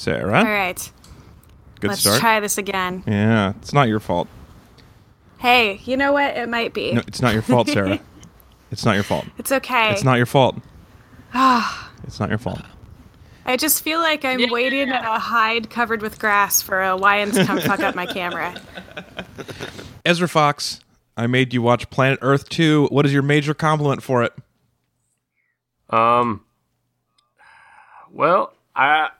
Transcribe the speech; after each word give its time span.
Sarah. 0.00 0.38
All 0.38 0.44
right. 0.44 0.90
Good 1.80 1.88
let's 1.88 2.00
start. 2.00 2.20
try 2.20 2.40
this 2.40 2.56
again. 2.56 3.04
Yeah, 3.06 3.52
it's 3.60 3.74
not 3.74 3.86
your 3.86 4.00
fault. 4.00 4.28
Hey, 5.36 5.80
you 5.84 5.96
know 5.98 6.12
what? 6.12 6.36
It 6.38 6.48
might 6.48 6.72
be. 6.72 6.92
No, 6.92 7.02
it's 7.06 7.20
not 7.20 7.34
your 7.34 7.42
fault, 7.42 7.68
Sarah. 7.68 8.00
it's 8.70 8.86
not 8.86 8.94
your 8.94 9.04
fault. 9.04 9.26
It's 9.36 9.52
okay. 9.52 9.92
It's 9.92 10.02
not 10.02 10.16
your 10.16 10.24
fault. 10.24 10.56
it's 11.34 12.18
not 12.18 12.30
your 12.30 12.38
fault. 12.38 12.62
I 13.44 13.58
just 13.58 13.82
feel 13.82 14.00
like 14.00 14.24
I'm 14.24 14.50
waiting 14.50 14.88
in 14.88 14.90
a 14.90 15.18
hide 15.18 15.68
covered 15.68 16.00
with 16.00 16.18
grass 16.18 16.62
for 16.62 16.82
a 16.82 16.96
lion 16.96 17.30
to 17.32 17.44
come 17.44 17.60
fuck 17.60 17.80
up 17.80 17.94
my 17.94 18.06
camera. 18.06 18.54
Ezra 20.06 20.28
Fox, 20.28 20.80
I 21.16 21.26
made 21.26 21.52
you 21.52 21.60
watch 21.60 21.90
Planet 21.90 22.20
Earth 22.22 22.48
2. 22.48 22.88
What 22.90 23.04
is 23.04 23.12
your 23.12 23.22
major 23.22 23.52
compliment 23.52 24.02
for 24.02 24.22
it? 24.22 24.32
Um. 25.90 26.44
Well, 28.10 28.54
I 28.74 29.10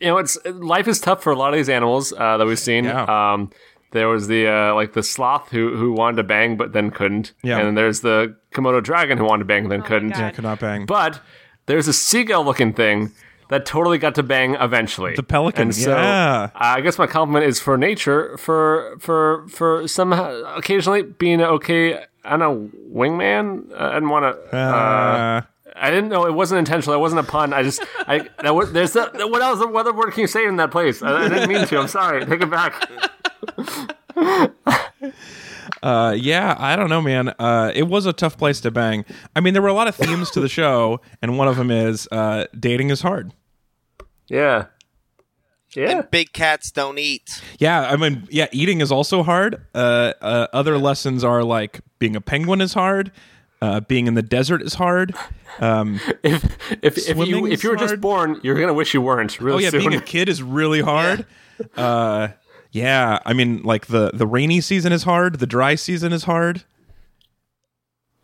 you 0.00 0.06
know 0.08 0.18
it's 0.18 0.38
life 0.46 0.88
is 0.88 1.00
tough 1.00 1.22
for 1.22 1.32
a 1.32 1.36
lot 1.36 1.52
of 1.52 1.58
these 1.58 1.68
animals 1.68 2.12
uh, 2.12 2.36
that 2.36 2.46
we've 2.46 2.58
seen. 2.58 2.84
Yeah. 2.84 3.32
Um. 3.32 3.50
There 3.90 4.08
was 4.08 4.26
the 4.26 4.46
uh, 4.46 4.74
like 4.74 4.92
the 4.92 5.02
sloth 5.02 5.50
who 5.50 5.74
who 5.74 5.92
wanted 5.92 6.18
to 6.18 6.22
bang 6.24 6.56
but 6.58 6.72
then 6.74 6.90
couldn't. 6.90 7.32
Yeah. 7.42 7.58
And 7.58 7.68
then 7.68 7.74
there's 7.74 8.00
the 8.02 8.36
Komodo 8.52 8.82
dragon 8.82 9.16
who 9.16 9.24
wanted 9.24 9.40
to 9.40 9.44
bang 9.46 9.62
and 9.62 9.72
then 9.72 9.82
couldn't. 9.82 10.10
Yeah, 10.10 10.30
could 10.30 10.44
not 10.44 10.60
bang. 10.60 10.84
But 10.84 11.20
there's 11.66 11.88
a 11.88 11.94
seagull 11.94 12.44
looking 12.44 12.74
thing 12.74 13.12
that 13.48 13.64
totally 13.64 13.96
got 13.96 14.14
to 14.16 14.22
bang 14.22 14.56
eventually. 14.56 15.14
The 15.14 15.22
pelican, 15.22 15.62
And 15.62 15.74
so 15.74 15.96
yeah. 15.96 16.50
I 16.54 16.82
guess 16.82 16.98
my 16.98 17.06
compliment 17.06 17.46
is 17.46 17.60
for 17.60 17.78
nature 17.78 18.36
for 18.36 18.96
for 19.00 19.46
for 19.48 19.88
some 19.88 20.12
occasionally 20.12 21.02
being 21.02 21.40
okay. 21.40 22.04
I 22.24 22.36
don't 22.36 22.40
know 22.40 22.70
wingman. 22.92 23.72
I 23.74 23.94
didn't 23.94 24.10
want 24.10 24.36
to. 24.50 24.56
Uh, 24.56 25.42
I 25.80 25.90
didn't 25.90 26.08
know 26.08 26.26
it 26.26 26.34
wasn't 26.34 26.58
intentional. 26.60 26.94
It 26.94 27.00
wasn't 27.00 27.20
a 27.20 27.30
pun. 27.30 27.52
I 27.52 27.62
just 27.62 27.82
I 28.00 28.28
that 28.42 28.54
was, 28.54 28.72
there's 28.72 28.96
a, 28.96 29.10
what 29.26 29.42
else? 29.42 29.58
What 29.58 29.76
other 29.76 29.94
word 29.94 30.12
can 30.12 30.22
you 30.22 30.26
say 30.26 30.46
in 30.46 30.56
that 30.56 30.70
place? 30.70 31.02
I, 31.02 31.24
I 31.24 31.28
didn't 31.28 31.48
mean 31.48 31.66
to. 31.66 31.78
I'm 31.78 31.88
sorry. 31.88 32.24
Take 32.24 32.42
it 32.42 32.50
back. 32.50 32.90
uh, 35.82 36.14
yeah, 36.16 36.56
I 36.58 36.76
don't 36.76 36.88
know, 36.88 37.02
man. 37.02 37.34
Uh, 37.38 37.72
it 37.74 37.84
was 37.84 38.06
a 38.06 38.12
tough 38.12 38.36
place 38.36 38.60
to 38.62 38.70
bang. 38.70 39.04
I 39.34 39.40
mean, 39.40 39.54
there 39.54 39.62
were 39.62 39.68
a 39.68 39.74
lot 39.74 39.88
of 39.88 39.94
themes 39.94 40.30
to 40.32 40.40
the 40.40 40.48
show, 40.48 41.00
and 41.22 41.38
one 41.38 41.48
of 41.48 41.56
them 41.56 41.70
is 41.70 42.08
uh, 42.10 42.46
dating 42.58 42.90
is 42.90 43.02
hard. 43.02 43.32
Yeah. 44.28 44.66
Yeah. 45.74 45.90
And 45.90 46.10
big 46.10 46.32
cats 46.32 46.70
don't 46.70 46.98
eat. 46.98 47.42
Yeah, 47.58 47.82
I 47.82 47.96
mean, 47.96 48.26
yeah, 48.30 48.46
eating 48.52 48.80
is 48.80 48.90
also 48.90 49.22
hard. 49.22 49.62
Uh, 49.74 50.14
uh, 50.20 50.46
other 50.52 50.78
lessons 50.78 51.22
are 51.22 51.44
like 51.44 51.80
being 51.98 52.16
a 52.16 52.20
penguin 52.20 52.60
is 52.60 52.74
hard. 52.74 53.12
Uh, 53.60 53.80
being 53.80 54.06
in 54.06 54.14
the 54.14 54.22
desert 54.22 54.62
is 54.62 54.74
hard. 54.74 55.14
Um, 55.60 56.00
If 56.22 56.44
if 56.82 56.96
if 56.98 57.08
you 57.08 57.14
Swimming 57.14 57.52
if 57.52 57.64
you 57.64 57.70
were 57.70 57.76
is 57.76 57.80
just 57.90 58.00
born, 58.00 58.40
you're 58.44 58.54
gonna 58.58 58.72
wish 58.74 58.94
you 58.94 59.02
weren't. 59.02 59.40
Real 59.40 59.56
oh 59.56 59.58
yeah, 59.58 59.70
soon. 59.70 59.80
being 59.80 59.94
a 59.94 60.00
kid 60.00 60.28
is 60.28 60.42
really 60.42 60.80
hard. 60.80 61.26
Uh, 61.76 62.28
yeah, 62.70 63.18
I 63.26 63.32
mean, 63.32 63.62
like 63.64 63.86
the 63.86 64.12
the 64.14 64.28
rainy 64.28 64.60
season 64.60 64.92
is 64.92 65.02
hard. 65.02 65.40
The 65.40 65.46
dry 65.46 65.74
season 65.74 66.12
is 66.12 66.22
hard. 66.22 66.62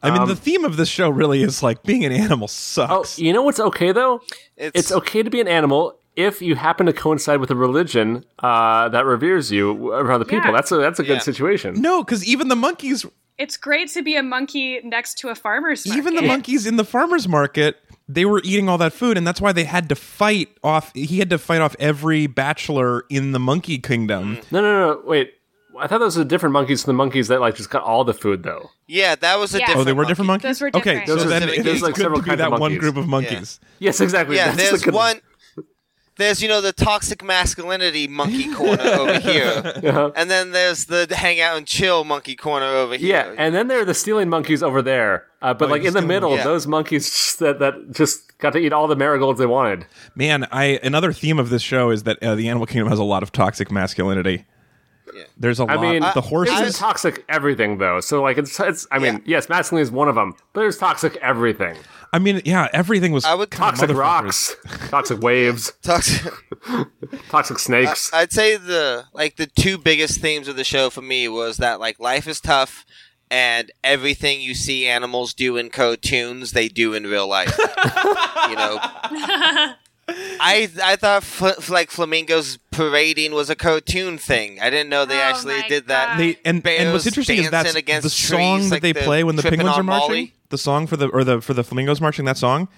I 0.04 0.10
mean, 0.10 0.22
Um, 0.22 0.28
the 0.28 0.36
theme 0.36 0.64
of 0.64 0.76
this 0.76 0.88
show 0.88 1.08
really 1.10 1.42
is 1.42 1.60
like 1.62 1.82
being 1.82 2.04
an 2.04 2.12
animal 2.12 2.44
oh, 2.44 2.46
sucks. 2.46 3.18
you 3.18 3.32
know 3.32 3.42
what's 3.42 3.58
okay 3.58 3.90
though? 3.90 4.20
It's, 4.56 4.78
It's 4.78 4.92
okay 4.92 5.22
to 5.24 5.30
be 5.30 5.40
an 5.40 5.48
animal 5.48 5.98
if 6.14 6.40
you 6.42 6.54
happen 6.54 6.86
to 6.86 6.92
coincide 6.92 7.40
with 7.40 7.50
a 7.50 7.56
religion 7.56 8.24
uh, 8.38 8.88
that 8.90 9.04
reveres 9.04 9.50
you 9.50 9.92
around 9.92 10.20
the 10.20 10.26
people. 10.26 10.50
Yeah. 10.50 10.52
That's 10.52 10.70
a 10.70 10.76
that's 10.76 11.00
a 11.00 11.02
good 11.02 11.14
Yeah. 11.14 11.18
situation. 11.20 11.80
no, 11.80 12.04
because 12.04 12.24
even 12.24 12.46
the 12.48 12.54
monkeys, 12.56 13.04
It's 13.38 13.56
great 13.56 13.88
to 13.90 14.02
be 14.02 14.16
a 14.16 14.22
monkey 14.22 14.80
next 14.84 15.18
to 15.18 15.28
a 15.28 15.34
farmer's 15.34 15.86
market. 15.86 15.98
even 15.98 16.14
the 16.14 16.22
monkeys 16.22 16.66
in 16.66 16.76
the 16.76 16.84
farmers 16.84 17.26
market, 17.26 17.76
they 18.08 18.24
were 18.24 18.40
eating 18.44 18.68
all 18.68 18.78
that 18.78 18.92
food, 18.92 19.16
and 19.18 19.26
that's 19.26 19.40
why 19.40 19.52
they 19.52 19.64
had 19.64 19.88
to 19.88 19.96
fight 19.96 20.48
off. 20.62 20.92
He 20.94 21.18
had 21.18 21.30
to 21.30 21.38
fight 21.38 21.60
off 21.60 21.74
every 21.80 22.26
bachelor 22.28 23.04
in 23.10 23.32
the 23.32 23.40
monkey 23.40 23.78
kingdom. 23.78 24.36
Mm. 24.36 24.52
No, 24.52 24.60
no, 24.62 24.86
no. 24.94 25.02
Wait. 25.04 25.34
I 25.76 25.88
thought 25.88 25.98
those 25.98 26.16
were 26.16 26.22
different 26.22 26.52
monkeys 26.52 26.84
from 26.84 26.90
the 26.90 26.96
monkeys 26.96 27.26
that 27.26 27.40
like 27.40 27.56
just 27.56 27.68
got 27.70 27.82
all 27.82 28.04
the 28.04 28.14
food 28.14 28.44
though. 28.44 28.70
yeah, 28.86 29.16
that 29.16 29.40
was 29.40 29.52
a 29.56 29.58
Yeah. 29.58 29.66
different. 29.66 29.80
Oh, 29.80 29.84
they 29.84 29.92
were 29.92 30.04
different 30.04 30.28
monkeys. 30.28 30.42
Those 30.44 30.60
were 30.60 30.68
Okay, 30.68 30.78
different. 31.00 31.06
so 31.08 31.14
Those 31.16 31.24
are 31.24 31.28
then 31.30 31.40
different- 31.42 31.58
it's 31.58 31.66
there's, 31.66 31.82
like, 31.82 31.94
good 31.94 32.02
several 32.02 32.20
to 32.20 32.22
be 32.22 32.28
kinds 32.28 32.38
that 32.38 32.46
of 32.46 32.52
one 32.52 32.60
monkeys. 32.60 32.78
group 32.78 32.96
of 32.96 33.08
monkeys. 33.08 33.58
Yes, 33.80 34.00
exactly. 34.00 34.36
Yeah, 34.36 34.52
That's 34.52 34.62
a 34.62 34.70
there's 34.70 34.82
good 34.84 34.94
one. 34.94 35.16
There's 36.16 36.40
you 36.42 36.48
know 36.48 36.60
the 36.60 36.72
toxic 36.72 37.24
masculinity 37.24 38.06
monkey 38.06 38.52
corner 38.54 38.82
over 38.82 39.18
here, 39.30 40.12
and 40.14 40.30
then 40.30 40.52
there's 40.52 40.84
the 40.86 41.06
hang 41.14 41.40
out 41.40 41.56
and 41.56 41.66
chill 41.66 42.04
monkey 42.04 42.36
corner 42.36 42.66
over 42.66 42.96
here. 42.96 43.08
Yeah, 43.26 43.34
and 43.36 43.54
then 43.54 43.66
there 43.68 43.80
are 43.80 43.84
the 43.84 43.94
stealing 43.94 44.28
monkeys 44.28 44.62
over 44.62 44.80
there. 44.80 45.26
Uh, 45.42 45.52
but 45.54 45.68
Oh, 45.68 45.72
like 45.72 45.80
in 45.80 45.86
the 45.86 45.90
stealing- 46.00 46.08
middle, 46.08 46.36
yeah. 46.36 46.44
those 46.44 46.66
monkeys 46.66 47.10
just, 47.10 47.38
that 47.40 47.58
that 47.58 47.90
just 47.92 48.38
got 48.38 48.52
to 48.52 48.58
eat 48.58 48.72
all 48.72 48.86
the 48.86 48.96
marigolds 48.96 49.38
they 49.40 49.46
wanted. 49.46 49.86
Man, 50.14 50.46
I 50.52 50.78
another 50.82 51.12
theme 51.12 51.38
of 51.40 51.50
this 51.50 51.62
show 51.62 51.90
is 51.90 52.04
that 52.04 52.22
uh, 52.22 52.34
the 52.36 52.48
animal 52.48 52.66
kingdom 52.66 52.88
has 52.88 52.98
a 53.00 53.04
lot 53.04 53.22
of 53.24 53.32
toxic 53.32 53.70
masculinity. 53.72 54.44
There's 55.36 55.60
a 55.60 55.64
I 55.64 55.74
lot. 55.74 55.82
mean, 55.82 56.00
the 56.00 56.12
There's 56.14 56.26
horses. 56.26 56.78
toxic 56.78 57.24
everything 57.28 57.78
though. 57.78 58.00
So 58.00 58.22
like 58.22 58.38
it's 58.38 58.58
it's. 58.60 58.86
I 58.90 58.98
mean, 58.98 59.22
yes, 59.26 59.48
masculine 59.48 59.82
is 59.82 59.90
one 59.90 60.08
of 60.08 60.14
them, 60.14 60.34
but 60.52 60.60
there's 60.60 60.78
toxic 60.78 61.16
everything. 61.16 61.76
I 62.12 62.18
mean, 62.20 62.40
yeah, 62.44 62.68
everything 62.72 63.12
was. 63.12 63.24
I 63.24 63.34
would- 63.34 63.50
Toxic 63.50 63.90
rocks, 63.90 64.54
toxic 64.88 65.20
waves, 65.20 65.72
Toxic. 65.82 66.32
toxic 67.28 67.58
snakes. 67.58 68.12
I'd 68.12 68.32
say 68.32 68.56
the 68.56 69.04
like 69.12 69.36
the 69.36 69.46
two 69.46 69.78
biggest 69.78 70.20
themes 70.20 70.48
of 70.48 70.56
the 70.56 70.64
show 70.64 70.90
for 70.90 71.02
me 71.02 71.28
was 71.28 71.56
that 71.58 71.80
like 71.80 71.98
life 72.00 72.26
is 72.28 72.40
tough 72.40 72.84
and 73.30 73.70
everything 73.82 74.40
you 74.40 74.54
see 74.54 74.86
animals 74.86 75.34
do 75.34 75.56
in 75.56 75.70
cartoons 75.70 76.52
they 76.52 76.68
do 76.68 76.94
in 76.94 77.04
real 77.04 77.26
life. 77.26 77.56
you 78.48 78.54
know. 78.56 78.78
I 80.08 80.68
I 80.82 80.96
thought 80.96 81.24
fl- 81.24 81.72
like 81.72 81.90
flamingos 81.90 82.58
parading 82.70 83.32
was 83.32 83.48
a 83.50 83.54
cartoon 83.56 84.18
thing. 84.18 84.60
I 84.60 84.68
didn't 84.70 84.88
know 84.90 85.04
they 85.04 85.18
Oh 85.18 85.22
actually 85.22 85.62
did 85.68 85.88
that. 85.88 86.18
They 86.18 86.36
and, 86.44 86.66
and 86.66 86.92
what's 86.92 87.06
interesting 87.06 87.38
is 87.38 87.50
dancing 87.50 87.72
that's 87.72 87.74
against 87.76 88.02
the 88.04 88.10
trees, 88.10 88.28
song 88.28 88.60
that 88.64 88.70
like 88.70 88.82
they 88.82 88.92
the 88.92 89.00
play 89.02 89.24
when 89.24 89.36
the 89.36 89.42
penguins 89.42 89.76
are 89.78 89.82
marching. 89.82 90.08
Molly. 90.08 90.34
The 90.50 90.58
song 90.58 90.86
for 90.86 90.96
the 90.96 91.08
or 91.08 91.24
the 91.24 91.40
for 91.40 91.54
the 91.54 91.64
flamingos 91.64 92.00
marching 92.00 92.26
that 92.26 92.36
song, 92.36 92.68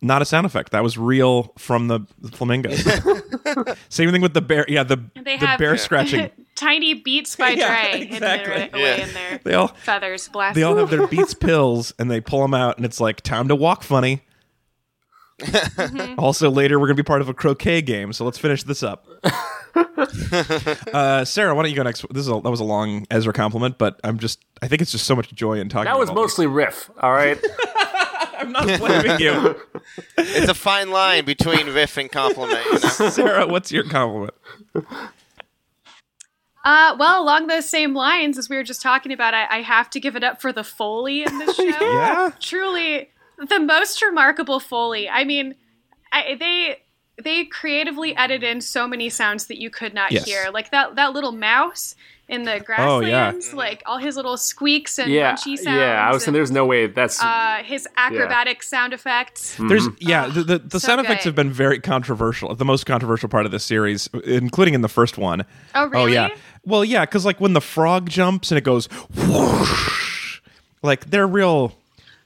not 0.00 0.22
a 0.22 0.24
sound 0.24 0.44
effect. 0.44 0.72
That 0.72 0.82
was 0.82 0.98
real 0.98 1.52
from 1.56 1.86
the 1.88 2.00
flamingos. 2.32 2.82
Same 3.88 4.10
thing 4.10 4.20
with 4.22 4.34
the 4.34 4.40
bear. 4.42 4.64
Yeah, 4.68 4.82
the 4.82 4.96
They 5.14 5.36
the 5.36 5.46
have 5.46 5.58
bear 5.58 5.76
scratching. 5.76 6.30
tiny 6.54 6.94
beats 6.94 7.36
by 7.36 7.50
Yeah, 7.56 7.90
Dre 7.92 8.00
exactly. 8.02 8.52
hidden 8.60 8.74
away 8.74 8.82
Yeah. 8.98 9.06
in 9.06 9.14
their 9.14 9.40
They 9.44 9.54
all 9.54 9.68
feathers 9.68 10.28
blasting. 10.28 10.60
they 10.60 10.64
all 10.64 10.76
have 10.76 10.90
their 10.90 11.06
Beats 11.06 11.34
pills 11.34 11.94
and 11.98 12.10
they 12.10 12.20
pull 12.20 12.42
them 12.42 12.54
out 12.54 12.76
and 12.76 12.84
it's 12.84 13.00
like 13.00 13.20
time 13.22 13.48
to 13.48 13.56
walk 13.56 13.82
funny. 13.82 14.22
also 16.18 16.50
later 16.50 16.78
we're 16.78 16.86
gonna 16.86 16.94
be 16.94 17.02
part 17.02 17.20
of 17.20 17.28
a 17.28 17.34
croquet 17.34 17.82
game, 17.82 18.12
so 18.12 18.24
let's 18.24 18.38
finish 18.38 18.62
this 18.62 18.82
up. 18.82 19.06
uh, 20.92 21.24
Sarah, 21.24 21.54
why 21.54 21.62
don't 21.62 21.70
you 21.70 21.76
go 21.76 21.82
next? 21.82 22.06
This 22.10 22.22
is 22.22 22.28
a, 22.28 22.40
that 22.40 22.50
was 22.50 22.60
a 22.60 22.64
long 22.64 23.06
Ezra 23.10 23.32
compliment, 23.32 23.78
but 23.78 24.00
I'm 24.04 24.18
just 24.18 24.44
I 24.60 24.68
think 24.68 24.82
it's 24.82 24.92
just 24.92 25.06
so 25.06 25.16
much 25.16 25.32
joy 25.34 25.58
in 25.58 25.68
talking. 25.68 25.86
that 25.86 25.98
was 25.98 26.08
about 26.08 26.18
all 26.18 26.24
mostly 26.24 26.46
riff. 26.46 26.90
All 27.00 27.12
right. 27.12 27.38
I'm 28.38 28.50
not 28.50 28.80
blaming 28.80 29.20
you, 29.20 29.54
It's 30.18 30.48
a 30.48 30.54
fine 30.54 30.90
line 30.90 31.24
between 31.24 31.68
riff 31.68 31.96
and 31.96 32.10
compliment. 32.10 32.64
You 32.64 32.72
know? 32.72 33.10
Sarah. 33.10 33.46
What's 33.46 33.70
your 33.70 33.84
compliment? 33.84 34.34
Uh, 36.64 36.96
well, 36.98 37.22
along 37.22 37.48
those 37.48 37.68
same 37.68 37.94
lines 37.94 38.38
as 38.38 38.48
we 38.48 38.56
were 38.56 38.62
just 38.62 38.82
talking 38.82 39.12
about, 39.12 39.34
I, 39.34 39.46
I 39.48 39.62
have 39.62 39.90
to 39.90 40.00
give 40.00 40.14
it 40.16 40.22
up 40.22 40.40
for 40.40 40.52
the 40.52 40.62
Foley 40.62 41.24
in 41.24 41.38
this 41.38 41.56
show. 41.56 41.62
Yeah? 41.62 42.30
Truly, 42.40 43.10
the 43.48 43.60
most 43.60 44.02
remarkable 44.02 44.60
Foley. 44.60 45.08
I 45.08 45.24
mean, 45.24 45.54
I, 46.12 46.36
they 46.38 46.78
they 47.22 47.44
creatively 47.44 48.16
edit 48.16 48.42
in 48.42 48.60
so 48.60 48.86
many 48.88 49.08
sounds 49.10 49.46
that 49.46 49.60
you 49.60 49.70
could 49.70 49.94
not 49.94 50.12
Yes. 50.12 50.24
hear, 50.24 50.50
like 50.52 50.70
that 50.70 50.96
that 50.96 51.12
little 51.12 51.32
mouse 51.32 51.94
in 52.28 52.44
the 52.44 52.52
Oh, 52.52 52.54
yeah. 52.54 52.60
grasslands, 52.60 53.48
mm-hmm. 53.48 53.56
like 53.58 53.82
all 53.84 53.98
his 53.98 54.16
little 54.16 54.36
squeaks 54.38 54.98
and 54.98 55.10
yeah. 55.10 55.34
munchy 55.34 55.56
sounds. 55.58 55.76
Yeah. 55.76 56.08
I 56.08 56.12
was 56.12 56.22
saying 56.22 56.28
and, 56.28 56.36
there's 56.36 56.50
no 56.50 56.64
way 56.64 56.86
that's. 56.86 57.22
uh, 57.22 57.60
his 57.64 57.86
acrobatic 57.96 58.62
sound 58.62 58.94
effects. 58.94 59.54
Mm-hmm. 59.54 59.68
There's 59.68 59.88
yeah, 59.98 60.26
ah, 60.26 60.32
the 60.32 60.42
the, 60.44 60.58
the 60.58 60.80
so 60.80 60.86
sound 60.86 61.00
effects 61.02 61.24
have 61.24 61.34
been 61.34 61.52
very 61.52 61.78
controversial. 61.80 62.54
The 62.54 62.64
most 62.64 62.86
controversial 62.86 63.28
part 63.28 63.44
of 63.44 63.52
this 63.52 63.64
series, 63.64 64.08
including 64.24 64.72
in 64.74 64.80
the 64.80 64.88
first 64.88 65.18
one. 65.18 65.44
Oh, 65.74 65.86
really? 65.88 66.02
Oh 66.02 66.06
yeah. 66.06 66.28
Well, 66.64 66.84
yeah, 66.84 67.04
because 67.04 67.26
like 67.26 67.40
when 67.40 67.52
the 67.52 67.60
frog 67.60 68.08
jumps 68.08 68.50
and 68.50 68.56
it 68.56 68.64
goes 68.64 68.86
whoosh, 69.14 70.40
like 70.82 71.10
they're 71.10 71.26
real. 71.26 71.76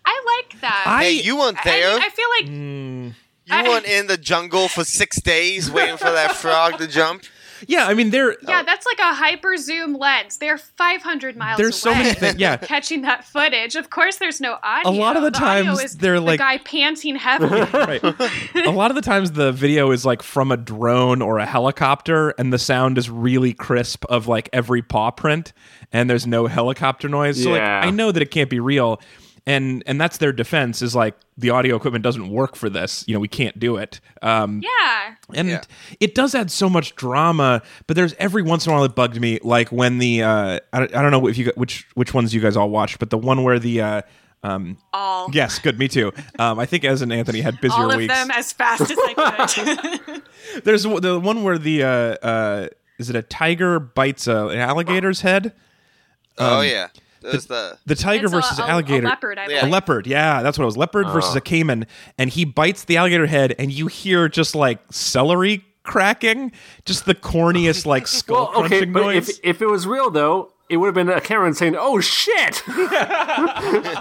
I 0.05 0.23
like 0.36 0.36
that. 0.61 0.85
I- 0.87 1.05
Hey, 1.05 1.13
you 1.13 1.39
weren't 1.39 1.59
I, 1.61 1.63
there. 1.65 1.97
I 1.99 2.09
feel 2.11 2.29
like 2.41 2.51
Mm. 2.51 3.15
you 3.47 3.71
weren't 3.71 3.87
in 3.87 4.07
the 4.07 4.17
jungle 4.17 4.69
for 4.69 4.85
six 4.85 5.21
days 5.21 5.71
waiting 5.71 5.97
for 5.97 6.11
that 6.11 6.33
frog 6.37 6.79
to 6.79 6.87
jump. 6.87 7.25
Yeah, 7.67 7.87
I 7.87 7.95
mean 7.95 8.11
they're 8.11 8.37
Yeah, 8.47 8.63
that's 8.65 8.85
like 8.85 8.99
a 8.99 9.15
hyper 9.15 9.57
zoom 9.57 9.95
lens. 9.95 10.37
They're 10.37 10.59
500 10.59 11.39
miles 11.39 11.57
There's 11.57 11.75
so 11.75 11.91
many 11.91 12.13
things. 12.13 12.39
Yeah, 12.39 12.57
Catching 12.63 13.01
that 13.03 13.25
footage. 13.25 13.77
Of 13.77 13.89
course, 13.89 14.17
there's 14.17 14.43
no 14.43 14.59
audio. 14.63 14.91
A 14.91 14.93
lot 14.93 15.17
of 15.17 15.23
the 15.23 15.29
audio 15.39 15.73
times 15.73 15.83
is 15.83 15.97
they're 15.97 16.17
the 16.21 16.21
like- 16.21 16.39
guy 16.39 16.59
panting 16.59 17.17
heavily. 17.17 17.61
right. 17.73 18.05
a 18.05 18.71
lot 18.71 18.91
of 18.91 18.95
the 18.95 19.01
times 19.01 19.33
the 19.33 19.53
video 19.53 19.91
is 19.91 20.05
like 20.05 20.23
from 20.23 20.53
a 20.53 20.59
drone 20.59 21.23
or 21.23 21.39
a 21.39 21.47
helicopter, 21.47 22.35
and 22.39 22.53
the 22.53 22.59
sound 22.59 22.99
is 22.99 23.09
really 23.09 23.55
crisp 23.55 24.05
of 24.05 24.29
like 24.29 24.51
every 24.53 24.83
paw 24.83 25.11
print, 25.11 25.55
and 25.93 26.11
there's 26.11 26.27
no 26.27 26.49
helicopter 26.49 27.09
noise. 27.09 27.43
So 27.43 27.53
like 27.53 27.61
Yeah. 27.61 27.81
I 27.83 27.89
know 27.91 28.13
that 28.13 28.23
it 28.23 28.31
can't 28.31 28.51
be 28.51 28.61
real. 28.61 29.01
And 29.47 29.83
and 29.87 30.01
that's 30.01 30.19
their 30.19 30.33
defense 30.33 30.83
is 30.83 30.95
like 30.95 31.15
the 31.39 31.51
audio 31.51 31.77
equipment 31.77 32.03
doesn't 32.03 32.29
work 32.31 32.57
for 32.57 32.69
this. 32.69 33.05
You 33.07 33.15
know, 33.15 33.21
we 33.21 33.29
can't 33.29 33.59
do 33.59 33.77
it. 33.77 34.01
Um, 34.23 34.61
Yeah. 34.63 35.15
and 35.35 35.49
Yeah. 35.49 35.61
it 36.01 36.15
does 36.15 36.35
add 36.35 36.51
so 36.51 36.69
much 36.69 36.95
drama 36.97 37.63
but 37.87 37.95
there's 37.97 38.15
every 38.19 38.43
once 38.43 38.67
in 38.67 38.73
a 38.73 38.75
while 38.75 38.85
it 38.85 38.95
bugged 38.95 39.21
me 39.21 39.39
like 39.43 39.71
when 39.71 39.99
the 39.99 40.23
uh 40.23 40.61
i, 40.73 40.79
don't- 40.79 40.95
I 40.95 41.03
don't 41.03 41.11
know 41.11 41.27
if 41.29 41.37
you 41.39 41.53
which 41.57 41.87
which 41.95 42.13
ones 42.15 42.33
you 42.35 42.41
guys 42.41 42.57
all 42.57 42.71
watched 42.71 42.99
but 42.99 43.11
the 43.11 43.19
one 43.19 43.43
where 43.45 43.59
the 43.59 43.81
uh 43.81 44.03
um 44.43 44.79
All. 44.93 45.29
yes 45.33 45.59
good 45.59 45.79
me 45.79 45.89
too 45.89 46.13
um 46.39 46.59
i 46.59 46.67
think 46.67 46.85
as 46.85 47.03
and 47.03 47.13
anthony 47.13 47.41
had 47.41 47.61
busier 47.61 47.79
All 47.83 47.91
of 47.91 47.97
weeks 47.99 48.13
them 48.15 48.31
as 48.31 48.53
fast 48.53 48.83
as 48.91 48.97
I 48.99 49.13
could. 50.15 50.23
there's 50.65 50.83
the 50.85 51.19
one 51.21 51.43
where 51.43 51.59
the 51.59 51.83
uh 51.83 51.89
uh 51.89 52.69
is 52.99 53.11
it 53.11 53.17
a 53.17 53.23
tiger 53.23 53.79
bites 53.81 54.27
a, 54.27 54.47
an 54.49 54.59
alligator's 54.59 55.21
head 55.23 55.53
oh 56.39 56.61
yeah, 56.63 56.89
there's 57.31 57.47
the 57.47 57.79
the 57.87 57.95
tiger 57.95 58.25
It's 58.27 58.35
versus 58.35 58.59
a- 58.59 58.63
a 58.63 58.69
alligator 58.69 59.07
leopard, 59.07 59.39
I 59.39 59.47
Yeah. 59.49 59.67
a 59.67 59.69
leopard 59.69 60.07
yeah 60.07 60.43
that's 60.43 60.59
what 60.59 60.65
it 60.65 60.67
was 60.67 60.77
leopard 60.77 61.07
oh. 61.07 61.13
versus 61.13 61.35
a 61.37 61.41
caiman 61.41 61.87
and 62.19 62.31
he 62.31 62.45
bites 62.45 62.85
the 62.85 62.97
alligator 62.97 63.27
head 63.27 63.55
and 63.59 63.73
you 63.73 63.87
hear 63.87 64.29
just 64.29 64.55
like 64.55 64.81
celery 64.91 65.65
cracking 65.83 66.53
just 66.85 67.07
the 67.07 67.15
corniest 67.15 67.87
like 67.87 68.07
skull 68.07 68.51
Well, 68.55 68.65
okay, 68.65 68.69
crunching 68.79 68.93
but 68.93 69.03
noise 69.03 69.29
if 69.29 69.39
if 69.43 69.63
it 69.63 69.67
was 69.67 69.87
real 69.87 70.11
though, 70.11 70.53
it 70.69 70.77
would 70.79 70.87
have 70.87 70.95
been 70.95 71.09
a 71.09 71.21
Cameron 71.21 71.55
saying, 71.55 71.77
"Oh 71.79 72.01
shit." 72.01 72.63
That's 72.77 73.97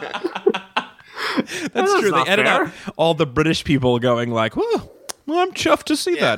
That's 1.74 2.00
true. 2.00 2.12
They 2.12 2.24
edit 2.28 2.46
fair. 2.46 2.64
out 2.66 2.72
all 2.96 3.14
the 3.14 3.26
British 3.26 3.64
people 3.64 4.00
going 4.00 4.32
like, 4.32 4.56
"Well, 4.56 4.92
well 5.26 5.40
I'm 5.40 5.52
chuffed 5.52 5.84
to 5.86 5.96
see 5.96 6.16
Yeah. 6.16 6.38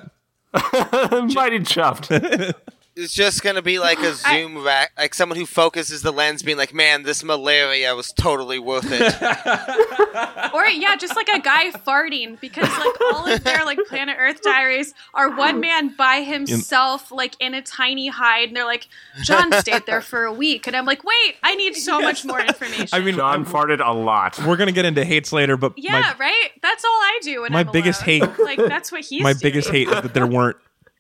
that." 0.54 1.32
Mighty 1.34 1.60
chuffed. 1.60 2.54
It's 2.98 3.14
just 3.14 3.44
gonna 3.44 3.62
be 3.62 3.80
like 3.80 4.00
a 4.00 4.14
zoom 4.14 4.64
rack, 4.64 4.92
like 4.98 5.14
someone 5.14 5.38
who 5.38 5.46
focuses 5.46 6.02
the 6.02 6.12
lens, 6.12 6.44
being 6.44 6.58
like, 6.58 6.74
"Man, 6.74 7.04
this 7.04 7.24
malaria 7.24 7.96
was 7.96 8.12
totally 8.12 8.60
worth 8.60 8.88
it." 8.90 9.02
or 10.54 10.66
yeah, 10.68 10.96
just 10.96 11.16
like 11.16 11.30
a 11.30 11.40
guy 11.40 11.72
farting 11.72 12.40
because 12.40 12.70
like 12.70 13.02
all 13.14 13.28
of 13.28 13.44
their 13.44 13.64
like 13.66 13.80
Planet 13.88 14.16
Earth 14.20 14.42
diaries 14.42 14.94
are 15.14 15.36
one 15.36 15.60
man 15.60 15.90
by 15.96 16.22
himself, 16.22 17.12
like 17.12 17.36
in 17.40 17.54
a 17.54 17.62
tiny 17.62 18.08
hide, 18.08 18.50
and 18.50 18.58
they're 18.58 18.66
like, 18.66 18.88
John 19.24 19.52
stayed 19.54 19.86
there 19.86 20.02
for 20.02 20.24
a 20.24 20.34
week, 20.34 20.68
and 20.68 20.76
I'm 20.76 20.86
like, 20.86 21.04
wait, 21.04 21.36
I 21.44 21.56
need 21.56 21.76
so 21.76 22.02
much 22.02 22.26
more 22.26 22.40
information. 22.42 22.90
I 22.92 23.00
mean, 23.00 23.16
John 23.16 23.46
farted 23.46 23.86
a 23.86 23.94
lot. 23.94 24.40
we're 24.46 24.58
gonna 24.58 24.72
get 24.72 24.86
into 24.86 25.06
hates 25.06 25.32
later, 25.32 25.58
but 25.58 25.74
yeah, 25.78 25.92
my, 26.18 26.26
right. 26.26 26.50
That's 26.62 26.84
all 26.84 26.90
I 26.92 27.20
do. 27.24 27.42
When 27.42 27.54
my 27.54 27.60
I'm 27.62 27.72
biggest 27.72 28.02
alone. 28.06 28.30
hate- 28.30 28.40
like 28.40 28.58
that's 28.58 28.92
what 28.92 29.02
he's 29.02 29.22
my 29.24 29.34
doing. 29.34 29.42
biggest 29.42 29.70
hate 29.70 29.88
is 29.88 30.02
that 30.02 30.14
there 30.14 30.28
weren't 30.28 30.58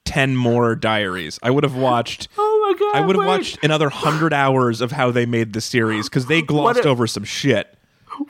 ten 0.07 0.35
more 0.35 0.75
diaries. 0.75 1.39
I 1.43 1.49
would 1.51 1.63
have 1.63 1.75
watched. 1.75 2.27
Oh 2.37 2.73
my 2.73 2.77
god! 2.79 2.95
I 3.01 3.05
would 3.05 3.15
have 3.15 3.21
wait. 3.21 3.27
watched 3.27 3.63
another 3.63 3.89
hundred 3.89 4.33
hours 4.33 4.81
of 4.81 4.91
how 4.91 5.09
they 5.09 5.25
made 5.25 5.53
the 5.53 5.61
series 5.61 6.09
because 6.09 6.25
they 6.25 6.41
glossed 6.53 6.79
if- 6.79 6.85
over 6.85 7.07
some 7.07 7.23
shit. 7.23 7.73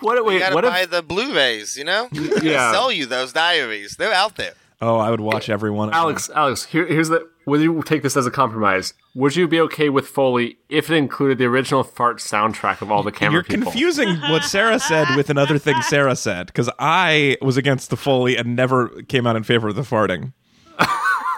What? 0.01 0.15
You 0.17 0.25
Wait. 0.25 0.39
gotta 0.39 0.53
What 0.53 0.63
buy 0.65 0.81
if 0.81 0.89
the 0.91 1.01
Blu-rays, 1.01 1.75
you 1.77 1.83
know? 1.85 2.07
Yeah. 2.13 2.29
They 2.39 2.51
sell 2.51 2.91
you 2.91 3.05
those 3.07 3.31
diaries. 3.33 3.95
They're 3.95 4.13
out 4.13 4.35
there. 4.35 4.53
Oh, 4.81 4.97
I 4.97 5.09
would 5.09 5.21
watch 5.21 5.49
every 5.49 5.71
one. 5.71 5.87
Of 5.87 5.93
them. 5.93 5.99
Alex? 6.01 6.29
Alex, 6.35 6.65
here, 6.65 6.85
here's 6.85 7.07
the. 7.09 7.27
Would 7.47 7.61
you 7.61 7.81
take 7.83 8.03
this 8.03 8.15
as 8.17 8.25
a 8.27 8.31
compromise? 8.31 8.93
Would 9.15 9.35
you 9.37 9.47
be 9.47 9.59
okay 9.61 9.89
with 9.89 10.05
Foley 10.07 10.57
if 10.69 10.91
it 10.91 10.95
included 10.95 11.37
the 11.39 11.45
original 11.45 11.83
fart 11.83 12.17
soundtrack 12.19 12.81
of 12.81 12.91
all 12.91 13.01
the 13.01 13.11
camera 13.11 13.35
You're 13.35 13.43
people? 13.43 13.71
confusing 13.71 14.09
what 14.29 14.43
Sarah 14.43 14.77
said 14.79 15.07
with 15.15 15.29
another 15.31 15.57
thing 15.57 15.81
Sarah 15.81 16.15
said 16.17 16.47
because 16.47 16.69
I 16.77 17.37
was 17.41 17.55
against 17.57 17.89
the 17.89 17.97
Foley 17.97 18.35
and 18.35 18.55
never 18.55 18.89
came 19.03 19.25
out 19.25 19.35
in 19.37 19.43
favor 19.43 19.69
of 19.69 19.75
the 19.75 19.81
farting. 19.83 20.33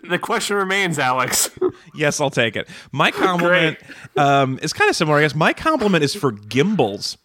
The 0.08 0.20
question 0.22 0.56
remains, 0.58 1.00
Alex. 1.00 1.50
Yes, 1.96 2.22
I'll 2.22 2.30
take 2.30 2.56
it. 2.56 2.70
My 2.92 3.10
compliment 3.10 3.78
um, 4.16 4.60
is 4.62 4.72
kind 4.72 4.88
of 4.90 4.96
similar. 4.96 5.18
I 5.18 5.22
guess 5.22 5.34
my 5.34 5.52
compliment 5.52 6.04
is 6.04 6.14
for 6.14 6.32
gimbals 6.32 7.18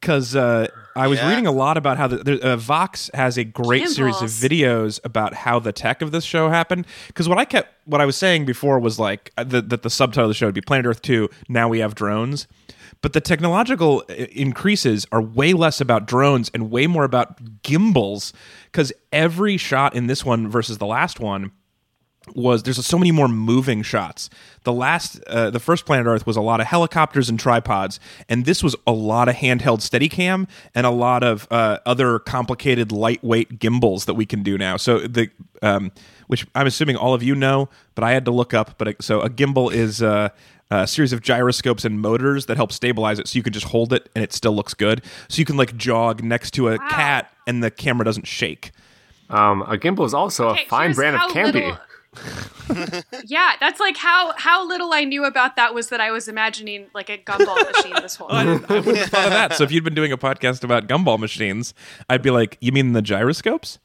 because 0.00 0.34
uh, 0.34 0.68
I 0.96 1.06
was 1.06 1.18
Yeah. 1.18 1.28
reading 1.28 1.46
a 1.46 1.52
lot 1.52 1.76
about 1.76 1.98
how 1.98 2.06
the, 2.06 2.16
the 2.18 2.52
uh, 2.52 2.56
Vox 2.56 3.10
has 3.12 3.36
a 3.36 3.44
great 3.44 3.88
series 3.88 4.22
of 4.22 4.30
videos 4.30 5.00
about 5.04 5.34
how 5.34 5.58
the 5.58 5.72
tech 5.72 6.00
of 6.00 6.12
this 6.12 6.24
show 6.24 6.48
happened. 6.48 6.86
Because 7.08 7.28
what 7.28 7.36
I 7.36 7.44
kept, 7.44 7.74
what 7.84 8.00
I 8.00 8.06
was 8.06 8.16
saying 8.16 8.46
before 8.46 8.78
was 8.78 8.98
like 8.98 9.30
uh, 9.36 9.44
the, 9.44 9.60
that 9.60 9.82
the 9.82 9.90
subtitle 9.90 10.24
of 10.24 10.30
the 10.30 10.34
show 10.34 10.46
would 10.46 10.54
be 10.54 10.62
Planet 10.62 10.86
Earth 10.86 11.02
Two. 11.02 11.28
Now 11.48 11.68
we 11.68 11.80
have 11.80 11.94
drones. 11.94 12.46
But 13.00 13.12
the 13.12 13.20
technological 13.20 14.02
uh, 14.08 14.14
increases 14.32 15.06
are 15.12 15.20
way 15.22 15.52
less 15.52 15.80
about 15.80 16.06
drones 16.06 16.50
and 16.54 16.70
way 16.70 16.86
more 16.88 17.04
about 17.04 17.62
gimbals. 17.62 18.32
Because 18.70 18.92
every 19.12 19.56
shot 19.56 19.94
in 19.94 20.06
this 20.06 20.24
one 20.24 20.48
versus 20.48 20.78
the 20.78 20.86
last 20.86 21.20
one 21.20 21.52
was 22.34 22.62
there's 22.62 22.84
so 22.84 22.98
many 22.98 23.10
more 23.10 23.28
moving 23.28 23.82
shots. 23.82 24.28
The 24.64 24.72
last, 24.72 25.22
uh, 25.24 25.50
the 25.50 25.60
first 25.60 25.86
Planet 25.86 26.06
Earth 26.06 26.26
was 26.26 26.36
a 26.36 26.40
lot 26.40 26.60
of 26.60 26.66
helicopters 26.66 27.28
and 27.28 27.38
tripods, 27.38 28.00
and 28.28 28.44
this 28.44 28.62
was 28.62 28.76
a 28.86 28.92
lot 28.92 29.28
of 29.28 29.36
handheld 29.36 29.80
Steadicam 29.80 30.48
and 30.74 30.86
a 30.86 30.90
lot 30.90 31.22
of 31.22 31.46
uh, 31.50 31.78
other 31.86 32.18
complicated 32.18 32.92
lightweight 32.92 33.58
gimbals 33.58 34.04
that 34.06 34.14
we 34.14 34.26
can 34.26 34.42
do 34.42 34.58
now. 34.58 34.76
So 34.76 35.00
the, 35.00 35.30
um, 35.62 35.92
which 36.26 36.46
I'm 36.54 36.66
assuming 36.66 36.96
all 36.96 37.14
of 37.14 37.22
you 37.22 37.34
know, 37.34 37.68
but 37.94 38.04
I 38.04 38.12
had 38.12 38.24
to 38.26 38.30
look 38.30 38.54
up. 38.54 38.78
But 38.78 39.02
so 39.02 39.20
a 39.20 39.30
gimbal 39.30 39.72
is. 39.72 40.02
Uh, 40.02 40.30
a 40.70 40.86
series 40.86 41.14
of 41.14 41.22
gyroscopes 41.22 41.86
and 41.86 41.98
motors 41.98 42.44
that 42.44 42.58
help 42.58 42.72
stabilize 42.72 43.18
it 43.18 43.26
so 43.26 43.38
you 43.38 43.42
can 43.42 43.54
just 43.54 43.68
hold 43.68 43.90
it 43.90 44.10
and 44.14 44.22
it 44.22 44.34
still 44.34 44.52
looks 44.52 44.74
good. 44.74 45.02
So 45.28 45.38
you 45.38 45.46
can 45.46 45.56
like 45.56 45.74
jog 45.78 46.22
next 46.22 46.50
to 46.52 46.68
a 46.68 46.78
cat 46.90 47.32
and 47.48 47.62
the 47.64 47.70
camera 47.72 48.04
doesn't 48.04 48.26
shake. 48.28 48.70
Um, 49.30 49.62
a 49.62 49.76
gimbal 49.76 50.06
is 50.06 50.14
also 50.14 50.50
Okay, 50.50 50.62
a 50.64 50.68
fine 50.68 50.92
brand 50.92 51.16
of 51.16 51.22
how 51.22 51.32
candy. 51.32 51.60
little- 51.60 51.78
yeah, 53.26 53.52
that's 53.60 53.78
like 53.80 53.96
how 53.96 54.32
how 54.36 54.66
little 54.66 54.92
I 54.92 55.04
knew 55.04 55.24
about 55.24 55.56
that 55.56 55.74
was 55.74 55.88
that 55.90 56.00
I 56.00 56.10
was 56.10 56.26
imagining 56.28 56.86
like 56.94 57.08
a 57.10 57.18
gumball 57.18 57.56
machine 57.72 57.94
this 58.02 58.16
whole 58.16 58.28
time. 58.36 58.46
didn't- 58.46 58.70
I 58.70 58.74
wouldn't 58.76 58.96
have 58.98 59.08
thought 59.10 59.24
of 59.26 59.30
that. 59.32 59.52
So 59.54 59.64
if 59.64 59.70
you'd 59.72 59.84
been 59.84 59.94
doing 59.94 60.12
a 60.12 60.16
podcast 60.18 60.64
about 60.64 60.88
gumball 60.88 61.18
machines, 61.18 61.74
I'd 62.08 62.22
be 62.22 62.30
like, 62.30 62.56
"You 62.60 62.72
mean 62.72 62.92
the 62.92 63.02
gyroscopes?" 63.02 63.78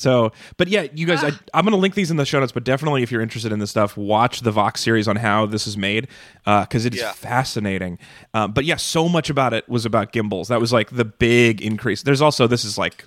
So, 0.00 0.32
but 0.56 0.68
yeah, 0.68 0.86
you 0.94 1.06
guys, 1.06 1.22
I, 1.22 1.28
I'm 1.52 1.64
going 1.64 1.72
to 1.72 1.76
link 1.76 1.94
these 1.94 2.10
in 2.10 2.16
the 2.16 2.24
show 2.24 2.40
notes. 2.40 2.52
But 2.52 2.64
definitely, 2.64 3.02
if 3.02 3.12
you're 3.12 3.20
interested 3.22 3.52
in 3.52 3.58
this 3.58 3.70
stuff, 3.70 3.96
watch 3.96 4.40
the 4.40 4.50
Vox 4.50 4.80
series 4.80 5.06
on 5.06 5.16
how 5.16 5.46
this 5.46 5.66
is 5.66 5.76
made 5.76 6.08
because 6.44 6.86
it 6.86 6.94
is 6.94 7.00
Yeah. 7.00 7.12
fascinating. 7.12 7.98
Um, 8.34 8.52
but 8.52 8.64
yeah, 8.64 8.76
so 8.76 9.08
much 9.08 9.28
about 9.30 9.52
it 9.52 9.68
was 9.68 9.84
about 9.84 10.12
gimbals. 10.12 10.48
That 10.48 10.60
was 10.60 10.72
like 10.72 10.90
the 10.90 11.04
big 11.04 11.60
increase. 11.60 12.02
There's 12.02 12.22
also 12.22 12.46
this 12.46 12.64
is 12.64 12.78
like 12.78 13.04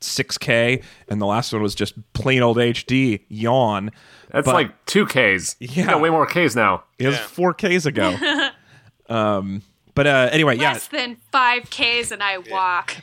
6K, 0.00 0.82
and 1.08 1.20
the 1.20 1.26
last 1.26 1.52
one 1.52 1.62
was 1.62 1.74
just 1.74 1.94
plain 2.12 2.42
old 2.42 2.56
HD. 2.58 3.20
Yawn. 3.28 3.90
That's 4.30 4.44
But- 4.44 4.54
like 4.54 4.84
two 4.86 5.06
Ks. 5.06 5.56
Yeah. 5.60 5.68
You 5.70 5.84
got 5.86 6.00
way 6.00 6.10
more 6.10 6.26
Ks 6.26 6.54
now. 6.56 6.84
It 6.98 7.06
was 7.06 7.16
Yeah. 7.16 7.22
4Ks 7.26 7.86
ago. 7.86 8.50
um, 9.08 9.62
but 9.94 10.06
uh, 10.06 10.28
anyway, 10.32 10.56
yeah. 10.56 10.72
Less 10.72 10.88
than 10.88 11.16
five 11.32 11.70
Ks 11.70 12.10
and 12.10 12.22
I 12.22 12.38
walk. 12.38 12.96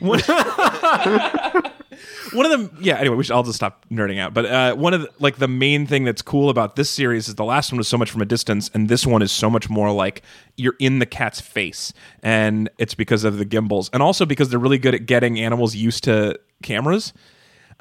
one 2.32 2.46
of 2.46 2.50
them 2.50 2.76
yeah 2.80 2.96
anyway 2.98 3.14
we 3.16 3.22
should 3.22 3.34
i'll 3.34 3.42
just 3.42 3.56
stop 3.56 3.84
nerding 3.90 4.18
out 4.18 4.32
but 4.32 4.46
uh, 4.46 4.74
one 4.74 4.94
of 4.94 5.02
the, 5.02 5.10
like 5.18 5.36
the 5.36 5.46
main 5.46 5.86
thing 5.86 6.04
that's 6.04 6.22
cool 6.22 6.48
about 6.48 6.74
this 6.74 6.88
series 6.88 7.28
is 7.28 7.34
the 7.34 7.44
last 7.44 7.70
one 7.70 7.76
was 7.76 7.86
so 7.86 7.98
much 7.98 8.10
from 8.10 8.22
a 8.22 8.24
distance 8.24 8.70
and 8.72 8.88
this 8.88 9.06
one 9.06 9.20
is 9.22 9.30
so 9.30 9.50
much 9.50 9.68
more 9.68 9.92
like 9.92 10.22
you're 10.56 10.74
in 10.78 10.98
the 11.00 11.06
cat's 11.06 11.40
face 11.40 11.92
and 12.22 12.70
it's 12.78 12.94
because 12.94 13.24
of 13.24 13.36
the 13.36 13.44
gimbals 13.44 13.90
and 13.92 14.02
also 14.02 14.24
because 14.24 14.48
they're 14.48 14.58
really 14.58 14.78
good 14.78 14.94
at 14.94 15.04
getting 15.06 15.38
animals 15.38 15.74
used 15.74 16.02
to 16.04 16.38
cameras 16.62 17.12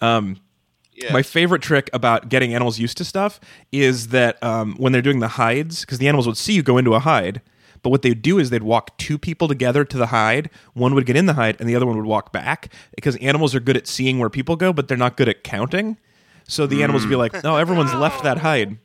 Yeah. 0.01 1.13
my 1.13 1.23
favorite 1.23 1.61
trick 1.61 1.89
about 1.93 2.27
getting 2.29 2.53
animals 2.53 2.77
used 2.79 2.97
to 2.97 3.05
stuff 3.05 3.39
is 3.71 4.09
that 4.09 4.41
um, 4.43 4.75
when 4.77 4.91
they're 4.91 5.01
doing 5.01 5.19
the 5.19 5.29
hides, 5.29 5.81
because 5.81 5.97
the 5.99 6.07
animals 6.07 6.27
would 6.27 6.37
see 6.37 6.53
you 6.53 6.61
go 6.63 6.77
into 6.77 6.93
a 6.93 6.99
hide, 6.99 7.41
but 7.83 7.89
what 7.89 8.01
they'd 8.01 8.21
do 8.21 8.37
is 8.39 8.49
they'd 8.49 8.63
walk 8.63 8.97
two 8.97 9.17
people 9.17 9.47
together 9.47 9.83
to 9.85 9.97
the 9.97 10.07
hide. 10.07 10.49
One 10.73 10.93
would 10.95 11.05
get 11.05 11.15
in 11.15 11.25
the 11.25 11.33
hide, 11.33 11.57
and 11.59 11.67
the 11.67 11.75
other 11.75 11.85
one 11.85 11.97
would 11.97 12.05
walk 12.05 12.31
back. 12.31 12.71
Because 12.95 13.15
animals 13.17 13.55
are 13.55 13.59
good 13.59 13.77
at 13.77 13.87
seeing 13.87 14.19
where 14.19 14.29
people 14.29 14.55
go, 14.55 14.71
but 14.73 14.87
they're 14.87 14.97
not 14.97 15.17
good 15.17 15.27
at 15.29 15.43
counting. 15.43 15.97
So 16.47 16.67
the 16.67 16.83
animals 16.83 17.03
would 17.03 17.09
be 17.09 17.15
like, 17.15 17.43
"No, 17.43 17.57
everyone's 17.57 17.93
left 17.93 18.23
that 18.23 18.39
hide." 18.39 18.77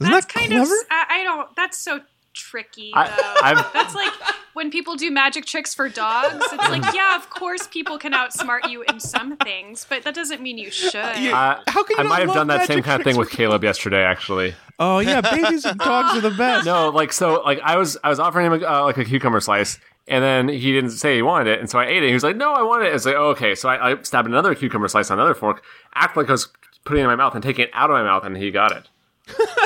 Isn't 0.00 0.12
That's 0.12 0.26
that 0.26 0.32
kind 0.32 0.48
clever? 0.52 0.72
of 0.74 0.86
I, 0.90 1.04
I 1.10 1.24
don't. 1.24 1.54
That's 1.56 1.76
so 1.78 2.00
tricky. 2.32 2.90
I- 2.94 3.08
though. 3.08 3.34
I've- 3.46 3.68
that's 3.74 3.94
like 3.94 4.12
when 4.54 4.70
people 4.70 4.96
do 4.96 5.10
magic 5.10 5.44
tricks 5.46 5.74
for 5.74 5.88
dogs. 5.88 6.34
It's 6.52 6.52
like, 6.68 6.82
yeah, 6.94 7.16
of 7.16 7.28
course, 7.30 7.66
people 7.66 7.98
can 7.98 8.12
outsmart 8.12 8.68
you 8.70 8.82
in 8.82 8.98
some 8.98 9.36
things, 9.36 9.86
but 9.88 10.02
that 10.04 10.14
doesn't 10.14 10.40
mean 10.40 10.58
you 10.58 10.70
should. 10.70 10.94
Uh, 10.96 11.60
How 11.66 11.84
can 11.84 11.96
you 11.98 12.04
I 12.04 12.08
might 12.08 12.20
have 12.26 12.34
done 12.34 12.46
that 12.48 12.66
same 12.66 12.82
kind 12.82 13.00
of 13.00 13.04
thing 13.04 13.16
with 13.16 13.30
Caleb 13.30 13.62
yesterday, 13.62 14.02
actually. 14.02 14.54
Oh 14.80 14.98
yeah, 14.98 15.20
babies 15.20 15.64
and 15.64 15.78
dogs 15.78 16.16
are 16.18 16.20
the 16.20 16.30
best. 16.36 16.66
No, 16.66 16.88
like 16.88 17.12
so, 17.12 17.40
like 17.42 17.60
I 17.62 17.76
was, 17.76 17.96
I 18.02 18.08
was 18.08 18.18
offering 18.18 18.46
him 18.50 18.64
uh, 18.64 18.84
like 18.84 18.96
a 18.98 19.04
cucumber 19.04 19.38
slice, 19.40 19.78
and 20.08 20.24
then 20.24 20.48
he 20.48 20.72
didn't 20.72 20.90
say 20.90 21.14
he 21.14 21.22
wanted 21.22 21.46
it, 21.52 21.60
and 21.60 21.70
so 21.70 21.78
I 21.78 21.86
ate 21.86 22.02
it. 22.02 22.08
He 22.08 22.14
was 22.14 22.24
like, 22.24 22.36
"No, 22.36 22.52
I 22.52 22.62
want 22.62 22.82
it." 22.84 22.92
It's 22.92 23.06
like, 23.06 23.14
oh, 23.14 23.28
okay, 23.30 23.54
so 23.54 23.68
I, 23.68 23.92
I 23.92 24.02
stabbed 24.02 24.26
another 24.26 24.54
cucumber 24.56 24.88
slice 24.88 25.10
on 25.12 25.18
another 25.20 25.34
fork, 25.34 25.62
act 25.94 26.16
like 26.16 26.28
I 26.28 26.32
was 26.32 26.48
putting 26.84 27.02
it 27.02 27.04
in 27.04 27.10
my 27.10 27.16
mouth 27.16 27.34
and 27.34 27.42
taking 27.44 27.66
it 27.66 27.70
out 27.74 27.90
of 27.90 27.94
my 27.94 28.02
mouth, 28.02 28.24
and 28.24 28.36
he 28.36 28.50
got 28.50 28.72
it. 28.72 28.88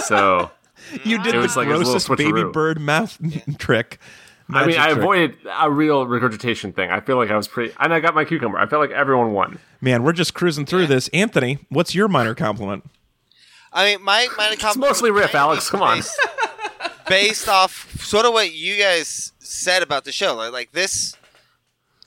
So 0.05 0.51
You 1.05 1.23
did 1.23 1.35
It 1.35 1.39
the 1.39 1.57
like 1.57 1.69
his 1.69 1.79
little 1.79 1.93
grossest 1.95 2.09
baby 2.17 2.43
switcheroo. 2.43 2.53
bird 2.53 2.81
mouth 2.81 3.19
trick. 3.59 3.99
I 4.51 4.67
mean, 4.67 4.77
I 4.77 4.89
trick. 4.89 4.99
avoided 4.99 5.37
a 5.59 5.71
real 5.71 6.07
regurgitation 6.07 6.73
thing. 6.75 6.91
I 6.91 7.01
feel 7.01 7.17
like 7.17 7.31
I 7.31 7.37
was 7.37 7.49
pretty, 7.49 7.75
and 7.81 7.95
I 7.95 8.01
got 8.01 8.15
my 8.15 8.25
cucumber. 8.27 8.59
I 8.59 8.67
felt 8.67 8.81
like 8.83 8.91
everyone 8.91 9.33
won. 9.33 9.59
Man, 9.81 10.03
we're 10.03 10.13
just 10.13 10.35
cruising 10.35 10.67
through 10.67 10.87
this. 10.89 11.09
Anthony, 11.09 11.59
what's 11.71 11.95
your 11.95 12.09
minor 12.09 12.35
compliment? 12.35 12.85
I 13.75 13.91
mean, 13.93 14.03
my 14.03 14.29
my 14.39 14.51
It's 14.53 14.77
mostly 14.77 15.11
riff, 15.11 15.35
Alex. 15.35 15.69
Come 15.69 15.83
on. 15.83 16.01
based 17.09 17.49
off 17.49 17.93
sort 18.01 18.25
of 18.25 18.33
what 18.33 18.55
you 18.55 18.79
guys 18.79 19.33
said 19.41 19.83
about 19.83 20.05
the 20.05 20.13
show. 20.13 20.35
Like, 20.35 20.53
like 20.53 20.73
this. 20.73 21.17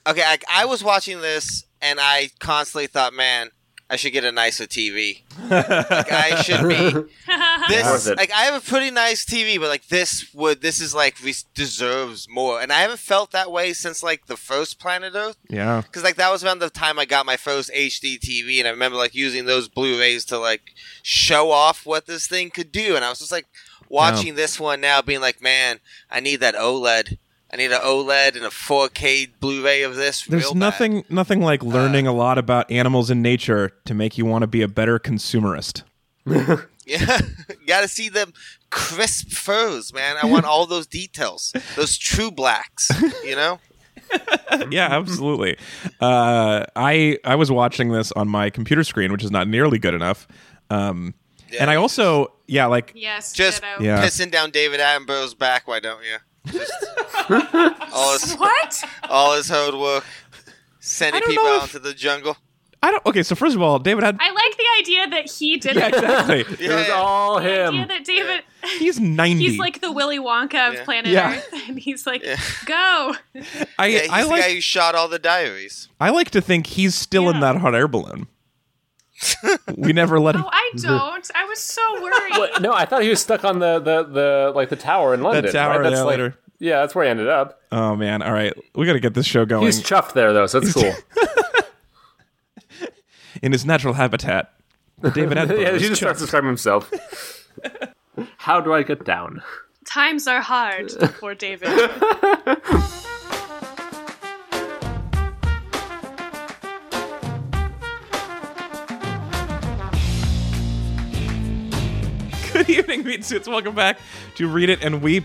Okay, 0.06 0.22
I, 0.22 0.38
I 0.50 0.64
was 0.64 0.82
watching 0.82 1.20
this 1.20 1.66
and 1.82 1.98
I 2.00 2.30
constantly 2.40 2.86
thought, 2.86 3.12
man, 3.12 3.50
I 3.90 3.96
should 3.96 4.12
get 4.12 4.24
a 4.24 4.32
nicer 4.32 4.64
TV. 4.64 5.22
like 5.50 6.12
I 6.12 6.42
should 6.42 6.68
be 6.68 7.08
this. 7.68 8.06
Like 8.08 8.30
I 8.30 8.42
have 8.42 8.62
a 8.62 8.66
pretty 8.66 8.90
nice 8.90 9.24
TV, 9.24 9.58
but 9.58 9.68
like 9.68 9.88
this 9.88 10.32
would 10.34 10.60
this 10.60 10.80
is 10.80 10.94
like 10.94 11.22
re- 11.22 11.34
deserves 11.54 12.28
more. 12.28 12.60
And 12.60 12.70
I 12.70 12.80
haven't 12.80 12.98
felt 13.00 13.30
that 13.30 13.50
way 13.50 13.72
since 13.72 14.02
like 14.02 14.26
the 14.26 14.36
first 14.36 14.78
Planet 14.78 15.14
Earth. 15.14 15.38
Yeah. 15.48 15.80
Because 15.80 16.02
like 16.04 16.16
that 16.16 16.30
was 16.30 16.44
around 16.44 16.58
the 16.58 16.68
time 16.68 16.98
I 16.98 17.06
got 17.06 17.24
my 17.24 17.38
first 17.38 17.70
HD 17.72 18.18
TV, 18.18 18.58
and 18.58 18.68
I 18.68 18.70
remember 18.72 18.98
like 18.98 19.14
using 19.14 19.46
those 19.46 19.68
Blu-rays 19.68 20.26
to 20.26 20.38
like 20.38 20.74
show 21.02 21.50
off 21.50 21.86
what 21.86 22.06
this 22.06 22.26
thing 22.26 22.50
could 22.50 22.70
do. 22.70 22.94
And 22.94 23.04
I 23.04 23.08
was 23.08 23.20
just 23.20 23.32
like 23.32 23.46
watching 23.88 24.34
this 24.34 24.60
one 24.60 24.82
now, 24.82 25.00
being 25.00 25.20
like, 25.22 25.40
man, 25.40 25.80
I 26.10 26.20
need 26.20 26.40
that 26.40 26.54
OLED. 26.54 27.16
I 27.50 27.56
need 27.56 27.72
an 27.72 27.80
OLED 27.80 28.36
and 28.36 28.44
a 28.44 28.50
4K 28.50 29.30
Blu-ray 29.40 29.82
of 29.82 29.96
this. 29.96 30.26
There's 30.26 30.42
real 30.44 30.52
bad. 30.52 30.58
nothing 30.58 31.04
nothing 31.08 31.40
like 31.40 31.62
learning 31.62 32.06
a 32.06 32.12
lot 32.12 32.36
about 32.36 32.70
animals 32.70 33.08
and 33.10 33.22
nature 33.22 33.72
to 33.86 33.94
make 33.94 34.18
you 34.18 34.26
want 34.26 34.42
to 34.42 34.46
be 34.46 34.62
a 34.62 34.68
better 34.68 34.98
consumerist. 34.98 35.82
Yeah, 36.88 37.18
you 37.50 37.66
got 37.66 37.82
to 37.82 37.88
see 37.88 38.08
them 38.08 38.32
crisp 38.70 39.28
furs, 39.28 39.92
man. 39.92 40.16
I 40.22 40.24
want 40.24 40.46
all 40.46 40.64
those 40.64 40.86
details, 40.86 41.52
those 41.76 41.98
true 41.98 42.30
blacks. 42.30 42.90
You 43.22 43.36
know. 43.36 43.60
yeah, 44.70 44.88
absolutely. 44.90 45.58
Uh, 46.00 46.64
I 46.74 47.18
I 47.24 47.34
was 47.34 47.52
watching 47.52 47.90
this 47.92 48.10
on 48.12 48.26
my 48.26 48.48
computer 48.48 48.84
screen, 48.84 49.12
which 49.12 49.22
is 49.22 49.30
not 49.30 49.48
nearly 49.48 49.78
good 49.78 49.92
enough. 49.92 50.26
Um, 50.70 51.12
Yeah, 51.50 51.60
and 51.60 51.70
I 51.70 51.74
also 51.76 52.32
yeah, 52.46 52.64
like 52.64 52.92
Yes. 52.94 53.34
Just 53.34 53.60
ditto. 53.60 53.82
Yeah. 53.82 54.02
pissing 54.02 54.30
down 54.30 54.50
David 54.50 54.80
Attenborough's 54.80 55.34
back. 55.34 55.68
Why 55.68 55.80
don't 55.80 56.02
you? 56.02 56.16
Just 56.46 56.72
all 57.92 58.12
his 58.12 58.34
What? 58.38 58.84
all 59.08 59.36
his 59.36 59.48
hard 59.48 59.74
work, 59.74 60.04
sending 60.80 61.22
people 61.22 61.46
out 61.46 61.64
if- 61.64 61.74
into 61.74 61.78
the 61.78 61.94
jungle. 61.94 62.36
I 62.80 62.92
don't. 62.92 63.04
Okay, 63.06 63.24
so 63.24 63.34
first 63.34 63.56
of 63.56 63.60
all, 63.62 63.80
David 63.80 64.04
had 64.04 64.16
I 64.20 64.30
like 64.30 64.56
the 64.56 64.64
idea 64.78 65.08
that 65.08 65.28
he 65.28 65.56
did 65.56 65.74
yeah, 65.74 65.88
it. 65.88 65.94
exactly. 65.94 66.40
It 66.64 66.72
was 66.72 66.88
all 66.90 67.40
The 67.40 67.66
idea 67.66 67.82
him. 67.82 67.88
that 67.88 68.04
David, 68.04 68.42
He's 68.78 69.00
ninety. 69.00 69.48
he's 69.48 69.58
like 69.58 69.80
the 69.80 69.90
Willy 69.90 70.20
Wonka 70.20 70.68
of 70.68 70.74
Yeah. 70.74 70.84
planet 70.84 71.10
Yeah. 71.10 71.34
Earth, 71.38 71.48
and 71.68 71.76
he's 71.76 72.06
like, 72.06 72.22
Yeah. 72.22 72.36
"Go." 72.66 73.16
I 73.80 73.86
Yeah, 73.86 73.98
he's 74.02 74.10
I 74.10 74.22
the 74.22 74.28
like 74.28 74.42
guy 74.42 74.54
who 74.54 74.60
shot 74.60 74.94
all 74.94 75.08
the 75.08 75.18
diaries. 75.18 75.88
I 76.00 76.10
like 76.10 76.30
to 76.30 76.40
think 76.40 76.68
he's 76.68 76.94
still 76.94 77.28
in 77.28 77.40
that 77.40 77.56
hot 77.56 77.74
air 77.74 77.88
balloon. 77.88 78.28
We 79.76 79.92
never 79.92 80.20
let 80.20 80.36
him. 80.36 80.44
Oh, 80.44 80.50
I 80.52 80.70
don't. 80.76 81.30
I 81.34 81.44
was 81.44 81.58
so 81.58 82.02
worried. 82.02 82.36
What? 82.36 82.62
No, 82.62 82.72
I 82.72 82.84
thought 82.84 83.02
he 83.02 83.08
was 83.08 83.20
stuck 83.20 83.44
on 83.44 83.58
the, 83.58 83.78
the, 83.78 84.04
the 84.04 84.52
like 84.54 84.68
the 84.68 84.76
tower 84.76 85.14
in 85.14 85.22
London. 85.22 85.52
tower, 85.52 85.80
right? 85.80 85.82
That's 85.82 85.96
yeah, 85.96 86.02
like, 86.02 86.10
later. 86.18 86.38
Yeah, 86.60 86.80
that's 86.80 86.94
where 86.94 87.04
he 87.04 87.10
ended 87.10 87.28
up. 87.28 87.60
Oh 87.72 87.96
man! 87.96 88.22
All 88.22 88.32
right, 88.32 88.52
we 88.74 88.86
got 88.86 88.94
to 88.94 89.00
get 89.00 89.14
this 89.14 89.26
show 89.26 89.44
going 89.44 89.64
He's 89.64 89.82
chuffed 89.82 90.12
there 90.12 90.32
though, 90.32 90.46
so 90.46 90.60
that's 90.60 90.72
cool. 90.72 90.92
in 93.42 93.52
his 93.52 93.64
natural 93.64 93.94
habitat. 93.94 94.52
The 95.00 95.10
David 95.10 95.36
yeah, 95.50 95.70
is 95.70 95.82
he 95.82 95.88
just 95.88 96.00
starts 96.00 96.18
chuffed. 96.18 96.24
describing 96.24 96.48
himself. 96.48 96.92
How 98.38 98.60
do 98.60 98.72
I 98.72 98.82
get 98.82 99.04
down? 99.04 99.42
Times 99.84 100.26
are 100.26 100.40
hard 100.40 100.90
for 101.14 101.34
David. 101.34 101.68
Good 112.68 112.78
evening, 112.80 113.04
Meat 113.04 113.24
Suits. 113.24 113.48
Welcome 113.48 113.74
back 113.74 113.98
to 114.34 114.46
Read 114.46 114.68
It 114.68 114.84
and 114.84 115.00
Weep. 115.00 115.24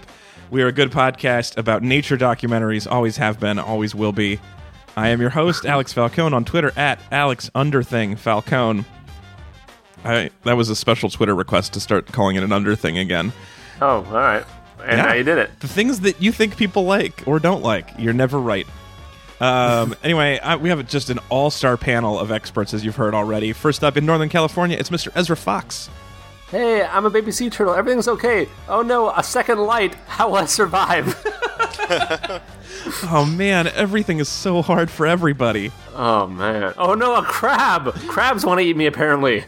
We 0.49 0.61
are 0.63 0.67
a 0.67 0.71
good 0.71 0.91
podcast 0.91 1.57
about 1.57 1.83
nature 1.83 2.15
documentaries, 2.17 2.89
always 2.89 3.17
have 3.17 3.37
been, 3.37 3.59
always 3.59 3.93
will 3.93 4.13
be. 4.13 4.39
I 4.95 5.09
am 5.09 5.19
your 5.19 5.29
host, 5.31 5.65
Alex 5.65 5.91
Falcone, 5.91 6.33
on 6.33 6.45
Twitter 6.45 6.71
at 6.77 6.99
Alex 7.11 7.51
Underthing 7.53 8.15
Falcone. 8.15 8.85
I, 10.05 10.29
that 10.43 10.53
was 10.53 10.69
a 10.69 10.75
special 10.75 11.09
Twitter 11.09 11.35
request 11.35 11.73
to 11.73 11.81
start 11.81 12.07
calling 12.13 12.37
it 12.37 12.43
an 12.43 12.51
underthing 12.51 12.97
again. 12.97 13.33
Oh, 13.81 13.87
all 13.97 14.03
right. 14.03 14.45
And 14.81 14.97
Yeah. 14.97 15.05
now 15.07 15.13
you 15.13 15.23
did 15.23 15.37
it. 15.37 15.59
The 15.59 15.67
things 15.67 15.99
that 16.01 16.21
you 16.21 16.31
think 16.31 16.55
people 16.55 16.85
like 16.85 17.23
or 17.27 17.39
don't 17.39 17.61
like, 17.61 17.89
you're 17.97 18.13
never 18.13 18.39
right. 18.39 18.67
Um, 19.41 19.95
anyway, 20.03 20.39
I, 20.39 20.55
we 20.55 20.69
have 20.69 20.87
just 20.87 21.09
an 21.09 21.19
all 21.29 21.49
star 21.49 21.75
panel 21.75 22.17
of 22.19 22.31
experts, 22.31 22.73
as 22.73 22.85
you've 22.85 22.95
heard 22.95 23.13
already. 23.13 23.51
First 23.51 23.83
up 23.83 23.97
in 23.97 24.05
Northern 24.05 24.29
California, 24.29 24.77
it's 24.77 24.89
Mr. 24.91 25.09
Ezra 25.13 25.35
Fox. 25.35 25.89
Hey, 26.53 26.83
I'm 26.83 27.03
a 27.03 27.09
baby 27.09 27.31
sea 27.31 27.49
turtle. 27.49 27.73
Everything's 27.73 28.07
okay. 28.07 28.47
Oh 28.69 28.83
no, 28.83 29.09
a 29.09 29.23
second 29.23 29.57
light. 29.57 29.95
How 30.05 30.29
will 30.29 30.35
I 30.35 30.45
survive? 30.45 31.15
Oh 33.03 33.25
man, 33.25 33.67
everything 33.67 34.19
is 34.19 34.27
so 34.27 34.61
hard 34.61 34.91
for 34.91 35.05
everybody. 35.07 35.71
oh 35.95 36.27
man. 36.27 36.73
Oh 36.77 36.93
no, 36.95 37.15
a 37.15 37.23
crab. 37.23 37.93
Crabs 38.07 38.45
want 38.45 38.59
to 38.59 38.65
eat 38.65 38.75
me 38.75 38.87
apparently. 38.87 39.45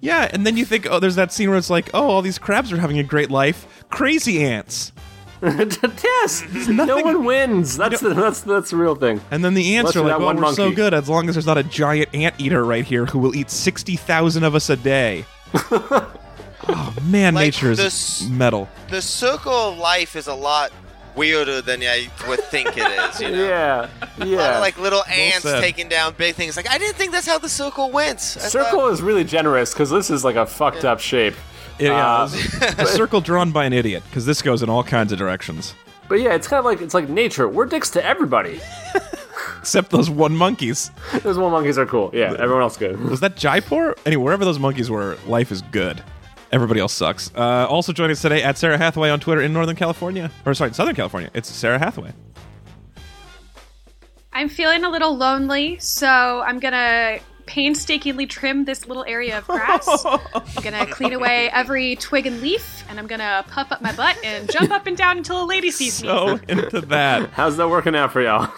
Yeah, 0.00 0.28
and 0.32 0.46
then 0.46 0.56
you 0.56 0.64
think, 0.64 0.86
oh, 0.90 0.98
there's 0.98 1.16
that 1.16 1.32
scene 1.32 1.48
where 1.50 1.58
it's 1.58 1.70
like, 1.70 1.90
oh, 1.92 2.08
all 2.08 2.22
these 2.22 2.38
crabs 2.38 2.72
are 2.72 2.78
having 2.78 2.98
a 2.98 3.02
great 3.02 3.30
life. 3.30 3.84
Crazy 3.90 4.42
ants. 4.42 4.92
yes. 5.42 6.44
No 6.68 7.00
one 7.00 7.24
wins. 7.24 7.76
That's 7.76 8.00
the, 8.00 8.14
that's 8.14 8.40
that's 8.40 8.70
the 8.70 8.76
real 8.76 8.94
thing. 8.94 9.20
And 9.30 9.44
then 9.44 9.54
the 9.54 9.76
ants 9.76 9.94
Unless 9.94 9.96
are 9.96 10.18
like, 10.18 10.36
well, 10.36 10.50
we're 10.50 10.54
so 10.54 10.72
good 10.72 10.94
as 10.94 11.08
long 11.08 11.28
as 11.28 11.34
there's 11.34 11.46
not 11.46 11.58
a 11.58 11.64
giant 11.64 12.14
ant 12.14 12.34
eater 12.38 12.64
right 12.64 12.84
here 12.84 13.06
who 13.06 13.18
will 13.18 13.36
eat 13.36 13.50
60,000 13.50 14.44
of 14.44 14.54
us 14.54 14.70
a 14.70 14.76
day. 14.76 15.24
oh, 16.68 16.94
man, 17.04 17.34
Like 17.34 17.46
nature 17.46 17.70
is 17.70 17.78
this- 17.78 18.22
metal. 18.28 18.68
The 18.90 19.02
circle 19.02 19.52
of 19.52 19.78
life 19.78 20.16
is 20.16 20.26
a 20.26 20.34
lot 20.34 20.70
weirder 21.14 21.60
than 21.60 21.82
I 21.82 22.08
would 22.26 22.40
think 22.44 22.68
it 22.76 22.78
is. 22.78 23.20
You 23.20 23.30
know? 23.32 23.44
Yeah. 23.48 23.88
A 24.00 24.18
lot 24.20 24.28
Yeah. 24.28 24.54
of, 24.56 24.60
like 24.60 24.78
little 24.78 25.04
ants 25.10 25.42
said. 25.42 25.60
taking 25.60 25.88
down 25.88 26.14
big 26.16 26.34
things. 26.34 26.56
Like 26.56 26.70
I 26.70 26.78
didn't 26.78 26.96
think 26.96 27.12
that's 27.12 27.26
how 27.26 27.38
the 27.38 27.48
circle 27.48 27.90
went. 27.90 28.16
I 28.16 28.48
Circle 28.48 28.80
thought- 28.80 28.92
is 28.92 29.02
really 29.02 29.24
generous 29.24 29.72
because 29.72 29.90
this 29.90 30.08
is 30.10 30.24
like 30.24 30.36
a 30.36 30.46
fucked 30.46 30.84
up 30.84 31.00
shape. 31.00 31.34
It- 31.78 31.86
yeah, 31.86 32.22
Uh, 32.22 32.28
it's 32.32 32.78
a 32.78 32.86
circle 32.86 33.20
drawn 33.20 33.50
by 33.50 33.64
an 33.64 33.72
idiot, 33.72 34.02
because 34.08 34.24
this 34.26 34.40
goes 34.42 34.62
in 34.62 34.68
all 34.70 34.84
kinds 34.84 35.10
of 35.12 35.18
directions. 35.18 35.74
But 36.08 36.20
yeah, 36.20 36.34
it's 36.34 36.46
kind 36.46 36.58
of 36.58 36.64
like 36.64 36.80
it's 36.80 36.94
like 36.94 37.08
nature. 37.08 37.48
We're 37.48 37.66
dicks 37.66 37.90
to 37.90 38.04
everybody. 38.04 38.60
Except 39.58 39.90
those 39.90 40.10
one 40.10 40.34
monkeys. 40.36 40.90
Those 41.22 41.38
one 41.38 41.52
monkeys 41.52 41.78
are 41.78 41.86
cool. 41.86 42.10
Yeah, 42.12 42.34
everyone 42.38 42.62
else 42.62 42.76
good. 42.76 43.00
Was 43.00 43.20
that 43.20 43.36
Jaipur? 43.36 43.94
Anyway, 44.04 44.22
wherever 44.24 44.44
those 44.44 44.58
monkeys 44.58 44.90
were, 44.90 45.16
life 45.26 45.50
is 45.52 45.62
good. 45.62 46.02
Everybody 46.52 46.80
else 46.80 46.92
sucks. 46.92 47.32
Uh, 47.34 47.66
also 47.68 47.92
joining 47.92 48.12
us 48.12 48.20
today 48.22 48.42
at 48.42 48.58
Sarah 48.58 48.76
Hathaway 48.76 49.08
on 49.08 49.20
Twitter 49.20 49.40
in 49.40 49.54
Northern 49.54 49.76
California. 49.76 50.30
Or, 50.44 50.52
sorry, 50.52 50.74
Southern 50.74 50.94
California. 50.94 51.30
It's 51.32 51.50
Sarah 51.50 51.78
Hathaway. 51.78 52.12
I'm 54.34 54.48
feeling 54.48 54.84
a 54.84 54.90
little 54.90 55.16
lonely, 55.16 55.78
so 55.78 56.42
I'm 56.46 56.58
gonna 56.58 57.18
painstakingly 57.44 58.26
trim 58.26 58.64
this 58.64 58.86
little 58.86 59.04
area 59.04 59.38
of 59.38 59.46
grass. 59.46 59.86
I'm 60.06 60.62
gonna 60.62 60.86
clean 60.86 61.12
away 61.12 61.50
every 61.50 61.96
twig 61.96 62.26
and 62.26 62.40
leaf, 62.40 62.84
and 62.88 62.98
I'm 62.98 63.06
gonna 63.06 63.44
puff 63.48 63.72
up 63.72 63.82
my 63.82 63.94
butt 63.94 64.16
and 64.24 64.50
jump 64.50 64.70
up 64.70 64.86
and 64.86 64.96
down 64.96 65.18
until 65.18 65.42
a 65.42 65.46
lady 65.46 65.70
sees 65.70 66.02
me. 66.02 66.08
So 66.08 66.38
into 66.48 66.80
that. 66.82 67.30
How's 67.30 67.56
that 67.58 67.68
working 67.68 67.94
out 67.94 68.12
for 68.12 68.22
y'all? 68.22 68.50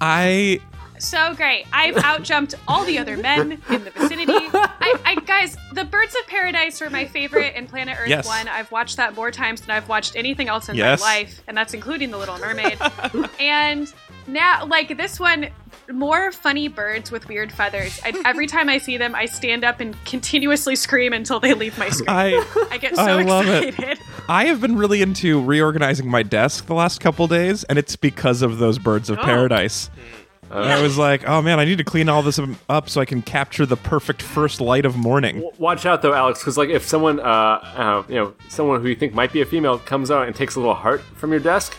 I 0.00 0.60
So 1.00 1.34
great. 1.34 1.66
I've 1.72 1.94
outjumped 1.96 2.54
all 2.66 2.84
the 2.84 2.98
other 2.98 3.16
men 3.16 3.60
in 3.70 3.84
the 3.84 3.90
vicinity. 3.90 4.32
I, 4.52 4.98
I 5.04 5.14
guys, 5.26 5.56
the 5.72 5.84
Birds 5.84 6.14
of 6.16 6.26
Paradise 6.26 6.80
are 6.82 6.90
my 6.90 7.06
favorite 7.06 7.54
in 7.54 7.66
Planet 7.66 7.96
Earth 8.00 8.08
Yes. 8.08 8.26
1. 8.26 8.48
I've 8.48 8.70
watched 8.72 8.96
that 8.96 9.14
more 9.14 9.30
times 9.30 9.60
than 9.60 9.70
I've 9.70 9.88
watched 9.88 10.16
anything 10.16 10.48
else 10.48 10.68
in 10.68 10.76
Yes. 10.76 11.00
my 11.00 11.06
life, 11.06 11.42
and 11.46 11.56
that's 11.56 11.74
including 11.74 12.10
The 12.10 12.18
Little 12.18 12.38
Mermaid. 12.38 12.78
and 13.40 13.92
now, 14.26 14.66
like 14.66 14.96
this 14.96 15.18
one, 15.18 15.48
more 15.90 16.30
funny 16.32 16.68
birds 16.68 17.10
with 17.10 17.28
weird 17.28 17.50
feathers. 17.50 17.98
I, 18.04 18.22
every 18.26 18.46
time 18.54 18.68
I 18.68 18.78
see 18.78 18.96
them, 18.98 19.14
I 19.14 19.24
stand 19.26 19.64
up 19.64 19.80
and 19.80 19.96
continuously 20.04 20.76
scream 20.76 21.12
until 21.14 21.40
they 21.40 21.54
leave 21.54 21.78
my 21.78 21.88
screen. 21.88 22.08
I 22.10 22.68
I 22.70 22.78
get 22.78 22.94
so 22.94 23.02
I 23.02 23.22
love 23.22 23.46
it. 23.48 23.68
excited. 23.70 23.98
I 24.28 24.44
have 24.46 24.60
been 24.60 24.76
really 24.76 25.00
into 25.00 25.42
reorganizing 25.42 26.10
my 26.10 26.22
desk 26.22 26.66
the 26.66 26.74
last 26.74 27.00
couple 27.00 27.26
days, 27.26 27.64
and 27.64 27.78
it's 27.78 27.96
because 27.96 28.42
of 28.42 28.58
those 28.58 28.78
birds 28.78 29.08
of 29.08 29.18
Oh. 29.18 29.22
paradise. 29.24 29.86
Hmm. 29.86 30.00
And 30.50 30.64
I 30.64 30.80
was 30.82 30.96
like, 30.96 31.28
oh 31.28 31.42
man, 31.42 31.60
I 31.60 31.64
need 31.64 31.78
to 31.78 31.84
clean 31.84 32.08
all 32.08 32.22
this 32.22 32.40
up 32.68 32.88
so 32.88 33.00
I 33.00 33.04
can 33.04 33.22
capture 33.22 33.66
the 33.66 33.76
perfect 33.76 34.22
first 34.22 34.60
light 34.60 34.84
of 34.86 34.96
morning. 34.96 35.48
Watch 35.58 35.84
out 35.86 36.02
though, 36.02 36.14
Alex, 36.14 36.40
because 36.40 36.56
like 36.56 36.70
if 36.70 36.86
someone, 36.86 37.20
uh, 37.20 37.22
uh, 37.24 38.02
you 38.08 38.14
know, 38.14 38.34
someone 38.48 38.80
who 38.80 38.88
you 38.88 38.96
think 38.96 39.12
might 39.14 39.32
be 39.32 39.40
a 39.42 39.46
female 39.46 39.78
comes 39.78 40.10
out 40.10 40.26
and 40.26 40.34
takes 40.34 40.54
a 40.56 40.60
little 40.60 40.74
heart 40.74 41.02
from 41.16 41.30
your 41.32 41.40
desk, 41.40 41.76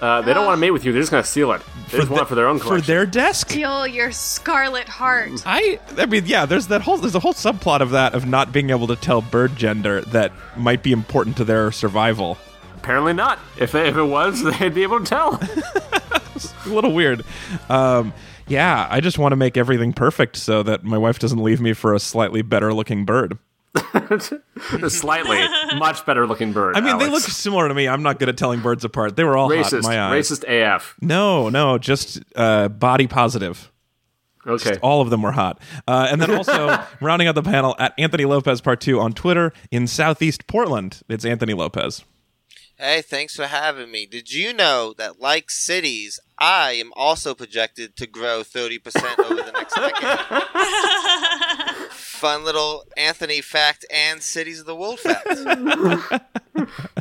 uh, 0.00 0.20
they 0.22 0.34
don't 0.34 0.44
want 0.44 0.56
to 0.56 0.60
mate 0.60 0.72
with 0.72 0.84
you. 0.84 0.92
They're 0.92 1.00
just 1.02 1.12
gonna 1.12 1.22
steal 1.22 1.52
it. 1.52 1.62
They 1.90 1.98
just 1.98 2.10
want 2.10 2.22
it 2.22 2.28
for 2.28 2.34
their 2.34 2.48
own 2.48 2.58
For 2.58 2.64
collection. 2.64 2.86
their 2.86 3.06
desk? 3.06 3.50
Feel 3.50 3.86
your 3.86 4.10
scarlet 4.10 4.88
heart. 4.88 5.30
I 5.46 5.78
I 5.96 6.06
mean, 6.06 6.24
yeah, 6.26 6.44
there's 6.44 6.66
that 6.68 6.82
whole 6.82 6.96
there's 6.98 7.14
a 7.14 7.20
whole 7.20 7.34
subplot 7.34 7.80
of 7.80 7.90
that 7.90 8.14
of 8.14 8.26
not 8.26 8.52
being 8.52 8.70
able 8.70 8.88
to 8.88 8.96
tell 8.96 9.20
bird 9.22 9.54
gender 9.56 10.00
that 10.02 10.32
might 10.56 10.82
be 10.82 10.90
important 10.92 11.36
to 11.36 11.44
their 11.44 11.70
survival. 11.70 12.36
Apparently 12.76 13.12
not. 13.12 13.38
If, 13.60 13.70
they, 13.70 13.88
if 13.88 13.96
it 13.96 14.02
was, 14.02 14.42
they'd 14.58 14.74
be 14.74 14.82
able 14.82 14.98
to 14.98 15.06
tell. 15.06 15.40
a 16.66 16.68
little 16.68 16.92
weird. 16.92 17.24
Um, 17.68 18.12
yeah, 18.46 18.86
I 18.90 19.00
just 19.00 19.18
want 19.18 19.32
to 19.32 19.36
make 19.36 19.56
everything 19.56 19.92
perfect 19.92 20.36
so 20.36 20.62
that 20.62 20.84
my 20.84 20.98
wife 20.98 21.18
doesn't 21.18 21.42
leave 21.42 21.60
me 21.60 21.72
for 21.72 21.94
a 21.94 22.00
slightly 22.00 22.42
better 22.42 22.72
looking 22.74 23.04
bird. 23.04 23.38
Slightly, 24.88 25.46
much 25.78 26.04
better 26.04 26.26
looking 26.26 26.52
bird. 26.52 26.76
I 26.76 26.82
mean, 26.82 26.98
they 26.98 27.08
look 27.08 27.22
similar 27.22 27.68
to 27.68 27.74
me. 27.74 27.88
I'm 27.88 28.02
not 28.02 28.18
good 28.18 28.28
at 28.28 28.36
telling 28.36 28.60
birds 28.60 28.84
apart. 28.84 29.16
They 29.16 29.24
were 29.24 29.34
all 29.34 29.48
hot 29.48 29.72
in 29.72 29.78
racist. 29.78 29.82
my 29.82 29.98
eyes. 29.98 30.30
Racist 30.30 30.44
AF. 30.44 30.94
No, 31.00 31.48
no, 31.48 31.78
just 31.78 32.22
uh, 32.36 32.68
body 32.68 33.06
positive. 33.06 33.72
Okay. 34.46 34.76
All 34.82 35.00
of 35.00 35.10
them 35.10 35.22
were 35.22 35.32
hot. 35.32 35.60
Uh, 35.86 36.08
and 36.10 36.20
then 36.20 36.30
also 36.36 36.84
rounding 37.00 37.28
out 37.28 37.34
the 37.34 37.42
panel 37.42 37.74
at 37.78 37.94
Anthony 37.96 38.24
Lopez 38.24 38.60
Part 38.60 38.80
Two 38.80 39.00
on 39.00 39.12
Twitter 39.12 39.52
in 39.70 39.86
Southeast 39.86 40.46
Portland. 40.46 41.00
It's 41.08 41.24
Anthony 41.24 41.54
Lopez. 41.54 42.04
Hey, 42.76 43.00
thanks 43.00 43.36
for 43.36 43.46
having 43.46 43.90
me. 43.92 44.06
Did 44.06 44.32
you 44.32 44.52
know 44.52 44.92
that, 44.98 45.20
like 45.20 45.50
cities, 45.50 46.18
I 46.44 46.72
am 46.72 46.92
also 46.96 47.36
projected 47.36 47.94
to 47.98 48.06
grow 48.08 48.40
30% 48.40 49.18
over 49.20 49.42
the 49.44 49.52
next 49.52 49.74
decade? 49.76 50.18
Fun 51.92 52.44
little 52.44 52.82
Anthony 52.96 53.40
fact 53.40 53.86
and 53.92 54.20
Cities 54.20 54.58
of 54.58 54.66
the 54.66 54.74
World 54.74 54.98
fact. 54.98 56.22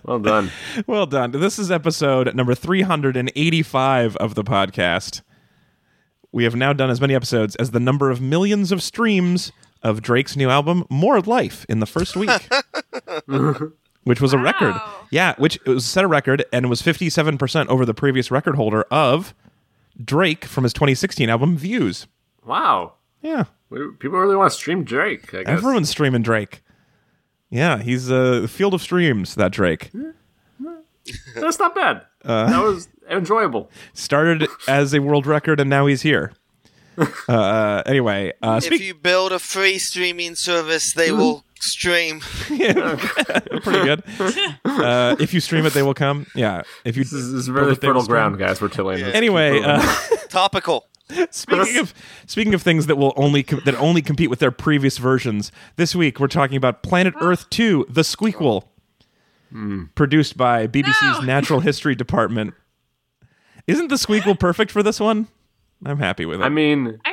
Well 0.06 0.20
done. 0.20 0.52
Well 0.88 1.06
done. 1.06 1.32
This 1.32 1.58
is 1.60 1.72
episode 1.72 2.34
number 2.36 2.56
385 2.56 4.18
of 4.18 4.36
the 4.36 4.44
podcast. 4.44 5.22
We 6.32 6.44
have 6.44 6.56
now 6.56 6.74
done 6.74 6.90
as 6.90 7.00
many 7.00 7.16
episodes 7.16 7.56
as 7.58 7.72
the 7.72 7.80
number 7.80 8.10
of 8.10 8.20
millions 8.20 8.72
of 8.72 8.84
streams 8.84 9.52
of 9.84 10.02
Drake's 10.02 10.36
new 10.36 10.50
album, 10.50 10.86
More 10.90 11.22
Life, 11.22 11.66
in 11.70 11.80
the 11.80 11.86
first 11.86 12.16
week. 12.16 12.30
which 14.04 14.22
was 14.22 14.34
a 14.34 14.38
record. 14.38 14.76
Yeah, 15.10 15.36
which 15.38 15.58
it 15.66 15.68
was 15.68 15.86
set 15.86 16.04
a 16.04 16.08
record 16.08 16.46
and 16.52 16.66
it 16.66 16.68
was 16.70 16.82
57% 16.82 17.68
over 17.68 17.86
the 17.86 17.94
previous 17.94 18.32
record 18.32 18.56
holder 18.56 18.84
of 18.92 19.34
Drake 20.04 20.46
from 20.46 20.64
his 20.64 20.74
2016 20.74 21.30
album 21.30 21.58
Views. 21.58 22.08
Wow. 22.46 22.94
Yeah. 23.22 23.46
People 23.70 24.20
really 24.20 24.36
want 24.36 24.52
to 24.52 24.58
stream 24.58 24.84
Drake. 24.84 25.34
I 25.34 25.44
guess. 25.44 25.48
Everyone's 25.48 25.90
streaming 25.90 26.24
Drake. 26.24 26.64
Yeah, 27.50 27.80
he's 27.80 28.10
a 28.10 28.48
field 28.48 28.74
of 28.74 28.82
streams, 28.82 29.36
that 29.36 29.52
Drake. 29.52 29.92
That's 31.36 31.60
not 31.60 31.76
bad. 31.76 32.06
Uh, 32.24 32.50
that 32.50 32.62
was 32.64 32.88
enjoyable. 33.10 33.70
Started 33.94 34.48
as 34.68 34.94
a 34.94 35.00
world 35.00 35.26
record 35.26 35.60
and 35.60 35.70
now 35.70 35.86
he's 35.86 36.02
here. 36.02 36.34
Uh, 37.28 37.82
anyway, 37.86 38.32
uh, 38.44 38.60
if 38.64 38.80
you 38.80 38.94
build 38.94 39.32
a 39.32 39.40
free 39.40 39.80
streaming 39.80 40.36
service, 40.36 40.94
they 40.94 41.12
will 41.12 41.44
stream. 41.62 42.20
pretty 42.48 42.64
good. 43.84 44.04
Uh, 44.66 45.16
if 45.20 45.34
you 45.34 45.40
stream 45.40 45.66
it, 45.66 45.74
they 45.74 45.84
will 45.84 45.94
come. 45.94 46.26
Yeah. 46.36 46.64
If 46.86 46.98
you 46.98 47.04
This 47.04 47.14
is, 47.14 47.32
this 47.32 47.40
is 47.42 47.50
really 47.52 47.74
it, 47.74 47.82
they 47.82 47.88
will 47.88 47.94
fertile 47.96 48.02
stream. 48.04 48.14
ground, 48.16 48.38
guys. 48.40 48.62
We're 48.62 48.68
tilling. 48.70 49.00
Yeah. 49.00 49.08
Anyway, 49.08 49.62
uh, 49.62 49.82
Topical. 50.30 50.88
speaking 51.30 51.78
of 51.78 51.94
speaking 52.26 52.54
of 52.54 52.62
things 52.62 52.86
that 52.88 52.96
will 52.96 53.14
only 53.18 53.44
com- 53.44 53.62
that 53.66 53.76
only 53.76 54.02
compete 54.02 54.30
with 54.30 54.40
their 54.40 54.52
previous 54.52 54.98
versions, 54.98 55.52
this 55.76 55.94
week 55.96 56.20
we're 56.20 56.28
talking 56.28 56.56
about 56.58 56.84
Planet 56.84 57.14
Earth 57.20 57.50
2: 57.50 57.88
The 57.90 58.02
Squeakquel, 58.02 58.64
produced 59.96 60.38
by 60.38 60.68
BBC's 60.68 61.20
No. 61.20 61.26
Natural 61.26 61.60
History 61.60 61.96
Department. 61.96 62.54
Isn't 63.68 63.90
The 63.90 63.96
Squeakquel 63.96 64.40
perfect 64.40 64.72
for 64.72 64.82
this 64.82 65.00
one? 65.00 65.28
I'm 65.86 65.98
happy 66.00 66.26
with 66.26 66.40
it. 66.42 66.44
I 66.44 66.50
mean, 66.50 66.88
I 66.88 66.88
feel 66.88 66.96
like 66.96 67.02
Back 67.04 67.11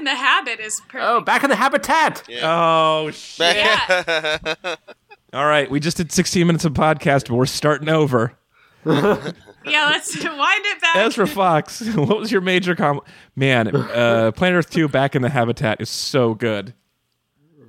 in 0.00 0.04
the 0.04 0.14
Habit 0.14 0.60
is 0.60 0.80
perfect. 0.88 1.04
oh, 1.04 1.20
back 1.20 1.44
in 1.44 1.50
the 1.50 1.56
habitat. 1.56 2.22
oh 2.42 3.10
shit! 3.12 3.56
yeah. 3.56 4.54
All 5.32 5.46
right, 5.46 5.70
we 5.70 5.78
just 5.78 5.96
did 5.96 6.10
16 6.10 6.44
minutes 6.44 6.64
of 6.64 6.72
podcast, 6.72 7.28
but 7.28 7.36
we're 7.36 7.46
starting 7.46 7.88
over. 7.88 8.36
yeah, 8.84 9.32
let's 9.64 10.16
wind 10.16 10.64
it 10.64 10.80
back. 10.80 10.96
Ezra 10.96 11.26
Fox, 11.26 11.86
what 11.94 12.18
was 12.18 12.32
your 12.32 12.40
major 12.40 12.74
com? 12.74 13.00
Man, 13.36 13.68
uh, 13.76 14.32
Planet 14.34 14.58
Earth 14.58 14.70
2 14.70 14.88
Back 14.88 15.14
in 15.14 15.22
the 15.22 15.28
Habitat 15.28 15.80
is 15.80 15.88
so 15.88 16.34
good. 16.34 16.74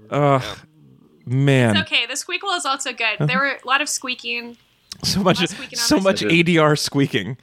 Ugh, 0.10 0.44
man, 1.26 1.78
It's 1.78 1.92
okay. 1.92 2.06
The 2.08 2.14
squeakquel 2.14 2.58
is 2.58 2.66
also 2.66 2.94
good. 2.94 3.28
There 3.28 3.38
were 3.38 3.60
a 3.64 3.68
lot 3.68 3.82
of 3.82 3.90
squeaking. 3.90 4.58
so 5.04 5.22
much, 5.22 5.46
squeaking 5.46 5.78
so 5.78 6.00
much. 6.00 6.22
ADR 6.22 6.80
squeaking. 6.80 7.38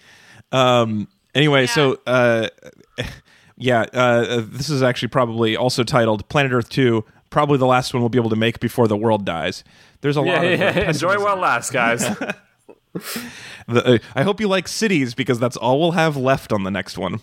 Um, 0.50 1.08
anyway, 1.34 1.66
so 1.66 2.00
uh, 2.06 2.48
yeah, 3.58 3.82
uh, 3.92 4.42
this 4.46 4.70
is 4.70 4.82
actually 4.82 5.08
probably 5.08 5.56
also 5.56 5.84
titled 5.84 6.28
Planet 6.28 6.52
Earth 6.52 6.68
2. 6.70 7.04
Probably 7.30 7.58
the 7.58 7.66
last 7.66 7.92
one 7.92 8.00
we'll 8.02 8.08
be 8.08 8.18
able 8.18 8.30
to 8.30 8.36
make 8.36 8.58
before 8.60 8.88
the 8.88 8.96
world 8.96 9.24
dies. 9.26 9.64
There's 10.00 10.16
a 10.16 10.22
Yeah, 10.22 10.32
lot 10.32 10.44
of 10.44 10.44
uh, 10.44 10.64
yeah, 10.64 10.78
yeah. 10.78 10.88
Enjoy 10.88 11.18
while 11.22 11.36
it 11.36 11.40
lasts, 11.40 11.70
guys. 11.70 12.04
The, 13.68 13.84
uh, 13.84 13.98
I 14.14 14.22
hope 14.22 14.40
you 14.40 14.48
like 14.48 14.66
cities 14.66 15.14
because 15.14 15.38
that's 15.38 15.56
all 15.56 15.78
we'll 15.78 15.90
have 15.90 16.16
left 16.16 16.54
on 16.54 16.62
the 16.62 16.70
next 16.70 16.96
one. 16.96 17.20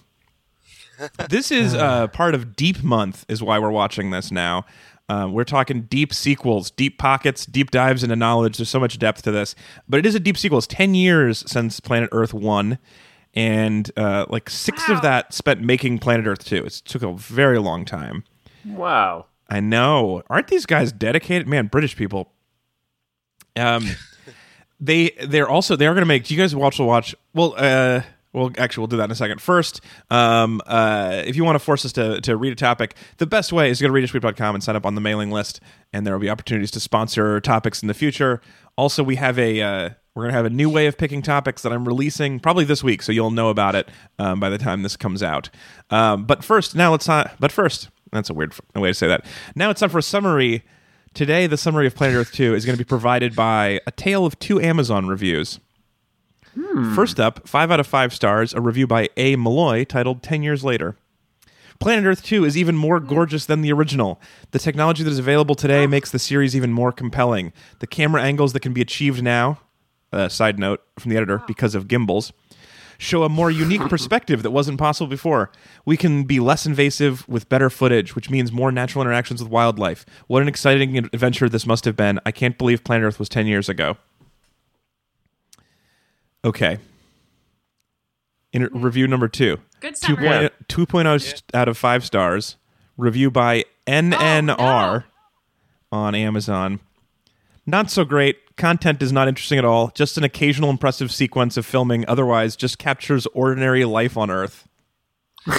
this 1.30 1.50
is 1.50 1.74
uh, 1.74 2.08
part 2.10 2.36
of 2.36 2.56
Deep 2.56 2.84
Month, 2.84 3.26
is 3.28 3.42
why 3.42 3.58
we're 3.58 3.72
watching 3.72 4.12
this 4.12 4.32
now. 4.32 4.64
Um, 5.10 5.34
we're 5.34 5.44
talking 5.44 5.82
deep 5.82 6.14
sequels, 6.14 6.70
deep 6.70 7.00
pockets, 7.00 7.48
deep 7.48 7.72
dives 7.72 8.04
into 8.04 8.16
knowledge. 8.16 8.58
There's 8.58 8.70
so 8.70 8.80
much 8.80 9.00
depth 9.00 9.24
to 9.24 9.32
this, 9.32 9.56
but 9.90 9.98
it 10.00 10.06
is 10.06 10.14
a 10.14 10.20
deep 10.20 10.38
sequel. 10.38 10.60
It's 10.60 10.68
ten 10.68 10.94
years 10.94 11.44
since 11.48 11.80
Planet 11.80 12.10
Earth 12.12 12.34
one, 12.34 12.78
and 13.36 13.90
uh, 13.98 14.26
like 14.30 14.50
six 14.50 14.88
Wow. 14.88 14.96
of 14.96 15.02
that 15.02 15.34
spent 15.34 15.62
making 15.62 16.00
Planet 16.00 16.26
Earth 16.28 16.46
two. 16.46 16.64
It 16.66 16.74
took 16.86 17.04
a 17.04 17.14
very 17.14 17.60
long 17.60 17.86
time. 17.86 18.24
wow. 18.66 19.26
I 19.48 19.60
know. 19.60 20.24
Aren't 20.28 20.48
these 20.48 20.66
guys 20.66 20.92
dedicated? 20.92 21.48
Man, 21.48 21.68
British 21.68 21.96
people. 21.96 22.32
Um, 23.56 23.86
they 24.80 25.12
they're 25.28 25.48
also 25.50 25.76
they 25.76 25.86
are 25.88 25.94
going 25.94 26.02
to 26.02 26.08
make. 26.08 26.24
Do 26.26 26.34
you 26.34 26.40
guys 26.42 26.56
watch 26.56 26.78
the 26.78 26.84
watch? 26.84 27.16
Well, 27.34 27.54
uh, 27.58 28.02
well, 28.34 28.52
actually, 28.58 28.82
we'll 28.82 28.88
do 28.88 28.98
that 28.98 29.06
in 29.06 29.12
a 29.12 29.16
second. 29.16 29.40
First, 29.42 29.82
um, 30.10 30.62
uh, 30.66 31.22
if 31.26 31.36
you 31.36 31.44
want 31.46 31.56
to 31.56 31.60
force 31.64 31.86
us 31.86 31.94
to 31.94 32.20
to 32.22 32.36
read 32.36 32.54
a 32.54 32.56
topic, 32.56 32.96
the 33.18 33.28
best 33.28 33.54
way 33.54 33.70
is 33.70 33.78
to 33.78 33.88
go 33.88 33.94
to 33.94 34.02
readitandweep.com 34.02 34.56
and 34.56 34.64
sign 34.64 34.76
up 34.76 34.86
on 34.86 34.96
the 34.96 35.02
mailing 35.02 35.32
list, 35.32 35.60
and 35.94 36.06
there 36.08 36.14
will 36.16 36.22
be 36.22 36.30
opportunities 36.30 36.72
to 36.72 36.80
sponsor 36.80 37.40
topics 37.40 37.82
in 37.82 37.88
the 37.88 37.94
future. 37.94 38.42
Also, 38.78 39.04
we 39.04 39.16
have 39.16 39.38
a. 39.40 39.62
Uh, 39.62 39.90
we're 40.16 40.24
going 40.24 40.32
to 40.32 40.38
have 40.38 40.46
a 40.46 40.50
new 40.50 40.70
way 40.70 40.88
of 40.88 40.98
picking 40.98 41.22
topics 41.22 41.62
that 41.64 41.74
I'm 41.74 41.86
releasing 41.86 42.40
probably 42.40 42.64
this 42.64 42.82
week, 42.82 43.02
so 43.02 43.12
you'll 43.12 43.32
know 43.32 43.50
about 43.50 43.76
it 43.76 43.90
um, 44.18 44.40
by 44.40 44.50
the 44.50 44.58
time 44.58 44.82
this 44.82 44.96
comes 44.96 45.22
out. 45.22 45.50
Um, 45.90 46.26
but 46.26 46.42
first, 46.42 46.74
now 46.74 46.92
let's 46.92 47.08
not. 47.08 47.36
But 47.38 47.52
first, 47.52 47.90
that's 48.14 48.30
a 48.30 48.34
weird 48.34 48.54
f- 48.54 48.62
way 48.82 48.90
to 48.90 48.94
say 48.94 49.08
that. 49.08 49.26
Now 49.56 49.70
it's 49.72 49.82
time 49.82 49.90
for 49.90 49.98
a 49.98 50.04
summary. 50.04 50.64
Today, 51.14 51.48
the 51.48 51.58
summary 51.58 51.86
of 51.88 51.96
Planet 51.96 52.16
Earth 52.16 52.32
2 52.34 52.56
is 52.56 52.66
going 52.66 52.78
to 52.78 52.84
be 52.84 52.88
provided 52.88 53.36
by 53.36 53.80
a 53.88 53.92
tale 53.92 54.26
of 54.26 54.40
two 54.40 54.62
Amazon 54.62 55.08
reviews. 55.08 55.60
First 56.96 57.20
up, 57.20 57.48
5 57.48 57.72
out 57.72 57.80
of 57.82 57.88
5 57.88 58.14
stars, 58.14 58.54
a 58.54 58.62
review 58.62 58.88
by 58.88 59.10
A. 59.18 59.36
Malloy 59.36 59.84
titled 59.84 60.24
10 60.24 60.44
Years 60.44 60.64
Later. 60.64 60.96
Planet 61.80 62.06
Earth 62.06 62.24
2 62.24 62.46
is 62.46 62.58
even 62.58 62.76
more 62.76 63.00
gorgeous 63.00 63.46
than 63.46 63.62
the 63.62 63.72
original. 63.72 64.20
The 64.52 64.60
technology 64.60 65.04
that 65.04 65.10
is 65.10 65.20
available 65.20 65.56
today 65.56 65.88
makes 65.88 66.12
the 66.12 66.20
series 66.20 66.56
even 66.56 66.72
more 66.72 66.92
compelling. 66.92 67.54
The 67.80 67.88
camera 67.88 68.22
angles 68.22 68.54
that 68.54 68.62
can 68.62 68.74
be 68.74 68.82
achieved 68.82 69.22
now, 69.22 69.60
uh, 70.12 70.30
side 70.30 70.58
note 70.58 70.82
from 70.98 71.12
the 71.12 71.18
editor, 71.18 71.44
because 71.48 71.76
of 71.76 71.88
gimbals, 71.88 72.32
show 72.98 73.24
a 73.24 73.30
more 73.30 73.52
unique 73.52 73.82
perspective 73.90 74.42
that 74.44 74.52
wasn't 74.52 74.80
possible 74.80 75.08
before. 75.08 75.52
We 75.86 75.98
can 75.98 76.24
be 76.24 76.40
less 76.40 76.66
invasive 76.66 77.28
with 77.28 77.50
better 77.50 77.70
footage, 77.70 78.16
which 78.16 78.30
means 78.30 78.52
more 78.52 78.72
natural 78.72 79.02
interactions 79.02 79.44
with 79.44 79.52
wildlife. 79.52 80.06
What 80.28 80.42
an 80.42 80.48
exciting 80.48 80.98
adventure 80.98 81.50
this 81.50 81.66
must 81.66 81.86
have 81.86 81.96
been. 81.96 82.20
I 82.26 82.32
can't 82.32 82.58
believe 82.58 82.84
Planet 82.84 83.08
Earth 83.08 83.20
was 83.20 83.30
10 83.30 83.48
years 83.48 83.70
ago. 83.70 83.98
Okay. 86.44 86.78
In 88.54 88.64
review 88.72 89.08
number 89.08 89.28
two. 89.28 89.58
Good 89.80 89.96
Two 89.96 90.16
summary. 90.16 90.50
point- 90.50 90.54
2.0 90.68 91.22
st- 91.22 91.44
out 91.54 91.68
of 91.68 91.78
5 91.78 92.06
stars. 92.06 92.58
Review 92.98 93.30
by 93.30 93.66
NNR 93.88 95.04
oh, 95.92 95.98
on 95.98 96.16
Amazon. 96.16 96.80
Not 97.66 97.90
so 97.92 98.06
great. 98.06 98.56
Content 98.56 99.02
is 99.02 99.12
not 99.12 99.28
interesting 99.28 99.58
at 99.60 99.66
all. 99.66 99.92
Just 99.96 100.18
an 100.18 100.24
occasional 100.24 100.70
impressive 100.70 101.12
sequence 101.12 101.58
of 101.58 101.66
filming. 101.66 102.06
Otherwise, 102.08 102.56
just 102.56 102.78
captures 102.78 103.26
ordinary 103.28 103.84
life 103.86 104.16
on 104.18 104.30
Earth. 104.30 104.68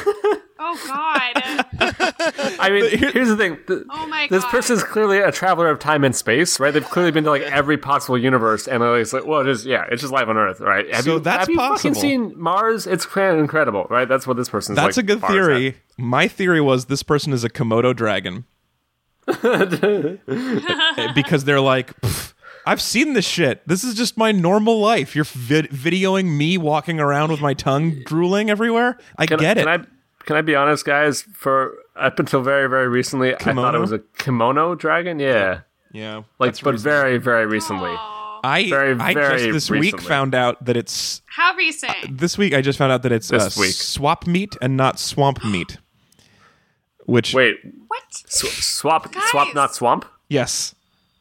Oh 0.59 0.81
God. 0.87 2.57
I 2.61 2.71
mean, 2.71 2.99
here's 2.99 3.29
the 3.29 3.37
thing. 3.37 3.59
Th- 3.67 3.83
Oh 3.91 4.07
my 4.07 4.27
god 4.27 4.35
This 4.35 4.43
God. 4.45 4.51
person's 4.51 4.83
clearly 4.83 5.19
a 5.19 5.31
traveler 5.31 5.69
of 5.69 5.79
time 5.79 6.03
and 6.03 6.17
space, 6.17 6.59
right? 6.59 6.73
They've 6.73 6.85
clearly 6.85 7.11
been 7.11 7.25
to 7.25 7.31
like 7.31 7.43
every 7.61 7.77
possible 7.77 8.17
universe, 8.17 8.67
and 8.67 8.83
it's 8.83 9.13
like, 9.13 9.27
well, 9.27 9.41
it 9.43 9.49
is, 9.49 9.67
yeah, 9.67 9.85
it's 9.91 10.01
just 10.01 10.13
life 10.13 10.29
on 10.29 10.37
Earth, 10.37 10.61
right? 10.61 10.93
Have 10.95 11.05
So 11.05 11.15
you, 11.15 11.21
that's 11.21 11.41
have 11.41 11.51
you 11.51 11.57
possible. 11.57 11.77
fucking 11.77 11.95
seen 12.01 12.33
Mars? 12.41 12.87
It's 12.87 13.07
incredible, 13.17 13.87
right? 13.91 14.09
That's 14.09 14.27
what 14.27 14.37
this 14.39 14.49
person's. 14.49 14.77
That's 14.77 14.97
like, 14.97 15.05
a 15.05 15.07
good 15.07 15.21
theory. 15.23 15.77
My 15.99 16.27
theory 16.29 16.61
was 16.61 16.87
this 16.87 17.03
person 17.03 17.33
is 17.33 17.45
a 17.45 17.51
Komodo 17.51 17.95
dragon. 17.95 18.45
because 21.15 21.45
they're 21.45 21.61
like, 21.61 21.93
I've 22.65 22.81
seen 22.81 23.13
this 23.13 23.25
shit. 23.27 23.67
This 23.67 23.85
is 23.85 23.95
just 23.95 24.17
my 24.17 24.33
normal 24.33 24.81
life. 24.81 25.15
You're 25.15 25.25
vid- 25.25 25.71
videoing 25.71 26.37
me 26.37 26.59
walking 26.59 27.01
around 27.01 27.31
with 27.31 27.41
my 27.41 27.55
tongue 27.55 28.03
drooling 28.05 28.51
everywhere. 28.51 28.99
I 29.19 29.27
Can, 29.27 29.39
get 29.39 29.59
it. 29.59 29.65
Can 29.67 29.81
I? 29.81 29.87
Can 30.27 30.37
I 30.37 30.43
be 30.43 30.55
honest, 30.55 30.85
guys? 30.85 31.23
For 31.23 31.75
up 31.97 32.19
until 32.19 32.43
very, 32.43 32.69
very 32.69 32.89
recently, 32.89 33.35
I 33.35 33.39
thought 33.39 33.75
it 33.75 33.79
was 33.79 33.93
a 33.93 34.01
kimono 34.19 34.75
dragon. 34.75 35.19
Yeah, 35.21 35.61
yeah, 35.93 36.23
like, 36.39 36.61
but 36.61 36.73
reasonable. 36.73 36.79
very, 36.79 37.19
very 37.19 37.47
recently. 37.47 37.95
I 38.45 38.67
very, 38.69 38.93
I 39.01 39.15
very 39.15 39.39
just 39.39 39.53
this 39.53 39.71
week 39.71 40.01
found 40.01 40.35
out 40.35 40.65
that 40.67 40.77
it's 40.77 41.23
How 41.27 41.55
recent? 41.57 42.19
this 42.19 42.37
week 42.39 42.55
I 42.55 42.61
just 42.61 42.79
found 42.79 42.93
out 42.93 43.03
that 43.03 43.11
it's 43.13 43.33
uh, 43.33 43.51
week. 43.59 43.73
swap 43.73 44.27
meat 44.27 44.55
and 44.61 44.77
not 44.77 44.99
swamp 45.01 45.43
meat. 45.45 45.79
Which 47.07 47.33
Wait, 47.35 47.57
What? 47.89 48.03
sw- 48.11 48.47
swap, 48.65 49.13
Guys. 49.13 49.23
swap, 49.31 49.55
not 49.55 49.75
swamp. 49.75 50.05
yes, 50.29 50.75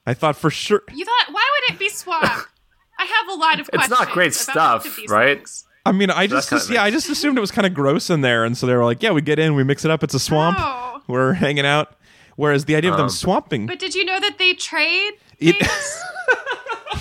I 0.06 0.14
thought 0.14 0.36
for 0.36 0.50
sure. 0.50 0.82
You 0.94 1.06
thought, 1.06 1.28
why 1.34 1.44
would 1.68 1.76
it 1.76 1.80
be 1.80 1.90
swap? 1.90 2.24
I 3.00 3.06
have 3.06 3.28
a 3.30 3.40
lot 3.40 3.60
of 3.60 3.70
It's 3.74 3.90
not 3.90 4.10
great 4.10 4.28
about 4.28 4.34
stuff, 4.36 4.84
both 4.84 4.92
of 4.92 4.96
these 4.98 5.10
right? 5.10 5.38
things. 5.38 5.65
I 5.86 5.92
mean, 5.92 6.10
I 6.10 6.26
just, 6.28 6.50
kinda 6.50 6.66
yeah, 6.74 6.84
I 6.84 6.90
just 6.90 7.10
assumed 7.10 7.38
it 7.38 7.42
was 7.42 7.52
kind 7.52 7.66
of 7.68 7.74
gross 7.74 8.10
in 8.10 8.22
there, 8.22 8.44
and 8.44 8.58
so 8.58 8.66
they 8.66 8.74
were 8.76 8.84
like, 8.86 9.04
"Yeah, 9.04 9.12
we 9.12 9.22
get 9.22 9.38
in, 9.40 9.54
we 9.56 9.64
mix 9.64 9.86
it 9.86 9.92
up. 9.92 10.04
It's 10.04 10.14
a 10.16 10.20
swamp. 10.20 10.58
Oh. 10.60 11.02
We're 11.08 11.34
hanging 11.34 11.66
out." 11.66 11.96
Whereas 12.38 12.66
the 12.66 12.76
idea 12.76 12.92
of 12.92 12.98
them 12.98 13.06
Um, 13.06 13.10
swamping, 13.10 13.66
But 13.66 13.80
did 13.80 13.96
you 13.96 14.04
know 14.04 14.20
that 14.20 14.38
they 14.38 14.54
trade 14.56 15.14
It- 15.40 15.56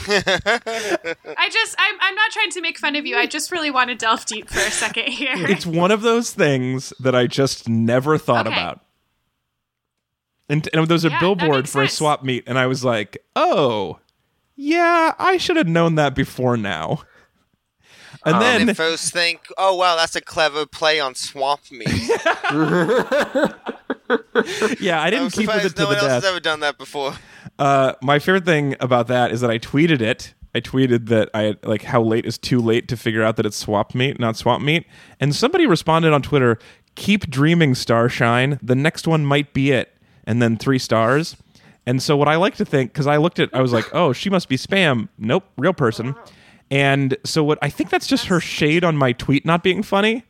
I 0.07 1.49
just, 1.51 1.75
I'm, 1.79 1.95
I'm 2.01 2.15
not 2.15 2.31
trying 2.31 2.51
to 2.51 2.61
make 2.61 2.79
fun 2.79 2.95
of 2.97 3.07
you. 3.07 3.17
I 3.17 3.27
just 3.27 3.51
really 3.51 3.71
want 3.71 3.89
to 3.89 3.95
delve 3.97 4.25
deep 4.27 4.49
for 4.49 4.59
a 4.61 4.71
second 4.71 5.09
here. 5.09 5.33
it's 5.37 5.67
one 5.67 5.91
of 5.91 6.03
those 6.03 6.33
things 6.33 6.93
that 7.01 7.15
I 7.15 7.27
just 7.27 7.69
never 7.69 8.19
thought 8.19 8.47
Okay. 8.47 8.55
about. 8.57 8.81
And, 10.49 10.69
and 10.75 10.87
there 10.87 10.95
was 10.95 11.05
a 11.05 11.09
Yeah, 11.11 11.21
billboard 11.21 11.57
makes 11.65 11.73
for 11.73 11.83
a 11.83 11.89
swap 11.89 12.23
meet, 12.23 12.45
and 12.47 12.59
I 12.59 12.67
was 12.67 12.85
like, 12.85 13.17
"Oh, 13.35 13.99
yeah, 14.57 15.15
I 15.19 15.39
should 15.39 15.57
have 15.57 15.67
known 15.69 15.95
that 15.95 16.15
before 16.15 16.57
now." 16.59 17.01
And 18.27 18.37
Um, 18.37 18.41
then 18.41 18.67
They 18.67 18.75
first 18.75 19.13
think, 19.13 19.41
oh 19.59 19.75
wow, 19.77 19.97
that's 19.97 20.17
a 20.17 20.21
clever 20.21 20.67
play 20.67 20.99
on 21.01 21.15
swamp 21.15 21.61
meat. 21.71 21.89
yeah, 24.81 25.01
I 25.01 25.07
I'm 25.07 25.11
didn't 25.11 25.33
keep 25.33 25.49
with 25.49 25.63
surprised 25.63 25.67
it 25.67 25.77
to 25.77 25.83
no 25.83 25.87
the 25.87 25.87
one 25.87 25.97
else 25.97 26.07
has 26.07 26.23
death. 26.23 26.31
ever 26.31 26.41
done 26.41 26.61
that 26.61 26.79
before. 26.79 27.15
Uh, 27.59 27.93
my 28.03 28.19
favorite 28.19 28.45
thing 28.45 28.75
about 28.81 29.07
that 29.09 29.31
is 29.31 29.41
that 29.41 29.51
I 29.51 29.59
tweeted 29.59 30.01
it. 30.01 30.35
I 30.55 30.61
tweeted 30.61 31.09
that 31.09 31.31
I 31.35 31.43
had, 31.43 31.65
like 31.65 31.83
how 31.83 32.03
late 32.03 32.27
is 32.27 32.39
too 32.39 32.61
late 32.61 32.89
to 32.89 32.97
figure 32.97 33.23
out 33.23 33.37
that 33.37 33.47
it's 33.47 33.57
swap 33.57 33.95
meat, 33.95 34.21
not 34.21 34.37
swamp 34.37 34.63
meat. 34.63 34.87
And 35.21 35.35
somebody 35.35 35.67
responded 35.67 36.13
on 36.13 36.23
Twitter, 36.23 36.59
"Keep 36.95 37.29
dreaming, 37.29 37.75
Starshine. 37.75 38.59
The 38.63 38.77
next 38.77 39.07
one 39.07 39.25
might 39.27 39.53
be 39.53 39.73
it." 39.73 39.93
And 40.27 40.41
then 40.41 40.57
three 40.57 40.79
stars. 40.79 41.37
And 41.87 42.03
so 42.03 42.17
what 42.17 42.29
I 42.29 42.37
like 42.37 42.55
to 42.57 42.65
think, 42.65 42.93
because 42.93 43.07
I 43.07 43.19
looked 43.19 43.39
at, 43.39 43.51
I 43.53 43.61
was 43.61 43.73
like, 43.73 43.93
"Oh, 43.95 44.13
she 44.13 44.31
must 44.31 44.49
be 44.49 44.57
spam." 44.57 45.09
Nope, 45.19 45.45
real 45.59 45.75
person. 45.75 46.15
And 46.71 47.17
so 47.25 47.45
what 47.45 47.59
I 47.63 47.69
think 47.71 47.91
that's 47.91 48.07
just 48.07 48.27
her 48.27 48.41
shade 48.41 48.85
on 48.85 48.97
my 48.97 49.13
tweet 49.13 49.45
not 49.45 49.63
being 49.63 49.83
funny. 49.83 50.25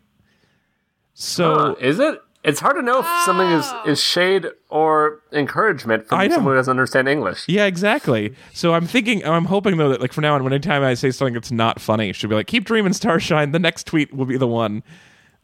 So 1.15 1.53
Uh, 1.55 1.73
is 1.81 1.99
it? 2.01 2.21
It's 2.43 2.61
hard 2.61 2.77
to 2.77 2.83
know 2.83 2.99
if 3.01 3.07
something 3.25 3.47
is, 3.49 3.65
Oh. 3.67 3.83
is 3.91 4.03
shade 4.03 4.47
or 4.69 5.21
encouragement 5.33 6.07
from 6.07 6.31
someone 6.31 6.53
who 6.53 6.59
doesn't 6.59 6.71
understand 6.71 7.09
English. 7.09 7.45
Yeah, 7.49 7.65
exactly. 7.65 8.35
So 8.53 8.75
I'm 8.75 8.87
thinking, 8.87 9.25
I'm 9.27 9.47
hoping 9.47 9.79
though 9.79 9.89
that 9.89 10.01
like 10.03 10.13
from 10.13 10.23
now 10.23 10.35
on, 10.35 10.45
anytime 10.47 10.83
I 10.83 10.93
say 10.93 11.11
something 11.11 11.33
that's 11.33 11.51
not 11.51 11.81
funny, 11.81 12.13
she'll 12.13 12.29
be 12.29 12.37
like, 12.37 12.47
"Keep 12.47 12.65
dreaming, 12.65 12.93
Starshine." 12.93 13.53
The 13.53 13.59
next 13.59 13.87
tweet 13.87 14.13
will 14.13 14.27
be 14.27 14.37
the 14.37 14.47
one. 14.47 14.83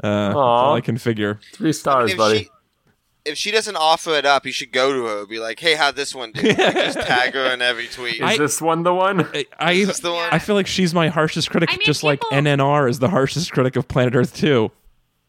Uh, 0.05 0.27
that's 0.27 0.37
all 0.37 0.75
I 0.75 0.83
can 0.83 0.99
figure. 0.99 1.41
Three 1.55 1.73
stars, 1.73 2.11
if 2.13 2.19
buddy. 2.19 2.39
she 2.45 2.51
if 3.25 3.37
she 3.39 3.51
doesn't 3.51 3.77
offer 3.77 4.15
it 4.15 4.25
up, 4.25 4.47
you 4.47 4.53
should 4.53 4.73
go 4.73 4.93
to 4.93 5.05
her. 5.07 5.19
And 5.21 5.29
be 5.29 5.39
like, 5.39 5.59
hey, 5.61 5.75
how'd 5.75 5.97
this 5.97 6.15
one 6.15 6.33
do? 6.33 6.43
Like, 6.49 6.57
just 6.57 7.01
tag 7.07 7.35
her 7.35 7.53
in 7.53 7.63
every 7.63 7.87
tweet. 7.89 8.17
Is 8.17 8.21
I- 8.23 8.37
this 8.39 8.61
one 8.61 8.83
the 8.83 8.95
one? 8.95 9.27
I 9.35 9.47
I, 9.59 9.85
the 9.85 10.13
one? 10.13 10.29
I 10.33 10.39
feel 10.39 10.55
like 10.55 10.67
she's 10.67 10.95
my 10.95 11.09
harshest 11.09 11.51
critic, 11.51 11.71
I 11.71 11.77
mean, 11.77 11.85
just 11.87 12.03
like 12.03 12.21
NNR 12.33 12.89
is 12.89 12.99
the 12.99 13.09
harshest 13.09 13.53
critic 13.53 13.77
of 13.77 13.89
Planet 13.89 14.15
Earth 14.15 14.37
too. 14.37 14.71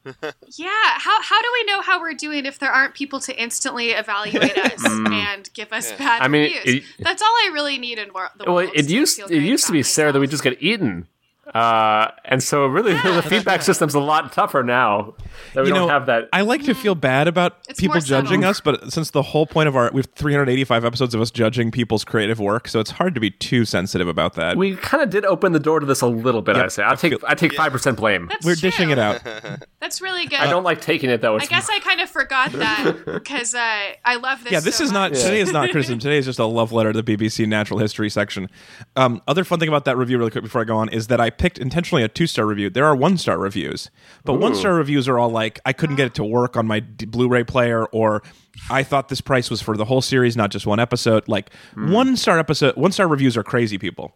Yeah, 0.58 0.68
how 0.98 1.22
how 1.22 1.42
do 1.42 1.48
we 1.54 1.64
know 1.66 1.82
how 1.82 2.02
we're 2.02 2.16
doing 2.16 2.46
if 2.48 2.58
there 2.58 2.72
aren't 2.72 2.96
people 2.96 3.20
to 3.20 3.40
instantly 3.40 3.92
evaluate 3.92 4.58
us 4.58 4.74
hmm. 4.84 5.06
and 5.08 5.48
give 5.54 5.72
us 5.72 5.92
bad 5.94 6.24
I 6.24 6.28
mean, 6.28 6.52
reviews? 6.52 6.76
it- 6.78 6.84
That's 7.04 7.22
all 7.22 7.28
I 7.28 7.52
really 7.54 7.78
need 7.78 8.00
in 8.00 8.12
wor- 8.12 8.32
the 8.36 8.46
Well, 8.46 8.56
world. 8.56 8.72
it 8.74 8.90
used 8.90 9.20
it 9.20 9.32
used 9.32 9.68
to 9.68 9.72
be 9.72 9.80
about 9.82 9.86
Sarah 9.86 10.12
that 10.12 10.20
we 10.20 10.26
just 10.26 10.42
get 10.44 10.58
eaten, 10.62 11.08
uh, 11.54 12.12
and 12.26 12.42
so 12.42 12.66
really 12.66 12.94
the 13.04 13.22
feedback 13.28 13.62
system's 13.62 13.94
a 13.94 14.00
lot 14.00 14.32
tougher 14.32 14.64
now 14.64 15.14
that 15.54 15.64
we 15.64 15.70
you 15.70 15.74
don't 15.74 15.90
have 15.90 16.06
that. 16.06 16.30
I 16.34 16.42
like 16.42 16.64
to 16.64 16.74
feel 16.74 16.96
bad 16.96 17.28
about 17.28 17.58
It's 17.70 17.80
people 17.80 18.00
judging 18.00 18.42
subtle. 18.42 18.50
us, 18.50 18.62
but 18.62 18.92
since 18.94 19.12
the 19.12 19.22
whole 19.22 19.46
point 19.46 19.68
of 19.68 19.76
our 19.76 19.90
we 19.94 20.00
have 20.00 20.08
385 20.16 20.86
episodes 20.86 21.14
of 21.14 21.22
us 21.22 21.32
judging 21.32 21.72
people's 21.72 22.06
creative 22.06 22.40
work, 22.40 22.68
so 22.68 22.80
it's 22.80 22.92
hard 22.92 23.14
to 23.16 23.22
be 23.22 23.32
too 23.32 23.66
sensitive 23.66 24.08
about 24.08 24.34
that. 24.36 24.56
we 24.58 24.76
kind 24.76 25.04
of 25.04 25.10
did 25.10 25.26
open 25.26 25.52
the 25.52 25.60
door 25.60 25.80
to 25.80 25.86
this 25.86 26.02
a 26.02 26.08
little 26.08 26.42
bit. 26.42 26.56
I 26.56 26.68
say 26.70 26.84
I 26.86 26.96
take 26.96 27.14
I 27.26 27.34
take 27.36 27.54
five 27.54 27.72
percent 27.72 27.98
blame. 27.98 28.28
That's 28.28 28.46
We're 28.46 28.56
true. 28.56 28.70
dishing 28.70 28.90
it 28.92 29.00
out. 29.00 29.22
That's 29.82 30.02
really 30.02 30.26
good. 30.28 30.40
I 30.40 30.50
don't 30.50 30.64
like 30.64 30.80
taking 30.82 31.10
it 31.10 31.22
though. 31.22 31.34
I 31.34 31.38
It's, 31.38 31.50
guess 31.50 31.70
I 31.70 31.80
kind 31.80 32.00
of 32.02 32.10
forgot 32.10 32.52
that 32.54 33.04
because 33.06 33.54
uh, 33.56 33.60
I 34.06 34.16
love 34.16 34.44
this. 34.44 34.54
Yeah, 34.54 34.60
this 34.60 34.78
so 34.78 34.84
is 34.86 34.92
not 34.92 35.12
much. 35.12 35.22
today 35.22 35.40
is 35.42 35.52
not 35.52 35.70
criticism. 35.72 36.00
Today 36.00 36.18
is 36.18 36.26
just 36.26 36.40
a 36.40 36.46
love 36.46 36.72
letter 36.72 36.94
to 36.94 37.02
the 37.02 37.18
BBC 37.18 37.48
Natural 37.48 37.80
History 37.80 38.10
section. 38.10 38.48
Um, 38.96 39.22
other 39.28 39.44
fun 39.44 39.60
thing 39.60 39.68
about 39.70 39.86
that 39.86 39.98
review, 39.98 40.18
really 40.18 40.32
quick 40.32 40.44
before 40.44 40.62
I 40.62 40.66
go 40.66 40.78
on, 40.78 40.90
is 40.90 41.08
that 41.08 41.20
I 41.20 41.30
picked 41.42 41.58
intentionally 41.58 42.04
a 42.04 42.08
two 42.08 42.28
star 42.28 42.46
review. 42.46 42.70
There 42.70 42.86
are 42.86 42.96
one 42.96 43.18
star 43.18 43.38
reviews, 43.38 43.90
but 44.24 44.34
one 44.34 44.54
star 44.56 44.76
reviews 44.76 45.08
are 45.08 45.18
all 45.18 45.30
like, 45.30 45.60
I 45.66 45.74
couldn't 45.74 45.96
get 45.96 46.06
it 46.06 46.14
to 46.16 46.24
work 46.24 46.56
on 46.56 46.68
my 46.68 46.80
D- 46.80 47.08
Blu-ray 47.08 47.46
player, 47.46 47.86
or 47.86 48.22
I 48.70 48.84
thought 48.84 49.10
this 49.10 49.22
price 49.22 49.50
was 49.50 49.60
for 49.60 49.76
the 49.76 49.86
whole 49.86 50.02
series, 50.02 50.38
not 50.38 50.52
just 50.52 50.68
one 50.68 50.80
episode. 50.80 51.28
Like 51.28 51.52
hmm. 51.74 51.92
one 51.92 52.16
star 52.16 52.38
episode, 52.38 52.76
one 52.78 52.92
star 52.92 53.08
reviews 53.08 53.36
are 53.36 53.44
crazy 53.44 53.80
people. 53.80 54.16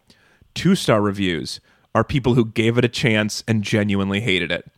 Two 0.54 0.76
star 0.76 1.02
reviews 1.02 1.60
are 1.96 2.04
people 2.04 2.34
who 2.34 2.44
gave 2.44 2.78
it 2.78 2.84
a 2.84 2.88
chance 2.88 3.42
and 3.48 3.64
genuinely 3.64 4.20
hated 4.20 4.52
it. 4.52 4.70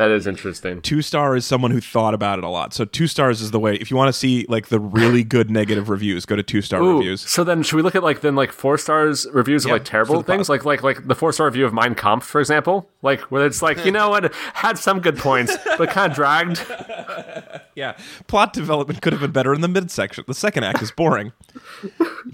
That 0.00 0.10
is 0.10 0.26
interesting. 0.26 0.80
Two 0.80 1.02
star 1.02 1.36
is 1.36 1.44
someone 1.44 1.72
who 1.72 1.80
thought 1.82 2.14
about 2.14 2.38
it 2.38 2.44
a 2.44 2.48
lot. 2.48 2.72
So 2.72 2.86
two 2.86 3.06
stars 3.06 3.42
is 3.42 3.50
the 3.50 3.60
way. 3.60 3.74
If 3.74 3.90
you 3.90 3.98
want 3.98 4.08
to 4.08 4.14
see 4.14 4.46
like 4.48 4.68
the 4.68 4.80
really 4.80 5.22
good 5.22 5.50
negative 5.50 5.90
reviews, 5.90 6.24
go 6.24 6.36
to 6.36 6.42
two 6.42 6.62
star 6.62 6.80
Ooh, 6.80 6.96
reviews. 6.96 7.20
So 7.20 7.44
then, 7.44 7.62
should 7.62 7.76
we 7.76 7.82
look 7.82 7.94
at 7.94 8.02
like 8.02 8.22
then 8.22 8.34
like 8.34 8.50
four 8.50 8.78
stars 8.78 9.26
reviews 9.30 9.66
of 9.66 9.72
like 9.72 9.84
terrible 9.84 10.14
for 10.14 10.22
the 10.22 10.32
things, 10.32 10.48
like 10.48 10.64
like 10.64 10.82
like 10.82 11.06
the 11.06 11.14
four 11.14 11.34
star 11.34 11.48
review 11.48 11.66
of 11.66 11.74
Mein 11.74 11.94
Kampf, 11.94 12.24
for 12.24 12.40
example, 12.40 12.88
like 13.02 13.20
where 13.30 13.44
it's 13.44 13.60
like 13.60 13.84
you 13.84 13.92
know 13.92 14.08
what 14.08 14.34
had 14.54 14.78
some 14.78 15.00
good 15.00 15.18
points, 15.18 15.54
but 15.76 15.90
kind 15.90 16.10
of 16.10 16.16
dragged. 16.16 16.64
Yeah, 17.80 17.96
plot 18.26 18.52
development 18.52 19.00
could 19.00 19.14
have 19.14 19.22
been 19.22 19.30
better 19.30 19.54
in 19.54 19.62
the 19.62 19.68
midsection. 19.68 20.24
The 20.26 20.34
second 20.34 20.64
act 20.64 20.82
is 20.82 20.90
boring. 20.90 21.32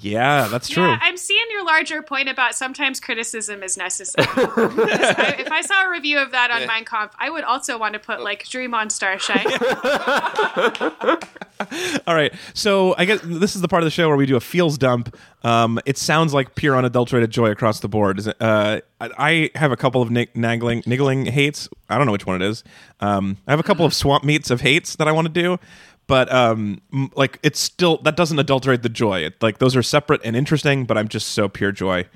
yeah, 0.01 0.49
that's 0.49 0.69
true. 0.69 0.83
Yeah, 0.83 0.99
I'm 1.01 1.17
seeing 1.17 1.45
your 1.51 1.65
larger 1.65 2.03
point 2.03 2.29
about 2.29 2.55
sometimes 2.57 2.99
criticism 2.99 3.63
is 3.63 3.77
necessary. 3.77 4.27
I, 4.27 5.37
if 5.39 5.53
I 5.53 5.61
saw 5.61 5.87
a 5.87 5.91
review 5.91 6.19
of 6.19 6.33
that 6.33 6.51
on 6.51 6.67
Mein 6.67 6.85
Kampf, 6.85 7.15
I 7.19 7.31
would 7.31 7.45
also 7.45 7.56
want 7.79 7.95
to 7.95 7.99
put 7.99 8.23
like 8.23 8.47
"Dream 8.49 8.75
on 8.75 8.91
Starshine." 8.91 9.47
All 12.07 12.15
right, 12.15 12.33
so 12.55 12.95
I 12.99 13.05
guess 13.05 13.21
this 13.23 13.57
is 13.57 13.63
the 13.63 13.69
part 13.69 13.83
of 13.83 13.87
the 13.87 13.91
show 13.91 14.09
where 14.09 14.17
we 14.17 14.27
do 14.27 14.37
a 14.37 14.41
feels 14.41 14.79
dump. 14.79 15.17
Um, 15.43 15.81
it 15.87 15.99
sounds 15.99 16.35
like 16.35 16.55
pure 16.55 16.77
unadulterated 16.77 17.31
joy 17.31 17.51
across 17.51 17.81
the 17.81 17.89
board. 17.89 18.19
Is 18.19 18.27
it, 18.27 18.37
uh, 18.41 18.81
I, 19.01 19.51
I 19.55 19.59
have 19.59 19.73
a 19.73 19.77
couple 19.77 20.03
of 20.03 20.11
naggling, 20.11 20.83
niggling 20.87 21.27
hates. 21.27 21.69
I 21.89 21.97
don't 21.97 22.07
know 22.07 22.13
which 22.13 22.27
one 22.27 22.41
it 22.43 22.47
is. 22.47 22.63
Um, 23.01 23.39
I 23.47 23.53
have 23.53 23.61
a 23.61 23.65
couple 23.65 23.87
of 23.87 23.95
swamp 23.95 24.25
meets 24.25 24.51
of 24.51 24.61
hates 24.61 24.97
that 24.97 25.09
I 25.09 25.13
want 25.13 25.27
to 25.27 25.33
do, 25.33 25.59
but 26.07 26.33
um, 26.33 26.81
m- 26.93 27.11
like 27.17 27.39
it's 27.43 27.59
still 27.59 27.99
that 27.99 28.17
doesn't 28.17 28.39
adulterate 28.39 28.83
the 28.83 28.89
joy. 28.89 29.21
It, 29.21 29.43
like 29.43 29.59
those 29.59 29.75
are 29.75 29.83
separate 29.83 30.21
and 30.25 30.37
interesting, 30.37 30.85
but 30.85 30.99
I'm 30.99 31.09
just 31.09 31.29
so 31.29 31.49
pure 31.49 31.73
joy. 31.73 32.07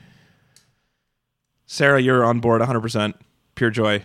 Sarah, 1.66 2.00
you're 2.00 2.24
on 2.24 2.40
board 2.40 2.60
100. 2.60 2.80
percent 2.80 3.16
Pure 3.54 3.70
joy. 3.70 4.04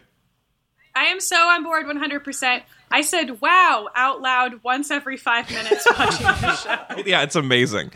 I 0.95 1.05
am 1.05 1.19
so 1.19 1.35
on 1.35 1.63
board 1.63 1.85
100%. 1.85 2.61
I 2.91 3.01
said 3.01 3.41
"Wow" 3.41 3.89
out 3.95 4.21
loud 4.21 4.63
once 4.63 4.89
every 4.91 5.17
five 5.17 5.49
minutes 5.49 5.85
watching 5.99 6.25
the 6.25 6.55
show. 6.55 7.03
yeah, 7.05 7.23
it's 7.23 7.35
amazing. 7.35 7.91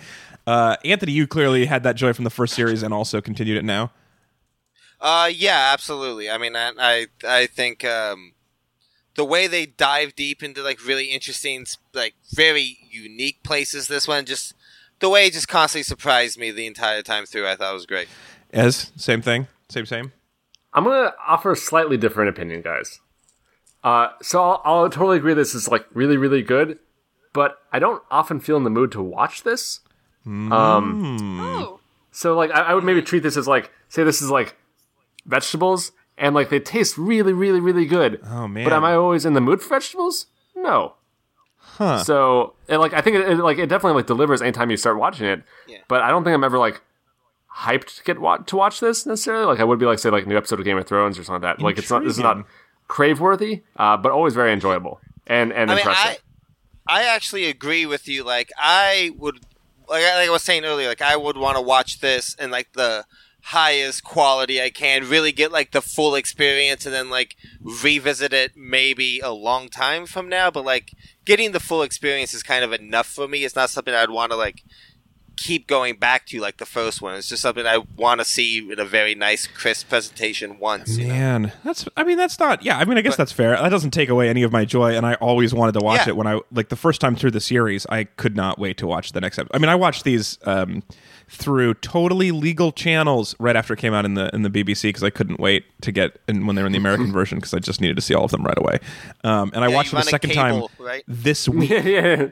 Uh, 0.46 0.76
Anthony, 0.84 1.12
you 1.12 1.28
clearly 1.28 1.66
had 1.66 1.84
that 1.84 1.96
joy 1.96 2.12
from 2.12 2.24
the 2.24 2.30
first 2.30 2.56
series 2.56 2.84
and 2.84 2.94
also 2.94 3.22
continued 3.22 3.58
it 3.58 3.64
now. 3.64 3.92
Uh, 5.00 5.32
yeah, 5.34 5.70
absolutely. 5.72 6.30
I 6.30 6.38
mean, 6.38 6.56
I 6.56 6.72
I, 6.78 7.08
I 7.26 7.46
think 7.46 7.86
um, 7.86 8.34
the 9.16 9.24
way 9.24 9.48
they 9.48 9.66
dive 9.66 10.16
deep 10.16 10.44
into 10.44 10.62
like 10.62 10.86
really 10.86 11.06
interesting, 11.06 11.66
like 11.94 12.16
very 12.34 12.80
unique 12.90 13.44
places. 13.44 13.88
This 13.88 14.08
one 14.08 14.26
just 14.26 14.54
the 15.00 15.10
way 15.10 15.28
it 15.28 15.34
just 15.34 15.48
constantly 15.48 15.84
surprised 15.84 16.38
me 16.38 16.52
the 16.52 16.68
entire 16.68 17.02
time 17.04 17.26
through. 17.26 17.48
I 17.48 17.56
thought 17.56 17.74
was 17.74 17.86
great. 17.86 18.08
As 18.52 18.92
same 18.98 19.22
thing, 19.22 19.48
same 19.70 19.86
same. 19.86 20.12
I'm 20.74 20.84
gonna 20.84 21.14
offer 21.28 21.52
a 21.52 21.56
slightly 21.56 21.98
different 21.98 22.30
opinion, 22.30 22.62
guys. 22.62 23.00
Uh, 23.84 24.10
so 24.22 24.42
I'll, 24.42 24.62
I'll 24.66 24.90
totally 24.90 25.18
agree 25.18 25.34
this 25.34 25.56
is 25.56 25.68
like 25.68 25.86
really 25.94 26.18
really 26.18 26.42
good, 26.42 26.80
but 27.34 27.58
I 27.72 27.80
don't 27.80 28.04
often 28.12 28.40
feel 28.40 28.58
in 28.58 28.64
the 28.64 28.70
mood 28.70 28.92
to 28.94 29.02
watch 29.02 29.44
this. 29.44 29.80
Ooh. 30.28 31.80
So 32.12 32.36
like 32.36 32.52
I, 32.52 32.62
I 32.62 32.74
would 32.74 32.84
maybe 32.84 33.02
treat 33.02 33.24
this 33.24 33.38
as 33.38 33.48
like 33.48 33.72
say 33.88 34.04
this 34.04 34.22
is 34.22 34.30
like 34.30 34.58
vegetables 35.26 35.92
and 36.18 36.36
like 36.36 36.50
they 36.50 36.60
taste 36.60 36.98
really 36.98 37.34
really 37.34 37.60
really 37.60 37.86
good. 37.86 38.20
Oh, 38.26 38.48
man. 38.48 38.64
But 38.64 38.74
am 38.74 38.84
I 38.84 38.94
always 38.96 39.26
in 39.26 39.34
the 39.34 39.42
mood 39.42 39.62
for 39.62 39.70
vegetables? 39.70 40.28
No. 40.56 40.96
Huh. 41.58 42.04
So 42.04 42.56
and 42.68 42.82
like 42.82 42.94
I 42.94 43.02
think 43.02 43.16
it, 43.16 43.30
it 43.30 43.38
like 43.38 43.58
it 43.58 43.68
definitely 43.68 43.96
like 43.96 44.08
delivers 44.08 44.42
anytime 44.42 44.70
you 44.70 44.78
start 44.78 44.98
watching 44.98 45.26
it. 45.26 45.44
Yeah. 45.68 45.78
But 45.88 46.02
I 46.02 46.10
don't 46.10 46.24
think 46.24 46.34
I'm 46.34 46.44
ever 46.44 46.58
like 46.58 46.82
hyped 47.58 47.98
to 47.98 48.04
get 48.04 48.20
wa- 48.20 48.38
to 48.38 48.56
watch 48.56 48.80
this 48.80 49.06
necessarily. 49.06 49.46
Like 49.46 49.60
I 49.60 49.64
would 49.64 49.80
be 49.80 49.86
like 49.86 50.00
say 50.00 50.10
like 50.10 50.26
a 50.26 50.30
new 50.30 50.38
episode 50.38 50.60
of 50.60 50.66
Game 50.66 50.78
of 50.78 50.86
Thrones 50.86 51.18
or 51.18 51.24
something 51.24 51.42
like 51.44 51.58
that. 51.58 51.64
Like 51.64 51.78
it's 51.78 51.90
not 51.90 52.04
this 52.04 52.14
is 52.14 52.20
not 52.20 52.46
crave 52.88 53.20
worthy, 53.20 53.64
uh, 53.78 53.98
but 53.98 54.12
always 54.12 54.34
very 54.34 54.52
enjoyable 54.54 55.00
and 55.30 55.54
and 55.54 55.72
I 55.72 55.76
mean, 55.76 55.86
I 55.86 55.92
impressive. 55.92 56.24
I 56.88 57.04
actually 57.04 57.46
agree 57.46 57.86
with 57.86 58.08
you. 58.08 58.24
Like, 58.24 58.52
I 58.58 59.12
would, 59.16 59.36
like, 59.88 60.04
like 60.04 60.28
I 60.28 60.30
was 60.30 60.44
saying 60.44 60.66
earlier, 60.66 60.88
like 60.88 61.04
I 61.04 61.16
would 61.16 61.38
want 61.38 61.56
to 61.56 61.62
watch 61.62 62.00
this 62.00 62.34
in 62.34 62.50
like 62.50 62.74
the 62.74 63.06
highest 63.42 64.04
quality 64.04 64.62
I 64.62 64.72
can, 64.72 65.08
really 65.08 65.32
get 65.32 65.52
like 65.52 65.72
the 65.72 65.82
full 65.82 66.16
experience, 66.16 66.86
and 66.86 66.94
then 66.94 67.12
like 67.12 67.36
revisit 67.62 68.34
it 68.34 68.54
maybe 68.58 69.20
a 69.20 69.30
long 69.30 69.70
time 69.70 70.08
from 70.08 70.28
now. 70.28 70.50
But 70.50 70.66
like 70.66 70.94
getting 71.26 71.52
the 71.52 71.60
full 71.60 71.84
experience 71.84 72.34
is 72.34 72.42
kind 72.42 72.64
of 72.64 72.74
enough 72.74 73.08
for 73.08 73.28
me. 73.28 73.46
It's 73.46 73.56
not 73.56 73.70
something 73.70 73.94
I'd 73.94 74.10
want 74.10 74.32
to 74.32 74.38
like 74.38 74.64
keep 75.42 75.68
going 75.68 75.96
back 75.96 76.26
to 76.28 76.40
like 76.40 76.58
the 76.58 76.66
first 76.66 77.02
one. 77.02 77.16
It's 77.16 77.30
just 77.30 77.42
something 77.42 77.66
I 77.66 77.80
want 77.96 78.20
to 78.22 78.26
see 78.26 78.60
in 78.72 78.80
a 78.80 78.86
very 78.86 79.16
nice, 79.16 79.48
crisp 79.48 79.90
presentation 79.90 80.60
once. 80.60 80.98
you 80.98 81.08
know? 81.08 81.14
Man, 81.14 81.52
that's. 81.64 81.88
I 81.96 82.04
mean, 82.04 82.18
that's 82.18 82.38
not. 82.40 82.64
Yeah, 82.64 82.78
I 82.78 82.86
mean, 82.86 82.98
I 82.98 83.02
guess 83.02 83.16
that's 83.16 83.32
fair. 83.32 83.52
That 83.56 83.70
doesn't 83.70 83.92
take 83.92 84.10
away 84.10 84.30
any 84.30 84.44
of 84.44 84.52
my 84.52 84.66
joy, 84.66 84.96
and 84.96 85.06
I 85.06 85.14
always 85.16 85.54
wanted 85.54 85.74
to 85.74 85.80
watch 85.80 86.02
Yeah. 86.02 86.10
it 86.10 86.16
when 86.18 86.28
I 86.28 86.40
like 86.52 86.70
the 86.70 86.76
first 86.76 87.00
time 87.02 87.16
through 87.16 87.32
the 87.32 87.40
series. 87.40 87.86
I 87.90 88.04
could 88.04 88.36
not 88.36 88.60
wait 88.60 88.78
to 88.80 88.88
watch 88.88 89.12
the 89.14 89.22
next 89.22 89.40
episode. 89.40 89.56
I 89.56 89.60
mean, 89.60 89.70
I 89.70 89.76
watched 89.76 90.04
these 90.04 90.38
um, 90.44 90.84
through 91.32 91.76
totally 91.76 92.32
legal 92.32 92.72
channels 92.72 93.36
right 93.40 93.56
after 93.56 93.74
it 93.74 93.78
came 93.80 93.94
out 93.94 94.04
in 94.04 94.16
the 94.16 94.34
in 94.34 94.42
the 94.42 94.50
BBC 94.50 94.84
because 94.84 95.04
I 95.04 95.10
couldn't 95.10 95.40
wait 95.40 95.64
to 95.82 95.92
get 95.92 96.20
in 96.28 96.46
when 96.48 96.56
they 96.56 96.62
were 96.64 96.66
in 96.66 96.72
the 96.72 96.78
American 96.80 97.12
version 97.14 97.38
because 97.38 97.54
I 97.54 97.60
just 97.60 97.80
needed 97.82 97.96
to 97.98 98.02
see 98.02 98.14
all 98.16 98.26
of 98.26 98.32
them 98.32 98.44
right 98.44 98.58
away. 98.58 98.80
Um, 99.24 99.52
and 99.54 99.64
I 99.64 99.68
Yeah, 99.68 99.76
watched 99.76 99.92
you 99.94 99.98
it 100.00 100.02
the 100.02 100.08
a 100.08 100.10
second 100.10 100.32
time 100.34 100.64
right? 100.80 101.04
this 101.08 101.48
week. 101.50 101.70
yeah, 101.70 101.82
yeah. 101.88 102.28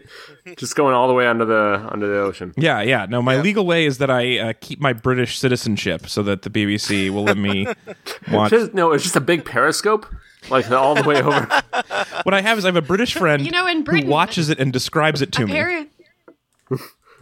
Just 0.55 0.75
going 0.75 0.95
all 0.95 1.07
the 1.07 1.13
way 1.13 1.27
under 1.27 1.45
the 1.45 1.87
under 1.91 2.07
the 2.07 2.19
ocean. 2.19 2.53
Yeah, 2.57 2.81
yeah. 2.81 3.05
No, 3.07 3.21
my 3.21 3.39
legal 3.41 3.65
way 3.65 3.85
is 3.85 3.99
that 3.99 4.09
I 4.09 4.39
uh, 4.39 4.53
keep 4.61 4.79
my 4.79 4.93
British 4.93 5.37
citizenship 5.37 6.07
so 6.09 6.23
that 6.23 6.41
the 6.41 6.49
BBC 6.49 7.09
will 7.11 7.23
let 7.23 7.37
me 7.37 7.67
watch. 8.31 8.51
Just, 8.51 8.73
no, 8.73 8.91
it's 8.93 9.03
just 9.03 9.15
a 9.15 9.21
big 9.21 9.45
periscope, 9.45 10.05
like 10.49 10.69
all 10.71 10.95
the 10.95 11.03
way 11.03 11.21
over. 11.21 11.47
What 12.23 12.33
I 12.33 12.41
have 12.41 12.57
is 12.57 12.65
I 12.65 12.69
have 12.69 12.75
a 12.75 12.81
British 12.81 13.13
friend 13.13 13.45
You 13.45 13.51
know, 13.51 13.67
in 13.67 13.85
who 13.85 14.05
watches 14.07 14.49
it 14.49 14.59
and 14.59 14.73
describes 14.73 15.21
it 15.21 15.31
to 15.33 15.45
me. 15.45 15.53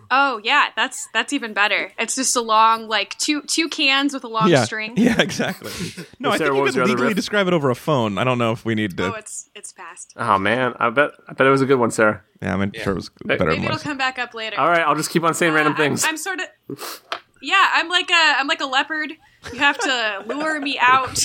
Parent. 0.10 0.36
Oh 0.36 0.42
yeah, 0.44 0.68
that's 0.76 1.08
that's 1.14 1.34
even 1.34 1.54
better. 1.54 1.92
It's 2.00 2.16
just 2.16 2.36
a 2.36 2.42
long 2.42 2.88
like 2.88 3.18
two 3.18 3.42
two 3.44 3.70
cans 3.70 4.14
with 4.14 4.24
a 4.24 4.28
long 4.28 4.50
yeah, 4.50 4.64
string. 4.66 4.94
yeah, 4.98 5.20
exactly. 5.22 5.72
No, 6.20 6.32
I 6.32 6.38
Sarah, 6.38 6.50
think 6.52 6.54
what 6.54 6.58
you 6.58 6.62
was 6.64 6.72
can 6.74 6.80
your 6.80 6.88
legally 6.88 7.14
describe 7.14 7.48
it 7.48 7.54
over 7.54 7.70
a 7.70 7.76
phone. 7.76 8.18
I 8.18 8.24
don't 8.24 8.38
know 8.38 8.52
if 8.52 8.66
we 8.66 8.74
need 8.76 8.96
to. 8.98 9.08
Oh, 9.08 9.14
it's 9.14 9.50
it's 9.56 9.72
past. 9.72 10.14
Oh 10.16 10.38
man, 10.40 10.74
I 10.80 10.90
bet 10.90 11.12
I 11.28 11.34
bet 11.34 11.46
it 11.48 11.52
was 11.52 11.62
a 11.62 11.66
good 11.66 11.80
one, 11.80 11.92
Sarah. 11.92 12.24
yeah, 12.42 12.54
I'm 12.54 12.72
sure 12.74 12.94
it 12.94 12.96
was 12.96 13.10
better 13.24 13.46
Maybe 13.46 13.56
than 13.58 13.64
it'll 13.66 13.74
most. 13.76 13.84
come 13.84 13.98
back 13.98 14.18
up 14.20 14.34
later. 14.34 14.60
All 14.60 14.68
right, 14.70 14.82
I'll 14.82 14.96
just 14.96 15.10
keep 15.12 15.24
on 15.24 15.34
saying 15.34 15.52
Uh, 15.52 15.56
random 15.56 15.74
I'm- 15.74 15.82
things. 15.82 16.06
I'm, 16.06 16.18
sort 16.18 16.40
of. 16.40 17.02
Yeah, 17.42 17.70
I'm 17.74 17.90
like 17.90 18.10
a 18.10 18.14
I'm 18.40 18.48
like 18.48 18.62
a 18.62 18.66
leopard. 18.66 19.12
You 19.54 19.60
have 19.60 19.78
to 19.80 20.24
lure 20.28 20.60
me 20.60 20.80
out 20.82 21.24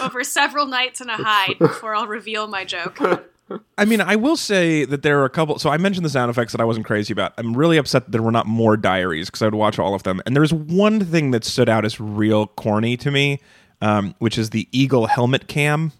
over 0.00 0.24
several 0.24 0.66
nights 0.66 1.00
in 1.02 1.10
a 1.10 1.16
hide 1.16 1.58
before 1.58 1.94
I'll 1.94 2.06
reveal 2.06 2.46
my 2.46 2.64
joke. 2.64 2.98
I 3.78 3.84
mean, 3.84 4.00
I 4.00 4.16
will 4.16 4.36
say 4.36 4.84
that 4.84 5.02
there 5.02 5.20
are 5.20 5.24
a 5.24 5.30
couple. 5.30 5.58
So 5.58 5.70
I 5.70 5.76
mentioned 5.76 6.04
the 6.04 6.10
sound 6.10 6.30
effects 6.30 6.52
that 6.52 6.60
I 6.60 6.64
wasn't 6.64 6.86
crazy 6.86 7.12
about. 7.12 7.32
I'm 7.38 7.56
really 7.56 7.76
upset 7.76 8.04
that 8.06 8.10
there 8.12 8.22
were 8.22 8.30
not 8.32 8.46
more 8.46 8.76
diaries 8.76 9.28
because 9.28 9.42
I 9.42 9.46
would 9.46 9.54
watch 9.54 9.78
all 9.78 9.94
of 9.94 10.02
them. 10.02 10.20
And 10.26 10.36
there's 10.36 10.52
one 10.52 11.04
thing 11.04 11.30
that 11.32 11.44
stood 11.44 11.68
out 11.68 11.84
as 11.84 12.00
real 12.00 12.46
corny 12.46 12.96
to 12.98 13.10
me, 13.10 13.40
um, 13.80 14.14
which 14.18 14.38
is 14.38 14.50
the 14.50 14.68
eagle 14.72 15.06
helmet 15.06 15.48
cam. 15.48 15.92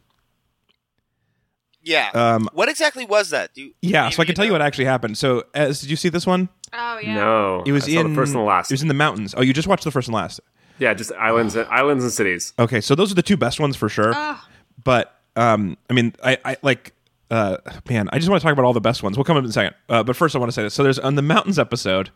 Yeah. 1.82 2.10
Um, 2.14 2.48
what 2.52 2.68
exactly 2.68 3.04
was 3.04 3.30
that? 3.30 3.52
Do 3.54 3.62
you, 3.62 3.74
Yeah, 3.82 4.08
so 4.08 4.22
I 4.22 4.24
can 4.24 4.34
tell 4.34 4.44
you 4.46 4.52
what 4.52 4.62
actually 4.62 4.86
happened. 4.86 5.18
So, 5.18 5.44
as 5.54 5.80
did 5.80 5.90
you 5.90 5.96
see 5.96 6.08
this 6.08 6.26
one? 6.26 6.48
Oh 6.72 6.98
yeah. 6.98 7.14
no, 7.14 7.62
It 7.66 7.72
was 7.72 7.84
I 7.84 7.92
saw 7.92 8.00
in 8.00 8.10
the 8.10 8.14
first 8.14 8.32
and 8.32 8.40
the 8.40 8.44
last. 8.44 8.70
It 8.70 8.74
was 8.74 8.82
in 8.82 8.88
the 8.88 8.94
mountains. 8.94 9.34
Oh, 9.36 9.42
you 9.42 9.52
just 9.52 9.68
watched 9.68 9.84
the 9.84 9.90
first 9.90 10.08
and 10.08 10.14
last. 10.14 10.40
yeah, 10.78 10.94
just 10.94 11.12
islands, 11.12 11.54
and, 11.54 11.68
islands 11.68 12.02
and 12.02 12.12
cities. 12.12 12.52
Okay, 12.58 12.80
so 12.80 12.94
those 12.94 13.12
are 13.12 13.14
the 13.14 13.22
two 13.22 13.36
best 13.36 13.60
ones 13.60 13.76
for 13.76 13.88
sure. 13.88 14.12
Ugh. 14.14 14.38
But 14.82 15.14
um, 15.36 15.76
I 15.90 15.92
mean, 15.92 16.14
I, 16.24 16.38
I 16.44 16.56
like, 16.62 16.94
uh, 17.30 17.56
man, 17.88 18.08
I 18.12 18.18
just 18.18 18.28
want 18.28 18.40
to 18.40 18.44
talk 18.44 18.52
about 18.52 18.64
all 18.64 18.72
the 18.72 18.80
best 18.80 19.02
ones. 19.02 19.16
We'll 19.16 19.24
come 19.24 19.36
up 19.36 19.44
in 19.44 19.50
a 19.50 19.52
second. 19.52 19.74
Uh, 19.88 20.02
but 20.02 20.16
first, 20.16 20.36
I 20.36 20.38
want 20.38 20.50
to 20.50 20.54
say 20.54 20.62
this. 20.62 20.74
So 20.74 20.82
there's 20.82 20.98
on 20.98 21.14
the 21.14 21.22
mountains 21.22 21.58
episode, 21.58 22.10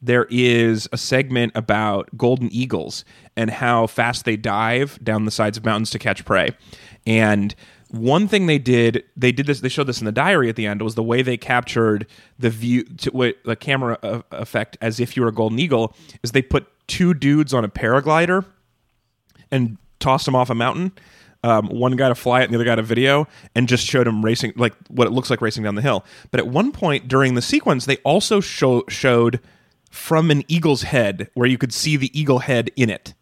there 0.00 0.26
is 0.30 0.88
a 0.92 0.96
segment 0.96 1.52
about 1.54 2.08
golden 2.16 2.52
eagles 2.52 3.04
and 3.36 3.50
how 3.50 3.86
fast 3.86 4.24
they 4.24 4.36
dive 4.36 4.98
down 5.02 5.24
the 5.24 5.30
sides 5.30 5.56
of 5.56 5.64
mountains 5.64 5.90
to 5.90 5.98
catch 5.98 6.24
prey. 6.24 6.50
And 7.06 7.54
one 7.90 8.28
thing 8.28 8.46
they 8.46 8.58
did, 8.58 9.04
they 9.16 9.32
did 9.32 9.46
this. 9.46 9.60
They 9.60 9.68
showed 9.68 9.86
this 9.86 10.00
in 10.00 10.04
the 10.04 10.12
diary 10.12 10.48
at 10.48 10.56
the 10.56 10.66
end. 10.66 10.82
Was 10.82 10.94
the 10.94 11.02
way 11.02 11.22
they 11.22 11.36
captured 11.36 12.06
the 12.38 12.50
view, 12.50 12.84
to, 12.84 13.34
the 13.44 13.56
camera 13.56 13.98
uh, 14.02 14.22
effect, 14.32 14.76
as 14.80 15.00
if 15.00 15.16
you 15.16 15.22
were 15.22 15.28
a 15.28 15.32
golden 15.32 15.58
eagle. 15.58 15.96
Is 16.22 16.32
they 16.32 16.42
put 16.42 16.66
two 16.86 17.14
dudes 17.14 17.54
on 17.54 17.64
a 17.64 17.68
paraglider 17.68 18.44
and 19.50 19.78
tossed 20.00 20.26
them 20.26 20.36
off 20.36 20.50
a 20.50 20.54
mountain. 20.54 20.92
Um, 21.44 21.68
one 21.68 21.94
guy 21.94 22.08
to 22.08 22.16
fly 22.16 22.40
it 22.40 22.44
and 22.44 22.52
the 22.52 22.56
other 22.56 22.64
guy 22.64 22.74
to 22.74 22.82
video, 22.82 23.28
and 23.54 23.68
just 23.68 23.86
showed 23.86 24.08
him 24.08 24.24
racing, 24.24 24.52
like 24.56 24.74
what 24.88 25.06
it 25.06 25.12
looks 25.12 25.30
like 25.30 25.40
racing 25.40 25.62
down 25.62 25.76
the 25.76 25.82
hill. 25.82 26.04
But 26.30 26.40
at 26.40 26.48
one 26.48 26.72
point 26.72 27.06
during 27.06 27.34
the 27.34 27.42
sequence, 27.42 27.86
they 27.86 27.98
also 27.98 28.40
show, 28.40 28.82
showed 28.88 29.40
from 29.90 30.30
an 30.30 30.42
eagle's 30.48 30.82
head 30.82 31.30
where 31.34 31.48
you 31.48 31.56
could 31.56 31.72
see 31.72 31.96
the 31.96 32.18
eagle 32.18 32.40
head 32.40 32.70
in 32.76 32.90
it. 32.90 33.14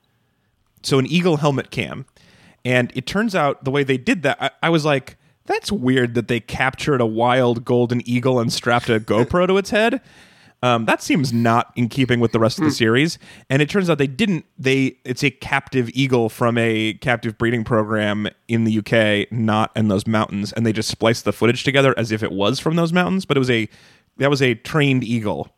So 0.83 0.99
an 0.99 1.07
eagle 1.07 1.39
helmet 1.39 1.71
cam. 1.71 2.07
And 2.65 2.91
it 2.95 3.07
turns 3.07 3.35
out 3.35 3.65
the 3.65 3.71
way 3.71 3.85
they 3.85 3.99
did 3.99 4.23
that, 4.23 4.39
I, 4.41 4.51
I 4.63 4.71
was 4.71 4.85
like, 4.85 5.17
that's 5.45 5.71
weird 5.71 6.15
that 6.15 6.29
they 6.29 6.41
captured 6.41 7.01
a 7.01 7.07
wild 7.07 7.65
golden 7.65 8.07
eagle 8.09 8.41
and 8.41 8.53
strapped 8.53 8.89
a 8.89 8.99
GoPro 9.01 9.47
to 9.47 9.59
its 9.59 9.71
head. 9.71 10.01
Um, 10.67 10.85
that 10.87 11.01
seems 11.01 11.33
not 11.33 11.73
in 11.77 11.89
keeping 11.89 12.19
with 12.19 12.33
the 12.33 12.41
rest 12.41 12.59
of 12.59 12.65
the 12.65 12.71
series. 12.71 13.19
And 13.49 13.63
it 13.63 13.71
turns 13.71 13.89
out 13.89 13.99
they 13.99 14.07
didn't. 14.07 14.47
They 14.59 14.99
it's 15.05 15.23
a 15.23 15.31
captive 15.31 15.89
eagle 15.95 16.29
from 16.29 16.59
a 16.59 16.95
captive 16.95 17.39
breeding 17.39 17.63
program 17.63 18.29
in 18.49 18.65
the 18.65 18.79
UK, 18.79 19.31
not 19.31 19.71
in 19.77 19.89
those 19.89 20.07
mountains. 20.07 20.53
And 20.53 20.67
they 20.67 20.73
just 20.73 20.89
spliced 20.89 21.25
the 21.25 21.33
footage 21.33 21.63
together 21.63 21.95
as 21.97 22.11
if 22.11 22.23
it 22.23 22.33
was 22.33 22.59
from 22.59 22.77
those 22.77 22.93
mountains, 22.93 23.25
but 23.25 23.37
it 23.37 23.41
was 23.41 23.51
a 23.51 23.69
that 24.17 24.31
was 24.31 24.43
a 24.43 24.55
trained 24.55 25.05
eagle 25.05 25.53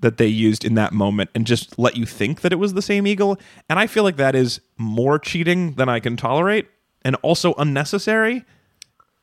that 0.00 0.16
they 0.16 0.26
used 0.26 0.64
in 0.64 0.74
that 0.74 0.92
moment 0.92 1.30
and 1.34 1.46
just 1.46 1.78
let 1.78 1.96
you 1.96 2.06
think 2.06 2.42
that 2.42 2.52
it 2.52 2.56
was 2.56 2.74
the 2.74 2.82
same 2.82 3.06
eagle. 3.06 3.38
And 3.68 3.78
I 3.78 3.86
feel 3.86 4.04
like 4.04 4.16
that 4.16 4.34
is 4.34 4.60
more 4.76 5.18
cheating 5.18 5.72
than 5.74 5.88
I 5.88 6.00
can 6.00 6.16
tolerate 6.16 6.68
and 7.02 7.16
also 7.16 7.54
unnecessary. 7.54 8.44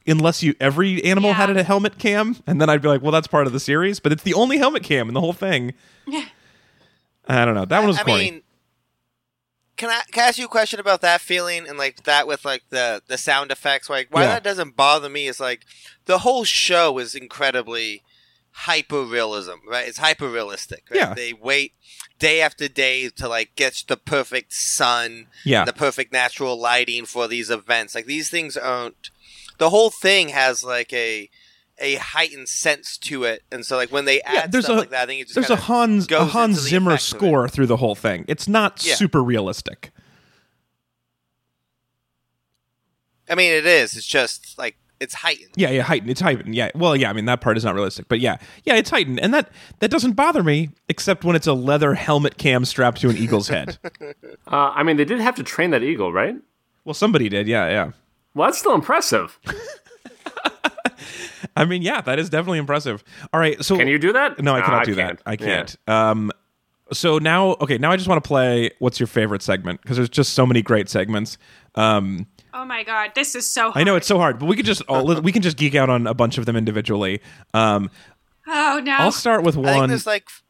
Unless 0.06 0.44
you 0.44 0.54
every 0.60 1.04
animal 1.06 1.30
Yeah. 1.30 1.36
had 1.38 1.56
a 1.58 1.64
helmet 1.64 1.98
cam, 1.98 2.36
and 2.46 2.60
then 2.60 2.70
I'd 2.70 2.82
be 2.82 2.90
like, 2.90 3.02
well, 3.02 3.12
that's 3.12 3.28
part 3.28 3.48
of 3.48 3.54
the 3.54 3.60
series, 3.60 4.00
but 4.02 4.12
it's 4.12 4.24
the 4.24 4.34
only 4.34 4.58
helmet 4.58 4.84
cam 4.84 5.08
in 5.08 5.14
the 5.14 5.22
whole 5.22 5.32
thing. 5.34 5.74
Yeah. 6.06 6.26
I 7.28 7.46
don't 7.46 7.56
know. 7.56 7.64
That 7.66 7.80
one 7.80 7.88
was 7.88 7.98
I 8.00 8.04
corny. 8.04 8.32
mean, 8.32 8.42
can 9.78 9.90
I, 9.90 10.02
can 10.12 10.26
I 10.26 10.28
ask 10.28 10.38
you 10.38 10.46
a 10.46 10.50
question 10.50 10.80
about 10.80 11.02
that 11.02 11.22
feeling 11.22 11.68
and 11.68 11.78
like 11.78 12.04
that 12.04 12.28
with 12.28 12.44
like 12.46 12.64
the 12.70 13.02
the 13.08 13.18
sound 13.18 13.50
effects? 13.52 13.90
Like 13.90 14.08
why 14.12 14.24
Yeah. 14.24 14.28
that 14.34 14.44
doesn't 14.44 14.76
bother 14.76 15.10
me 15.10 15.28
is 15.28 15.40
like 15.40 15.62
the 16.06 16.20
whole 16.20 16.44
show 16.44 16.98
is 17.00 17.16
incredibly 17.16 18.04
hyper 18.52 19.04
realism, 19.04 19.56
right? 19.68 19.88
It's 19.88 19.98
hyper 19.98 20.30
realistic. 20.30 20.84
Right? 20.92 20.98
Yeah. 21.00 21.14
They 21.14 21.34
wait 21.34 21.74
day 22.20 22.42
after 22.42 22.68
day 22.68 23.10
to 23.10 23.28
like 23.30 23.56
get 23.56 23.84
the 23.88 23.98
perfect 23.98 24.54
sun, 24.54 25.28
Yeah. 25.46 25.64
the 25.66 25.74
perfect 25.74 26.12
natural 26.14 26.60
lighting 26.60 27.06
for 27.06 27.28
these 27.28 27.50
events. 27.50 27.96
Like 27.96 28.06
these 28.06 28.30
things 28.30 28.56
aren't. 28.58 29.10
The 29.58 29.70
whole 29.70 29.90
thing 29.90 30.30
has 30.30 30.64
like 30.64 30.92
a 30.94 31.30
a 31.80 31.96
heightened 31.96 32.48
sense 32.50 32.98
to 33.00 33.24
it, 33.24 33.44
and 33.52 33.66
so 33.66 33.76
like 33.78 33.92
when 33.92 34.06
they 34.06 34.22
add 34.22 34.52
there's 34.52 34.66
stuff 34.66 34.76
a- 34.78 34.80
like 34.82 34.90
that, 34.92 35.04
I 35.04 35.06
think 35.08 35.22
it 35.22 35.24
just 35.26 35.36
There's 35.36 35.46
a 35.50 35.56
kinda 35.56 35.64
Hans 35.64 36.12
a 36.12 36.26
Hans 36.26 36.60
Zimmer 36.60 36.92
effect 36.92 37.12
of 37.12 37.16
it. 37.16 37.18
score 37.20 37.48
through 37.50 37.68
the 37.68 37.78
whole 37.78 37.96
thing. 37.96 38.26
It's 38.28 38.48
not 38.48 38.86
Yeah. 38.86 38.96
super 38.96 39.24
realistic. 39.24 39.92
I 43.30 43.36
mean, 43.36 43.52
it 43.52 43.66
is. 43.66 43.96
It's 43.96 44.06
just 44.06 44.58
like 44.58 44.76
it's 45.00 45.16
heightened. 45.16 45.50
Yeah, 45.56 45.70
yeah, 45.72 45.82
heightened. 45.82 46.12
It's 46.12 46.22
heightened. 46.22 46.56
Yeah. 46.56 46.70
Well, 46.76 46.96
yeah. 46.96 47.10
I 47.10 47.14
mean, 47.14 47.26
that 47.26 47.42
part 47.42 47.58
is 47.58 47.64
not 47.64 47.74
realistic, 47.76 48.08
but 48.08 48.20
yeah, 48.20 48.38
yeah, 48.64 48.76
it's 48.76 48.90
heightened, 48.90 49.20
and 49.20 49.34
that 49.34 49.50
that 49.80 49.90
doesn't 49.92 50.14
bother 50.14 50.44
me, 50.44 50.70
except 50.90 51.24
when 51.24 51.36
it's 51.36 51.48
a 51.48 51.54
leather 51.54 51.94
helmet 51.96 52.38
cam 52.38 52.66
strapped 52.66 53.02
to 53.02 53.10
an 53.10 53.18
eagle's 53.18 53.48
head. 53.48 53.78
Uh, 54.46 54.72
I 54.76 54.84
mean, 54.84 54.98
they 54.98 55.06
did 55.06 55.20
have 55.22 55.36
to 55.36 55.44
train 55.44 55.72
that 55.72 55.82
eagle, 55.84 56.12
right? 56.14 56.36
well, 56.86 56.94
somebody 56.94 57.28
did. 57.30 57.48
Yeah, 57.48 57.70
yeah. 57.70 57.92
Well, 58.36 58.48
that's 58.48 58.60
still 58.60 58.74
impressive. 58.76 59.40
I 61.56 61.66
mean, 61.66 61.82
yeah, 61.82 62.02
that 62.02 62.18
is 62.20 62.30
definitely 62.30 62.60
impressive. 62.60 63.04
All 63.32 63.40
right, 63.40 63.64
so 63.64 63.78
Can 63.78 63.88
you 63.88 64.00
do 64.00 64.14
that? 64.14 64.42
No, 64.42 64.56
I 64.56 64.60
No, 64.60 64.66
cannot 64.66 64.82
I 64.82 64.86
do 64.86 64.96
can't. 64.96 65.18
that. 65.20 65.30
I 65.30 65.36
can't. 65.36 65.76
Um, 65.88 66.32
so 66.92 67.18
now, 67.20 67.52
okay, 67.62 67.78
now 67.78 67.92
I 67.92 67.96
just 67.98 68.08
want 68.08 68.24
to 68.24 68.28
play. 68.28 68.72
What's 68.80 69.00
your 69.00 69.08
favorite 69.08 69.42
segment? 69.42 69.82
Because 69.82 69.98
there's 69.98 70.10
just 70.10 70.34
so 70.34 70.46
many 70.46 70.62
great 70.62 70.90
segments. 70.90 71.38
Um, 71.76 72.28
Oh 72.56 72.66
my 72.66 72.84
god, 72.84 73.12
this 73.16 73.34
is 73.34 73.50
so 73.50 73.72
hard. 73.72 73.78
I 73.78 73.84
know 73.84 73.96
it's 73.96 74.06
so 74.06 74.20
hard, 74.20 74.38
but 74.38 74.46
we 74.46 74.56
could 74.56 74.66
just 74.66 74.84
all, 74.84 75.20
we 75.22 75.32
can 75.32 75.42
just 75.42 75.58
geek 75.58 75.74
out 75.74 75.90
on 75.90 76.06
a 76.06 76.14
bunch 76.14 76.38
of 76.38 76.46
them 76.46 76.56
individually. 76.56 77.20
Um, 77.54 77.90
Oh 78.48 78.80
no. 78.84 78.92
I'll 78.94 79.12
start 79.12 79.44
with 79.44 79.58
I 79.58 79.64
think 79.64 79.78
one. 79.78 79.90
there's 79.90 80.06
like 80.06 80.26
f- 80.28 80.43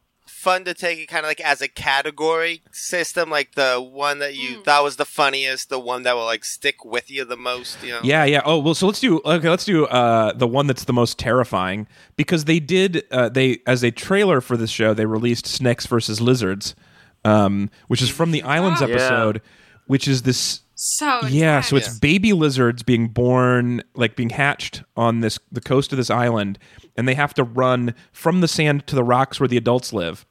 fun 0.43 0.65
to 0.65 0.73
take 0.73 0.99
it 0.99 1.07
kind 1.07 1.25
of 1.25 1.29
like 1.29 1.41
as 1.41 1.61
a 1.61 1.67
category 1.67 2.61
system, 2.71 3.29
like 3.29 3.55
the 3.55 3.79
one 3.81 4.19
that 4.19 4.35
you 4.35 4.61
thought 4.63 4.83
was 4.83 4.97
the 4.97 5.05
funniest, 5.05 5.69
the 5.69 5.79
one 5.79 6.03
that 6.03 6.15
will 6.15 6.25
like 6.25 6.43
stick 6.43 6.83
with 6.83 7.09
you 7.09 7.23
the 7.25 7.37
most. 7.37 7.81
You 7.81 7.91
know? 7.93 8.01
Yeah, 8.03 8.25
yeah. 8.25 8.41
Oh, 8.45 8.59
well, 8.59 8.73
so 8.75 8.85
let's 8.87 8.99
do 8.99 9.21
okay. 9.25 9.49
Let's 9.49 9.65
do 9.65 9.85
uh, 9.85 10.33
the 10.33 10.47
one 10.47 10.67
that's 10.67 10.83
the 10.83 10.93
most 10.93 11.17
terrifying 11.17 11.87
because 12.17 12.45
they 12.45 12.59
did 12.59 13.03
uh, 13.11 13.29
they 13.29 13.59
as 13.65 13.83
a 13.83 13.91
trailer 13.91 14.41
for 14.41 14.57
this 14.57 14.69
show 14.69 14.93
they 14.93 15.05
released 15.05 15.45
Snakes 15.47 15.85
versus 15.85 16.19
Lizards, 16.19 16.75
um, 17.23 17.69
which 17.87 18.01
is 18.01 18.09
from 18.09 18.31
the 18.31 18.43
Islands 18.43 18.81
Oh. 18.81 18.87
Yeah. 18.87 18.95
episode, 18.95 19.41
which 19.87 20.07
is 20.07 20.23
this 20.23 20.61
so 20.75 21.21
yeah. 21.27 21.61
So 21.61 21.75
it's 21.77 21.99
baby 21.99 22.33
lizards 22.33 22.83
being 22.83 23.07
born 23.07 23.83
like 23.95 24.15
being 24.15 24.31
hatched 24.31 24.83
on 24.97 25.21
this 25.21 25.39
the 25.51 25.61
coast 25.61 25.93
of 25.93 25.97
this 25.97 26.09
island, 26.09 26.59
and 26.97 27.07
they 27.07 27.13
have 27.15 27.33
to 27.35 27.43
run 27.43 27.93
from 28.11 28.41
the 28.41 28.47
sand 28.47 28.85
to 28.87 28.95
the 28.95 29.03
rocks 29.03 29.39
where 29.39 29.47
the 29.47 29.55
adults 29.57 29.93
live, 29.93 30.25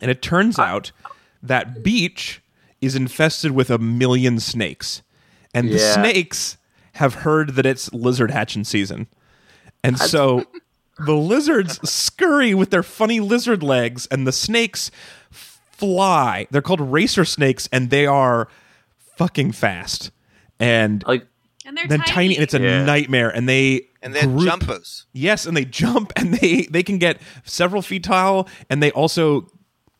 and 0.00 0.10
it 0.10 0.22
turns 0.22 0.58
out 0.58 0.92
that 1.42 1.82
beach 1.82 2.40
is 2.80 2.94
infested 2.94 3.52
with 3.52 3.70
a 3.70 3.78
million 3.78 4.38
snakes, 4.40 5.02
and 5.54 5.70
the 5.70 5.78
Yeah. 5.78 5.94
snakes 5.94 6.56
have 6.94 7.14
heard 7.16 7.50
that 7.56 7.66
it's 7.66 7.92
lizard 7.92 8.30
hatching 8.30 8.64
season, 8.64 9.06
and 9.84 9.98
so 9.98 10.44
the 11.06 11.14
lizards 11.14 11.78
scurry 11.88 12.54
with 12.54 12.70
their 12.70 12.82
funny 12.82 13.20
lizard 13.20 13.62
legs, 13.62 14.06
and 14.10 14.26
the 14.26 14.32
snakes 14.32 14.90
fly. 15.30 16.46
They're 16.50 16.62
called 16.62 16.80
racer 16.80 17.24
snakes, 17.24 17.68
and 17.72 17.90
they 17.90 18.06
are 18.06 18.48
fucking 19.16 19.52
fast. 19.52 20.10
And 20.58 21.04
Like 21.06 21.26
And 21.64 21.76
they're 21.76 21.86
then 21.88 21.98
tiny. 22.00 22.12
tiny, 22.12 22.34
and 22.36 22.42
it's 22.44 22.54
a 22.54 22.60
Yeah. 22.60 22.84
nightmare. 22.84 23.28
And 23.28 23.48
they 23.48 23.88
And 24.02 24.14
then 24.14 24.36
group- 24.36 24.46
jumpers. 24.48 25.04
Yes, 25.12 25.44
and 25.46 25.56
they 25.56 25.64
jump, 25.82 26.12
and 26.16 26.34
they 26.34 26.66
they 26.70 26.82
can 26.82 26.98
get 26.98 27.20
several 27.44 27.82
feet 27.82 28.04
tall, 28.04 28.48
and 28.70 28.82
they 28.82 28.90
also 28.92 29.48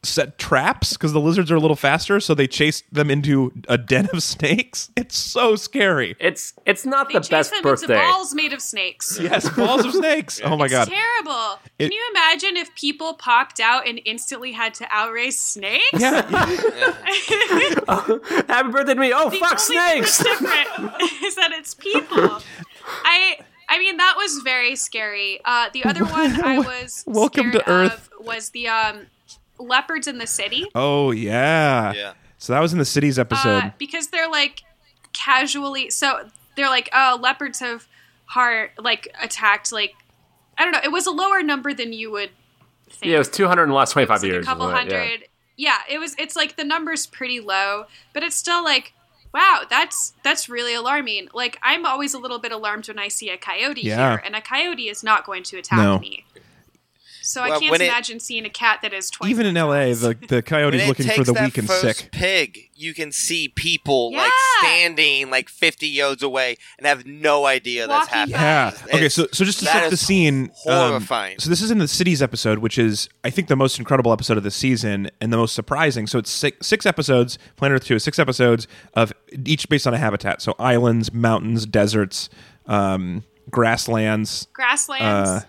set 0.07 0.39
traps 0.39 0.93
because 0.95 1.13
the 1.13 1.21
lizards 1.21 1.51
are 1.51 1.57
a 1.57 1.61
little 1.61 1.77
faster, 1.77 2.21
so 2.21 2.35
they 2.35 2.47
chase 2.47 2.83
them 2.93 3.11
into 3.11 3.53
a 3.69 3.77
den 3.79 4.09
of 4.13 4.23
snakes. 4.35 4.91
It's 4.97 5.17
so 5.17 5.57
scary. 5.57 6.17
it's 6.21 6.55
it's 6.65 6.85
not 6.87 7.09
they 7.09 7.15
the 7.15 7.21
chase 7.21 7.29
best 7.31 7.51
them 7.53 7.63
birthday. 7.63 7.95
into 7.95 8.07
balls 8.07 8.35
made 8.35 8.53
of 8.53 8.61
snakes. 8.63 9.19
Yes, 9.27 9.49
balls 9.51 9.85
of 9.85 9.93
snakes. 9.93 10.41
Oh 10.45 10.57
my 10.57 10.67
it's 10.67 10.75
god. 10.75 10.89
terrible. 10.89 11.59
It- 11.79 11.91
Can 11.91 11.93
you 11.93 12.11
imagine 12.13 12.57
if 12.57 12.75
people 12.75 13.15
popped 13.15 13.61
out 13.61 13.87
and 13.89 14.01
instantly 14.05 14.53
had 14.53 14.75
to 14.75 14.87
outrace 14.91 15.41
snakes? 15.41 15.85
Yeah, 15.99 16.23
Happy 18.49 18.71
birthday 18.71 18.95
to 18.95 19.01
me! 19.01 19.13
Oh 19.15 19.31
The 19.31 19.39
fuck 19.39 19.53
only 19.53 19.59
snakes! 19.59 20.19
difference 20.19 20.41
different 20.41 21.03
is 21.25 21.35
that 21.37 21.51
it's 21.53 21.75
people. 21.75 22.41
I 23.05 23.39
I 23.69 23.79
mean 23.79 23.97
that 23.97 24.15
was 24.17 24.41
very 24.45 24.77
scary. 24.77 25.41
Uh, 25.45 25.69
the 25.73 25.85
other 25.85 26.05
one 26.05 26.41
I 26.45 26.59
was 26.59 27.05
Welcome 27.07 27.51
scared 27.51 27.65
to 27.65 27.71
Earth. 27.71 28.09
of 28.19 28.27
was 28.27 28.51
the 28.51 28.69
um, 28.69 29.07
leopards 29.59 30.07
in 30.07 30.19
the 30.19 30.27
city. 30.27 30.67
Oh 30.75 31.11
yeah. 31.11 31.93
Yeah. 31.93 32.13
So 32.39 32.53
that 32.53 32.61
was 32.61 32.73
in 32.73 32.79
the 32.79 32.85
cities 32.85 33.19
episode. 33.19 33.63
Uh, 33.65 33.71
because 33.79 34.09
they're 34.09 34.31
like 34.31 34.63
casually 35.13 35.89
so 35.91 36.29
they're 36.57 36.69
like 36.69 36.89
oh 36.93 37.19
leopards 37.23 37.61
have 37.61 37.89
heart 38.27 38.73
like 38.79 39.09
attacked 39.21 39.73
like 39.73 39.95
I 40.59 40.65
don't 40.65 40.73
know 40.73 40.81
it 40.85 40.93
was 40.93 41.07
a 41.07 41.11
lower 41.11 41.43
number 41.43 41.73
than 41.73 41.93
you 41.93 42.11
would 42.11 42.31
think. 42.91 43.11
Yeah, 43.11 43.17
it 43.17 43.19
was 43.19 43.31
200 43.31 43.65
in 43.65 43.69
the 43.71 43.75
last 43.75 43.93
25 43.93 44.23
like 44.23 44.31
years. 44.31 44.45
a 44.45 44.49
couple 44.49 44.67
wasn't 44.67 44.89
it? 44.89 44.93
Yeah. 44.93 44.99
hundred. 45.01 45.29
Yeah. 45.57 45.79
it 45.91 45.99
was. 45.99 46.15
It's 46.19 46.37
like 46.37 46.57
the 46.57 46.65
number's 46.65 47.07
pretty 47.07 47.41
low, 47.41 47.87
but 48.13 48.23
it's 48.23 48.37
still 48.37 48.63
like, 48.63 48.93
wow, 49.35 49.63
that's 49.69 50.13
that's 50.23 50.49
really 50.49 50.75
alarming. 50.75 51.29
Like 51.35 51.59
I'm 51.63 51.85
always 51.87 52.15
a 52.15 52.19
little 52.19 52.39
bit 52.39 52.53
alarmed 52.53 52.87
when 52.89 52.99
I 52.99 53.09
see 53.09 53.29
a 53.31 53.37
coyote 53.39 53.81
Yeah. 53.83 54.11
here, 54.13 54.23
and 54.25 54.37
a 54.37 54.41
coyote 54.41 54.89
is 54.89 55.03
not 55.03 55.25
going 55.27 55.43
to 55.45 55.57
attack 55.59 55.79
No. 55.79 55.99
me. 55.99 56.25
So 57.27 57.43
I 57.43 57.59
can't 57.59 57.71
when 57.71 57.81
it- 57.81 57.87
imagine 57.87 58.21
seeing 58.21 58.45
a 58.45 58.51
cat 58.51 58.81
that 58.83 58.93
is 58.93 59.11
twice. 59.11 59.31
Even 59.31 59.47
in 59.47 59.55
LA, 59.57 59.95
the 59.95 60.17
the 60.29 60.43
coyote's 60.43 60.77
When 60.77 60.89
looking 60.89 61.07
for 61.09 61.25
the 61.25 61.33
that 61.33 61.45
weak 61.45 61.59
and 61.59 61.67
first 61.67 61.99
sick. 61.99 62.11
pig, 62.13 62.71
you 62.75 62.95
can 62.95 63.11
see 63.13 63.49
people 63.49 64.13
like 64.13 64.31
standing 64.61 65.31
like 65.31 65.49
50 65.49 65.89
yards 65.89 66.23
away 66.23 66.57
and 66.79 66.87
have 66.87 67.05
no 67.07 67.47
idea 67.47 67.87
that's 67.87 68.09
happening. 68.09 68.37
Yeah. 68.41 68.69
It's- 68.69 68.95
Okay. 68.95 69.09
So 69.09 69.27
so 69.33 69.45
just 69.45 69.59
to 69.61 69.65
that 69.67 69.73
set 69.83 69.89
the 69.91 69.95
is 69.95 70.01
scene, 70.07 70.51
um, 70.67 70.91
horrifying. 70.91 71.39
so 71.39 71.51
this 71.51 71.61
is 71.63 71.71
in 71.71 71.79
the 71.79 71.89
cities 71.89 72.23
episode, 72.23 72.59
which 72.61 72.79
is 72.79 73.09
I 73.25 73.31
think 73.31 73.49
the 73.49 73.57
most 73.57 73.79
incredible 73.79 74.13
episode 74.13 74.37
of 74.37 74.43
the 74.45 74.51
season 74.51 75.11
and 75.21 75.33
the 75.33 75.37
most 75.37 75.55
surprising. 75.55 76.07
So 76.07 76.19
it's 76.19 76.31
six, 76.31 76.67
six 76.67 76.87
episodes. 76.87 77.39
Planet 77.57 77.77
Earth 77.77 77.87
Two 77.87 77.95
is 77.97 78.05
six 78.05 78.19
episodes 78.19 78.67
of 78.95 79.13
each 79.45 79.69
based 79.69 79.87
on 79.87 79.95
a 79.95 79.99
habitat. 79.99 80.41
So 80.43 80.55
islands, 80.59 81.13
mountains, 81.13 81.67
deserts, 81.67 82.29
um, 82.67 83.25
grasslands, 83.51 84.47
grasslands. 84.53 85.31
uh, 85.31 85.41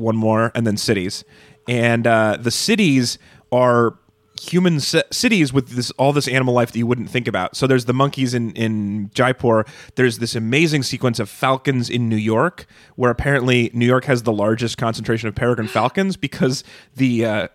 one 0.00 0.16
more, 0.16 0.50
and 0.54 0.66
then 0.66 0.76
cities. 0.76 1.24
And 1.68 2.06
uh, 2.06 2.36
the 2.40 2.50
cities 2.50 3.18
are 3.52 3.96
human 4.40 4.80
ci- 4.80 5.02
cities 5.10 5.52
with 5.52 5.68
this 5.70 5.90
all 5.92 6.12
this 6.12 6.26
animal 6.26 6.54
life 6.54 6.72
that 6.72 6.78
you 6.78 6.86
wouldn't 6.86 7.10
think 7.10 7.28
about. 7.28 7.54
So 7.56 7.66
there's 7.66 7.84
the 7.84 7.92
monkeys 7.92 8.34
in 8.34 8.52
in 8.52 9.10
Jaipur. 9.14 9.64
There's 9.96 10.18
this 10.18 10.34
amazing 10.34 10.82
sequence 10.82 11.18
of 11.18 11.28
falcons 11.28 11.90
in 11.90 12.08
New 12.08 12.16
York, 12.16 12.66
where 12.96 13.10
apparently 13.10 13.70
New 13.74 13.86
York 13.86 14.04
has 14.06 14.22
the 14.22 14.32
largest 14.32 14.78
concentration 14.78 15.28
of 15.28 15.34
peregrine 15.34 15.68
falcons 15.80 16.16
because 16.16 16.64
the 16.96 17.24
uh, 17.24 17.48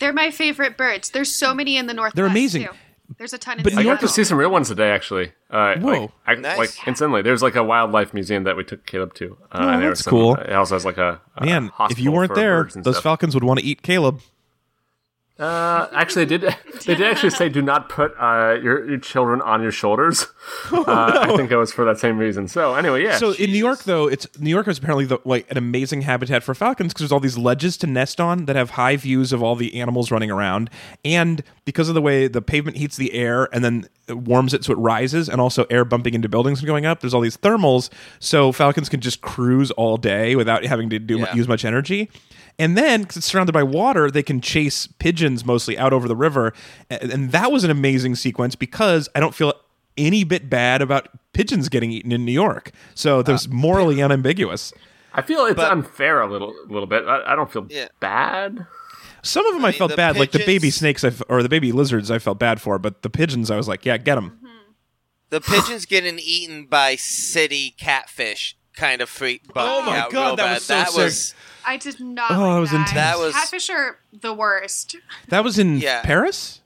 they're 0.00 0.12
my 0.12 0.30
favorite 0.30 0.76
birds. 0.76 1.10
There's 1.10 1.34
so 1.34 1.54
many 1.54 1.76
in 1.76 1.86
the 1.86 1.94
north. 1.94 2.14
They're 2.14 2.26
amazing. 2.26 2.64
Too. 2.64 2.70
There's 3.18 3.32
a 3.32 3.38
ton 3.38 3.58
in 3.58 3.62
But 3.64 3.70
Seattle. 3.72 3.78
I 3.80 3.82
New 3.82 3.88
York 3.88 4.00
got 4.00 4.06
to 4.06 4.12
see 4.12 4.24
some 4.24 4.38
real 4.38 4.50
ones 4.50 4.68
today, 4.68 4.90
actually. 4.90 5.32
Uh, 5.50 5.76
Whoa. 5.76 5.90
Like, 6.02 6.10
I, 6.26 6.34
Nice. 6.36 6.58
like 6.58 6.88
instantly. 6.88 7.22
There's 7.22 7.42
like 7.42 7.54
a 7.56 7.62
wildlife 7.64 8.12
museum 8.14 8.44
that 8.44 8.56
we 8.56 8.64
took 8.64 8.86
Caleb 8.86 9.14
to. 9.14 9.36
Uh, 9.50 9.58
Oh, 9.60 9.68
and 9.68 9.82
there 9.82 9.88
that's 9.90 10.00
was 10.00 10.04
some- 10.04 10.10
cool. 10.10 10.34
It 10.36 10.52
also 10.52 10.74
has 10.74 10.84
like 10.84 10.98
a, 10.98 11.20
a 11.36 11.44
man, 11.46 11.70
if 11.90 11.98
you 11.98 12.12
weren't 12.12 12.34
there, 12.34 12.64
those 12.74 12.94
stuff. 12.96 13.02
falcons 13.02 13.34
would 13.34 13.44
want 13.44 13.60
to 13.60 13.66
eat 13.66 13.82
Caleb. 13.82 14.20
Uh, 15.42 15.88
actually, 15.92 16.24
they 16.24 16.38
did. 16.38 16.56
They 16.84 16.96
did 16.96 17.06
actually 17.06 17.30
say, 17.30 17.48
"Do 17.48 17.62
not 17.62 17.88
put 17.88 18.12
uh, 18.18 18.58
your, 18.60 18.88
your 18.88 18.98
children 18.98 19.40
on 19.40 19.62
your 19.62 19.70
shoulders." 19.70 20.26
Uh, 20.72 21.26
I 21.30 21.36
think 21.36 21.50
it 21.52 21.56
was 21.56 21.72
for 21.72 21.84
that 21.84 21.98
same 22.00 22.18
reason. 22.18 22.48
So 22.48 22.74
anyway, 22.74 23.04
yeah. 23.04 23.16
So 23.18 23.32
in 23.32 23.50
New 23.52 23.58
York, 23.58 23.84
though, 23.84 24.08
it's 24.08 24.26
New 24.40 24.50
York 24.50 24.66
is 24.66 24.78
apparently 24.78 25.04
the, 25.04 25.18
like 25.24 25.48
an 25.50 25.56
amazing 25.58 26.02
habitat 26.02 26.42
for 26.42 26.54
falcons 26.54 26.92
because 26.92 27.02
there's 27.04 27.12
all 27.12 27.20
these 27.20 27.38
ledges 27.38 27.76
to 27.78 27.86
nest 27.86 28.20
on 28.20 28.46
that 28.46 28.56
have 28.56 28.70
high 28.70 28.96
views 28.96 29.32
of 29.32 29.42
all 29.42 29.54
the 29.54 29.80
animals 29.80 30.10
running 30.10 30.30
around, 30.30 30.70
and 31.04 31.44
because 31.64 31.88
of 31.88 31.94
the 31.94 32.02
way 32.02 32.26
the 32.26 32.42
pavement 32.42 32.76
heats 32.78 32.96
the 32.96 33.12
air 33.12 33.48
and 33.54 33.64
then 33.64 33.86
it 34.08 34.18
warms 34.18 34.52
it 34.52 34.64
so 34.64 34.72
it 34.72 34.78
rises, 34.78 35.28
and 35.28 35.40
also 35.40 35.64
air 35.70 35.84
bumping 35.84 36.14
into 36.14 36.28
buildings 36.28 36.58
and 36.58 36.66
going 36.66 36.84
up, 36.84 37.00
there's 37.00 37.14
all 37.14 37.20
these 37.20 37.36
thermals, 37.36 37.88
so 38.18 38.50
falcons 38.50 38.88
can 38.88 39.00
just 39.00 39.20
cruise 39.20 39.70
all 39.72 39.96
day 39.96 40.34
without 40.34 40.64
having 40.64 40.90
to 40.90 40.98
do 40.98 41.18
Yeah. 41.18 41.32
use 41.34 41.46
much 41.46 41.64
energy. 41.64 42.10
And 42.62 42.78
then, 42.78 43.02
because 43.02 43.16
it's 43.16 43.26
surrounded 43.26 43.50
by 43.52 43.64
water, 43.64 44.08
they 44.08 44.22
can 44.22 44.40
chase 44.40 44.86
pigeons 44.86 45.44
mostly 45.44 45.76
out 45.76 45.92
over 45.92 46.06
the 46.06 46.14
river. 46.14 46.52
And, 46.88 47.10
and 47.10 47.32
that 47.32 47.50
was 47.50 47.64
an 47.64 47.70
amazing 47.72 48.14
sequence 48.14 48.54
because 48.54 49.08
I 49.16 49.20
don't 49.20 49.34
feel 49.34 49.52
any 49.96 50.22
bit 50.22 50.48
bad 50.48 50.80
about 50.80 51.08
pigeons 51.32 51.68
getting 51.68 51.90
eaten 51.90 52.12
in 52.12 52.24
New 52.24 52.30
York. 52.32 52.70
So 52.94 53.20
there's 53.20 53.46
uh, 53.48 53.50
morally 53.50 54.00
unambiguous. 54.00 54.72
I 55.12 55.22
feel 55.22 55.44
it's 55.46 55.56
But- 55.56 55.72
unfair 55.72 56.20
a 56.20 56.30
little, 56.30 56.54
little 56.68 56.86
bit. 56.86 57.04
I, 57.04 57.32
I 57.32 57.34
don't 57.34 57.50
feel 57.52 57.66
Yeah. 57.68 57.88
bad. 57.98 58.64
Some 59.22 59.44
of 59.46 59.54
them 59.54 59.64
I, 59.64 59.70
mean, 59.70 59.78
felt 59.78 59.90
the 59.90 59.96
bad, 59.96 60.16
like 60.16 60.30
the 60.30 60.44
baby 60.46 60.70
snakes 60.70 61.02
I 61.02 61.08
f- 61.08 61.22
or 61.28 61.42
the 61.42 61.48
baby 61.48 61.72
lizards 61.72 62.12
I 62.12 62.20
felt 62.20 62.38
bad 62.38 62.60
for, 62.60 62.78
but 62.78 63.02
the 63.02 63.10
pigeons 63.10 63.50
I 63.50 63.56
was 63.56 63.66
like, 63.66 63.84
yeah, 63.84 63.96
get 63.96 64.14
them. 64.14 64.38
The 65.30 65.40
pigeons 65.40 65.84
getting 65.84 66.18
eaten 66.20 66.66
by 66.66 66.94
city 66.96 67.70
catfish 67.76 68.56
kind 68.74 69.00
of 69.00 69.08
freaked 69.08 69.52
bummed 69.52 69.68
Oh 69.88 69.90
my 69.90 69.98
out 69.98 70.10
God, 70.10 70.26
real 70.26 70.36
that 70.36 70.42
bad. 70.44 70.54
was 70.54 70.64
so 70.64 70.74
that 70.74 70.88
sick. 70.88 70.96
was 70.98 71.34
I 71.64 71.76
did 71.76 72.00
not. 72.00 72.30
Oh, 72.32 72.34
like 72.34 72.40
that 72.54 72.60
was 72.60 72.70
that. 72.70 72.76
intense. 72.76 72.92
That 72.94 73.18
was- 73.18 73.34
catfish 73.34 73.70
are 73.70 73.98
the 74.12 74.34
worst. 74.34 74.96
That 75.28 75.44
was 75.44 75.58
in 75.58 75.76
Yeah. 75.78 76.02
Paris? 76.02 76.58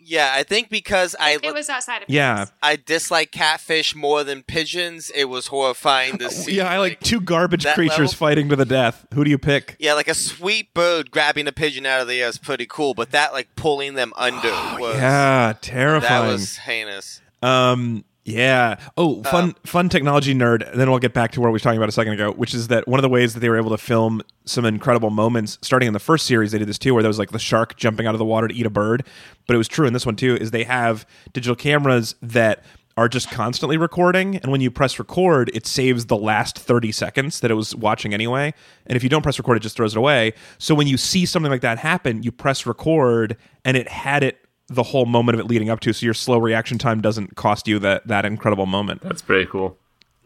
yeah. 0.00 0.32
I 0.34 0.42
think 0.42 0.70
because 0.70 1.14
I 1.20 1.38
It 1.42 1.52
was 1.54 1.68
outside 1.68 2.02
of 2.02 2.08
Yeah. 2.08 2.34
Paris. 2.36 2.52
I 2.62 2.76
dislike 2.76 3.30
catfish 3.30 3.94
more 3.94 4.24
than 4.24 4.42
pigeons. 4.42 5.10
It 5.14 5.26
was 5.26 5.48
horrifying 5.48 6.18
to 6.18 6.30
see. 6.32 6.54
Yeah, 6.56 6.68
I 6.70 6.78
like 6.78 7.00
two 7.00 7.20
garbage 7.20 7.64
that 7.64 7.74
creatures 7.74 7.98
level? 7.98 8.14
fighting 8.14 8.48
to 8.48 8.56
the 8.56 8.64
death. 8.64 9.06
Who 9.14 9.22
do 9.22 9.30
you 9.30 9.38
pick? 9.38 9.76
Yeah, 9.78 9.94
like 9.94 10.08
a 10.08 10.14
sweet 10.14 10.72
bird 10.74 11.10
grabbing 11.10 11.46
a 11.46 11.52
pigeon 11.52 11.84
out 11.86 12.00
of 12.00 12.08
the 12.08 12.22
air 12.22 12.28
is 12.28 12.38
pretty 12.38 12.66
cool, 12.66 12.94
but 12.94 13.10
that 13.12 13.32
like 13.32 13.54
pulling 13.54 13.94
them 13.94 14.12
under 14.16 14.48
was 14.80 14.96
Yeah, 14.96 15.52
terrifying. 15.60 16.00
that 16.00 16.08
terrifying. 16.08 16.32
was 16.32 16.56
heinous. 16.56 17.20
Um. 17.42 18.04
Yeah. 18.28 18.76
Oh, 18.96 19.22
fun, 19.22 19.44
Um, 19.44 19.56
fun 19.64 19.88
technology 19.88 20.34
nerd. 20.34 20.70
Then 20.74 20.90
we'll 20.90 20.98
get 20.98 21.14
back 21.14 21.32
to 21.32 21.40
what 21.40 21.48
we 21.48 21.52
were 21.52 21.58
talking 21.58 21.78
about 21.78 21.88
a 21.88 21.92
second 21.92 22.12
ago, 22.12 22.32
which 22.32 22.54
is 22.54 22.68
that 22.68 22.86
one 22.86 22.98
of 22.98 23.02
the 23.02 23.08
ways 23.08 23.34
that 23.34 23.40
they 23.40 23.48
were 23.48 23.56
able 23.56 23.70
to 23.70 23.78
film 23.78 24.22
some 24.44 24.64
incredible 24.64 25.10
moments, 25.10 25.58
starting 25.62 25.86
in 25.86 25.92
the 25.92 25.98
first 25.98 26.26
series, 26.26 26.52
they 26.52 26.58
did 26.58 26.68
this 26.68 26.78
too, 26.78 26.92
where 26.94 27.02
there 27.02 27.08
was 27.08 27.18
like 27.18 27.30
the 27.30 27.38
shark 27.38 27.76
jumping 27.76 28.06
out 28.06 28.14
of 28.14 28.18
the 28.18 28.24
water 28.24 28.48
to 28.48 28.54
eat 28.54 28.66
a 28.66 28.70
bird. 28.70 29.04
But 29.46 29.54
it 29.54 29.58
was 29.58 29.68
true 29.68 29.86
in 29.86 29.92
this 29.92 30.04
one 30.04 30.16
too. 30.16 30.36
Is 30.36 30.50
they 30.50 30.64
have 30.64 31.06
digital 31.32 31.56
cameras 31.56 32.14
that 32.20 32.64
are 32.98 33.08
just 33.08 33.30
constantly 33.30 33.76
recording, 33.76 34.36
and 34.38 34.50
when 34.50 34.60
you 34.60 34.72
press 34.72 34.98
record, 34.98 35.52
it 35.54 35.66
saves 35.66 36.06
the 36.06 36.16
last 36.16 36.58
thirty 36.58 36.90
seconds 36.90 37.38
that 37.40 37.50
it 37.50 37.54
was 37.54 37.74
watching 37.76 38.12
anyway. 38.12 38.52
And 38.86 38.96
if 38.96 39.04
you 39.04 39.08
don't 39.08 39.22
press 39.22 39.38
record, 39.38 39.56
it 39.56 39.60
just 39.60 39.76
throws 39.76 39.94
it 39.94 39.98
away. 39.98 40.32
So 40.58 40.74
when 40.74 40.88
you 40.88 40.96
see 40.96 41.24
something 41.24 41.50
like 41.50 41.60
that 41.60 41.78
happen, 41.78 42.24
you 42.24 42.32
press 42.32 42.66
record, 42.66 43.36
and 43.64 43.76
it 43.76 43.88
had 43.88 44.24
it 44.24 44.37
the 44.68 44.82
whole 44.82 45.06
moment 45.06 45.34
of 45.34 45.44
it 45.44 45.48
leading 45.48 45.70
up 45.70 45.80
to 45.80 45.92
so 45.92 46.04
your 46.04 46.14
slow 46.14 46.38
reaction 46.38 46.78
time 46.78 47.00
doesn't 47.00 47.36
cost 47.36 47.66
you 47.66 47.78
that 47.78 48.06
that 48.06 48.24
incredible 48.24 48.66
moment. 48.66 49.02
That's 49.02 49.22
pretty 49.22 49.46
cool. 49.46 49.76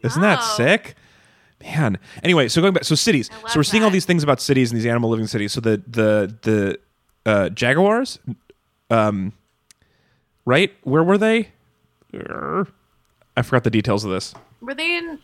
isn't 0.01 0.21
that 0.21 0.39
sick? 0.41 0.95
Man. 1.61 1.97
Anyway 2.23 2.49
so 2.49 2.61
going 2.61 2.73
back 2.73 2.83
so 2.83 2.95
cities. 2.95 3.29
So 3.47 3.59
we're 3.59 3.63
seeing 3.63 3.83
all 3.83 3.89
these 3.89 4.05
things 4.05 4.21
about 4.21 4.41
cities 4.41 4.69
and 4.71 4.77
these 4.77 4.85
animal 4.85 5.09
living 5.09 5.27
cities. 5.27 5.53
So 5.53 5.61
the 5.61 5.81
the 5.87 6.35
the 6.41 6.79
uh 7.25 7.49
jaguars 7.49 8.19
um 8.89 9.31
right? 10.45 10.73
Where 10.83 11.03
were 11.03 11.17
they? 11.17 11.49
I 13.35 13.41
forgot 13.41 13.63
the 13.63 13.69
details 13.71 14.03
of 14.03 14.11
this. 14.11 14.33
Were 14.61 14.73
they 14.73 14.97
in 14.97 15.19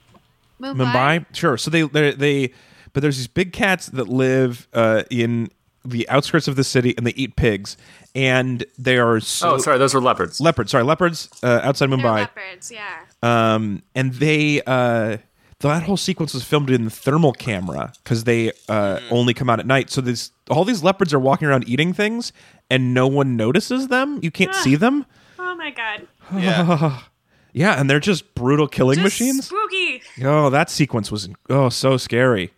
Mumbai? 0.62 0.76
Mumbai? 0.76 1.26
Sure. 1.36 1.58
So 1.58 1.70
they 1.70 1.84
they 1.84 2.12
they 2.14 2.54
but 2.94 3.02
there's 3.02 3.18
these 3.18 3.28
big 3.28 3.54
cats 3.54 3.88
that 3.88 4.08
live 4.08 4.68
uh, 4.74 5.04
in 5.10 5.50
the 5.86 6.08
outskirts 6.10 6.48
of 6.48 6.56
the 6.56 6.64
city 6.64 6.94
and 6.98 7.06
they 7.08 7.14
eat 7.16 7.36
pigs 7.36 7.78
and 8.16 8.66
they 8.78 8.98
are 8.98 9.20
so 9.20 9.52
Oh, 9.52 9.58
sorry, 9.58 9.78
those 9.78 9.94
were 9.94 10.02
leopards. 10.02 10.40
leopards. 10.42 10.72
Sorry, 10.72 10.84
leopards 10.84 11.30
uh, 11.44 11.62
outside 11.64 11.90
They're 11.90 11.98
Mumbai. 11.98 12.16
leopards. 12.20 12.72
Yeah. 12.72 13.00
Um, 13.24 13.84
and 13.96 14.14
they 14.14 14.62
uh, 14.68 15.18
that 15.62 15.84
whole 15.84 15.98
sequence 15.98 16.34
was 16.34 16.44
filmed 16.44 16.70
in 16.70 16.90
thermal 16.90 17.34
camera 17.34 17.92
because 18.04 18.24
they 18.24 18.52
uh, 18.68 19.00
only 19.12 19.34
come 19.34 19.50
out 19.50 19.60
at 19.60 19.66
night. 19.68 19.90
So 19.90 20.02
this 20.02 20.32
all 20.50 20.66
these 20.66 20.84
leopards 20.84 21.14
are 21.14 21.20
walking 21.20 21.48
around 21.48 21.68
eating 21.70 21.94
things 21.94 22.32
and 22.70 22.94
no 22.94 23.08
one 23.08 23.36
notices 23.38 23.88
them. 23.88 24.20
You 24.22 24.32
can't 24.32 24.54
see 24.56 24.76
them. 24.76 25.06
Oh 25.38 25.56
my 25.56 25.72
god. 25.72 26.08
Yeah. 26.36 27.00
Yeah, 27.52 27.80
and 27.82 27.90
they're 27.90 28.00
just 28.00 28.36
brutal 28.36 28.68
killing 28.68 28.98
Just 29.00 29.04
machines. 29.04 29.48
Spooky. 29.48 30.04
Oh, 30.24 30.52
that 30.52 30.70
sequence 30.70 31.12
was 31.12 31.28
oh 31.50 31.70
so 31.70 31.98
scary. 31.98 32.52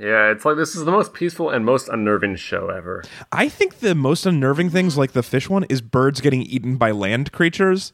Yeah, 0.00 0.30
it's 0.30 0.44
like 0.44 0.56
this 0.56 0.76
is 0.76 0.84
the 0.84 0.92
most 0.92 1.12
peaceful 1.12 1.50
and 1.50 1.64
most 1.64 1.88
unnerving 1.88 2.36
show 2.36 2.68
ever. 2.68 3.02
I 3.32 3.48
think 3.48 3.80
the 3.80 3.94
most 3.94 4.26
unnerving 4.26 4.70
things, 4.70 4.96
like 4.96 5.12
the 5.12 5.22
fish 5.22 5.48
one, 5.48 5.64
is 5.64 5.80
birds 5.80 6.20
getting 6.20 6.42
eaten 6.42 6.76
by 6.76 6.92
land 6.92 7.32
creatures. 7.32 7.92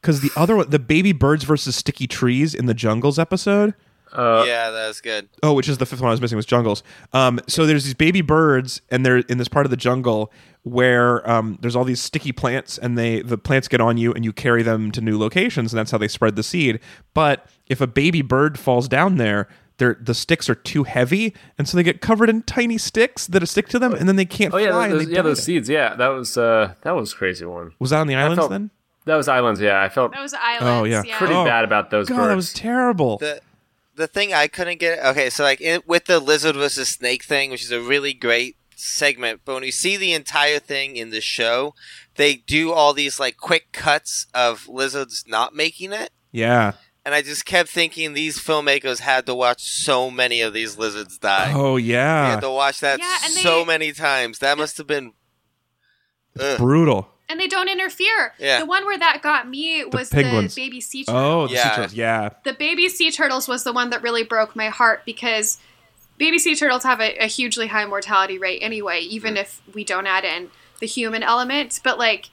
Because 0.00 0.20
the 0.20 0.30
other 0.36 0.56
one, 0.56 0.70
the 0.70 0.78
baby 0.78 1.12
birds 1.12 1.44
versus 1.44 1.76
sticky 1.76 2.06
trees 2.06 2.54
in 2.54 2.66
the 2.66 2.74
jungles 2.74 3.18
episode. 3.18 3.74
yeah, 4.44 4.70
that's 4.70 5.00
good. 5.00 5.28
Oh, 5.42 5.52
which 5.52 5.68
is 5.68 5.78
the 5.78 5.86
fifth 5.86 6.00
one 6.00 6.08
I 6.08 6.10
was 6.10 6.20
missing 6.20 6.36
was 6.36 6.46
jungles. 6.46 6.82
Um, 7.12 7.40
so 7.46 7.64
there's 7.64 7.84
these 7.84 7.94
baby 7.94 8.22
birds, 8.22 8.82
and 8.90 9.06
they're 9.06 9.18
in 9.18 9.38
this 9.38 9.48
part 9.48 9.66
of 9.66 9.70
the 9.70 9.76
jungle 9.76 10.32
where 10.62 11.28
um, 11.30 11.58
there's 11.60 11.76
all 11.76 11.84
these 11.84 12.00
sticky 12.00 12.32
plants, 12.32 12.76
and 12.76 12.98
they 12.98 13.22
the 13.22 13.38
plants 13.38 13.68
get 13.68 13.80
on 13.80 13.96
you, 13.98 14.12
and 14.12 14.24
you 14.24 14.32
carry 14.32 14.62
them 14.62 14.90
to 14.92 15.00
new 15.00 15.18
locations, 15.18 15.72
and 15.72 15.78
that's 15.78 15.90
how 15.90 15.98
they 15.98 16.08
spread 16.08 16.34
the 16.34 16.42
seed. 16.42 16.80
But 17.14 17.46
if 17.66 17.80
a 17.80 17.86
baby 17.86 18.22
bird 18.22 18.58
falls 18.58 18.88
down 18.88 19.16
there, 19.16 19.48
they're, 19.80 19.98
the 20.00 20.14
sticks 20.14 20.48
are 20.48 20.54
too 20.54 20.84
heavy, 20.84 21.34
and 21.58 21.68
so 21.68 21.76
they 21.76 21.82
get 21.82 22.00
covered 22.00 22.30
in 22.30 22.42
tiny 22.42 22.78
sticks 22.78 23.26
that 23.26 23.44
stick 23.48 23.66
to 23.70 23.80
them, 23.80 23.92
and 23.92 24.08
then 24.08 24.14
they 24.14 24.24
can't 24.24 24.54
Oh 24.54 24.58
yeah, 24.58 24.70
fly. 24.70 24.88
those, 24.90 25.00
and 25.02 25.08
they 25.10 25.12
yeah, 25.14 25.22
die. 25.22 25.28
those 25.28 25.42
seeds. 25.42 25.68
Yeah, 25.68 25.96
that 25.96 26.08
was 26.08 26.38
uh, 26.38 26.74
that 26.82 26.92
was 26.92 27.12
a 27.12 27.16
crazy 27.16 27.44
one. 27.44 27.72
Was 27.80 27.90
that 27.90 27.98
on 27.98 28.06
the 28.06 28.14
islands 28.14 28.38
felt- 28.38 28.50
then? 28.52 28.70
That 29.06 29.16
was 29.16 29.26
islands. 29.28 29.60
Yeah, 29.60 29.82
I 29.82 29.88
felt 29.88 30.12
That 30.12 30.20
was 30.22 30.34
islands. 30.34 30.62
Oh, 30.62 30.84
yeah. 30.84 31.02
yeah. 31.04 31.18
pretty 31.18 31.34
Oh, 31.34 31.44
bad 31.44 31.64
about 31.64 31.90
those 31.90 32.08
God, 32.08 32.16
birds. 32.16 32.28
that 32.28 32.36
was 32.36 32.52
terrible. 32.52 33.16
The 33.18 33.40
the 33.96 34.06
thing 34.06 34.32
I 34.32 34.46
couldn't 34.46 34.78
get 34.78 35.04
okay, 35.04 35.28
so 35.30 35.42
like 35.42 35.60
in, 35.60 35.82
with 35.86 36.04
the 36.04 36.20
lizard 36.20 36.54
versus 36.54 36.88
snake 36.90 37.24
thing, 37.24 37.50
which 37.50 37.64
is 37.64 37.72
a 37.72 37.80
really 37.80 38.12
great 38.12 38.56
segment, 38.76 39.40
but 39.44 39.54
when 39.54 39.62
you 39.64 39.72
see 39.72 39.96
the 39.96 40.12
entire 40.12 40.58
thing 40.58 40.96
in 40.96 41.10
the 41.10 41.20
show, 41.20 41.74
they 42.16 42.34
do 42.36 42.72
all 42.72 42.92
these 42.94 43.18
like 43.18 43.36
quick 43.36 43.72
cuts 43.72 44.26
of 44.34 44.68
lizards 44.68 45.24
not 45.26 45.54
making 45.54 45.92
it. 45.92 46.10
yeah. 46.30 46.72
And 47.10 47.16
I 47.16 47.22
just 47.22 47.44
kept 47.44 47.68
thinking 47.68 48.12
these 48.12 48.38
filmmakers 48.38 49.00
had 49.00 49.26
to 49.26 49.34
watch 49.34 49.64
so 49.64 50.12
many 50.12 50.42
of 50.42 50.52
these 50.52 50.78
lizards 50.78 51.18
die. 51.18 51.52
Oh 51.52 51.76
They 51.76 51.86
yeah. 51.86 52.30
had 52.30 52.40
to 52.42 52.50
watch 52.50 52.78
that 52.82 53.00
Yeah, 53.00 53.18
so 53.42 53.58
they- 53.58 53.64
many 53.64 53.90
times. 53.90 54.38
That 54.38 54.56
must 54.56 54.78
have 54.78 54.86
been. 54.86 55.14
Ugh. 56.38 56.56
Brutal. 56.56 57.08
And 57.28 57.40
they 57.40 57.48
don't 57.48 57.66
interfere. 57.68 58.34
Yeah. 58.38 58.60
The 58.60 58.66
one 58.66 58.84
where 58.84 58.96
that 58.96 59.22
got 59.22 59.48
me 59.48 59.84
was 59.86 60.10
the, 60.10 60.22
penguins. 60.22 60.54
baby 60.54 60.80
sea 60.80 61.02
turtle. 61.02 61.20
Oh, 61.20 61.42
the 61.48 61.48
sea 61.48 61.54
Yeah. 61.56 61.74
turtles. 61.74 61.94
Yeah. 61.94 62.28
the 62.44 62.52
baby 62.52 62.88
sea 62.88 63.10
turtles 63.10 63.48
was 63.48 63.64
the 63.64 63.72
one 63.72 63.90
that 63.90 64.02
really 64.02 64.22
broke 64.22 64.54
my 64.54 64.68
heart 64.68 65.02
because 65.04 65.58
baby 66.16 66.38
sea 66.38 66.54
turtles 66.54 66.84
have 66.84 67.00
a, 67.00 67.16
a 67.16 67.26
hugely 67.26 67.66
high 67.66 67.86
mortality 67.86 68.38
rate 68.38 68.60
anyway, 68.62 69.00
even 69.00 69.34
mm. 69.34 69.40
if 69.40 69.60
we 69.74 69.82
don't 69.82 70.06
add 70.06 70.24
in 70.24 70.52
the 70.78 70.86
human 70.86 71.24
element. 71.24 71.80
But 71.82 71.98
like, 71.98 72.28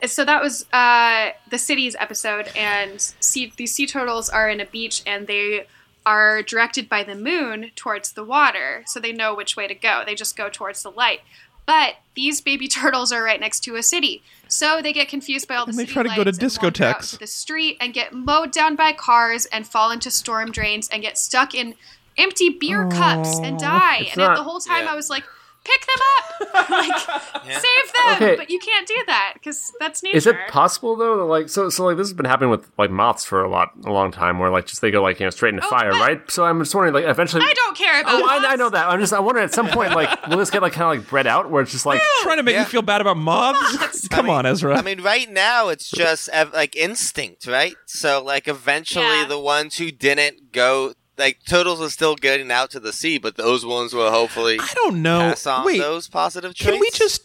th- 0.00 0.10
so 0.10 0.24
that 0.24 0.42
was 0.42 0.64
uh, 0.72 1.30
the 1.50 1.58
cities 1.58 1.94
episode, 1.98 2.48
and 2.56 3.00
sea, 3.20 3.52
these 3.56 3.74
sea 3.74 3.86
turtles 3.86 4.28
are 4.28 4.48
in 4.48 4.60
a 4.60 4.66
beach 4.66 5.02
and 5.06 5.26
they 5.26 5.66
are 6.06 6.42
directed 6.42 6.88
by 6.88 7.02
the 7.04 7.14
moon 7.14 7.70
towards 7.76 8.12
the 8.12 8.24
water, 8.24 8.82
so 8.86 8.98
they 8.98 9.12
know 9.12 9.34
which 9.34 9.56
way 9.56 9.66
to 9.68 9.74
go. 9.74 10.02
They 10.06 10.14
just 10.14 10.36
go 10.36 10.48
towards 10.48 10.82
the 10.82 10.90
light. 10.90 11.20
But 11.66 11.96
these 12.14 12.40
baby 12.40 12.66
turtles 12.78 13.12
are 13.12 13.22
right 13.22 13.38
next 13.38 13.60
to 13.60 13.76
a 13.76 13.82
city, 13.82 14.22
so 14.48 14.80
they 14.82 14.92
get 14.92 15.08
confused 15.08 15.46
by 15.46 15.56
all 15.56 15.66
the 15.66 15.70
And 15.70 15.78
they 15.78 15.82
city 15.84 15.92
try 15.92 16.02
to 16.04 16.08
go 16.08 16.24
to 16.24 16.30
lights 16.30 16.38
and 16.38 16.62
wander 16.62 16.84
out 16.84 16.96
discotheques. 17.00 17.10
to 17.10 17.18
the 17.18 17.26
street 17.26 17.76
and 17.80 17.92
get 17.94 18.12
mowed 18.12 18.50
down 18.52 18.76
by 18.76 18.92
cars 18.92 19.44
and 19.46 19.66
fall 19.66 19.90
into 19.90 20.10
storm 20.10 20.50
drains 20.50 20.88
and 20.88 21.02
get 21.02 21.18
stuck 21.18 21.54
in 21.54 21.74
empty 22.18 22.48
beer 22.50 22.88
cups 22.88 23.38
and 23.38 23.58
die. 23.58 24.06
And 24.08 24.16
not- 24.16 24.36
the 24.36 24.42
whole 24.42 24.58
time 24.60 24.84
Yeah. 24.84 24.92
I 24.92 24.94
was 24.96 25.08
like, 25.10 25.24
pick 25.64 25.86
them 25.86 26.54
up, 26.54 26.70
like 26.70 27.46
Yeah. 27.46 27.58
save 27.58 27.92
them, 27.92 28.14
Okay. 28.16 28.36
but 28.36 28.50
you 28.50 28.58
can't 28.58 28.86
do 28.86 29.02
that 29.06 29.32
because 29.34 29.72
that's 29.80 30.02
nature. 30.02 30.16
Is 30.16 30.26
it 30.26 30.36
possible 30.48 30.96
though? 30.96 31.18
That, 31.18 31.24
like, 31.24 31.48
so, 31.48 31.68
so 31.68 31.84
like 31.84 31.96
this 31.96 32.08
has 32.08 32.14
been 32.14 32.26
happening 32.26 32.50
with 32.50 32.70
like 32.78 32.90
moths 32.90 33.24
for 33.24 33.42
a 33.42 33.48
lot, 33.48 33.70
a 33.84 33.92
long 33.92 34.10
time, 34.12 34.38
where 34.38 34.50
like 34.50 34.66
just 34.66 34.80
they 34.80 34.90
go 34.90 35.02
like 35.02 35.20
you 35.20 35.26
know 35.26 35.30
straight 35.30 35.54
into 35.54 35.66
Oh, 35.66 35.70
fire, 35.70 35.90
right? 35.90 36.20
So 36.30 36.44
I'm 36.44 36.58
just 36.60 36.74
wondering, 36.74 36.94
like, 36.94 37.04
eventually. 37.10 37.42
I 37.44 37.52
don't 37.54 37.76
care 37.76 38.00
about. 38.00 38.14
Oh, 38.14 38.26
I, 38.28 38.52
I 38.52 38.56
know 38.56 38.70
that. 38.70 38.88
I'm 38.88 39.00
just. 39.00 39.12
I 39.12 39.20
wonder 39.20 39.40
at 39.40 39.52
some 39.54 39.68
point, 39.68 39.94
like, 39.94 40.26
will 40.28 40.38
this 40.38 40.50
get 40.50 40.62
like 40.62 40.72
kind 40.72 40.84
of 40.84 41.00
like 41.02 41.08
bred 41.10 41.26
out, 41.26 41.50
where 41.50 41.62
it's 41.62 41.72
just 41.72 41.86
like, 41.86 42.00
Trying 42.22 42.38
to 42.38 42.42
make 42.42 42.54
Yeah. 42.54 42.60
me 42.62 42.66
feel 42.66 42.82
bad 42.82 43.00
about 43.00 43.16
moths? 43.16 44.08
Come 44.10 44.30
on, 44.30 44.46
Ezra. 44.46 44.76
I 44.78 44.82
mean, 44.82 45.02
right 45.02 45.30
now 45.30 45.68
it's 45.68 45.90
just 45.90 46.28
ev- 46.30 46.52
like 46.52 46.74
instinct, 46.76 47.46
right? 47.46 47.74
So, 47.86 48.22
like, 48.22 48.48
eventually 48.48 49.04
Yeah. 49.04 49.26
the 49.28 49.38
ones 49.38 49.76
who 49.76 49.90
didn't 49.90 50.52
go, 50.52 50.94
like, 51.20 51.38
turtles 51.48 51.80
are 51.80 51.90
still 51.90 52.16
getting 52.16 52.50
out 52.50 52.70
to 52.72 52.80
the 52.80 52.92
sea, 52.92 53.18
but 53.18 53.36
those 53.36 53.64
ones 53.64 53.94
will 53.94 54.10
hopefully 54.10 54.58
I 54.60 54.72
don't 54.74 55.02
know. 55.02 55.20
pass 55.20 55.46
on 55.46 55.64
Wait, 55.64 55.78
those 55.78 56.08
positive 56.08 56.54
traits. 56.54 56.70
can 56.72 56.80
we 56.80 56.90
just 56.92 57.22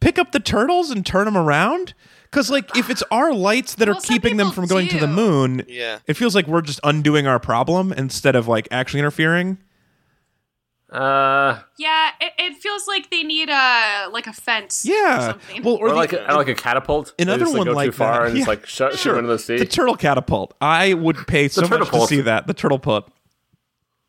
pick 0.00 0.18
up 0.18 0.32
the 0.32 0.40
turtles 0.40 0.90
and 0.90 1.06
turn 1.06 1.26
them 1.26 1.36
around? 1.36 1.94
Because 2.24 2.50
like, 2.50 2.76
if 2.76 2.90
it's 2.90 3.04
our 3.12 3.32
lights 3.32 3.76
that 3.76 3.86
Well, 3.88 3.96
are 3.98 4.00
keeping 4.00 4.36
them 4.38 4.48
people 4.48 4.62
from 4.62 4.66
going 4.66 4.88
to 4.88 4.98
the 4.98 5.06
moon, 5.06 5.64
Yeah. 5.68 6.00
it 6.08 6.14
feels 6.14 6.34
like 6.34 6.48
we're 6.48 6.62
just 6.62 6.80
undoing 6.82 7.28
our 7.28 7.38
problem 7.38 7.92
instead 7.92 8.34
of 8.34 8.48
like 8.48 8.66
actually 8.72 8.98
interfering. 9.00 9.58
Uh, 10.94 11.58
Yeah, 11.78 12.10
it, 12.20 12.32
it 12.38 12.56
feels 12.62 12.86
like 12.86 13.10
they 13.10 13.22
need 13.22 13.48
a 13.50 14.08
like 14.12 14.26
a 14.26 14.32
fence. 14.32 14.84
Yeah. 14.86 15.16
Or 15.18 15.30
something. 15.32 15.62
Well, 15.62 15.74
or, 15.74 15.86
or 15.86 15.88
the- 15.90 15.94
like 15.96 16.12
a, 16.12 16.34
like 16.36 16.48
a 16.48 16.54
catapult. 16.54 17.12
They 17.18 17.22
another 17.24 17.40
just, 17.40 17.52
like, 17.52 17.58
one 17.58 17.66
go 17.66 17.72
like 17.72 17.86
too 17.86 17.92
far 17.92 18.20
that. 18.22 18.26
and 18.28 18.36
just 18.36 18.46
Yeah. 18.46 18.50
like 18.54 18.66
shut, 18.66 18.92
sure. 18.98 19.14
shoot 19.14 19.18
into 19.18 19.28
the 19.32 19.38
sea. 19.38 19.58
The 19.58 19.66
turtle 19.66 19.96
catapult. 19.96 20.54
I 20.60 20.94
would 20.94 21.26
pay 21.26 21.48
so 21.48 21.62
much 21.62 21.70
to 21.70 21.76
turtlepult. 21.78 22.08
see 22.08 22.20
that. 22.22 22.46
The 22.46 22.54
turtle 22.54 22.78
put. 22.78 23.04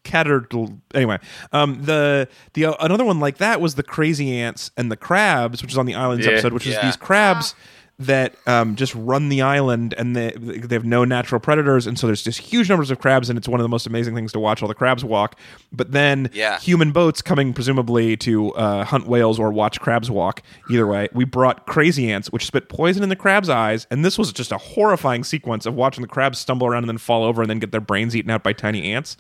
Caterpillar. 0.03 0.67
Anyway, 0.93 1.17
um, 1.51 1.81
the 1.83 2.27
the 2.53 2.65
uh, 2.65 2.75
another 2.79 3.03
one 3.03 3.19
like 3.19 3.37
that 3.37 3.59
was 3.59 3.73
the 3.73 3.81
crazy 3.83 4.37
ants 4.37 4.69
and 4.77 4.91
the 4.91 4.95
crabs, 4.97 5.63
which 5.63 5.71
is 5.71 5.77
on 5.79 5.87
the 5.87 5.95
islands 5.95 6.25
Yeah. 6.27 6.33
episode, 6.33 6.53
which 6.53 6.67
is 6.67 6.79
these 6.83 6.95
crabs 6.95 7.55
that 7.97 8.35
um, 8.45 8.75
just 8.75 8.93
run 8.93 9.29
the 9.29 9.41
island 9.41 9.93
and 9.97 10.15
they 10.15 10.31
they 10.31 10.75
have 10.75 10.83
no 10.83 11.05
natural 11.05 11.39
predators, 11.39 11.87
and 11.87 11.97
so 11.97 12.07
there's 12.07 12.21
just 12.21 12.39
huge 12.39 12.67
numbers 12.69 12.91
of 12.91 12.99
crabs, 12.99 13.29
and 13.29 13.37
it's 13.37 13.47
one 13.47 13.59
of 13.59 13.63
the 13.63 13.69
most 13.69 13.87
amazing 13.87 14.13
things 14.15 14.33
to 14.33 14.39
watch 14.39 14.61
all 14.61 14.67
the 14.67 14.73
crabs 14.75 15.05
walk. 15.05 15.37
But 15.71 15.91
then 15.93 16.29
Yeah. 16.33 16.59
human 16.59 16.91
boats 16.91 17.21
coming 17.21 17.53
presumably 17.53 18.17
to 18.17 18.51
uh, 18.55 18.83
hunt 18.83 19.07
whales 19.07 19.39
or 19.39 19.51
watch 19.51 19.79
crabs 19.79 20.11
walk. 20.11 20.41
Either 20.69 20.85
way, 20.85 21.07
we 21.13 21.23
brought 21.23 21.65
crazy 21.67 22.11
ants, 22.11 22.29
which 22.31 22.45
spit 22.45 22.67
poison 22.67 23.01
in 23.01 23.07
the 23.09 23.15
crabs' 23.15 23.47
eyes, 23.49 23.87
and 23.89 24.03
this 24.03 24.17
was 24.17 24.33
just 24.33 24.51
a 24.51 24.57
horrifying 24.57 25.23
sequence 25.23 25.65
of 25.65 25.73
watching 25.73 26.01
the 26.01 26.07
crabs 26.09 26.37
stumble 26.37 26.67
around 26.67 26.83
and 26.83 26.89
then 26.89 26.97
fall 26.97 27.23
over 27.23 27.41
and 27.41 27.49
then 27.49 27.59
get 27.59 27.71
their 27.71 27.79
brains 27.81 28.13
eaten 28.15 28.29
out 28.31 28.43
by 28.43 28.51
tiny 28.51 28.91
ants. 28.91 29.15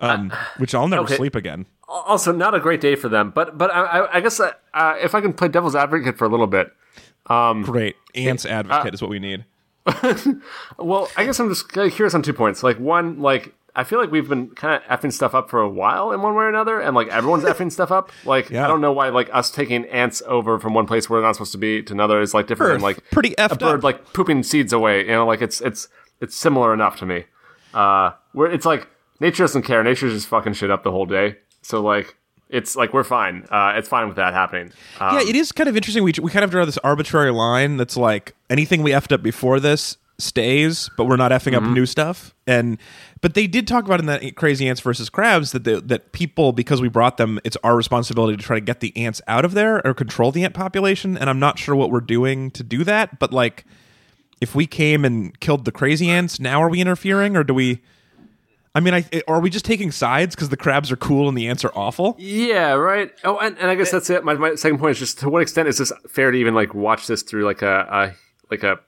Um, 0.00 0.32
which 0.58 0.74
I'll 0.74 0.88
never 0.88 1.04
okay. 1.04 1.16
sleep 1.16 1.34
again. 1.36 1.66
also, 1.88 2.32
not 2.32 2.52
a 2.54 2.60
great 2.60 2.80
day 2.80 2.94
for 2.96 3.08
them. 3.08 3.30
But 3.34 3.56
but 3.56 3.72
I, 3.72 3.84
I, 4.00 4.16
I 4.16 4.20
guess 4.20 4.40
uh, 4.40 4.52
uh, 4.74 4.96
if 5.00 5.14
I 5.14 5.20
can 5.20 5.32
play 5.32 5.48
devil's 5.48 5.76
advocate 5.76 6.18
for 6.18 6.24
a 6.24 6.28
little 6.28 6.48
bit, 6.48 6.72
Great, 7.28 7.96
ants 8.14 8.44
advocate 8.46 8.94
is 8.94 9.00
what 9.02 9.10
we 9.10 9.18
need. 9.18 9.44
Well, 10.78 11.08
I 11.16 11.24
guess 11.24 11.38
I'm 11.40 11.48
just 11.48 11.70
curious 11.72 12.14
on 12.14 12.22
two 12.22 12.32
points. 12.32 12.62
Like 12.62 12.78
one, 12.78 13.20
like 13.20 13.54
I 13.76 13.84
feel 13.84 13.98
like 13.98 14.10
we've 14.10 14.28
been 14.28 14.48
kind 14.50 14.80
of 14.82 14.88
effing 15.00 15.12
stuff 15.12 15.34
up 15.34 15.50
for 15.50 15.60
a 15.60 15.68
while 15.68 16.12
in 16.12 16.22
one 16.22 16.34
way 16.34 16.44
or 16.44 16.48
another, 16.48 16.80
and 16.80 16.94
like 16.94 17.08
everyone's 17.08 17.44
effing 17.44 17.70
stuff 17.72 17.90
up. 17.90 18.10
Like 18.24 18.50
Yeah. 18.50 18.64
I 18.64 18.68
don't 18.68 18.80
know 18.80 18.92
why 18.92 19.08
like 19.10 19.28
us 19.32 19.50
taking 19.50 19.84
ants 19.86 20.22
over 20.26 20.58
from 20.58 20.74
one 20.74 20.86
place 20.86 21.08
where 21.10 21.20
they're 21.20 21.28
not 21.28 21.34
supposed 21.34 21.52
to 21.52 21.58
be 21.58 21.82
to 21.82 21.92
another 21.92 22.20
is 22.20 22.32
like 22.34 22.46
different 22.46 22.70
Earth, 22.72 22.76
than 22.76 22.82
like 22.82 23.10
pretty 23.10 23.34
a 23.34 23.48
effed 23.48 23.58
bird 23.58 23.78
up. 23.80 23.84
like 23.84 24.12
pooping 24.12 24.42
seeds 24.42 24.72
away. 24.72 25.00
You 25.02 25.12
know, 25.12 25.26
like 25.26 25.42
it's 25.42 25.60
it's 25.60 25.88
it's 26.20 26.36
similar 26.36 26.72
enough 26.72 26.96
to 26.98 27.06
me. 27.06 27.24
Uh, 27.74 28.12
where 28.32 28.50
it's 28.50 28.64
like 28.64 28.88
nature 29.20 29.42
doesn't 29.42 29.62
care. 29.62 29.82
Nature's 29.82 30.12
just 30.14 30.28
fucking 30.28 30.52
shit 30.54 30.70
up 30.70 30.84
the 30.84 30.90
whole 30.92 31.06
day. 31.06 31.36
So 31.62 31.82
like 31.82 32.16
it's 32.48 32.76
like 32.76 32.92
we're 32.92 33.04
fine. 33.04 33.46
Uh, 33.50 33.74
it's 33.76 33.88
fine 33.88 34.06
with 34.06 34.16
that 34.16 34.34
happening. 34.34 34.72
Um, 35.00 35.16
yeah, 35.16 35.28
it 35.28 35.36
is 35.36 35.52
kind 35.52 35.68
of 35.68 35.76
interesting. 35.76 36.04
We 36.04 36.12
we 36.20 36.30
kind 36.30 36.44
of 36.44 36.50
draw 36.50 36.64
this 36.64 36.78
arbitrary 36.78 37.32
line 37.32 37.76
that's 37.76 37.96
like 37.96 38.34
anything 38.50 38.82
we 38.82 38.92
effed 38.92 39.12
up 39.12 39.22
before 39.22 39.60
this 39.60 39.96
stays, 40.18 40.88
but 40.96 41.06
we're 41.06 41.16
not 41.16 41.32
effing 41.32 41.54
up 41.54 41.62
new 41.62 41.86
stuff. 41.86 42.34
And 42.46 42.78
but 43.20 43.34
they 43.34 43.46
did 43.46 43.66
talk 43.66 43.84
about 43.84 44.00
in 44.00 44.06
that 44.06 44.36
crazy 44.36 44.68
ants 44.68 44.80
versus 44.80 45.08
crabs 45.08 45.52
that 45.52 45.64
the, 45.64 45.80
that 45.80 46.12
people 46.12 46.52
because 46.52 46.80
we 46.80 46.88
brought 46.88 47.16
them, 47.16 47.40
it's 47.42 47.56
our 47.64 47.76
responsibility 47.76 48.36
to 48.36 48.42
try 48.42 48.56
to 48.56 48.64
get 48.64 48.80
the 48.80 48.96
ants 48.96 49.20
out 49.26 49.44
of 49.44 49.54
there 49.54 49.84
or 49.84 49.94
control 49.94 50.30
the 50.30 50.44
ant 50.44 50.54
population. 50.54 51.16
And 51.16 51.28
I'm 51.28 51.40
not 51.40 51.58
sure 51.58 51.74
what 51.74 51.90
we're 51.90 52.00
doing 52.00 52.50
to 52.52 52.62
do 52.62 52.84
that, 52.84 53.18
but 53.18 53.32
like 53.32 53.64
if 54.40 54.54
we 54.54 54.66
came 54.66 55.04
and 55.04 55.38
killed 55.40 55.64
the 55.64 55.72
crazy 55.72 56.08
ants, 56.08 56.38
now 56.38 56.62
are 56.62 56.68
we 56.68 56.80
interfering 56.80 57.36
or 57.36 57.44
do 57.44 57.54
we? 57.54 57.82
I 58.74 58.80
mean, 58.80 58.92
I, 58.94 59.04
are 59.28 59.38
we 59.40 59.50
just 59.50 59.64
taking 59.64 59.92
sides 59.92 60.34
because 60.34 60.48
the 60.48 60.56
crabs 60.56 60.90
are 60.90 60.96
cool 60.96 61.28
and 61.28 61.38
the 61.38 61.46
ants 61.46 61.64
are 61.64 61.72
awful? 61.76 62.16
Yeah, 62.18 62.72
right. 62.72 63.12
Oh, 63.22 63.38
and, 63.38 63.56
and 63.58 63.70
I 63.70 63.76
guess 63.76 63.92
that's 63.92 64.10
it. 64.10 64.24
My, 64.24 64.34
my 64.34 64.56
second 64.56 64.78
point 64.78 64.92
is 64.92 64.98
just 64.98 65.20
to 65.20 65.28
what 65.28 65.42
extent 65.42 65.68
is 65.68 65.78
this 65.78 65.92
fair 66.08 66.32
to 66.32 66.36
even 66.36 66.54
like 66.54 66.74
watch 66.74 67.06
this 67.06 67.22
through 67.22 67.44
like 67.44 67.62
a, 67.62 67.86
a 67.88 68.12
like 68.50 68.64
a 68.64 68.80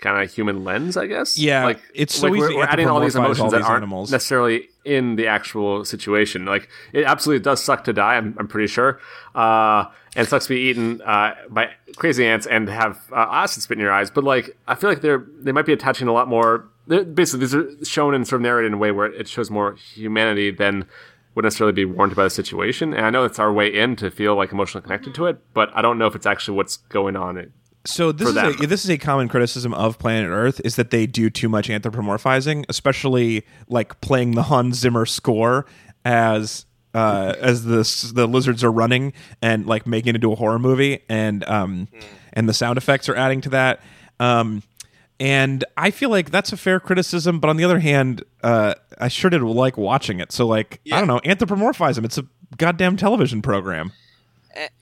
kind 0.00 0.22
of 0.22 0.30
human 0.30 0.64
lens? 0.64 0.98
I 0.98 1.06
guess. 1.06 1.38
Yeah, 1.38 1.64
like 1.64 1.80
it's 1.94 2.16
so 2.16 2.26
like 2.26 2.36
easy 2.36 2.48
we're, 2.48 2.56
we're 2.58 2.64
adding 2.64 2.88
all 2.88 3.00
these 3.00 3.14
anthropomorphize 3.14 3.18
all 3.20 3.24
emotions 3.24 3.52
that 3.52 3.58
these 3.58 3.66
aren't 3.66 3.82
animals. 3.84 4.12
necessarily 4.12 4.68
in 4.84 5.16
the 5.16 5.28
actual 5.28 5.86
situation. 5.86 6.44
Like 6.44 6.68
it 6.92 7.04
absolutely 7.04 7.42
does 7.42 7.64
suck 7.64 7.84
to 7.84 7.94
die. 7.94 8.16
I'm, 8.16 8.36
I'm 8.38 8.48
pretty 8.48 8.68
sure. 8.68 9.00
Uh, 9.34 9.86
and 10.14 10.28
sucks 10.28 10.44
to 10.44 10.54
be 10.54 10.60
eaten 10.60 11.00
uh, 11.00 11.34
by 11.48 11.70
crazy 11.96 12.26
ants 12.26 12.46
and 12.46 12.68
have 12.68 13.00
uh, 13.10 13.26
acid 13.30 13.62
spit 13.62 13.78
in 13.78 13.82
your 13.82 13.92
eyes. 13.92 14.10
But 14.10 14.24
like, 14.24 14.58
I 14.68 14.74
feel 14.74 14.90
like 14.90 15.00
they're 15.00 15.24
they 15.38 15.52
might 15.52 15.64
be 15.64 15.72
attaching 15.72 16.06
a 16.06 16.12
lot 16.12 16.28
more. 16.28 16.68
Basically, 16.88 17.40
these 17.40 17.54
are 17.54 17.84
shown 17.84 18.14
and 18.14 18.26
sort 18.26 18.40
of 18.40 18.42
narrated 18.42 18.68
in 18.68 18.74
a 18.74 18.78
way 18.78 18.90
where 18.90 19.06
it 19.06 19.28
shows 19.28 19.50
more 19.50 19.74
humanity 19.74 20.50
than 20.50 20.86
would 21.34 21.44
necessarily 21.44 21.72
be 21.72 21.84
warranted 21.84 22.16
by 22.16 22.24
the 22.24 22.30
situation. 22.30 22.92
And 22.92 23.06
I 23.06 23.10
know 23.10 23.24
it's 23.24 23.38
our 23.38 23.52
way 23.52 23.68
in 23.68 23.96
to 23.96 24.10
feel 24.10 24.34
like 24.34 24.52
emotionally 24.52 24.82
connected 24.82 25.14
to 25.14 25.26
it, 25.26 25.38
but 25.54 25.70
I 25.74 25.80
don't 25.80 25.98
know 25.98 26.06
if 26.06 26.14
it's 26.14 26.26
actually 26.26 26.56
what's 26.56 26.76
going 26.76 27.16
on. 27.16 27.52
So 27.84 28.12
this 28.12 28.28
is 28.28 28.34
them. 28.34 28.54
a, 28.60 28.66
this 28.66 28.84
is 28.84 28.90
a 28.90 28.98
common 28.98 29.28
criticism 29.28 29.74
of 29.74 29.98
Planet 29.98 30.30
Earth 30.30 30.60
is 30.64 30.76
that 30.76 30.90
they 30.90 31.06
do 31.06 31.30
too 31.30 31.48
much 31.48 31.68
anthropomorphizing, 31.68 32.64
especially 32.68 33.44
like 33.68 34.00
playing 34.00 34.32
the 34.32 34.44
Hans 34.44 34.78
Zimmer 34.78 35.06
score 35.06 35.66
as 36.04 36.66
uh, 36.94 37.34
as 37.40 37.64
the 37.64 38.12
the 38.14 38.28
lizards 38.28 38.62
are 38.62 38.70
running 38.70 39.12
and 39.40 39.66
like 39.66 39.86
making 39.86 40.10
it 40.10 40.16
into 40.16 40.32
a 40.32 40.36
horror 40.36 40.60
movie, 40.60 41.00
and 41.08 41.42
um, 41.48 41.88
and 42.32 42.48
the 42.48 42.54
sound 42.54 42.78
effects 42.78 43.08
are 43.08 43.16
adding 43.16 43.40
to 43.40 43.48
that. 43.48 43.80
Um, 44.20 44.62
and 45.22 45.64
I 45.76 45.92
feel 45.92 46.10
like 46.10 46.32
that's 46.32 46.52
a 46.52 46.56
fair 46.56 46.80
criticism, 46.80 47.38
but 47.38 47.48
on 47.48 47.56
the 47.56 47.62
other 47.62 47.78
hand, 47.78 48.24
uh, 48.42 48.74
I 48.98 49.06
sure 49.06 49.30
did 49.30 49.40
like 49.40 49.76
watching 49.76 50.18
it. 50.18 50.32
So 50.32 50.48
like, 50.48 50.80
I 50.92 50.98
don't 50.98 51.06
know, 51.06 51.20
anthropomorphize 51.20 51.94
them. 51.94 52.04
It's 52.04 52.18
a 52.18 52.26
goddamn 52.56 52.96
television 52.96 53.40
program. 53.40 53.92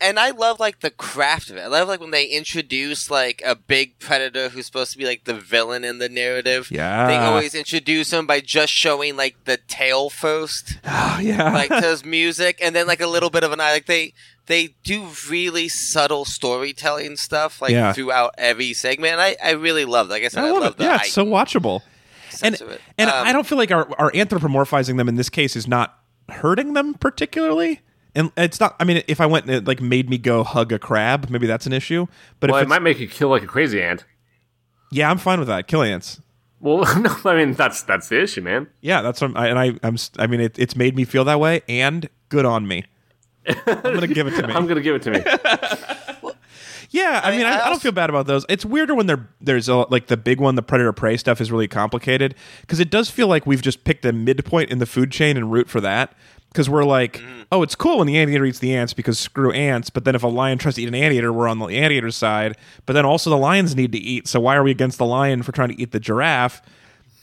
And 0.01 0.19
I 0.19 0.31
love 0.31 0.59
like 0.59 0.81
the 0.81 0.91
craft 0.91 1.51
of 1.51 1.59
it. 1.59 1.61
I 1.61 1.67
love 1.67 1.89
like 1.89 2.01
when 2.01 2.11
they 2.11 2.25
introduce 2.25 3.11
like 3.11 3.43
a 3.45 3.55
big 3.55 3.99
predator 3.99 4.49
who's 4.49 4.65
supposed 4.65 4.93
to 4.93 4.99
be 4.99 5.05
like 5.05 5.25
the 5.25 5.35
villain 5.35 5.85
in 5.85 5.99
the 5.99 6.09
narrative. 6.09 6.71
Yeah. 6.71 7.07
They 7.07 7.19
always 7.19 7.55
introduce 7.55 8.11
him 8.11 8.27
by 8.27 8.41
just 8.41 8.73
showing 8.73 9.19
like 9.19 9.45
the 9.45 9.59
tail 9.69 10.09
first, 10.09 10.79
Oh 10.87 11.19
yeah, 11.23 11.53
like 11.53 11.69
there's 11.69 12.03
music, 12.03 12.59
and 12.63 12.75
then 12.75 12.87
like 12.87 13.03
a 13.03 13.07
little 13.07 13.31
bit 13.31 13.45
of 13.45 13.53
an 13.53 13.61
eye. 13.61 13.73
Like 13.73 13.87
they 13.87 14.15
they 14.51 14.75
do 14.85 15.07
really 15.31 15.69
subtle 15.69 16.25
storytelling 16.25 17.17
stuff 17.17 17.63
like 17.63 17.71
Yeah. 17.73 17.93
throughout 17.93 18.35
every 18.37 18.73
segment. 18.75 19.13
And 19.13 19.21
I 19.21 19.37
I 19.43 19.53
really 19.53 19.85
love. 19.85 20.09
Like 20.09 20.25
I 20.25 20.29
said, 20.29 20.45
I, 20.45 20.49
I 20.49 20.51
love, 20.51 20.73
it. 20.73 20.77
the 20.79 20.85
Yeah, 20.85 20.97
it's 20.97 21.13
so 21.13 21.25
watchable. 21.25 21.83
And 22.43 22.57
sense 22.57 22.61
of 22.61 22.71
it. 22.71 22.81
and 22.99 23.09
Um, 23.11 23.27
I 23.27 23.33
don't 23.33 23.47
feel 23.47 23.59
like 23.59 23.71
our, 23.71 23.89
our 23.99 24.11
anthropomorphizing 24.13 24.97
them 24.97 25.09
in 25.09 25.15
this 25.17 25.29
case 25.31 25.57
is 25.57 25.67
not 25.69 25.99
hurting 26.29 26.75
them 26.75 26.95
particularly. 26.95 27.81
And 28.15 28.33
it's 28.37 28.59
not. 28.59 28.75
I 28.81 28.85
mean, 28.85 29.03
if 29.07 29.21
I 29.21 29.27
went 29.27 29.47
and 29.47 29.55
it 29.55 29.67
like 29.69 29.81
made 29.81 30.11
me 30.11 30.19
go 30.19 30.43
hug 30.43 30.73
a 30.73 30.79
crab, 30.81 31.31
maybe 31.31 31.47
that's 31.47 31.67
an 31.67 31.73
issue. 31.73 32.07
But 32.41 32.51
Well, 32.51 32.59
if 32.61 32.67
it 32.67 32.69
might 32.69 32.83
make 32.83 32.99
you 32.99 33.09
kill 33.09 33.29
like 33.29 33.43
a 33.45 33.47
crazy 33.47 33.81
ant. 33.81 34.05
yeah, 34.91 35.09
I'm 35.11 35.19
fine 35.19 35.39
with 35.39 35.49
that. 35.49 35.69
Kill 35.69 35.83
ants. 35.83 36.21
Well, 36.59 36.79
no, 37.01 37.17
I 37.25 37.37
mean 37.37 37.55
that's 37.55 37.83
that's 37.85 38.09
the 38.09 38.21
issue, 38.21 38.41
man. 38.43 38.67
Yeah, 38.81 39.01
that's 39.03 39.21
what 39.21 39.31
I'm, 39.31 39.37
I, 39.37 39.47
and 39.49 39.59
I 39.59 39.73
I'm 39.87 39.97
I 40.19 40.27
mean 40.27 40.41
it, 40.41 40.59
it's 40.59 40.75
made 40.77 40.97
me 40.97 41.05
feel 41.05 41.25
that 41.25 41.39
way 41.39 41.63
and 41.69 42.09
good 42.31 42.45
on 42.45 42.67
me. 42.67 42.85
I'm 43.67 43.95
gonna 43.95 44.07
give 44.07 44.27
it 44.27 44.37
to 44.41 44.47
me. 44.47 44.55
I'm 44.55 44.67
gonna 44.67 44.81
give 44.81 44.95
it 44.97 45.03
to 45.03 45.11
me. 45.11 46.33
Yeah, 46.93 47.21
I, 47.23 47.31
mean, 47.31 47.39
mean, 47.39 47.47
I, 47.47 47.59
I 47.61 47.67
I 47.67 47.69
don't 47.71 47.81
feel 47.81 47.93
bad 47.93 48.11
about 48.11 48.27
those. 48.27 48.45
It's 48.49 48.65
weirder 48.65 48.97
when 48.97 49.07
there 49.07 49.29
there's 49.41 49.69
a, 49.69 49.77
like 49.77 50.09
the 50.09 50.17
big 50.17 50.41
one, 50.41 50.57
the 50.57 50.63
predator 50.63 50.93
prey 50.93 51.17
stuff 51.17 51.41
is 51.41 51.53
really 51.53 51.69
complicated 51.69 52.35
because 52.63 52.81
it 52.81 52.91
does 52.91 53.09
feel 53.09 53.29
like 53.29 53.47
we've 53.47 53.63
just 53.63 53.85
picked 53.85 54.05
a 54.05 54.13
midpoint 54.13 54.71
in 54.71 54.79
the 54.79 54.87
food 54.87 55.13
chain 55.13 55.37
and 55.37 55.53
root 55.53 55.69
for 55.69 55.81
that. 55.81 56.15
Because 56.49 56.69
we're 56.69 56.83
like, 56.83 57.19
Mm-hmm. 57.19 57.43
oh, 57.53 57.63
it's 57.63 57.77
cool 57.77 57.99
when 57.99 58.09
the 58.09 58.19
anteater 58.19 58.45
eats 58.45 58.59
the 58.59 58.75
ants 58.75 58.93
because 58.93 59.21
screw 59.21 59.53
ants. 59.53 59.89
But 59.89 60.05
then 60.05 60.17
if 60.17 60.25
a 60.25 60.27
lion 60.27 60.59
tries 60.59 60.75
to 60.75 60.83
eat 60.83 60.89
an 60.89 60.97
anteater, 60.97 61.33
we're 61.33 61.47
on 61.47 61.61
the 61.61 61.67
anteater's 61.67 62.17
side. 62.17 62.57
But 62.87 62.95
then 62.95 63.05
also 63.05 63.31
the 63.31 63.39
lions 63.39 63.77
need 63.77 63.93
to 63.93 63.99
eat. 63.99 64.27
So 64.27 64.41
why 64.41 64.57
are 64.57 64.65
we 64.65 64.73
against 64.73 64.99
the 64.99 65.07
lion 65.07 65.45
for 65.45 65.53
trying 65.53 65.69
to 65.69 65.81
eat 65.81 65.93
the 65.93 66.01
giraffe? 66.01 66.61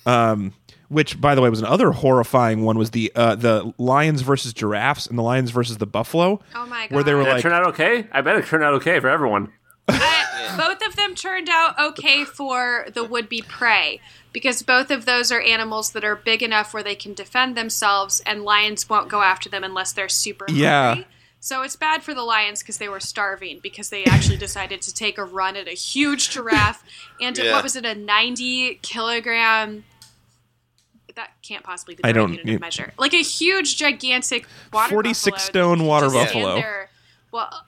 Um, 0.05 0.53
which, 0.89 1.19
by 1.19 1.35
the 1.35 1.41
way, 1.41 1.49
was 1.49 1.59
another 1.61 1.91
horrifying 1.91 2.63
one. 2.63 2.77
Was 2.77 2.91
the 2.91 3.11
uh, 3.15 3.35
the 3.35 3.73
lions 3.77 4.21
versus 4.21 4.53
giraffes 4.53 5.05
and 5.07 5.17
the 5.17 5.23
lions 5.23 5.51
versus 5.51 5.77
the 5.77 5.85
buffalo? 5.87 6.41
Oh 6.55 6.65
my 6.65 6.87
god! 6.87 6.95
Where 6.95 7.03
they 7.03 7.13
were 7.13 7.23
Did 7.23 7.29
like, 7.29 7.39
it 7.39 7.41
turn 7.43 7.53
out 7.53 7.67
okay? 7.67 8.07
I 8.11 8.21
bet 8.21 8.37
it 8.37 8.45
turned 8.45 8.63
out 8.63 8.73
okay 8.75 8.99
for 8.99 9.09
everyone. 9.09 9.51
I- 9.89 10.13
both 10.57 10.81
of 10.87 10.95
them 10.95 11.13
turned 11.13 11.49
out 11.49 11.77
okay 11.79 12.23
for 12.25 12.87
the 12.93 13.03
would-be 13.03 13.43
prey 13.43 13.99
because 14.33 14.63
both 14.63 14.89
of 14.89 15.05
those 15.05 15.31
are 15.31 15.39
animals 15.41 15.91
that 15.91 16.03
are 16.03 16.15
big 16.15 16.41
enough 16.41 16.73
where 16.73 16.81
they 16.81 16.95
can 16.95 17.13
defend 17.13 17.55
themselves, 17.55 18.21
and 18.25 18.43
lions 18.43 18.89
won't 18.89 19.07
go 19.09 19.21
after 19.21 19.49
them 19.49 19.63
unless 19.63 19.91
they're 19.93 20.09
super 20.09 20.45
Yeah. 20.49 20.87
hungry. 20.95 21.07
So 21.39 21.61
it's 21.61 21.75
bad 21.75 22.01
for 22.01 22.15
the 22.15 22.23
lions 22.23 22.61
because 22.63 22.79
they 22.79 22.89
were 22.89 22.99
starving 22.99 23.59
because 23.61 23.89
they 23.89 24.03
actually 24.05 24.37
decided 24.37 24.81
to 24.81 24.93
take 24.93 25.17
a 25.19 25.23
run 25.23 25.55
at 25.55 25.67
a 25.67 25.71
huge 25.75 26.31
giraffe 26.31 26.83
and 27.21 27.37
Yeah. 27.37 27.51
what 27.51 27.63
was 27.63 27.75
it 27.75 27.85
a 27.85 27.93
ninety 27.93 28.79
kilogram. 28.81 29.83
That 31.17 31.31
can't 31.41 31.63
possibly 31.63 31.95
be 31.95 32.01
the 32.03 32.07
I 32.07 32.09
right 32.09 32.15
don't- 32.15 32.29
unit 32.31 32.45
you- 32.45 32.55
of 32.55 32.61
measure. 32.61 32.93
Like 32.97 33.13
a 33.13 33.21
huge, 33.23 33.75
gigantic 33.75 34.45
water 34.71 34.89
46 34.89 35.31
buffalo 35.49 35.49
stone 35.75 35.85
water 35.85 36.09
buffalo. 36.09 36.55
there- 36.55 36.89
Well, 37.31 37.63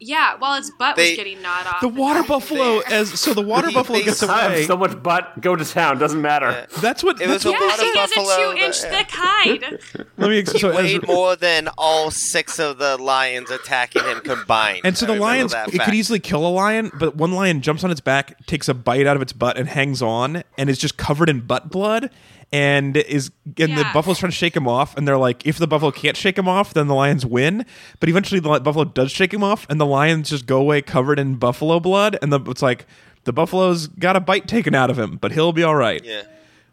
yeah, 0.00 0.34
while 0.38 0.54
its 0.58 0.70
butt 0.78 0.96
They- 0.96 1.10
was 1.10 1.16
getting 1.16 1.40
gnawed 1.42 1.66
off. 1.66 1.80
the 1.80 1.88
water 1.88 2.20
back 2.20 2.28
buffalo 2.28 2.80
there. 2.80 2.92
as 3.00 3.18
so 3.20 3.32
the 3.32 3.40
water 3.42 3.68
They- 3.68 3.74
buffalo 3.74 3.98
they 3.98 4.04
gets 4.06 4.22
away. 4.22 4.64
so 4.66 4.76
much 4.76 5.02
butt. 5.02 5.40
Go 5.40 5.54
to 5.54 5.64
town. 5.64 5.98
Doesn't 5.98 6.20
matter. 6.20 6.66
That's 6.80 7.04
what. 7.04 7.20
It 7.20 7.28
that's 7.28 7.44
was 7.44 7.46
a 7.46 7.50
what 7.52 7.60
Yeah, 7.60 7.66
water 7.68 7.82
he 7.92 7.98
has 7.98 8.10
a 8.10 8.14
two-inch 8.54 8.80
that- 8.82 8.90
thick 8.90 9.10
hide. 9.12 9.78
let 10.18 10.30
me. 10.30 10.38
ex- 10.38 10.58
So 10.60 10.70
as- 10.70 10.76
weighed 10.76 11.06
more 11.06 11.36
than 11.36 11.68
all 11.78 12.10
six 12.10 12.58
of 12.58 12.78
the 12.78 12.96
lions 12.96 13.50
attacking 13.50 14.04
him 14.04 14.20
combined. 14.20 14.80
and 14.84 14.96
so 14.98 15.04
I 15.06 15.14
the 15.14 15.20
lions, 15.20 15.54
it 15.72 15.80
could 15.82 15.94
easily 15.94 16.20
kill 16.20 16.44
a 16.46 16.48
lion, 16.48 16.90
but 16.98 17.16
one 17.16 17.32
lion 17.32 17.60
jumps 17.60 17.84
on 17.84 17.90
its 17.90 18.00
back, 18.00 18.44
takes 18.46 18.68
a 18.68 18.74
bite 18.74 19.06
out 19.06 19.16
of 19.16 19.22
its 19.22 19.32
butt, 19.32 19.56
and 19.58 19.68
hangs 19.68 20.00
on, 20.02 20.42
and 20.58 20.68
is 20.70 20.78
just 20.78 20.96
covered 20.96 21.28
in 21.28 21.40
butt 21.40 21.70
blood. 21.70 22.10
And 22.54 22.96
is 22.96 23.32
and 23.58 23.76
the 23.76 23.84
buffalo's 23.92 24.20
trying 24.20 24.30
to 24.30 24.36
shake 24.36 24.56
him 24.56 24.68
off, 24.68 24.96
and 24.96 25.08
they're 25.08 25.18
like, 25.18 25.44
if 25.44 25.58
the 25.58 25.66
buffalo 25.66 25.90
can't 25.90 26.16
shake 26.16 26.38
him 26.38 26.46
off, 26.46 26.72
then 26.72 26.86
the 26.86 26.94
lions 26.94 27.26
win. 27.26 27.66
But 27.98 28.08
eventually, 28.08 28.38
the 28.38 28.60
buffalo 28.60 28.84
does 28.84 29.10
shake 29.10 29.34
him 29.34 29.42
off, 29.42 29.66
and 29.68 29.80
the 29.80 29.86
lions 29.86 30.30
just 30.30 30.46
go 30.46 30.60
away 30.60 30.80
covered 30.80 31.18
in 31.18 31.34
buffalo 31.34 31.80
blood, 31.80 32.16
and 32.22 32.32
the, 32.32 32.40
it's 32.42 32.62
like 32.62 32.86
the 33.24 33.32
buffalo's 33.32 33.88
got 33.88 34.14
a 34.14 34.20
bite 34.20 34.46
taken 34.46 34.72
out 34.74 34.88
of 34.88 34.98
him, 34.98 35.16
but 35.16 35.32
he'll 35.32 35.52
be 35.52 35.64
all 35.64 35.74
right. 35.74 36.04
Yeah. 36.04 36.22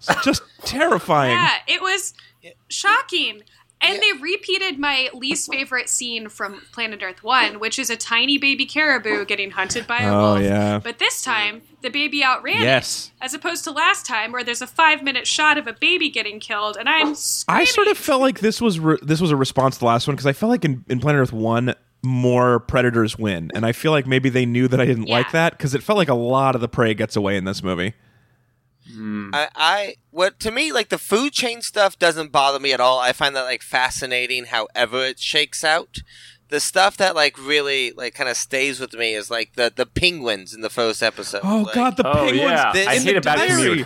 It's 0.08 0.24
just 0.24 0.44
terrifying. 0.66 1.32
Yeah, 1.32 1.56
it 1.68 1.82
was 1.82 2.14
shocking. 2.70 3.42
And 3.82 4.00
they 4.02 4.22
repeated 4.22 4.78
my 4.78 5.10
least 5.14 5.52
favorite 5.52 5.90
scene 5.90 6.30
from 6.30 6.62
Planet 6.72 7.02
Earth 7.04 7.24
1, 7.24 7.60
which 7.60 7.80
is 7.80 7.90
a 7.90 7.98
tiny 7.98 8.38
baby 8.38 8.66
caribou 8.66 9.26
getting 9.26 9.52
hunted 9.52 9.88
by 9.88 10.00
a 10.04 10.14
Oh, 10.14 10.34
wolf. 10.34 10.44
yeah. 10.44 10.80
But 10.80 11.00
this 11.00 11.22
time, 11.24 11.62
the 11.82 11.90
baby 11.90 12.24
outran 12.24 12.62
Yes. 12.62 13.12
it. 13.20 13.26
As 13.26 13.34
opposed 13.34 13.64
to 13.64 13.72
last 13.72 14.06
time, 14.06 14.32
where 14.32 14.44
there's 14.44 14.62
a 14.62 14.68
five 14.68 15.02
minute 15.04 15.26
shot 15.26 15.58
of 15.58 15.66
a 15.68 15.74
baby 15.74 16.10
getting 16.10 16.40
killed, 16.40 16.78
and 16.78 16.88
I'm 16.88 17.16
I 17.48 17.64
sort 17.64 17.88
of 17.88 17.98
felt 17.98 18.22
like 18.22 18.40
this 18.40 18.62
was 18.62 18.80
re- 18.80 19.00
this 19.02 19.20
was 19.20 19.32
a 19.32 19.36
response 19.36 19.76
to 19.76 19.80
the 19.80 19.86
last 19.86 20.08
one 20.08 20.16
because 20.16 20.28
I 20.28 20.34
felt 20.34 20.52
like 20.52 20.64
in, 20.64 20.86
in 20.88 21.00
Planet 21.00 21.22
Earth 21.22 21.34
one 21.34 21.74
more 22.04 22.60
predators 22.60 23.18
win, 23.18 23.52
and 23.56 23.66
I 23.66 23.72
feel 23.72 23.92
like 23.92 24.06
maybe 24.08 24.30
they 24.30 24.46
knew 24.46 24.68
that 24.68 24.80
I 24.80 24.86
didn't 24.86 25.08
Yeah. 25.08 25.18
like 25.18 25.32
that 25.32 25.58
because 25.58 25.74
it 25.76 25.84
felt 25.84 25.98
like 25.98 26.10
a 26.10 26.14
lot 26.16 26.56
of 26.56 26.62
the 26.62 26.68
prey 26.68 26.94
gets 26.94 27.16
away 27.16 27.36
in 27.38 27.46
this 27.46 27.62
movie. 27.64 27.94
Hmm. 28.92 29.30
I, 29.34 29.48
I 29.56 29.96
what 30.10 30.40
to 30.42 30.52
me 30.52 30.72
like 30.72 30.90
the 30.90 30.98
food 30.98 31.34
chain 31.34 31.62
stuff 31.62 32.00
doesn't 32.00 32.32
bother 32.32 32.60
me 32.60 32.74
at 32.74 32.80
all. 32.80 33.00
I 33.00 33.14
find 33.14 33.36
that 33.36 33.44
like 33.44 33.62
fascinating 33.62 34.46
however 34.46 35.06
it 35.06 35.20
shakes 35.20 35.64
out. 35.64 35.98
The 36.50 36.60
stuff 36.60 36.98
that 36.98 37.16
like 37.16 37.38
really 37.38 37.92
like 37.92 38.14
kind 38.16 38.30
of 38.30 38.36
stays 38.38 38.80
with 38.80 38.94
me 38.94 39.14
is 39.14 39.30
like 39.32 39.54
the 39.56 39.72
the 39.74 39.86
penguins 39.86 40.54
in 40.54 40.62
the 40.62 40.70
first 40.70 41.02
episode. 41.04 41.42
Oh 41.44 41.62
Like, 41.62 41.76
God, 41.76 41.98
the 41.98 42.08
Oh, 42.10 42.14
penguins! 42.14 42.40
yeah. 42.42 42.72
This- 42.74 42.88
I 42.88 43.00
hate 43.00 43.12
the 43.14 43.18
a 43.18 43.22
bad 43.22 43.38
diary. 43.48 43.86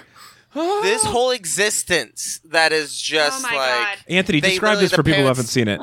this 0.81 1.03
whole 1.03 1.31
existence 1.31 2.39
that 2.45 2.71
is 2.71 2.89
oh, 2.91 3.03
just 3.03 3.45
Oh 3.45 3.49
my 3.51 3.55
like 3.57 3.69
God. 3.97 3.97
Anthony, 4.07 4.41
describe 4.41 4.61
literally- 4.61 4.81
this 4.85 4.91
for 4.91 4.97
the 4.97 5.03
people 5.03 5.21
who 5.21 5.27
haven't 5.27 5.45
seen 5.47 5.67
it. 5.67 5.81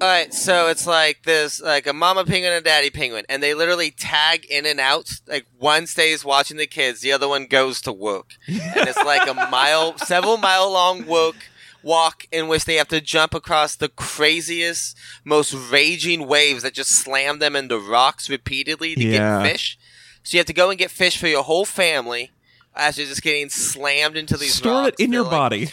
All 0.00 0.06
right, 0.06 0.32
so 0.32 0.68
it's 0.68 0.86
like 0.86 1.24
this, 1.24 1.60
like 1.60 1.88
a 1.88 1.92
mama 1.92 2.24
penguin 2.24 2.52
and 2.52 2.60
a 2.60 2.68
daddy 2.68 2.88
penguin, 2.90 3.24
and 3.28 3.42
they 3.42 3.52
literally 3.54 3.90
tag 3.90 4.44
in 4.48 4.64
and 4.64 4.78
out. 4.78 5.10
Like 5.26 5.46
one 5.58 5.86
stays 5.88 6.24
watching 6.24 6.56
the 6.56 6.66
kids, 6.68 7.00
the 7.00 7.10
other 7.12 7.26
one 7.28 7.46
goes 7.46 7.80
to 7.82 7.92
work, 7.92 8.30
and 8.46 8.60
it's 8.88 8.96
like 9.04 9.26
a 9.28 9.34
mile, 9.50 9.98
several 9.98 10.36
mile 10.36 10.70
long 10.72 11.04
work 11.06 11.34
walk 11.82 12.26
in 12.30 12.48
which 12.48 12.64
they 12.64 12.74
have 12.74 12.88
to 12.88 13.00
jump 13.00 13.34
across 13.34 13.74
the 13.76 13.88
craziest, 13.88 14.96
most 15.24 15.52
raging 15.72 16.26
waves 16.28 16.62
that 16.62 16.74
just 16.74 16.90
slam 16.90 17.38
them 17.40 17.56
into 17.56 17.78
rocks 17.78 18.28
repeatedly 18.30 18.94
to 18.94 19.04
Yeah. 19.04 19.42
get 19.42 19.50
fish. 19.52 19.78
So 20.22 20.36
you 20.36 20.38
have 20.40 20.46
to 20.46 20.52
go 20.52 20.70
and 20.70 20.78
get 20.78 20.90
fish 20.90 21.16
for 21.16 21.28
your 21.28 21.42
whole 21.44 21.64
family 21.64 22.30
as 22.76 22.98
you're 22.98 23.06
just 23.06 23.22
getting 23.22 23.48
slammed 23.48 24.16
into 24.16 24.36
these. 24.36 24.54
Store 24.54 24.88
it 24.88 24.94
in 24.98 25.10
They're 25.10 25.18
your 25.20 25.24
like- 25.24 25.30
body. 25.30 25.70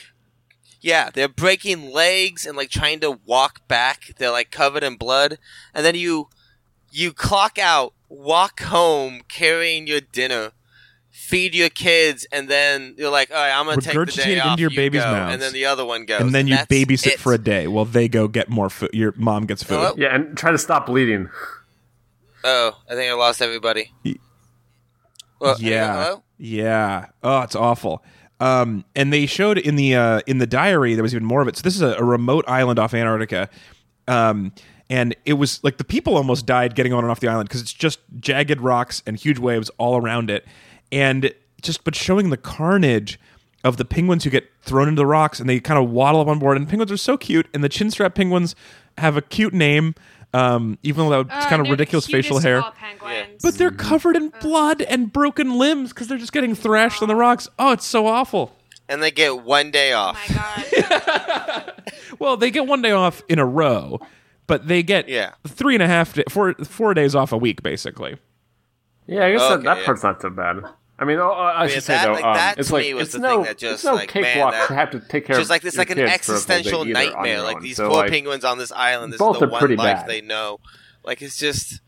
Yeah, 0.86 1.10
they're 1.12 1.28
breaking 1.28 1.92
legs 1.92 2.46
and 2.46 2.56
like 2.56 2.70
trying 2.70 3.00
to 3.00 3.18
walk 3.26 3.68
back. 3.68 4.12
They're 4.20 4.30
like 4.30 4.52
covered 4.52 4.84
in 4.84 4.98
blood, 4.98 5.40
and 5.74 5.84
then 5.84 5.96
you 5.96 6.30
you 6.92 7.12
clock 7.12 7.58
out, 7.58 7.94
walk 8.08 8.60
home 8.62 9.22
carrying 9.28 9.88
your 9.88 10.00
dinner, 10.00 10.52
feed 11.10 11.56
your 11.56 11.70
kids, 11.70 12.28
and 12.32 12.48
then 12.48 12.94
you're 13.00 13.10
like, 13.10 13.32
all 13.32 13.38
right, 13.38 13.52
I'm 13.52 13.66
gonna 13.66 13.82
take 13.82 13.96
the 13.96 14.06
day 14.06 14.34
it 14.38 14.40
off. 14.42 14.52
into 14.52 14.62
your 14.62 14.70
you 14.70 14.78
baby's 14.78 15.02
go. 15.04 15.12
mouths. 15.12 15.34
and 15.34 15.42
then 15.42 15.54
the 15.54 15.66
other 15.66 15.84
one 15.84 16.06
goes, 16.06 16.22
And 16.22 16.36
then 16.36 16.46
you 16.46 16.56
that's 16.56 16.68
babysit 16.72 17.08
it. 17.14 17.20
for 17.20 17.34
a 17.34 17.40
day 17.40 17.66
while 17.68 17.86
they 17.86 18.08
go 18.08 18.28
get 18.28 18.48
more 18.50 18.70
food. 18.70 18.92
Your 18.94 19.12
mom 19.18 19.48
gets 19.48 19.64
food. 19.64 19.80
Hello? 19.80 19.96
Yeah, 19.98 20.14
and 20.14 20.38
try 20.38 20.52
to 20.52 20.58
stop 20.60 20.86
bleeding. 20.86 21.30
Oh, 22.44 22.78
I 22.88 22.94
think 22.94 23.10
I 23.12 23.16
lost 23.16 23.42
everybody. 23.42 23.92
Y- 24.06 24.18
Well, 25.40 25.56
yeah, 25.60 26.04
hello? 26.04 26.24
yeah. 26.38 27.08
Oh, 27.24 27.42
it's 27.42 27.56
awful. 27.56 28.04
Um, 28.40 28.84
and 28.96 29.14
they 29.14 29.26
showed 29.26 29.58
in 29.58 29.78
the 29.78 29.96
uh, 29.96 30.20
in 30.28 30.40
the 30.40 30.48
diary 30.48 30.94
there 30.94 31.04
was 31.04 31.14
even 31.14 31.26
more 31.26 31.42
of 31.42 31.48
it. 31.48 31.56
So 31.56 31.62
this 31.62 31.76
is 31.76 31.82
a, 31.82 31.96
a 31.96 32.04
remote 32.04 32.44
island 32.50 32.80
off 32.80 32.94
Antarctica, 32.94 33.50
um, 34.10 34.52
and 34.90 35.16
it 35.24 35.34
was 35.34 35.64
like 35.64 35.78
the 35.78 35.86
people 35.86 36.18
almost 36.18 36.46
died 36.46 36.76
getting 36.76 36.92
on 36.92 37.04
and 37.06 37.12
off 37.12 37.22
the 37.22 37.30
island 37.30 37.48
because 37.48 37.62
it's 37.62 37.72
just 37.74 38.00
jagged 38.20 38.60
rocks 38.60 39.02
and 39.08 39.18
huge 39.18 39.40
waves 39.40 39.72
all 39.78 39.96
around 39.96 40.30
it, 40.30 40.46
and 40.92 41.34
just 41.62 41.86
but 41.86 41.96
showing 41.96 42.30
the 42.30 42.38
carnage 42.38 43.18
of 43.64 43.78
the 43.78 43.86
penguins 43.86 44.26
who 44.26 44.30
get 44.30 44.52
thrown 44.62 44.90
into 44.90 45.00
the 45.00 45.06
rocks 45.06 45.40
and 45.40 45.50
they 45.50 45.60
kind 45.60 45.80
of 45.82 45.90
waddle 45.90 46.20
up 46.22 46.28
on 46.28 46.38
board. 46.38 46.58
And 46.58 46.68
penguins 46.68 46.92
are 46.92 46.98
so 46.98 47.18
cute, 47.18 47.48
and 47.54 47.64
the 47.64 47.70
chinstrap 47.70 48.16
penguins 48.16 48.54
have 48.98 49.16
a 49.18 49.22
cute 49.22 49.54
name, 49.54 49.96
um, 50.34 50.78
even 50.84 51.10
though 51.10 51.22
it's 51.22 51.32
Uh, 51.32 51.50
kind 51.50 51.62
of 51.62 51.70
ridiculous 51.70 52.06
facial 52.06 52.40
hair. 52.40 52.62
All 53.36 53.40
penguins. 53.40 53.44
But 53.44 53.58
they're 53.58 53.72
covered 53.72 54.16
in 54.16 54.30
blood 54.42 54.82
and 54.82 55.12
broken 55.12 55.58
limbs 55.58 55.90
because 55.94 56.08
they're 56.08 56.18
just 56.18 56.34
getting 56.34 56.56
thrashed 56.56 57.02
on 57.02 57.08
the 57.08 57.16
rocks. 57.16 57.48
Oh, 57.60 57.72
it's 57.74 57.86
so 57.86 58.08
awful. 58.08 58.56
And 58.88 59.02
they 59.02 59.12
get 59.12 59.44
one 59.44 59.72
day 59.72 59.94
Oh 59.94 59.98
off. 60.00 60.30
my 60.30 60.36
god. 60.88 61.74
well, 62.20 62.38
they 62.38 62.52
get 62.52 62.68
one 62.68 62.82
day 62.82 62.92
off 62.92 63.24
in 63.28 63.40
a 63.40 63.46
row, 63.46 64.00
but 64.48 64.68
they 64.68 64.84
get 64.84 65.10
Yeah. 65.10 65.32
three 65.48 65.74
and 65.76 65.82
a 65.84 65.88
half, 65.88 66.14
day, 66.14 66.24
four 66.30 66.54
four 66.64 66.94
days 66.94 67.16
off 67.16 67.32
a 67.32 67.38
week, 67.38 67.64
basically. 67.64 68.18
Yeah, 69.08 69.26
I 69.26 69.32
guess 69.32 69.42
Okay, 69.42 69.56
that, 69.56 69.64
that 69.64 69.78
yeah. 69.80 69.86
part's 69.86 70.04
not 70.04 70.22
so 70.22 70.30
bad. 70.30 70.58
I 70.98 71.04
mean, 71.04 71.18
oh, 71.20 71.30
I 71.32 71.68
should 71.68 71.84
say 71.84 71.94
that- 71.94 72.06
though, 72.06 72.14
like, 72.14 72.24
um, 72.24 72.34
that 72.36 72.58
it's 72.58 72.70
to 72.70 72.74
like 72.76 72.86
me 72.86 72.94
was 72.94 73.04
it's 73.08 73.14
the 73.14 73.20
no, 73.20 73.30
thing 73.30 73.44
that 73.44 73.62
it's 73.64 73.84
no 73.84 73.94
like, 73.96 74.16
man, 74.16 74.52
that- 74.52 74.68
to 74.68 74.74
have 74.76 74.92
to 74.92 75.00
take 75.00 75.26
care 75.26 75.36
Just 75.36 75.48
of 75.48 75.50
like 75.50 75.62
this, 75.62 75.78
like 75.78 75.90
an 75.90 75.98
kids 75.98 76.26
for 76.26 76.34
a 76.36 76.38
full 76.38 76.48
day 76.48 76.54
existential 76.56 76.86
nightmare. 76.86 77.42
Like 77.42 77.60
these 77.62 77.76
So, 77.78 77.88
poor 77.90 77.98
like, 78.04 78.12
penguins 78.12 78.46
on 78.46 78.58
this 78.60 78.72
island. 78.72 79.12
This 79.14 79.20
both 79.20 79.36
is 79.38 79.40
the 79.42 79.48
are 79.48 79.50
one 79.50 79.60
pretty 79.60 79.76
life 79.76 79.98
bad. 79.98 80.08
they 80.08 80.22
know. 80.22 80.60
Like 81.04 81.22
it's 81.22 81.38
just, 81.38 81.82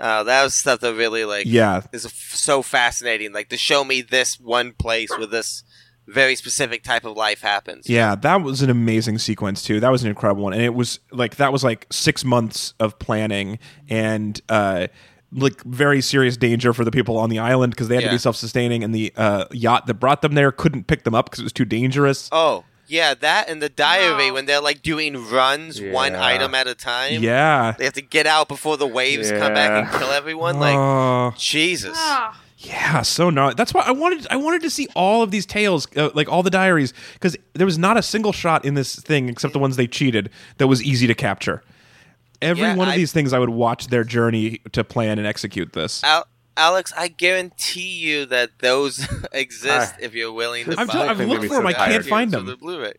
uh, 0.00 0.22
that 0.24 0.42
was 0.42 0.54
stuff 0.54 0.80
that 0.80 0.94
really 0.94 1.24
like 1.24 1.46
Yeah, 1.46 1.82
is 1.92 2.10
so 2.12 2.62
fascinating. 2.62 3.32
Like 3.32 3.50
to 3.50 3.56
show 3.56 3.84
me 3.84 4.00
this 4.00 4.40
one 4.40 4.72
place 4.72 5.10
where 5.10 5.26
this 5.26 5.62
very 6.06 6.34
specific 6.34 6.82
type 6.82 7.04
of 7.04 7.16
life 7.16 7.42
happens. 7.42 7.88
Yeah, 7.88 8.14
that 8.16 8.42
was 8.42 8.62
an 8.62 8.70
amazing 8.70 9.18
sequence 9.18 9.62
too. 9.62 9.78
That 9.78 9.92
was 9.92 10.02
an 10.02 10.08
incredible 10.08 10.42
one, 10.42 10.54
and 10.54 10.62
it 10.62 10.74
was 10.74 11.00
like 11.12 11.36
that 11.36 11.52
was 11.52 11.62
like 11.62 11.86
six 11.90 12.24
months 12.24 12.72
of 12.80 12.98
planning 12.98 13.58
and 13.88 14.40
uh, 14.48 14.88
like 15.32 15.62
very 15.64 16.00
serious 16.00 16.38
danger 16.38 16.72
for 16.72 16.84
the 16.84 16.90
people 16.90 17.18
on 17.18 17.28
the 17.28 17.38
island 17.38 17.72
because 17.72 17.88
they 17.88 17.96
had 17.96 18.04
to 18.04 18.10
be 18.10 18.18
self-sustaining, 18.18 18.82
and 18.82 18.94
the 18.94 19.12
uh, 19.16 19.44
yacht 19.52 19.86
that 19.86 19.94
brought 19.94 20.22
them 20.22 20.32
there 20.32 20.50
couldn't 20.50 20.86
pick 20.86 21.04
them 21.04 21.14
up 21.14 21.26
because 21.26 21.40
it 21.40 21.44
was 21.44 21.52
too 21.52 21.66
dangerous. 21.66 22.30
Oh 22.32 22.64
yeah, 22.90 23.14
that 23.14 23.48
and 23.48 23.62
the 23.62 23.68
diary 23.68 24.28
No. 24.28 24.34
when 24.34 24.46
they're 24.46 24.60
like 24.60 24.82
doing 24.82 25.28
runs 25.30 25.80
one 25.80 26.14
item 26.14 26.54
at 26.54 26.66
a 26.66 26.74
time. 26.74 27.22
yeah, 27.22 27.74
They 27.78 27.84
have 27.84 27.94
to 27.94 28.02
get 28.02 28.26
out 28.26 28.48
before 28.48 28.76
the 28.76 28.86
waves 28.86 29.30
come 29.30 29.54
back 29.54 29.70
and 29.70 29.98
kill 30.00 30.10
everyone. 30.10 30.58
Like 30.58 30.76
Oh, 30.76 31.32
Jesus. 31.38 31.96
Oh, 31.98 32.32
yeah, 32.58 33.00
so 33.02 33.30
gnarly. 33.30 33.54
That's 33.54 33.72
why 33.72 33.82
I 33.86 33.90
wanted 33.92 34.26
I 34.30 34.36
wanted 34.36 34.62
to 34.62 34.70
see 34.70 34.86
all 34.94 35.22
of 35.22 35.30
these 35.30 35.46
tales, 35.46 35.86
uh, 35.96 36.10
like 36.14 36.28
all 36.28 36.42
the 36.42 36.50
diaries, 36.50 36.92
because 37.14 37.36
there 37.54 37.64
was 37.66 37.78
not 37.78 37.96
a 37.96 38.02
single 38.02 38.32
shot 38.32 38.64
in 38.64 38.74
this 38.74 38.96
thing 38.96 39.28
except 39.30 39.52
the 39.54 39.58
ones 39.58 39.76
they 39.76 39.86
cheated 39.86 40.28
that 40.58 40.66
was 40.66 40.82
easy 40.82 41.06
to 41.06 41.14
capture. 41.14 41.62
Every 42.42 42.62
Yeah, 42.64 42.74
one 42.74 42.88
of 42.88 42.94
I- 42.94 42.96
these 42.96 43.12
things, 43.12 43.32
I 43.32 43.38
would 43.38 43.50
watch 43.50 43.86
their 43.88 44.04
journey 44.04 44.60
to 44.72 44.82
plan 44.84 45.18
and 45.18 45.26
execute 45.26 45.72
this. 45.74 46.02
Al- 46.04 46.26
Alex, 46.60 46.92
I 46.96 47.08
guarantee 47.08 47.88
you 47.98 48.26
that 48.26 48.50
those 48.58 49.06
exist 49.32 49.94
Ah. 49.96 49.98
if 50.00 50.14
you're 50.14 50.32
willing 50.32 50.66
to 50.66 50.74
I've, 50.78 50.88
buy 50.88 51.08
I've 51.08 51.18
looked 51.20 51.46
for 51.46 51.54
them. 51.56 51.66
I 51.66 51.72
can't 51.72 52.04
find 52.04 52.30
them. 52.30 52.44
The 52.46 52.56
Blu-ray. 52.56 52.92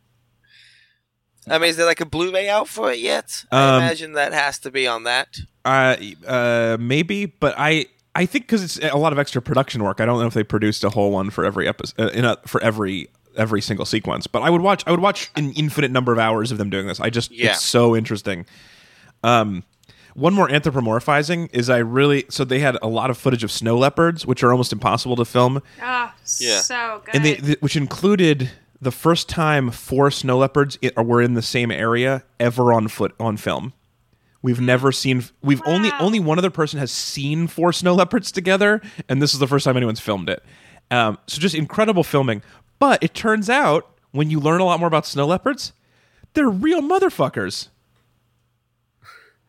I 1.48 1.58
mean, 1.58 1.70
is 1.70 1.78
there 1.78 1.86
like 1.86 2.02
a 2.02 2.06
Blu-ray 2.06 2.50
out 2.50 2.68
for 2.68 2.92
it 2.92 3.00
yet? 3.00 3.46
Um, 3.52 3.60
I 3.60 3.78
imagine 3.78 4.14
that 4.14 4.34
has 4.34 4.60
to 4.60 4.72
be 4.72 4.88
on 4.88 5.04
that. 5.04 5.38
Uh, 5.66 5.96
uh, 6.28 6.78
maybe, 6.80 7.26
but 7.26 7.56
I 7.58 7.86
I 8.16 8.26
think 8.26 8.46
because 8.46 8.64
it's 8.64 8.78
a 8.94 8.98
lot 8.98 9.14
of 9.14 9.20
extra 9.20 9.42
production 9.42 9.84
work. 9.84 10.02
I 10.02 10.06
don't 10.06 10.20
know 10.20 10.28
if 10.28 10.34
they 10.34 10.44
produced 10.44 10.84
a 10.84 10.90
whole 10.90 11.12
one 11.12 11.30
for 11.30 11.46
every 11.46 11.68
episode, 11.68 12.00
uh, 12.00 12.10
in 12.10 12.26
a, 12.26 12.38
for 12.46 12.62
every 12.64 13.10
every 13.38 13.62
single 13.62 13.86
sequence. 13.86 14.28
But 14.28 14.42
I 14.42 14.50
would 14.50 14.62
watch. 14.62 14.84
I 14.88 14.92
would 14.92 15.00
watch 15.00 15.32
an 15.36 15.52
infinite 15.54 15.92
number 15.92 16.12
of 16.12 16.20
hours 16.20 16.52
of 16.52 16.58
them 16.58 16.70
doing 16.70 16.88
this. 16.88 17.00
I 17.00 17.10
just 17.10 17.32
Yeah. 17.32 17.52
it's 17.52 17.64
so 17.64 17.96
interesting. 17.96 18.46
Um, 19.24 19.64
one 20.14 20.34
more 20.34 20.48
anthropomorphizing 20.50 21.50
is 21.54 21.70
I 21.70 21.78
really 21.78 22.26
so 22.30 22.44
they 22.44 22.60
had 22.60 22.78
a 22.82 22.88
lot 22.88 23.10
of 23.10 23.18
footage 23.18 23.44
of 23.44 23.52
snow 23.52 23.78
leopards, 23.78 24.26
which 24.26 24.44
are 24.44 24.52
almost 24.52 24.74
impossible 24.74 25.16
to 25.18 25.26
film, 25.26 25.62
oh 25.82 26.12
Yeah. 26.40 26.60
so 26.62 27.02
good. 27.06 27.16
and 27.16 27.26
they 27.26 27.36
th- 27.36 27.62
which 27.62 27.76
included 27.76 28.50
the 28.82 28.92
first 28.92 29.30
time 29.30 29.70
four 29.72 30.10
snow 30.12 30.40
leopards 30.40 30.78
i- 30.84 31.02
were 31.02 31.22
in 31.22 31.36
the 31.36 31.42
same 31.42 31.70
area 31.72 32.24
ever 32.40 32.74
on 32.74 32.88
foot 32.88 33.14
on 33.20 33.38
film. 33.38 33.74
We've 34.44 34.60
never 34.60 34.92
seen. 34.92 35.24
We've 35.44 35.62
only 35.66 35.92
only 36.00 36.20
one 36.20 36.40
other 36.40 36.50
person 36.50 36.80
has 36.80 36.92
seen 36.92 37.46
four 37.48 37.72
snow 37.72 37.94
leopards 37.94 38.32
together, 38.32 38.82
and 39.08 39.22
this 39.22 39.34
is 39.34 39.40
the 39.40 39.48
first 39.48 39.66
time 39.66 39.78
anyone's 39.78 40.00
filmed 40.00 40.30
it. 40.30 40.44
Um, 40.90 41.20
so 41.28 41.40
just 41.40 41.54
incredible 41.54 42.04
filming. 42.04 42.42
But 42.80 43.04
it 43.04 43.14
turns 43.14 43.50
out 43.52 43.88
when 44.12 44.32
you 44.32 44.40
learn 44.40 44.60
a 44.60 44.66
lot 44.66 44.80
more 44.80 44.88
about 44.88 45.06
snow 45.06 45.28
leopards, 45.28 45.74
they're 46.34 46.50
real 46.50 46.82
motherfuckers. 46.82 47.68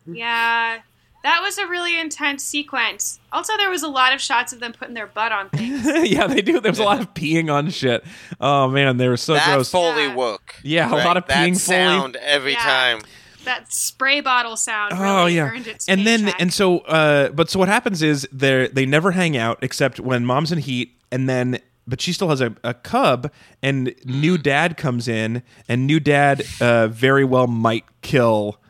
Yeah, 0.07 0.79
that 1.23 1.41
was 1.43 1.59
a 1.59 1.67
really 1.67 1.99
intense 1.99 2.43
sequence. 2.43 3.21
Also, 3.33 3.57
there 3.57 3.71
was 3.71 3.83
a 3.83 3.89
lot 3.89 4.13
of 4.13 4.21
shots 4.21 4.53
of 4.53 4.61
them 4.61 4.73
putting 4.73 4.95
their 4.95 5.07
butt 5.07 5.33
on 5.33 5.49
things. 5.51 5.85
yeah, 6.11 6.27
they 6.27 6.43
do. 6.43 6.61
There 6.61 6.73
was 6.73 6.79
a 6.79 6.85
lot 6.85 7.01
of 7.01 7.15
peeing 7.15 7.53
on 7.53 7.71
shit. 7.71 8.05
Oh 8.41 8.69
man, 8.69 8.97
they 8.97 9.09
were 9.09 9.17
so 9.17 9.35
that 9.35 9.53
gross. 9.55 9.71
Foley 9.71 10.05
Yeah. 10.05 10.15
work. 10.17 10.57
Yeah, 10.63 10.93
a 10.93 10.97
lot 11.05 11.17
of 11.17 11.27
that 11.27 11.37
peeing 11.37 11.51
Foley. 11.61 11.77
sound 11.77 12.17
every 12.17 12.53
Yeah. 12.53 12.59
time. 12.63 13.01
that 13.45 13.73
spray 13.73 14.21
bottle 14.21 14.57
sound. 14.57 14.93
Really 14.93 15.05
oh 15.05 15.27
yeah 15.27 15.51
earned 15.51 15.67
its 15.67 15.89
and 15.89 16.07
then 16.07 16.27
paycheck. 16.27 16.41
and 16.41 16.53
so 16.53 16.79
uh 16.81 17.29
but 17.31 17.51
so 17.51 17.59
what 17.59 17.67
happens 17.69 18.01
is 18.01 18.29
they 18.33 18.69
they 18.69 18.87
never 18.87 19.11
hang 19.11 19.37
out 19.37 19.59
except 19.63 19.99
when 19.99 20.25
mom's 20.25 20.53
in 20.53 20.59
heat 20.59 20.93
and 21.11 21.29
then 21.29 21.59
but 21.85 22.01
she 22.01 22.13
still 22.13 22.29
has 22.29 22.41
a, 22.41 22.55
a 22.63 22.73
cub 22.73 23.33
and 23.61 23.97
new 24.05 24.39
dad 24.39 24.77
comes 24.77 25.09
in 25.09 25.43
and 25.69 25.89
new 25.89 25.99
dad 25.99 26.45
uh 26.61 26.87
very 26.87 27.25
well 27.25 27.49
might 27.49 27.85
kill 28.01 28.61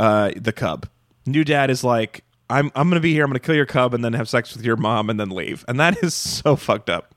uh 0.00 0.32
the 0.34 0.52
cub. 0.52 0.88
New 1.26 1.44
dad 1.44 1.70
is 1.70 1.84
like 1.84 2.24
i'm 2.48 2.72
i'm 2.74 2.88
gonna 2.88 3.00
be 3.00 3.12
here. 3.12 3.22
I'm 3.22 3.30
gonna 3.30 3.38
kill 3.38 3.54
your 3.54 3.66
cub 3.66 3.94
and 3.94 4.04
then 4.04 4.14
have 4.14 4.28
sex 4.28 4.56
with 4.56 4.64
your 4.64 4.76
mom 4.76 5.10
and 5.10 5.20
then 5.20 5.30
leave. 5.30 5.64
And 5.68 5.78
that 5.78 5.98
is 6.02 6.14
so 6.14 6.56
fucked 6.56 6.90
up. 6.90 7.14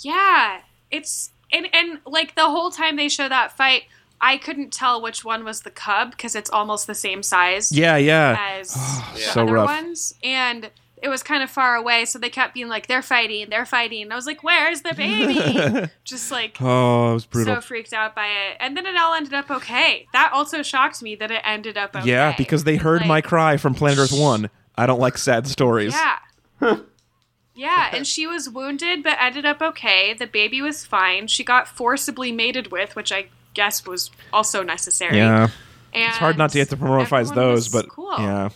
Yeah, 0.00 0.60
it's 0.90 1.30
and 1.52 1.68
and 1.72 2.00
like 2.06 2.34
the 2.34 2.46
whole 2.46 2.70
time 2.70 2.96
they 2.96 3.08
show 3.08 3.28
that 3.28 3.56
fight, 3.56 3.84
I 4.20 4.36
couldn't 4.36 4.72
tell 4.72 5.00
which 5.00 5.24
one 5.24 5.44
was 5.44 5.62
the 5.62 5.70
cub 5.70 6.10
because 6.10 6.34
it's 6.34 6.50
almost 6.50 6.86
the 6.86 6.94
same 6.94 7.22
size 7.22 7.72
yeah 7.72 7.96
yeah. 7.96 8.36
as 8.58 8.74
the 9.14 9.20
so 9.20 9.42
other 9.42 9.52
rough. 9.52 9.66
ones, 9.66 10.14
and 10.22 10.70
it 11.02 11.08
was 11.08 11.22
kind 11.22 11.42
of 11.42 11.50
far 11.50 11.74
away, 11.76 12.04
so 12.04 12.18
they 12.18 12.30
kept 12.30 12.54
being 12.54 12.68
like, 12.68 12.86
"They're 12.86 13.02
fighting, 13.02 13.48
they're 13.50 13.66
fighting." 13.66 14.02
And 14.02 14.12
I 14.12 14.16
was 14.16 14.26
like, 14.26 14.42
"Where's 14.42 14.82
the 14.82 14.94
baby?" 14.94 15.88
Just 16.04 16.30
like 16.30 16.56
oh 16.60 17.10
it 17.10 17.14
was 17.14 17.26
brutal 17.26 17.56
so 17.56 17.60
freaked 17.60 17.92
out 17.92 18.14
by 18.14 18.26
it, 18.26 18.56
and 18.60 18.76
then 18.76 18.86
it 18.86 18.96
all 18.96 19.14
ended 19.14 19.34
up 19.34 19.50
okay. 19.50 20.06
That 20.12 20.32
also 20.32 20.62
shocked 20.62 21.02
me 21.02 21.14
that 21.16 21.30
it 21.30 21.42
ended 21.44 21.76
up 21.76 21.94
okay. 21.94 22.08
yeah 22.08 22.34
because 22.36 22.64
they 22.64 22.76
heard 22.76 23.06
my 23.06 23.20
cry 23.20 23.56
from 23.56 23.74
planet 23.74 23.98
earth 23.98 24.12
1 24.12 24.48
i 24.76 24.86
don't 24.86 25.00
like 25.00 25.18
sad 25.18 25.46
stories 25.46 25.94
Yeah. 25.94 26.18
yeah, 27.54 27.90
and 27.92 28.06
she 28.06 28.26
was 28.26 28.48
wounded 28.48 29.02
but 29.02 29.16
ended 29.20 29.44
up 29.44 29.60
okay. 29.62 30.14
The 30.14 30.26
baby 30.26 30.60
was 30.62 30.84
fine. 30.86 31.26
She 31.26 31.44
got 31.44 31.68
forcibly 31.68 32.32
mated 32.32 32.70
with, 32.70 32.94
which 32.96 33.10
I 33.12 33.26
guess 33.54 33.86
was 33.86 34.10
also 34.32 34.62
necessary. 34.62 35.16
yeah 35.16 35.48
And 35.92 36.08
It's 36.08 36.16
hard 36.18 36.38
not 36.38 36.50
to 36.50 36.58
anthropomorphize 36.60 37.30
everyone 37.30 37.34
those, 37.34 37.68
but 37.68 37.88
cool. 37.88 38.14
yeah, 38.18 38.48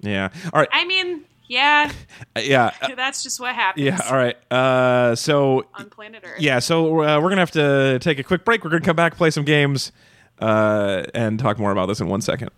yeah. 0.00 0.28
All 0.52 0.60
right, 0.60 0.68
I 0.72 0.84
mean, 0.84 1.24
yeah, 1.52 1.92
uh, 2.36 2.40
yeah, 2.40 2.72
uh, 2.80 2.94
that's 2.94 3.22
just 3.22 3.38
what 3.38 3.54
happens 3.54 3.84
yeah. 3.84 4.00
All 4.08 4.16
right. 4.16 4.36
Uh, 4.50 5.14
so 5.14 5.66
on 5.74 5.90
planet 5.90 6.24
Earth. 6.24 6.40
yeah, 6.40 6.58
so 6.58 7.02
uh, 7.02 7.20
we're 7.20 7.28
gonna 7.28 7.42
have 7.42 7.50
to 7.52 7.98
take 8.00 8.18
a 8.18 8.22
quick 8.22 8.44
break. 8.44 8.64
We're 8.64 8.70
gonna 8.70 8.84
come 8.84 8.96
back, 8.96 9.16
play 9.16 9.30
some 9.30 9.44
games, 9.44 9.92
uh, 10.40 11.04
and 11.14 11.38
talk 11.38 11.58
more 11.58 11.70
about 11.70 11.86
this 11.86 12.00
in 12.00 12.08
one 12.08 12.22
second. 12.22 12.50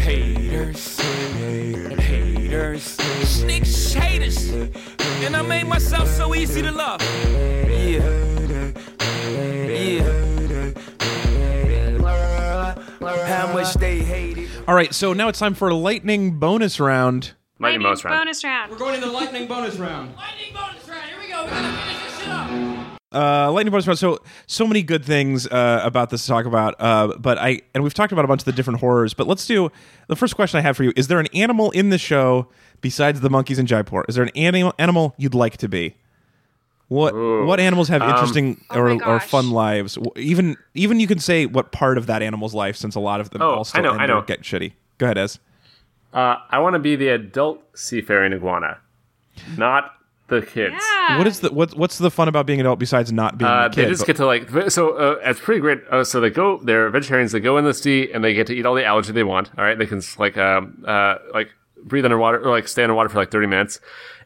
haters, 0.00 0.98
and 0.98 2.00
haters, 2.00 2.82
snitch 2.82 3.94
haters, 3.94 4.50
and 4.50 5.36
I 5.36 5.42
made 5.42 5.68
myself 5.68 6.08
so 6.08 6.34
easy 6.34 6.62
to 6.62 6.72
love. 6.72 7.00
Yeah, 7.70 8.72
yeah. 9.68 10.22
How 13.26 13.52
much 13.52 13.74
they 13.74 13.98
hated. 14.00 14.31
All 14.68 14.74
right, 14.76 14.94
so 14.94 15.12
now 15.12 15.28
it's 15.28 15.40
time 15.40 15.54
for 15.54 15.68
a 15.68 15.74
lightning 15.74 16.38
bonus 16.38 16.78
round. 16.78 17.32
Mighty 17.58 17.72
Lightning 17.74 17.82
Mouse 17.90 18.04
round. 18.04 18.20
bonus 18.20 18.44
round. 18.44 18.70
We're 18.70 18.78
going 18.78 18.94
into 18.94 19.06
the 19.06 19.12
lightning 19.12 19.48
bonus 19.48 19.76
round. 19.76 20.14
Lightning 20.14 20.54
bonus 20.54 20.88
round. 20.88 21.04
Here 21.08 21.18
we 21.20 21.28
go. 21.28 21.44
We 21.44 21.50
gotta 21.50 21.76
finish 21.78 22.02
this 22.04 22.18
shit 22.20 22.28
up. 22.28 23.00
Uh, 23.12 23.52
lightning 23.52 23.72
bonus 23.72 23.86
round. 23.88 23.98
So 23.98 24.18
so 24.46 24.66
many 24.66 24.82
good 24.84 25.04
things 25.04 25.48
uh, 25.48 25.80
about 25.82 26.10
this 26.10 26.22
to 26.22 26.28
talk 26.28 26.46
about. 26.46 26.76
Uh, 26.80 27.16
but 27.18 27.38
I 27.38 27.60
and 27.74 27.82
we've 27.82 27.92
talked 27.94 28.12
about 28.12 28.24
a 28.24 28.28
bunch 28.28 28.42
of 28.42 28.44
the 28.44 28.52
different 28.52 28.78
horrors. 28.80 29.14
But 29.14 29.26
let's 29.26 29.46
do 29.46 29.70
the 30.06 30.16
first 30.16 30.36
question 30.36 30.58
I 30.58 30.62
have 30.62 30.76
for 30.76 30.84
you: 30.84 30.92
Is 30.96 31.08
there 31.08 31.18
an 31.18 31.28
animal 31.34 31.72
in 31.72 31.90
the 31.90 31.98
show 31.98 32.46
besides 32.80 33.20
the 33.20 33.30
monkeys 33.30 33.58
in 33.58 33.66
Jaipur? 33.66 34.04
Is 34.08 34.14
there 34.14 34.24
an 34.24 34.30
animal 34.36 34.72
animal 34.78 35.14
you'd 35.18 35.34
like 35.34 35.56
to 35.58 35.68
be? 35.68 35.96
What 36.92 37.14
what 37.46 37.58
animals 37.60 37.88
have 37.88 38.02
interesting 38.02 38.62
Oh 38.70 38.78
or, 38.80 38.94
my 38.94 39.04
or 39.06 39.20
fun 39.20 39.50
lives? 39.50 39.96
Even 40.16 40.56
even 40.74 41.00
you 41.00 41.06
can 41.06 41.18
say 41.18 41.46
what 41.46 41.72
part 41.72 41.96
of 41.98 42.06
that 42.06 42.22
animal's 42.22 42.54
life, 42.54 42.76
since 42.76 42.94
a 42.94 43.00
lot 43.00 43.20
of 43.20 43.30
them 43.30 43.40
Oh, 43.42 43.50
all 43.56 43.64
still 43.64 43.80
I 43.80 43.82
know, 43.82 43.92
end 43.92 44.00
I 44.00 44.04
or 44.04 44.08
know. 44.08 44.22
get 44.22 44.42
shitty. 44.42 44.72
Go 44.98 45.06
ahead, 45.06 45.18
Ez. 45.18 45.38
Uh, 46.12 46.36
I 46.50 46.58
want 46.58 46.74
to 46.74 46.78
be 46.78 46.94
the 46.96 47.08
adult 47.08 47.62
seafaring 47.74 48.32
iguana, 48.34 48.78
not 49.56 49.94
the 50.28 50.42
kids. 50.42 50.74
Yeah. 50.78 51.18
What 51.18 51.26
is 51.26 51.40
the 51.40 51.50
what, 51.52 51.74
what's 51.76 51.98
the 51.98 52.10
fun 52.10 52.28
about 52.28 52.46
being 52.46 52.60
an 52.60 52.66
adult 52.66 52.78
besides 52.78 53.10
not 53.12 53.38
being 53.38 53.50
Uh, 53.50 53.66
a 53.66 53.70
kid? 53.70 53.84
they 53.86 53.88
just 53.90 54.02
But- 54.02 54.06
get 54.08 54.16
to 54.16 54.26
like 54.26 54.70
so 54.70 54.90
uh, 54.96 55.16
it's 55.24 55.40
pretty 55.40 55.60
great. 55.60 55.80
Uh, 55.90 56.04
so 56.04 56.20
they 56.20 56.30
go, 56.30 56.58
they're 56.62 56.90
vegetarians. 56.90 57.32
They 57.32 57.40
go 57.40 57.56
in 57.58 57.64
the 57.64 57.74
sea 57.74 58.10
and 58.12 58.22
they 58.22 58.34
get 58.34 58.46
to 58.48 58.54
eat 58.54 58.66
all 58.66 58.74
the 58.74 58.84
algae 58.84 59.12
they 59.12 59.24
want. 59.24 59.50
All 59.58 59.64
right, 59.64 59.78
they 59.78 59.86
can 59.86 60.02
like 60.18 60.36
um 60.36 60.84
uh 60.86 61.16
like 61.34 61.52
breathe 61.84 62.04
underwater 62.04 62.38
or 62.40 62.50
like 62.50 62.68
stay 62.68 62.82
underwater 62.82 63.08
for 63.08 63.18
like 63.18 63.30
thirty 63.30 63.46
minutes, 63.46 63.80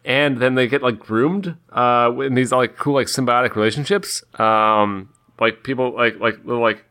and 0.04 0.38
then 0.38 0.54
they 0.54 0.66
get 0.68 0.82
like 0.82 0.98
groomed 0.98 1.56
uh 1.72 2.12
in 2.20 2.34
these 2.34 2.52
like 2.52 2.76
cool 2.76 2.94
like 2.94 3.06
symbiotic 3.08 3.54
relationships. 3.54 4.22
Um, 4.40 5.10
like 5.40 5.62
people 5.62 5.94
like 5.94 6.18
like 6.20 6.38
little 6.44 6.62
like 6.62 6.84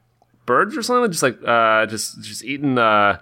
birds 0.45 0.77
or 0.77 0.83
something, 0.83 1.11
just 1.11 1.23
like 1.23 1.37
uh 1.45 1.85
just 1.87 2.21
just 2.21 2.43
eating 2.43 2.77
uh 2.77 3.19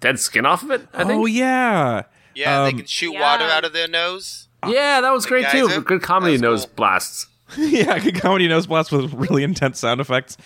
dead 0.00 0.18
skin 0.18 0.46
off 0.46 0.62
of 0.62 0.70
it. 0.70 0.86
I 0.94 1.04
think. 1.04 1.22
oh 1.22 1.26
yeah, 1.26 2.02
Yeah, 2.34 2.64
they 2.64 2.70
Um, 2.70 2.76
can 2.78 2.86
shoot 2.86 3.12
Yeah. 3.12 3.20
water 3.20 3.44
out 3.44 3.64
of 3.64 3.72
their 3.72 3.88
nose. 3.88 4.48
Yeah, 4.66 5.00
that 5.00 5.12
was 5.12 5.26
great 5.26 5.46
too. 5.50 5.68
geyser? 5.68 5.80
Good 5.80 6.02
comedy 6.02 6.38
nose 6.38 6.64
cool. 6.64 6.74
blasts. 6.76 7.26
yeah, 7.58 7.98
good 8.00 8.20
comedy 8.20 8.48
nose 8.48 8.66
blasts 8.66 8.90
with 8.90 9.12
really 9.14 9.44
intense 9.44 9.78
sound 9.78 10.00
effects, 10.00 10.36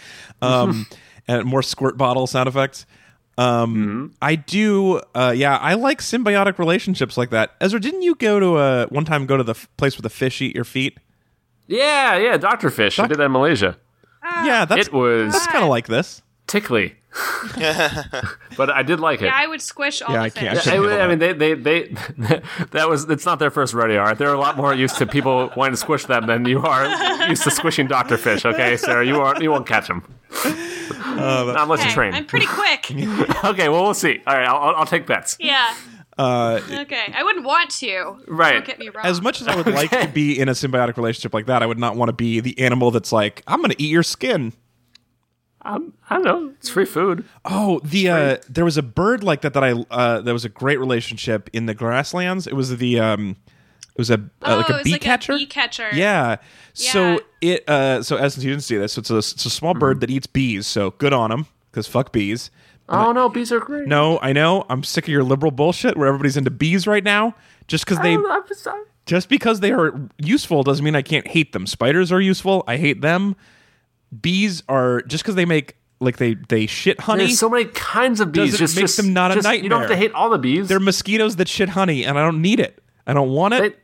um, 0.42 0.86
and 1.28 1.44
more 1.46 1.62
squirt 1.62 1.96
bottle 1.96 2.26
sound 2.26 2.46
effects. 2.48 2.84
Um, 3.40 4.12
I 4.20 4.34
do. 4.34 5.00
Uh, 5.14 5.32
yeah, 5.34 5.56
I 5.56 5.74
like 5.74 6.00
symbiotic 6.00 6.58
relationships 6.58 7.16
like 7.16 7.30
that. 7.30 7.54
Ezra, 7.60 7.80
didn't 7.80 8.02
you 8.02 8.14
go 8.14 8.38
to 8.38 8.58
a 8.58 8.86
one 8.88 9.04
time 9.04 9.26
go 9.26 9.36
to 9.36 9.42
the 9.42 9.52
f- 9.52 9.68
place 9.76 9.96
where 9.96 10.02
the 10.02 10.10
fish 10.10 10.42
eat 10.42 10.54
your 10.54 10.64
feet? 10.64 10.98
Yeah, 11.66 12.16
yeah, 12.18 12.36
Doctor 12.36 12.68
Fish. 12.68 12.98
I 12.98 13.06
did 13.06 13.18
that 13.18 13.24
in 13.24 13.32
Malaysia. 13.32 13.76
yeah, 14.22 14.64
that's 14.64 14.88
It 14.88 14.92
was 14.92 15.32
that's 15.32 15.46
kind 15.46 15.62
of 15.64 15.70
like 15.70 15.86
this. 15.86 16.20
tickly, 16.46 16.96
but 18.56 18.70
I 18.70 18.82
did 18.82 19.00
like 19.00 19.20
it. 19.22 19.26
Yeah, 19.26 19.34
I 19.34 19.46
would 19.46 19.60
squish 19.60 20.02
all 20.02 20.12
Yeah, 20.12 20.20
the 20.20 20.24
I 20.26 20.30
can't- 20.30 20.58
fish. 20.58 20.66
I 20.72 20.76
I, 20.76 21.04
I 21.04 21.08
mean, 21.08 21.18
they, 21.18 21.32
they, 21.32 21.54
they, 21.54 21.82
that 22.70 22.88
was, 22.88 23.04
it's 23.10 23.26
not 23.26 23.38
their 23.38 23.50
first 23.50 23.74
rodeo. 23.74 24.00
All 24.00 24.06
right? 24.06 24.18
They're 24.18 24.32
a 24.32 24.38
lot 24.38 24.56
more 24.56 24.72
used 24.74 24.96
to 24.98 25.06
people 25.06 25.50
wanting 25.56 25.72
to 25.72 25.76
squish 25.76 26.04
them 26.06 26.26
than 26.26 26.44
you 26.46 26.60
are 26.60 27.28
used 27.28 27.42
to 27.44 27.50
squishing 27.50 27.86
Dr. 27.86 28.16
Fish, 28.16 28.44
okay, 28.44 28.76
Sarah? 28.76 29.04
You, 29.06 29.20
are, 29.20 29.40
you 29.42 29.50
won't 29.50 29.66
catch 29.66 29.88
them. 29.88 30.02
not 30.44 31.62
unless 31.62 31.84
you 31.84 31.90
train. 31.90 32.14
I'm 32.14 32.26
pretty 32.26 32.46
quick. 32.46 32.90
Okay, 33.44 33.68
well, 33.68 33.82
we'll 33.84 33.94
see. 33.94 34.20
All 34.26 34.34
right, 34.36 34.46
I'll, 34.46 34.56
I'll- 34.56 34.76
I'll 34.76 34.86
take 34.86 35.06
bets. 35.06 35.36
Yeah. 35.40 35.74
Uh, 36.18 36.60
Okay. 36.70 37.12
I 37.14 37.22
wouldn't 37.24 37.46
want 37.46 37.70
to. 37.78 38.18
Right. 38.28 38.52
Don't 38.52 38.66
get 38.66 38.78
me 38.78 38.90
wrong. 38.90 39.04
as 39.06 39.22
much 39.22 39.40
as 39.40 39.48
I 39.48 39.56
would 39.56 39.66
like 39.66 39.90
to 39.90 40.06
be 40.08 40.38
in 40.38 40.48
a 40.48 40.52
symbiotic 40.52 40.96
relationship 40.98 41.32
like 41.32 41.46
that, 41.46 41.62
I 41.62 41.66
would 41.66 41.78
not 41.78 41.96
want 41.96 42.10
to 42.10 42.12
be 42.12 42.40
the 42.40 42.58
animal 42.60 42.90
that's 42.90 43.10
like, 43.12 43.42
I'm 43.46 43.60
going 43.60 43.70
to 43.70 43.82
eat 43.82 43.88
your 43.90 44.02
skin. 44.02 44.52
Um, 45.62 45.92
I 46.08 46.14
don't 46.14 46.24
know. 46.24 46.54
It's 46.58 46.70
free 46.70 46.86
food. 46.86 47.24
Oh, 47.44 47.80
the 47.84 48.08
uh, 48.08 48.36
there 48.48 48.64
was 48.64 48.78
a 48.78 48.82
bird 48.82 49.22
like 49.22 49.42
that 49.42 49.54
that 49.54 49.62
I 49.62 49.72
uh, 49.90 50.20
that 50.22 50.32
was 50.32 50.44
a 50.44 50.48
great 50.48 50.78
relationship 50.78 51.50
in 51.52 51.66
the 51.66 51.74
grasslands. 51.74 52.46
It 52.46 52.54
was 52.54 52.76
the 52.76 52.98
um, 52.98 53.36
it 53.46 53.98
was 53.98 54.10
a 54.10 54.14
uh, 54.14 54.18
oh, 54.42 54.56
like 54.56 54.68
a 54.70 54.74
it's 54.76 54.84
bee 54.84 54.92
like 54.92 55.00
catcher. 55.02 55.32
a 55.32 55.36
bee 55.36 55.46
catcher. 55.46 55.88
Yeah. 55.92 56.36
yeah. 56.74 56.92
So 56.92 57.20
it 57.40 57.68
uh, 57.68 58.02
so 58.02 58.16
Essence, 58.16 58.44
you 58.44 58.50
didn't 58.50 58.64
see 58.64 58.78
this. 58.78 58.94
So 58.94 59.00
it's 59.00 59.10
a, 59.10 59.18
it's 59.18 59.44
a 59.44 59.50
small 59.50 59.74
bird 59.74 60.00
that 60.00 60.10
eats 60.10 60.26
bees. 60.26 60.66
So 60.66 60.92
good 60.92 61.12
on 61.12 61.30
them 61.30 61.46
because 61.70 61.86
fuck 61.86 62.12
bees. 62.12 62.50
Oh, 62.92 63.12
no, 63.12 63.28
bees 63.28 63.52
are 63.52 63.60
great. 63.60 63.86
No, 63.86 64.18
I 64.20 64.32
know. 64.32 64.66
I'm 64.68 64.82
sick 64.82 65.04
of 65.04 65.08
your 65.08 65.22
liberal 65.22 65.52
bullshit 65.52 65.96
where 65.96 66.08
everybody's 66.08 66.36
into 66.36 66.50
bees 66.50 66.88
right 66.88 67.04
now. 67.04 67.36
Just 67.68 67.84
because 67.84 68.00
they 68.00 68.14
I'm, 68.14 68.26
I'm 68.26 68.48
just, 68.48 68.66
I'm, 68.66 68.84
just 69.06 69.28
because 69.28 69.60
they 69.60 69.70
are 69.70 70.08
useful 70.18 70.64
doesn't 70.64 70.84
mean 70.84 70.96
I 70.96 71.02
can't 71.02 71.28
hate 71.28 71.52
them. 71.52 71.68
Spiders 71.68 72.10
are 72.10 72.20
useful. 72.20 72.64
I 72.66 72.78
hate 72.78 73.00
them. 73.00 73.36
Bees 74.18 74.62
are 74.68 75.02
just 75.02 75.22
because 75.22 75.34
they 75.34 75.44
make 75.44 75.76
like 76.00 76.16
they 76.16 76.34
they 76.34 76.66
shit 76.66 77.00
honey. 77.00 77.26
there's 77.26 77.38
so 77.38 77.48
many 77.48 77.66
kinds 77.66 78.20
of 78.20 78.32
bees. 78.32 78.56
Just, 78.56 78.74
make 78.74 78.84
just, 78.84 78.96
them 78.96 79.12
not 79.12 79.30
a 79.30 79.36
nightmare. 79.36 79.54
You 79.62 79.68
don't 79.68 79.80
have 79.82 79.90
to 79.90 79.96
hate 79.96 80.12
all 80.12 80.30
the 80.30 80.38
bees. 80.38 80.68
They're 80.68 80.80
mosquitoes 80.80 81.36
that 81.36 81.48
shit 81.48 81.70
honey, 81.70 82.04
and 82.04 82.18
I 82.18 82.22
don't 82.22 82.42
need 82.42 82.60
it. 82.60 82.82
I 83.06 83.12
don't 83.12 83.30
want 83.30 83.54
it. 83.54 83.78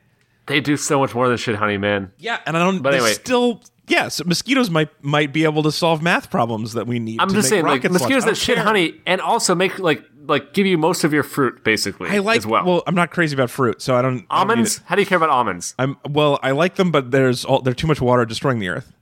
they, 0.46 0.54
they 0.54 0.60
do 0.60 0.76
so 0.76 0.98
much 0.98 1.14
more 1.14 1.28
than 1.28 1.36
shit, 1.36 1.56
honey, 1.56 1.78
man. 1.78 2.12
yeah, 2.18 2.40
and 2.46 2.56
I 2.56 2.60
don't. 2.60 2.82
But 2.82 2.94
anyway. 2.94 3.12
still. 3.12 3.62
Yes, 3.88 4.24
mosquitoes 4.24 4.68
might 4.68 4.88
might 5.04 5.32
be 5.32 5.44
able 5.44 5.62
to 5.62 5.70
solve 5.70 6.02
math 6.02 6.28
problems 6.28 6.72
that 6.72 6.88
we 6.88 6.98
need. 6.98 7.20
I'm 7.20 7.28
to 7.28 7.34
just 7.34 7.44
make 7.46 7.50
saying, 7.50 7.64
like 7.66 7.84
mosquitoes 7.84 8.24
that 8.24 8.36
shit 8.36 8.56
care. 8.56 8.64
honey 8.64 9.00
and 9.06 9.20
also 9.20 9.54
make 9.54 9.78
like 9.78 10.02
like 10.26 10.52
give 10.52 10.66
you 10.66 10.76
most 10.76 11.04
of 11.04 11.12
your 11.12 11.22
fruit, 11.22 11.62
basically. 11.62 12.10
I 12.10 12.18
like. 12.18 12.38
as 12.38 12.46
well. 12.46 12.82
I'm 12.86 12.96
not 12.96 13.12
crazy 13.12 13.34
about 13.34 13.48
fruit, 13.48 13.80
so 13.80 13.94
I 13.94 14.02
don't. 14.02 14.26
I 14.30 14.40
don't 14.40 14.50
almonds. 14.50 14.80
How 14.86 14.96
do 14.96 15.02
you 15.02 15.06
care 15.06 15.16
about 15.16 15.30
almonds? 15.30 15.76
I'm 15.78 15.96
well. 16.08 16.40
I 16.42 16.50
like 16.50 16.74
them, 16.74 16.90
but 16.90 17.12
there's 17.12 17.44
all, 17.44 17.60
they're 17.60 17.74
too 17.74 17.86
much 17.86 18.00
water 18.00 18.24
destroying 18.24 18.58
the 18.58 18.68
earth. 18.68 18.92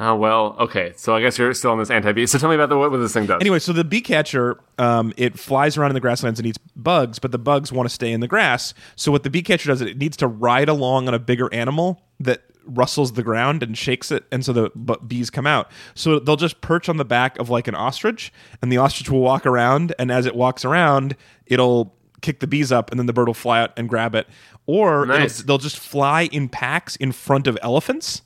Oh 0.00 0.14
well, 0.14 0.54
okay. 0.60 0.92
So 0.96 1.14
I 1.16 1.20
guess 1.20 1.36
you're 1.38 1.52
still 1.54 1.72
on 1.72 1.78
this 1.78 1.90
anti-bee. 1.90 2.26
So 2.26 2.38
tell 2.38 2.48
me 2.48 2.54
about 2.54 2.68
the, 2.68 2.78
what, 2.78 2.90
what 2.92 2.98
this 2.98 3.12
thing 3.12 3.26
does. 3.26 3.40
Anyway, 3.40 3.58
so 3.58 3.72
the 3.72 3.82
bee 3.84 4.00
catcher, 4.00 4.58
um, 4.78 5.12
it 5.16 5.38
flies 5.38 5.76
around 5.76 5.90
in 5.90 5.94
the 5.94 6.00
grasslands 6.00 6.38
and 6.38 6.46
eats 6.46 6.58
bugs, 6.76 7.18
but 7.18 7.32
the 7.32 7.38
bugs 7.38 7.72
want 7.72 7.88
to 7.88 7.94
stay 7.94 8.12
in 8.12 8.20
the 8.20 8.28
grass. 8.28 8.74
So 8.94 9.10
what 9.10 9.24
the 9.24 9.30
bee 9.30 9.42
catcher 9.42 9.68
does, 9.68 9.80
is 9.82 9.88
it 9.88 9.98
needs 9.98 10.16
to 10.18 10.28
ride 10.28 10.68
along 10.68 11.08
on 11.08 11.14
a 11.14 11.18
bigger 11.18 11.52
animal 11.52 12.00
that 12.20 12.42
rustles 12.64 13.14
the 13.14 13.22
ground 13.22 13.62
and 13.62 13.76
shakes 13.76 14.12
it, 14.12 14.24
and 14.30 14.44
so 14.44 14.52
the 14.52 14.70
bu- 14.74 15.00
bees 15.06 15.30
come 15.30 15.46
out. 15.46 15.70
So 15.94 16.18
they'll 16.18 16.36
just 16.36 16.60
perch 16.60 16.88
on 16.88 16.96
the 16.98 17.04
back 17.04 17.38
of 17.38 17.48
like 17.50 17.66
an 17.66 17.74
ostrich, 17.74 18.32
and 18.62 18.70
the 18.70 18.76
ostrich 18.76 19.10
will 19.10 19.20
walk 19.20 19.46
around, 19.46 19.94
and 19.98 20.12
as 20.12 20.26
it 20.26 20.36
walks 20.36 20.64
around, 20.64 21.16
it'll 21.46 21.94
kick 22.20 22.40
the 22.40 22.46
bees 22.46 22.70
up, 22.70 22.90
and 22.90 23.00
then 23.00 23.06
the 23.06 23.12
bird 23.12 23.26
will 23.26 23.34
fly 23.34 23.62
out 23.62 23.72
and 23.76 23.88
grab 23.88 24.14
it. 24.14 24.28
Or 24.66 25.06
Nice. 25.06 25.42
they'll 25.42 25.56
just 25.58 25.78
fly 25.78 26.28
in 26.30 26.48
packs 26.50 26.94
in 26.96 27.10
front 27.12 27.46
of 27.46 27.56
elephants 27.62 28.20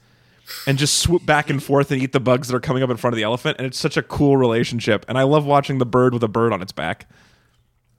and 0.66 0.78
just 0.78 0.98
swoop 0.98 1.24
back 1.26 1.50
and 1.50 1.62
forth 1.62 1.90
and 1.90 2.00
eat 2.02 2.12
the 2.12 2.20
bugs 2.20 2.48
that 2.48 2.56
are 2.56 2.60
coming 2.60 2.82
up 2.82 2.90
in 2.90 2.96
front 2.96 3.12
of 3.12 3.16
the 3.16 3.22
elephant. 3.22 3.56
And 3.58 3.66
it's 3.66 3.78
such 3.78 3.96
a 3.96 4.02
cool 4.02 4.36
relationship. 4.36 5.04
And 5.08 5.18
I 5.18 5.22
love 5.24 5.44
watching 5.44 5.78
the 5.78 5.86
bird 5.86 6.12
with 6.14 6.22
a 6.22 6.28
bird 6.28 6.52
on 6.52 6.62
its 6.62 6.72
back. 6.72 7.08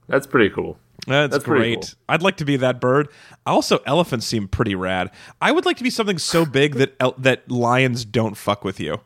That's 0.08 0.26
pretty 0.26 0.50
cool. 0.50 0.78
That's, 1.06 1.32
That's 1.32 1.44
great. 1.44 1.80
cool. 1.82 1.88
I'd 2.08 2.22
like 2.22 2.36
to 2.38 2.44
be 2.44 2.56
that 2.58 2.80
bird. 2.80 3.08
Also, 3.44 3.78
elephants 3.86 4.26
seem 4.26 4.48
pretty 4.48 4.74
rad. 4.74 5.10
I 5.40 5.52
would 5.52 5.66
like 5.66 5.76
to 5.78 5.82
be 5.84 5.90
something 5.90 6.18
so 6.18 6.46
big 6.46 6.74
that 6.76 6.94
el- 7.00 7.14
that 7.18 7.50
lions 7.50 8.04
don't 8.04 8.36
fuck 8.36 8.64
with 8.64 8.80
you, 8.80 9.00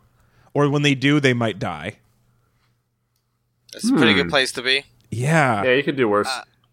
or 0.54 0.68
when 0.68 0.82
they 0.82 0.94
do, 0.94 1.18
they 1.18 1.32
might 1.34 1.58
die. 1.58 1.98
That's 3.72 3.88
a 3.88 3.92
pretty 3.94 4.12
Hmm. 4.12 4.18
good 4.18 4.28
place 4.30 4.52
to 4.52 4.62
be. 4.62 4.84
Yeah, 5.10 5.64
Yeah, 5.64 5.74
you 5.74 5.82
could 5.82 5.96
do 5.96 6.08
worse. 6.08 6.28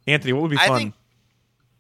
Anthony, 0.08 0.34
what 0.34 0.44
would 0.44 0.52
be 0.52 0.58
I 0.58 0.68
fun? 0.68 0.78
think 0.80 0.94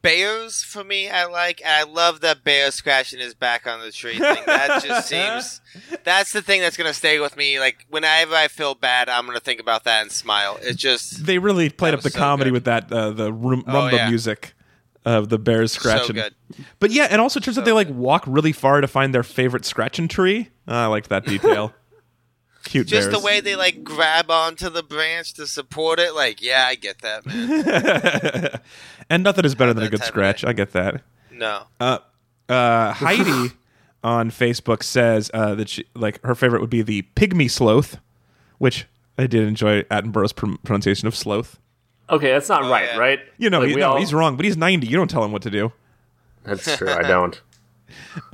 bears 0.05 0.63
for 0.63 0.83
me 0.83 1.09
I 1.09 1.25
like 1.25 1.61
and 1.65 1.69
I 1.69 1.83
love 1.91 2.21
that 2.21 2.43
bear 2.43 2.71
scratching 2.71 3.19
his 3.19 3.33
back 3.33 3.65
on 3.67 3.79
the 3.81 3.91
tree 3.91 4.17
thing. 4.17 4.43
That 4.45 4.83
just 4.83 5.07
seems 5.09 5.61
that's 6.03 6.31
the 6.31 6.41
thing 6.41 6.61
that's 6.61 6.77
gonna 6.77 6.93
stay 6.93 7.19
with 7.19 7.35
me. 7.35 7.59
Like 7.59 7.85
whenever 7.89 8.35
I 8.35 8.47
feel 8.47 8.75
bad, 8.75 9.09
I'm 9.09 9.25
gonna 9.25 9.39
think 9.39 9.59
about 9.59 9.83
that 9.85 10.01
and 10.03 10.11
smile. 10.11 10.57
It 10.61 10.77
just 10.77 11.25
they 11.25 11.39
really 11.39 11.69
played 11.69 11.93
up 11.93 12.01
the 12.01 12.09
so 12.11 12.19
comedy 12.19 12.49
good. 12.49 12.53
with 12.53 12.63
that 12.65 12.91
uh, 12.91 13.09
the 13.11 13.33
rum- 13.33 13.63
Oh, 13.67 13.71
rumba 13.71 13.91
yeah. 13.93 14.09
music 14.09 14.53
of 15.05 15.29
the 15.29 15.37
bears 15.37 15.71
scratching. 15.71 16.15
good. 16.15 16.33
But 16.79 16.91
yeah, 16.91 17.07
and 17.09 17.19
also 17.21 17.39
it 17.39 17.43
turns 17.43 17.57
out 17.57 17.65
they 17.65 17.71
like 17.71 17.89
walk 17.89 18.23
really 18.27 18.51
far 18.51 18.81
to 18.81 18.87
find 18.87 19.13
their 19.13 19.23
favorite 19.23 19.65
scratching 19.65 20.07
tree. 20.07 20.49
I 20.67 20.85
liked 20.87 21.09
that 21.09 21.25
detail. 21.25 21.73
Cute 22.65 22.87
just 22.87 23.09
bears. 23.09 23.21
the 23.21 23.25
way 23.25 23.39
they 23.39 23.55
like 23.55 23.83
grab 23.83 24.29
onto 24.29 24.69
the 24.69 24.83
branch 24.83 25.33
to 25.35 25.47
support 25.47 25.99
it. 25.99 26.13
Like, 26.13 26.41
yeah, 26.41 26.65
I 26.67 26.75
get 26.75 26.99
that, 27.01 27.25
man. 27.25 28.59
and 29.09 29.23
nothing 29.23 29.45
is 29.45 29.55
better 29.55 29.73
than 29.73 29.83
a 29.85 29.89
good 29.89 30.03
scratch. 30.03 30.43
I 30.43 30.51
get 30.53 30.71
that. 30.73 31.01
No. 31.31 31.63
Uh, 31.79 31.99
uh, 32.49 32.91
Heidi 32.93 33.51
on 34.03 34.29
Facebook 34.31 34.83
says 34.83 35.31
uh, 35.33 35.55
that 35.55 35.69
she 35.69 35.85
like 35.95 36.21
her 36.23 36.35
favorite 36.35 36.59
would 36.61 36.69
be 36.69 36.81
the 36.81 37.03
pygmy 37.15 37.49
sloth, 37.49 37.97
which 38.57 38.85
I 39.17 39.27
did 39.27 39.47
enjoy 39.47 39.83
Attenborough's 39.83 40.33
pr- 40.33 40.55
pronunciation 40.63 41.07
of 41.07 41.15
sloth. 41.15 41.59
okay, 42.09 42.31
that's 42.31 42.49
not 42.49 42.63
right, 42.63 42.89
yeah. 42.93 42.97
right? 42.97 43.19
You 43.37 43.49
know, 43.49 43.59
Like, 43.61 43.69
he- 43.69 43.75
no, 43.75 43.91
all- 43.91 43.97
he's 43.99 44.13
wrong, 44.13 44.35
but 44.37 44.45
he's 44.45 44.57
ninety. 44.57 44.87
You 44.87 44.97
don't 44.97 45.09
tell 45.09 45.23
him 45.23 45.31
what 45.31 45.41
to 45.43 45.49
do. 45.51 45.71
That's 46.43 46.77
true. 46.77 46.89
I 46.89 47.01
don't. 47.03 47.39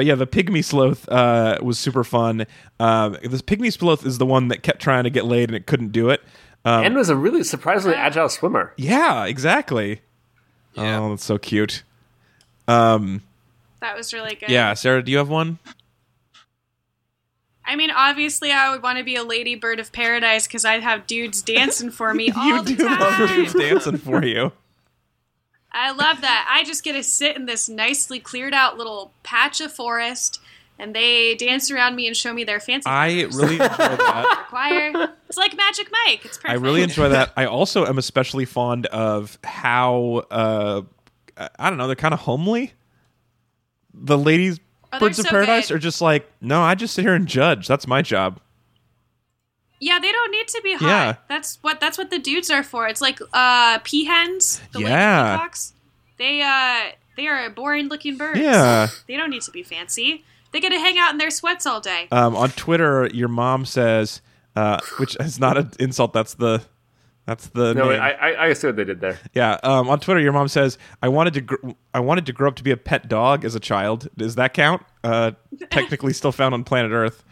But 0.00 0.06
yeah, 0.06 0.14
the 0.14 0.26
pygmy 0.26 0.64
sloth 0.64 1.06
uh, 1.10 1.58
was 1.60 1.78
super 1.78 2.04
fun. 2.04 2.46
Um, 2.78 3.18
this 3.22 3.42
pygmy 3.42 3.70
sloth 3.70 4.06
is 4.06 4.16
the 4.16 4.24
one 4.24 4.48
that 4.48 4.62
kept 4.62 4.80
trying 4.80 5.04
to 5.04 5.10
get 5.10 5.26
laid 5.26 5.50
and 5.50 5.54
it 5.54 5.66
couldn't 5.66 5.92
do 5.92 6.08
it. 6.08 6.22
Um, 6.64 6.86
and 6.86 6.94
was 6.94 7.10
a 7.10 7.16
really 7.16 7.44
surprisingly 7.44 7.98
agile 7.98 8.30
swimmer. 8.30 8.72
yeah, 8.78 9.26
exactly. 9.26 10.00
Yeah. 10.72 11.00
Oh, 11.00 11.10
that's 11.10 11.22
so 11.22 11.36
cute. 11.36 11.82
That 12.66 13.20
was 13.94 14.14
really 14.14 14.36
good. 14.36 14.48
Yeah, 14.48 14.72
Sarah, 14.72 15.02
do 15.02 15.12
you 15.12 15.18
have 15.18 15.28
one? 15.28 15.58
I 17.66 17.76
mean, 17.76 17.90
obviously, 17.90 18.52
I 18.52 18.70
would 18.70 18.82
want 18.82 18.96
to 18.96 19.04
be 19.04 19.16
a 19.16 19.22
lady 19.22 19.54
bird 19.54 19.80
of 19.80 19.92
paradise 19.92 20.46
because 20.46 20.64
I'd 20.64 20.82
have 20.82 21.06
dudes 21.06 21.42
dancing 21.56 21.90
for 21.90 22.14
me 22.14 22.32
all 22.34 22.46
you 22.46 22.62
the 22.62 22.74
do 22.74 22.88
love 22.88 23.28
dudes 23.28 23.52
dancing 23.52 23.98
for 23.98 24.24
you. 24.24 24.52
I 25.72 25.90
love 25.92 26.20
that. 26.22 26.48
I 26.50 26.64
just 26.64 26.82
get 26.82 26.92
to 26.92 27.02
sit 27.02 27.36
in 27.36 27.46
this 27.46 27.68
nicely 27.68 28.18
cleared 28.20 28.54
out 28.54 28.76
little 28.76 29.12
patch 29.22 29.60
of 29.60 29.72
forest, 29.72 30.40
and 30.78 30.94
they 30.94 31.34
dance 31.36 31.70
around 31.70 31.94
me 31.96 32.06
and 32.06 32.16
show 32.16 32.32
me 32.32 32.44
their 32.44 32.60
fancy. 32.60 32.88
I 32.88 33.22
really 33.32 33.54
enjoy 33.54 33.66
that. 33.66 34.46
choir. 34.48 35.12
It's 35.28 35.38
like 35.38 35.56
Magic 35.56 35.88
Mike. 36.06 36.24
It's 36.24 36.38
I 36.44 36.54
really 36.54 36.82
enjoy 36.82 37.10
that. 37.10 37.32
I 37.36 37.44
also 37.46 37.86
am 37.86 37.98
especially 37.98 38.44
fond 38.46 38.86
of 38.86 39.38
how 39.44 40.24
uh, 40.30 40.82
I 41.58 41.68
don't 41.70 41.78
know, 41.78 41.86
they're 41.86 41.96
kind 41.96 42.14
of 42.14 42.20
homely. 42.20 42.72
The 43.94 44.18
ladies 44.18 44.58
Oh, 44.92 44.98
Birds 44.98 45.20
of 45.20 45.26
Paradise 45.26 45.68
good. 45.68 45.76
are 45.76 45.78
just 45.78 46.00
like, 46.00 46.28
no, 46.40 46.62
I 46.62 46.74
just 46.74 46.94
sit 46.94 47.02
here 47.02 47.14
and 47.14 47.28
judge. 47.28 47.68
That's 47.68 47.86
my 47.86 48.02
job. 48.02 48.40
Yeah, 49.80 49.98
they 49.98 50.12
don't 50.12 50.30
need 50.30 50.46
to 50.48 50.60
be 50.62 50.74
hot. 50.74 50.86
Yeah. 50.88 51.14
That's 51.28 51.58
what 51.62 51.80
that's 51.80 51.96
what 51.98 52.10
the 52.10 52.18
dudes 52.18 52.50
are 52.50 52.62
for. 52.62 52.86
It's 52.86 53.00
like 53.00 53.18
uh 53.32 53.78
peahens, 53.80 54.60
the 54.72 54.80
Yeah. 54.80 55.36
peacocks. 55.36 55.72
They 56.18 56.42
uh 56.42 56.92
they 57.16 57.26
are 57.26 57.48
boring 57.50 57.88
looking 57.88 58.16
birds. 58.16 58.38
Yeah. 58.40 58.88
They 59.08 59.16
don't 59.16 59.30
need 59.30 59.42
to 59.42 59.50
be 59.50 59.62
fancy. 59.62 60.24
They 60.52 60.60
get 60.60 60.70
to 60.70 60.78
hang 60.78 60.98
out 60.98 61.12
in 61.12 61.18
their 61.18 61.30
sweats 61.30 61.64
all 61.64 61.80
day. 61.80 62.08
Um, 62.10 62.34
on 62.36 62.50
Twitter, 62.50 63.08
your 63.14 63.28
mom 63.28 63.64
says, 63.64 64.20
uh, 64.56 64.80
which 64.98 65.16
is 65.20 65.38
not 65.38 65.56
an 65.56 65.70
insult. 65.78 66.12
That's 66.12 66.34
the 66.34 66.62
that's 67.26 67.46
the 67.48 67.72
No, 67.74 67.90
name. 67.90 68.00
I, 68.02 68.12
I 68.14 68.44
I 68.48 68.52
see 68.54 68.66
what 68.66 68.74
they 68.76 68.84
did 68.84 69.00
there. 69.00 69.18
yeah. 69.32 69.58
Um, 69.62 69.88
on 69.88 70.00
Twitter, 70.00 70.18
your 70.20 70.32
mom 70.32 70.48
says, 70.48 70.76
I 71.02 71.08
wanted 71.08 71.34
to 71.34 71.40
gr- 71.42 71.70
I 71.94 72.00
wanted 72.00 72.26
to 72.26 72.32
grow 72.32 72.48
up 72.48 72.56
to 72.56 72.64
be 72.64 72.72
a 72.72 72.76
pet 72.76 73.08
dog 73.08 73.44
as 73.44 73.54
a 73.54 73.60
child. 73.60 74.08
Does 74.16 74.34
that 74.34 74.52
count? 74.52 74.82
Uh, 75.04 75.32
technically, 75.70 76.12
still 76.12 76.32
found 76.32 76.52
on 76.54 76.64
planet 76.64 76.90
Earth. 76.90 77.22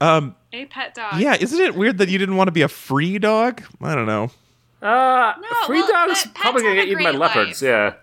A 0.00 0.64
pet 0.70 0.94
dog. 0.94 1.20
Yeah, 1.20 1.36
isn't 1.38 1.60
it 1.60 1.74
weird 1.74 1.98
that 1.98 2.08
you 2.08 2.18
didn't 2.18 2.36
want 2.36 2.48
to 2.48 2.52
be 2.52 2.62
a 2.62 2.68
free 2.68 3.18
dog? 3.18 3.62
I 3.80 3.94
don't 3.94 4.06
know. 4.06 4.30
Uh, 4.82 5.32
No, 5.40 5.66
free 5.66 5.80
well, 5.80 6.06
dogs 6.08 6.24
pet- 6.24 6.34
probably 6.34 6.62
gonna 6.62 6.74
get 6.76 6.88
eaten 6.88 7.02
by 7.02 7.10
great 7.10 7.20
leopards. 7.20 7.62
life. 7.62 7.68
Yeah. 7.68 7.94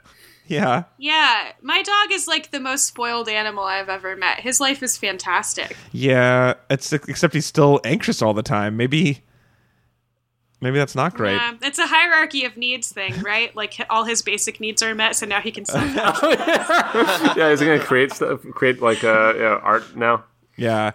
Yeah. 0.48 0.84
Yeah, 0.98 1.52
my 1.62 1.82
dog 1.82 2.12
is 2.12 2.28
like 2.28 2.52
the 2.52 2.60
most 2.60 2.86
spoiled 2.86 3.30
animal 3.30 3.64
I've 3.64 3.88
ever 3.90 4.16
met. 4.18 4.40
His 4.42 4.60
life 4.60 4.84
is 4.84 4.98
fantastic. 4.98 5.78
Yeah. 5.94 6.56
It's 6.70 6.92
except 6.92 7.34
he's 7.34 7.46
still 7.46 7.80
anxious 7.86 8.22
all 8.22 8.34
the 8.34 8.44
time. 8.44 8.76
Maybe 8.76 9.24
maybe 10.62 10.78
that's 10.78 10.96
not 10.96 11.14
great. 11.14 11.36
Yeah, 11.36 11.54
it's 11.62 11.80
a 11.80 11.88
hierarchy 11.88 12.44
of 12.46 12.58
needs 12.58 12.92
thing, 12.92 13.22
right? 13.22 13.56
Like 13.56 13.80
all 13.90 14.04
his 14.04 14.22
basic 14.22 14.60
needs 14.60 14.82
are 14.84 14.94
met, 14.94 15.16
so 15.16 15.26
now 15.26 15.40
he 15.42 15.52
can 15.52 15.66
self 15.66 15.86
yeah, 15.96 17.50
is 17.50 17.60
he 17.62 17.66
gonna 17.66 17.80
create 17.80 18.12
stuff, 18.12 18.42
create 18.54 18.82
like 18.82 19.04
uh, 19.04 19.34
yeah, 19.38 19.60
art 19.64 19.96
now? 19.96 20.26
Yeah. 20.58 20.92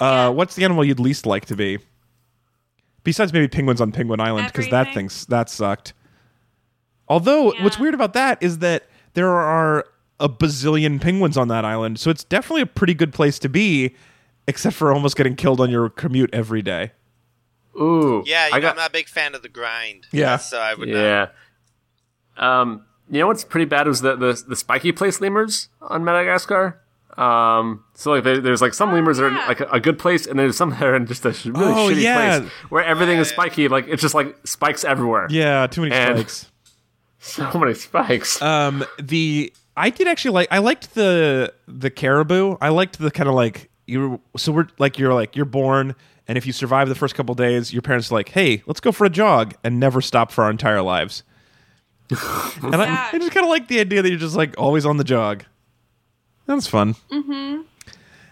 Uh, 0.00 0.32
what's 0.32 0.54
the 0.54 0.64
animal 0.64 0.84
you'd 0.84 0.98
least 1.00 1.26
like 1.26 1.44
to 1.46 1.56
be? 1.56 1.78
Besides 3.04 3.32
maybe 3.32 3.48
penguins 3.48 3.80
on 3.80 3.92
Penguin 3.92 4.20
Island, 4.20 4.48
because 4.48 4.68
that 4.70 4.92
thing's 4.94 5.26
that 5.26 5.48
sucked. 5.48 5.92
Although 7.08 7.52
what's 7.60 7.78
weird 7.78 7.94
about 7.94 8.12
that 8.14 8.42
is 8.42 8.58
that 8.58 8.84
there 9.14 9.30
are 9.30 9.84
a 10.18 10.28
bazillion 10.28 11.00
penguins 11.00 11.36
on 11.36 11.48
that 11.48 11.64
island, 11.64 11.98
so 11.98 12.10
it's 12.10 12.24
definitely 12.24 12.62
a 12.62 12.66
pretty 12.66 12.94
good 12.94 13.12
place 13.12 13.38
to 13.40 13.48
be, 13.48 13.94
except 14.46 14.76
for 14.76 14.92
almost 14.92 15.16
getting 15.16 15.34
killed 15.34 15.60
on 15.60 15.70
your 15.70 15.88
commute 15.88 16.30
every 16.32 16.60
day. 16.62 16.92
Ooh, 17.80 18.22
Yeah, 18.26 18.48
you 18.48 18.54
I 18.54 18.56
know, 18.58 18.62
got 18.62 18.70
I'm 18.72 18.76
not 18.76 18.90
a 18.90 18.92
big 18.92 19.08
fan 19.08 19.34
of 19.34 19.42
the 19.42 19.48
grind. 19.48 20.06
Yeah. 20.12 20.36
so 20.36 20.58
I 20.58 20.74
would 20.74 20.88
not. 20.88 20.94
yeah. 20.98 21.26
Um, 22.36 22.84
you 23.10 23.18
know 23.20 23.26
what's 23.28 23.44
pretty 23.44 23.64
bad 23.64 23.86
was 23.88 24.02
the 24.02 24.14
the, 24.16 24.42
the 24.48 24.56
spiky 24.56 24.92
place 24.92 25.20
lemurs 25.20 25.68
on 25.80 26.04
Madagascar. 26.04 26.80
Um, 27.20 27.84
so 27.94 28.12
like 28.12 28.24
there, 28.24 28.40
there's 28.40 28.62
like 28.62 28.72
some 28.72 28.92
lemurs 28.92 29.18
that 29.18 29.24
are 29.24 29.28
in, 29.28 29.34
like 29.34 29.60
a, 29.60 29.66
a 29.72 29.80
good 29.80 29.98
place, 29.98 30.26
and 30.26 30.38
there's 30.38 30.56
some 30.56 30.70
that 30.70 30.82
are 30.82 30.94
in 30.96 31.06
just 31.06 31.24
a 31.26 31.30
really 31.50 31.72
Oh, 31.72 31.90
shitty 31.90 32.02
yeah. 32.02 32.38
place 32.40 32.50
where 32.70 32.82
everything 32.84 33.18
is 33.18 33.28
spiky. 33.28 33.68
Like 33.68 33.86
it's 33.88 34.00
just 34.02 34.14
like 34.14 34.34
spikes 34.46 34.84
everywhere. 34.84 35.26
Yeah, 35.30 35.66
too 35.66 35.82
many 35.82 35.94
And- 35.94 36.16
spikes. 36.18 36.46
so 37.18 37.50
many 37.58 37.74
spikes. 37.74 38.40
Um, 38.40 38.84
the 38.98 39.52
I 39.76 39.90
did 39.90 40.08
actually 40.08 40.30
like 40.32 40.48
I 40.50 40.58
liked 40.58 40.94
the 40.94 41.52
the 41.68 41.90
caribou. 41.90 42.56
I 42.60 42.70
liked 42.70 42.98
the 42.98 43.10
kind 43.10 43.28
of 43.28 43.34
like 43.34 43.68
you. 43.86 44.20
So 44.38 44.52
we're 44.52 44.68
like 44.78 44.98
you're 44.98 45.12
like 45.12 45.36
you're 45.36 45.44
born, 45.44 45.94
and 46.26 46.38
if 46.38 46.46
you 46.46 46.52
survive 46.54 46.88
the 46.88 46.94
first 46.94 47.14
couple 47.14 47.34
days, 47.34 47.70
your 47.72 47.82
parents 47.82 48.10
are 48.10 48.14
like, 48.14 48.30
"Hey, 48.30 48.62
let's 48.66 48.80
go 48.80 48.92
for 48.92 49.04
a 49.04 49.10
jog," 49.10 49.54
and 49.62 49.78
never 49.78 50.00
stop 50.00 50.32
for 50.32 50.44
our 50.44 50.50
entire 50.50 50.80
lives. 50.80 51.22
and 52.10 52.74
I, 52.76 53.10
I 53.12 53.18
just 53.18 53.32
kind 53.32 53.44
of 53.44 53.50
like 53.50 53.68
the 53.68 53.78
idea 53.80 54.00
that 54.02 54.08
you're 54.08 54.18
just 54.18 54.34
like 54.36 54.54
always 54.58 54.86
on 54.86 54.96
the 54.96 55.04
jog. 55.04 55.44
That's 56.46 56.66
fun. 56.66 56.96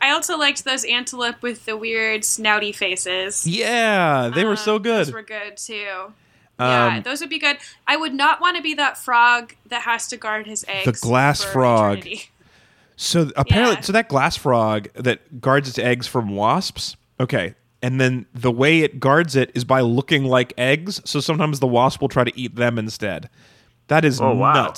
I 0.00 0.10
also 0.10 0.36
liked 0.38 0.64
those 0.64 0.84
antelope 0.84 1.42
with 1.42 1.64
the 1.64 1.76
weird 1.76 2.22
snouty 2.22 2.74
faces. 2.74 3.46
Yeah, 3.46 4.30
they 4.34 4.44
were 4.44 4.56
so 4.56 4.76
Um, 4.76 4.82
good. 4.82 5.06
Those 5.06 5.12
were 5.12 5.22
good 5.22 5.56
too. 5.56 6.12
yeah, 6.60 6.86
Um, 6.96 7.02
those 7.02 7.20
would 7.20 7.30
be 7.30 7.38
good. 7.38 7.58
I 7.86 7.96
would 7.96 8.14
not 8.14 8.40
want 8.40 8.56
to 8.56 8.62
be 8.62 8.74
that 8.74 8.96
frog 8.98 9.54
that 9.66 9.82
has 9.82 10.06
to 10.08 10.16
guard 10.16 10.46
his 10.46 10.64
eggs. 10.68 10.84
The 10.86 11.06
glass 11.06 11.42
for 11.44 11.50
frog. 11.52 11.98
eternity. 11.98 12.30
So 12.96 13.30
apparently, 13.36 13.76
Yeah. 13.76 13.80
so 13.82 13.92
that 13.92 14.08
glass 14.08 14.36
frog 14.36 14.88
that 14.94 15.40
guards 15.40 15.68
its 15.68 15.78
eggs 15.78 16.06
from 16.08 16.30
wasps. 16.34 16.96
Okay, 17.20 17.54
and 17.82 18.00
then 18.00 18.26
the 18.34 18.50
way 18.50 18.80
it 18.80 18.98
guards 19.00 19.36
it 19.36 19.50
is 19.54 19.64
by 19.64 19.80
looking 19.80 20.24
like 20.24 20.52
eggs. 20.58 21.00
So 21.04 21.20
sometimes 21.20 21.60
the 21.60 21.66
wasp 21.68 22.00
will 22.00 22.08
try 22.08 22.24
to 22.24 22.32
eat 22.38 22.56
them 22.56 22.78
instead. 22.78 23.28
That 23.88 24.04
is 24.04 24.20
Oh, 24.20 24.34
wow. 24.34 24.72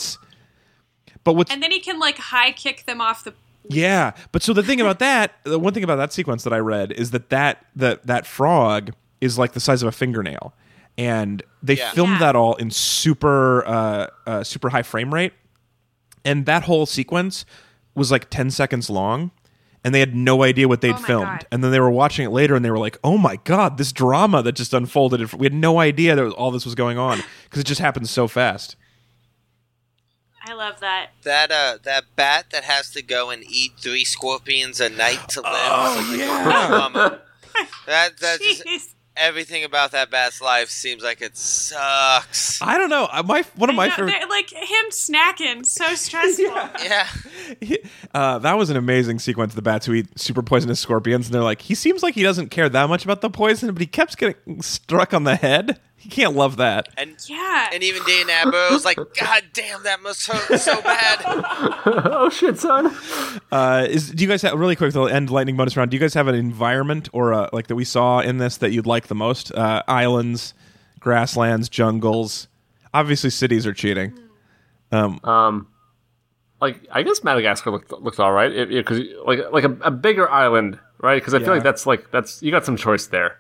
Nuts. 1.21 1.25
But 1.25 1.37
what's 1.37 1.51
And 1.53 1.63
then 1.63 1.71
he 1.71 1.81
can 1.81 1.99
like 1.99 2.19
high 2.19 2.53
kick 2.53 2.85
them 2.87 3.01
off 3.01 3.25
the. 3.25 3.35
yeah, 3.69 4.13
but 4.33 4.43
so 4.43 4.53
the 4.53 4.63
thing 4.63 4.81
about 4.81 4.99
that, 5.01 5.33
the 5.45 5.59
one 5.59 5.73
thing 5.75 5.85
about 5.85 5.97
that 5.97 6.13
sequence 6.13 6.45
that 6.45 6.53
I 6.53 6.59
read 6.59 6.93
is 6.93 7.11
that 7.13 7.31
that 7.31 7.65
that 7.77 8.07
that 8.07 8.27
frog 8.27 8.93
is 9.21 9.39
like 9.39 9.53
the 9.53 9.61
size 9.61 9.83
of 9.83 9.89
a 9.89 9.93
fingernail, 9.93 10.55
and 10.97 11.43
they 11.63 11.75
Yeah. 11.77 11.91
filmed 11.93 12.13
Yeah. 12.15 12.19
that 12.21 12.37
all 12.37 12.55
in 12.57 12.71
super 12.71 13.67
uh, 13.67 14.07
uh, 14.27 14.45
super 14.45 14.71
high 14.71 14.83
frame 14.83 15.13
rate, 15.13 15.33
and 16.25 16.47
that 16.47 16.65
whole 16.65 16.87
sequence 16.87 17.45
was 17.95 18.11
like 18.11 18.31
ten 18.31 18.51
seconds 18.51 18.89
long, 18.89 19.31
and 19.85 19.95
they 19.95 20.01
had 20.01 20.15
no 20.15 20.43
idea 20.43 20.69
what 20.69 20.81
they'd 20.81 20.95
Oh 20.95 20.99
filmed, 20.99 21.27
God. 21.27 21.47
and 21.53 21.63
then 21.63 21.71
they 21.71 21.81
were 21.81 21.91
watching 21.91 22.25
it 22.25 22.31
later, 22.31 22.55
and 22.55 22.65
they 22.65 22.71
were 22.71 22.79
like, 22.79 22.99
"Oh 23.05 23.19
my 23.19 23.37
god, 23.45 23.77
this 23.79 23.93
drama 23.93 24.43
that 24.43 24.53
just 24.53 24.73
unfolded! 24.73 25.33
We 25.35 25.45
had 25.45 25.53
no 25.55 25.81
idea 25.81 26.17
that 26.17 26.31
all 26.33 26.51
this 26.51 26.65
was 26.65 26.75
going 26.75 26.97
on 26.99 27.21
because 27.45 27.61
it 27.61 27.67
just 27.67 27.81
happened 27.81 28.09
so 28.09 28.27
fast." 28.27 28.77
I 30.43 30.55
love 30.55 30.81
that. 30.81 31.11
That 31.25 31.51
uh, 31.51 31.79
that 31.85 32.05
bat 32.17 32.47
that 32.53 32.65
has 32.65 32.91
to 32.93 33.03
go 33.03 33.31
and 33.31 33.45
eat 33.49 33.73
three 33.79 34.05
scorpions 34.05 34.81
a 34.81 34.89
night 34.89 35.29
to 35.31 35.41
live. 35.43 35.53
Oh 35.55 36.15
yeah. 36.19 37.17
That 37.87 38.17
that 38.19 38.41
just, 38.41 38.95
everything 39.17 39.65
about 39.65 39.91
that 39.91 40.11
bat's 40.11 40.41
life 40.41 40.71
seems 40.71 41.03
like 41.03 41.21
it 41.21 41.37
sucks. 41.37 42.63
I 42.63 42.79
don't 42.79 42.89
know. 42.89 43.07
uh, 43.11 43.23
My 43.25 43.43
one 43.57 43.69
of 43.69 43.77
my 43.77 43.89
know, 43.89 43.95
favorite. 43.97 44.29
like 44.31 44.51
him 44.53 44.87
snacking, 44.91 45.67
so 45.67 45.95
stressful. 45.95 46.47
Yeah, 47.61 47.77
uh, 48.15 48.39
that 48.39 48.57
was 48.57 48.71
an 48.71 48.77
amazing 48.77 49.19
sequence. 49.19 49.55
The 49.55 49.63
bats 49.63 49.85
who 49.87 49.93
eat 49.95 50.19
super 50.19 50.43
poisonous 50.43 50.79
scorpions, 50.81 51.27
and 51.27 51.35
they're 51.35 51.43
like, 51.43 51.63
he 51.63 51.75
seems 51.75 52.03
like 52.03 52.15
he 52.15 52.23
doesn't 52.23 52.51
care 52.51 52.69
that 52.69 52.89
much 52.89 53.05
about 53.05 53.21
the 53.21 53.29
poison, 53.31 53.73
but 53.73 53.81
he 53.81 53.87
keeps 53.87 54.15
getting 54.15 54.63
struck 54.63 55.13
on 55.13 55.25
the 55.25 55.35
head. 55.37 55.81
He 56.01 56.09
can't 56.09 56.35
love 56.35 56.57
that. 56.57 56.89
and 56.97 57.15
Yeah. 57.29 57.69
and 57.73 57.83
even 57.83 58.03
Dan 58.05 58.27
Attenborough 58.27 58.71
was 58.71 58.87
like, 58.87 58.97
God 58.97 59.43
damn, 59.53 59.83
that 59.83 60.03
must 60.03 60.27
hurt 60.27 60.59
so 60.59 60.81
bad. 60.81 61.19
oh 61.87 62.31
shit, 62.31 62.59
son. 62.59 62.97
Uh, 63.53 63.87
is 63.89 64.11
do 64.11 64.25
you 64.25 64.29
guys 64.29 64.41
have 64.43 64.59
really 64.59 64.77
quick? 64.77 64.93
The 64.95 65.03
end 65.05 65.29
lightning 65.31 65.57
bonus 65.59 65.77
round. 65.77 65.91
Do 65.91 65.97
you 65.97 66.01
guys 66.01 66.15
have 66.15 66.27
an 66.27 66.35
environment 66.35 67.11
or 67.13 67.35
uh 67.35 67.51
like 67.53 67.67
that 67.67 67.75
we 67.77 67.85
saw 67.85 68.21
in 68.21 68.39
this 68.39 68.57
that 68.57 68.71
you'd 68.73 68.87
like 68.87 69.09
the 69.09 69.15
most? 69.15 69.53
Uh, 69.53 69.83
islands, 69.89 70.55
grasslands, 71.01 71.69
jungles. 71.69 72.49
Obviously, 72.95 73.29
cities 73.31 73.67
are 73.67 73.75
cheating. 73.75 74.19
Um, 74.93 75.69
like 76.61 76.81
I 76.91 77.03
guess 77.03 77.23
Madagascar 77.23 77.71
looked 77.71 77.93
looked 77.93 78.19
all 78.21 78.33
right 78.33 78.69
because 78.69 79.01
like 79.27 79.41
like 79.53 79.65
a, 79.65 79.77
a 79.83 79.91
bigger 79.91 80.31
island, 80.31 80.79
right? 80.99 81.17
Because 81.21 81.35
I 81.35 81.39
Yeah. 81.39 81.45
feel 81.45 81.55
like 81.55 81.63
that's 81.63 81.87
like 81.87 82.11
that's 82.11 82.43
you 82.43 82.51
got 82.51 82.65
some 82.65 82.77
choice 82.77 83.07
there. 83.07 83.37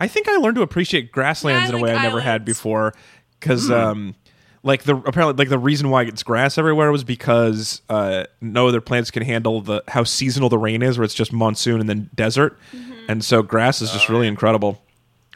I 0.00 0.08
think 0.08 0.28
I 0.28 0.36
learned 0.36 0.56
to 0.56 0.62
appreciate 0.62 1.12
grasslands 1.12 1.64
Yeah, 1.64 1.68
in 1.68 1.74
a 1.74 1.76
like 1.76 1.84
way 1.84 1.94
I 1.94 2.02
never 2.02 2.20
had 2.20 2.44
before. 2.44 2.94
Because, 3.38 3.70
um, 3.70 4.14
like 4.62 4.82
the 4.82 4.96
apparently, 4.96 5.34
like 5.34 5.48
the 5.48 5.58
reason 5.58 5.90
why 5.90 6.02
it's 6.02 6.22
grass 6.22 6.58
everywhere 6.58 6.90
was 6.90 7.04
because 7.04 7.82
uh, 7.88 8.24
no 8.40 8.68
other 8.68 8.80
plants 8.80 9.10
can 9.10 9.22
handle 9.22 9.60
the 9.60 9.82
how 9.88 10.04
seasonal 10.04 10.48
the 10.48 10.58
rain 10.58 10.82
is, 10.82 10.98
where 10.98 11.04
it's 11.04 11.14
just 11.14 11.32
monsoon 11.32 11.80
and 11.80 11.88
then 11.88 12.10
desert, 12.14 12.58
and 13.08 13.24
so 13.24 13.42
grass 13.42 13.80
is 13.80 13.90
just 13.92 14.08
really 14.08 14.28
incredible. 14.28 14.82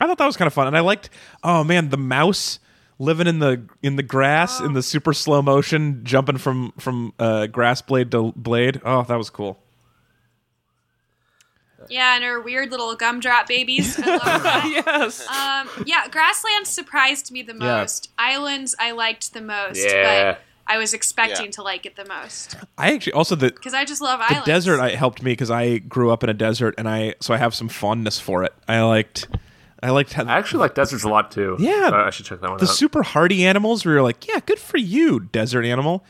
I 0.01 0.07
thought 0.07 0.19
that 0.19 0.27
was 0.27 0.37
kind 0.37 0.47
of 0.47 0.53
fun, 0.53 0.67
and 0.67 0.77
I 0.77 0.81
liked. 0.81 1.09
Oh 1.43 1.65
man, 1.65 1.89
the 1.89 1.97
mouse 1.97 2.59
living 2.99 3.27
in 3.27 3.39
the 3.39 3.67
in 3.83 3.97
the 3.97 4.03
grass 4.03 4.61
in 4.61 4.75
the 4.75 4.83
super 4.83 5.15
slow 5.15 5.41
motion, 5.41 6.05
jumping 6.05 6.37
from 6.37 6.73
from 6.79 7.15
uh, 7.19 7.47
grass 7.47 7.81
blade 7.81 8.11
to 8.11 8.33
blade. 8.37 8.81
Oh, 8.85 9.05
that 9.05 9.17
was 9.17 9.31
cool. 9.31 9.59
Yeah, 11.91 12.15
and 12.17 12.25
her 12.25 12.41
weird 12.41 12.71
little 12.71 12.95
gumdrop 12.97 13.47
babies. 13.49 13.99
I 13.99 14.11
love 14.17 14.23
that. 14.43 14.83
yes. 14.87 15.27
Um, 15.29 15.85
yeah, 15.87 16.09
grasslands 16.09 16.71
surprised 16.71 17.31
me 17.33 17.43
the 17.43 17.53
Yeah. 17.55 17.81
most. 17.81 18.11
Islands 18.19 18.75
I 18.79 18.93
liked 18.93 19.33
the 19.35 19.41
most, 19.41 19.79
Yeah. 19.85 20.33
but 20.33 20.41
I 20.67 20.79
was 20.79 20.95
expecting 20.95 21.47
Yeah. 21.47 21.51
to 21.53 21.63
like 21.63 21.85
it 21.85 21.95
the 21.97 22.07
most 22.07 22.57
I 22.79 22.93
actually 22.95 23.13
also 23.13 23.35
the 23.37 23.49
because 23.51 23.75
I 23.75 23.85
just 23.85 24.01
love 24.01 24.21
the 24.21 24.25
islands. 24.33 24.47
desert 24.47 24.81
I, 24.81 24.91
helped 24.97 25.23
me 25.23 25.33
because 25.33 25.51
I 25.51 25.77
grew 25.79 26.11
up 26.11 26.25
in 26.25 26.31
a 26.31 26.35
desert 26.35 26.75
and 26.79 26.89
I 26.89 27.15
so 27.21 27.35
I 27.35 27.37
have 27.37 27.55
some 27.55 27.69
fondness 27.69 28.19
for 28.19 28.45
it. 28.45 28.55
I 28.67 28.81
liked 28.83 29.29
I 29.83 29.91
liked 29.91 30.15
how 30.15 30.25
I 30.25 30.39
actually 30.39 30.61
like 30.61 30.75
deserts 30.75 31.05
a 31.05 31.09
lot 31.11 31.31
too. 31.31 31.57
Yeah. 31.59 31.91
So 31.91 31.97
I 31.97 32.09
should 32.09 32.25
check 32.25 32.41
that 32.41 32.47
one 32.49 32.55
out. 32.55 32.61
the 32.61 32.67
out. 32.67 32.75
super 32.75 33.03
hardy 33.03 33.45
animals. 33.45 33.85
where 33.85 33.97
you're 33.97 34.03
like, 34.03 34.27
yeah, 34.27 34.41
good 34.47 34.59
for 34.59 34.79
you, 34.79 35.21
desert 35.21 35.67
animal. 35.67 36.03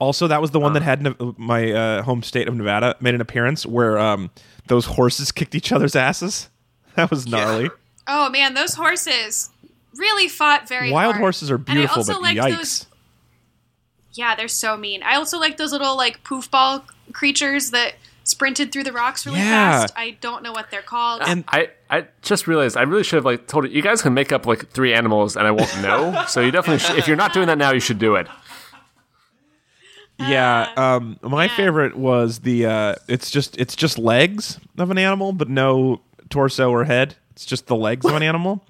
Also, 0.00 0.28
that 0.28 0.40
was 0.40 0.52
the 0.52 0.60
one 0.60 0.74
that 0.74 0.82
had 0.82 1.02
Nev- 1.02 1.38
my 1.38 1.72
uh, 1.72 2.02
home 2.02 2.22
state 2.22 2.46
of 2.46 2.54
Nevada 2.54 2.94
made 3.00 3.14
an 3.14 3.20
appearance 3.20 3.66
where 3.66 3.98
um, 3.98 4.30
those 4.68 4.86
horses 4.86 5.32
kicked 5.32 5.54
each 5.54 5.72
other's 5.72 5.96
asses. 5.96 6.48
That 6.94 7.10
was 7.10 7.26
gnarly. 7.28 7.70
Oh 8.08 8.28
man, 8.28 8.54
those 8.54 8.74
horses 8.74 9.50
really 9.96 10.26
fought 10.26 10.68
very 10.68 10.88
well. 10.88 10.94
Wild 10.94 11.12
hard. 11.14 11.20
horses 11.22 11.48
are 11.50 11.54
And 11.56 11.68
I 11.68 11.72
beautiful, 11.74 11.98
also 11.98 12.12
but 12.14 12.22
liked 12.22 12.40
yikes. 12.40 12.56
those- 12.56 12.86
yeah, 14.14 14.34
they're 14.34 14.48
so 14.48 14.76
mean. 14.76 15.02
I 15.04 15.14
also 15.16 15.38
like 15.38 15.56
those 15.58 15.70
little 15.72 15.96
like 15.96 16.24
poof 16.24 16.50
ball 16.50 16.84
creatures 17.12 17.70
that 17.70 17.94
sprinted 18.24 18.72
through 18.72 18.84
the 18.84 18.92
rocks 18.92 19.26
really 19.26 19.38
Yeah. 19.38 19.80
fast. 19.82 19.94
I 19.96 20.16
don't 20.20 20.42
know 20.42 20.52
what 20.52 20.70
they're 20.70 20.82
called. 20.82 21.22
And- 21.24 21.44
I, 21.48 21.70
I 21.88 22.06
just 22.22 22.46
realized 22.48 22.76
I 22.76 22.82
really 22.82 23.04
should 23.04 23.16
have 23.16 23.24
like 23.24 23.46
told 23.46 23.64
you. 23.66 23.70
You 23.70 23.82
guys 23.82 24.02
can 24.02 24.12
make 24.14 24.32
up 24.32 24.44
like 24.44 24.70
three 24.70 24.92
animals, 24.92 25.36
and 25.36 25.46
I 25.46 25.50
won't 25.52 25.80
know. 25.82 26.24
so 26.28 26.40
you 26.40 26.50
definitely, 26.50 26.80
should, 26.80 26.98
if 26.98 27.06
you're 27.06 27.16
not 27.16 27.32
doing 27.32 27.46
that 27.46 27.58
now, 27.58 27.70
you 27.72 27.80
should 27.80 27.98
do 28.00 28.16
it. 28.16 28.26
Yeah, 30.18 30.72
um, 30.76 31.18
my 31.22 31.44
yeah. 31.46 31.56
favorite 31.56 31.96
was 31.96 32.40
the. 32.40 32.66
Uh, 32.66 32.94
it's 33.06 33.30
just 33.30 33.56
it's 33.58 33.76
just 33.76 33.98
legs 33.98 34.58
of 34.76 34.90
an 34.90 34.98
animal, 34.98 35.32
but 35.32 35.48
no 35.48 36.00
torso 36.28 36.70
or 36.70 36.84
head. 36.84 37.14
It's 37.32 37.46
just 37.46 37.68
the 37.68 37.76
legs 37.76 38.04
of 38.04 38.14
an 38.14 38.22
animal. 38.24 38.64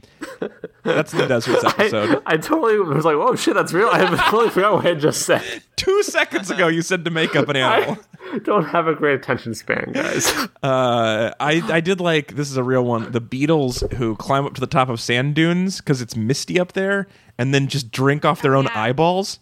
That's 0.83 1.11
the 1.13 1.27
deserts 1.27 1.65
episode. 1.79 2.23
I 2.27 2.37
totally 2.37 2.79
was 2.79 3.07
like, 3.07 3.15
"Oh 3.17 3.35
shit, 3.35 3.55
that's 3.55 3.73
real." 3.73 3.89
I 3.91 4.05
totally 4.29 4.51
forgot 4.51 4.75
what 4.75 4.87
I 4.87 4.93
just 4.93 5.23
said. 5.23 5.43
Two 5.77 6.03
seconds 6.03 6.51
ago, 6.51 6.69
you 6.69 6.83
said 6.83 7.07
to 7.07 7.11
make 7.11 7.35
up 7.35 7.49
an 7.49 7.57
animal. 7.57 7.97
I 8.31 8.39
don't 8.41 8.65
have 8.67 8.87
a 8.87 8.95
great 8.95 9.15
attention 9.15 9.55
span, 9.55 9.93
guys. 9.95 10.31
Uh, 10.63 11.33
I 11.41 11.63
I 11.73 11.81
did 11.81 11.99
like 11.99 12.35
this 12.37 12.51
is 12.51 12.59
a 12.59 12.63
real 12.63 12.85
one. 12.85 13.11
The 13.11 13.23
beetles 13.23 13.83
who 13.97 14.17
climb 14.17 14.45
up 14.45 14.53
to 14.57 14.61
the 14.61 14.67
top 14.67 14.91
of 14.91 15.01
sand 15.01 15.35
dunes 15.35 15.79
because 15.79 16.03
it's 16.03 16.15
misty 16.15 16.61
up 16.61 16.73
there, 16.73 17.07
and 17.39 17.55
then 17.55 17.69
just 17.69 17.91
drink 17.91 18.27
off 18.27 18.43
their 18.43 18.55
own 18.55 18.65
Yeah. 18.65 18.83
eyeballs. 18.83 19.39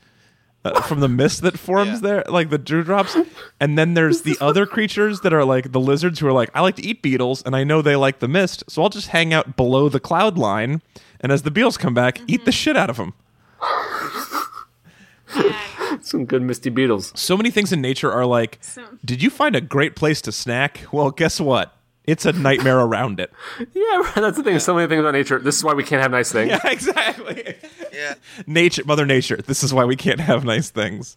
Uh, 0.75 0.81
from 0.83 1.01
the 1.01 1.09
mist 1.09 1.43
that 1.43 1.59
forms 1.69 2.01
Yeah. 2.03 2.09
there, 2.09 2.25
like 2.29 2.51
the 2.51 2.59
dewdrops. 2.59 3.17
And 3.61 3.79
then 3.79 3.95
there's 3.95 4.23
the 4.23 4.37
other 4.41 4.67
creatures 4.67 5.21
that 5.21 5.33
are 5.33 5.45
like 5.45 5.73
the 5.73 5.81
lizards 5.81 6.19
who 6.21 6.27
are 6.27 6.33
like, 6.33 6.51
I 6.55 6.61
like 6.61 6.77
to 6.77 6.87
eat 6.87 7.03
beetles, 7.03 7.43
and 7.43 7.55
I 7.57 7.65
know 7.65 7.83
they 7.83 7.97
like 7.97 8.19
the 8.21 8.29
mist, 8.29 8.65
so 8.69 8.83
I'll 8.83 8.89
just 8.89 9.09
hang 9.09 9.33
out 9.33 9.57
below 9.57 9.89
the 9.89 10.01
cloud 10.01 10.39
line. 10.39 10.83
And 11.21 11.33
as 11.33 11.43
the 11.43 11.51
beetles 11.51 11.77
come 11.77 11.95
back, 11.95 12.21
eat 12.27 12.45
the 12.45 12.53
shit 12.53 12.77
out 12.77 12.91
of 12.91 12.97
them. 12.97 13.15
Some 16.03 16.25
good 16.25 16.43
Misty 16.43 16.71
beetles. 16.71 17.13
So 17.17 17.37
many 17.37 17.51
things 17.51 17.73
in 17.73 17.81
nature 17.81 18.13
are 18.13 18.27
like, 18.27 18.59
So- 18.61 18.85
did 19.05 19.23
you 19.23 19.31
find 19.31 19.57
a 19.57 19.61
great 19.61 19.97
place 19.97 20.21
to 20.23 20.33
snack? 20.33 20.83
Well, 20.93 21.11
guess 21.11 21.41
what? 21.41 21.76
It's 22.07 22.25
a 22.25 22.33
nightmare 22.33 22.79
around 22.79 23.21
it. 23.21 23.33
Yeah, 23.75 24.11
that's 24.15 24.37
the 24.37 24.43
thing. 24.43 24.59
So 24.59 24.75
many 24.75 24.89
things 24.89 25.01
about 25.01 25.13
nature. 25.13 25.39
This 25.39 25.57
is 25.57 25.65
why 25.65 25.75
we 25.75 25.83
can't 25.85 26.03
have 26.03 26.11
nice 26.11 26.31
things. 26.33 26.51
Yeah, 26.65 26.71
exactly. 26.71 27.57
Yeah. 27.93 28.15
nature, 28.47 28.83
Mother 28.85 29.07
Nature. 29.07 29.39
This 29.39 29.63
is 29.63 29.73
why 29.73 29.85
we 29.87 29.97
can't 29.97 30.21
have 30.21 30.45
nice 30.45 30.69
things. 30.71 31.17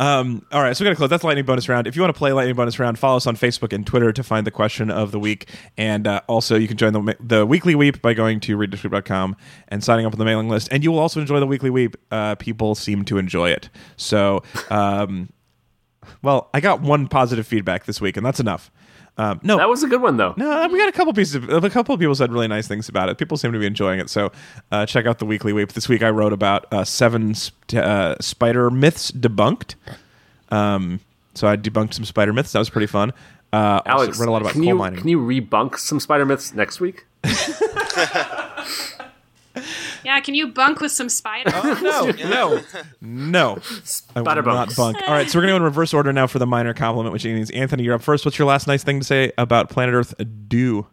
Um, 0.00 0.44
all 0.50 0.62
right, 0.62 0.76
so 0.76 0.82
we 0.82 0.86
got 0.86 0.90
to 0.90 0.96
close. 0.96 1.10
That's 1.10 1.22
lightning 1.24 1.44
bonus 1.44 1.68
round. 1.68 1.86
If 1.86 1.94
you 1.94 2.02
want 2.02 2.12
to 2.14 2.18
play 2.18 2.32
lightning 2.32 2.56
bonus 2.56 2.78
round, 2.78 2.98
follow 2.98 3.16
us 3.18 3.26
on 3.26 3.36
Facebook 3.36 3.72
and 3.72 3.86
Twitter 3.86 4.12
to 4.12 4.22
find 4.22 4.46
the 4.46 4.50
question 4.50 4.90
of 4.90 5.12
the 5.12 5.20
week, 5.20 5.48
and 5.76 6.06
uh, 6.06 6.20
also 6.26 6.56
you 6.56 6.66
can 6.66 6.76
join 6.76 6.92
the 6.94 7.16
the 7.20 7.46
weekly 7.46 7.74
weep 7.74 8.00
by 8.02 8.14
going 8.14 8.40
to 8.40 8.56
readitandweep.com 8.56 9.36
and 9.68 9.84
signing 9.84 10.06
up 10.06 10.12
on 10.14 10.18
the 10.18 10.24
mailing 10.24 10.48
list. 10.48 10.68
And 10.72 10.82
you 10.82 10.90
will 10.90 10.98
also 10.98 11.20
enjoy 11.20 11.38
the 11.38 11.46
weekly 11.46 11.70
weep. 11.70 11.96
Uh, 12.10 12.34
people 12.34 12.74
seem 12.74 13.04
to 13.04 13.18
enjoy 13.18 13.50
it. 13.50 13.68
So, 13.96 14.42
um, 14.70 15.28
well, 16.22 16.48
I 16.54 16.60
got 16.60 16.80
one 16.80 17.06
positive 17.06 17.46
feedback 17.46 17.84
this 17.84 18.00
week, 18.00 18.16
and 18.16 18.24
that's 18.24 18.40
enough. 18.40 18.70
Um, 19.16 19.38
no, 19.44 19.56
That 19.58 19.68
was 19.68 19.82
a 19.84 19.86
good 19.86 20.02
one, 20.02 20.16
though. 20.16 20.34
no, 20.36 20.66
we 20.68 20.78
got 20.78 20.88
a 20.88 20.92
couple 20.92 21.12
pieces. 21.12 21.36
Of, 21.36 21.48
a 21.64 21.70
couple 21.70 21.94
of 21.94 22.00
people 22.00 22.14
said 22.16 22.32
really 22.32 22.48
nice 22.48 22.66
things 22.66 22.88
about 22.88 23.08
it. 23.08 23.16
People 23.18 23.36
seem 23.36 23.52
to 23.52 23.58
be 23.58 23.66
enjoying 23.66 24.00
it. 24.00 24.10
So 24.10 24.32
uh, 24.72 24.86
check 24.86 25.06
out 25.06 25.18
the 25.20 25.26
weekly 25.26 25.52
weep. 25.52 25.72
This 25.72 25.88
week 25.88 26.02
I 26.02 26.10
wrote 26.10 26.32
about 26.32 26.66
uh, 26.72 26.84
seven 26.84 27.34
sp- 27.38 27.74
uh, 27.76 28.16
spider 28.20 28.70
myths 28.70 29.12
debunked. 29.12 29.76
Um, 30.50 30.98
so 31.34 31.46
I 31.46 31.56
debunked 31.56 31.94
some 31.94 32.04
spider 32.04 32.32
myths. 32.32 32.52
That 32.52 32.58
was 32.58 32.70
pretty 32.70 32.86
fun. 32.88 33.12
Uh, 33.52 33.80
Alex, 33.86 34.18
read 34.18 34.28
a 34.28 34.32
lot 34.32 34.42
about 34.42 34.52
can 34.52 34.62
coal 34.62 34.68
you, 34.68 34.74
mining. 34.74 34.98
Can 34.98 35.08
you 35.08 35.18
rebunk 35.20 35.78
some 35.78 36.00
spider 36.00 36.26
myths 36.26 36.52
next 36.54 36.80
week? 36.80 37.06
Yeah, 40.06 40.20
can 40.20 40.34
you 40.34 40.48
bunk 40.48 40.80
with 40.80 40.92
some 40.92 41.08
spiders? 41.08 41.52
no, 41.82 42.10
no, 42.24 42.60
no. 43.00 43.58
I 44.14 44.20
will 44.20 44.24
not 44.34 44.44
bunks. 44.44 44.76
bunk. 44.76 44.96
All 45.06 45.14
right, 45.14 45.28
so 45.30 45.38
we're 45.38 45.42
going 45.46 45.48
to 45.48 45.52
go 45.52 45.56
in 45.56 45.62
reverse 45.62 45.94
order 45.94 46.12
now 46.12 46.26
for 46.26 46.38
the 46.38 46.46
minor 46.46 46.74
compliment, 46.74 47.12
which 47.12 47.24
means 47.24 47.50
Anthony, 47.52 47.84
you're 47.84 47.94
up 47.94 48.02
first. 48.02 48.24
What's 48.24 48.38
your 48.38 48.46
last 48.46 48.66
nice 48.66 48.84
thing 48.84 49.00
to 49.00 49.04
say 49.06 49.32
about 49.38 49.70
Planet 49.70 49.94
Earth? 49.94 50.14
Do 50.48 50.86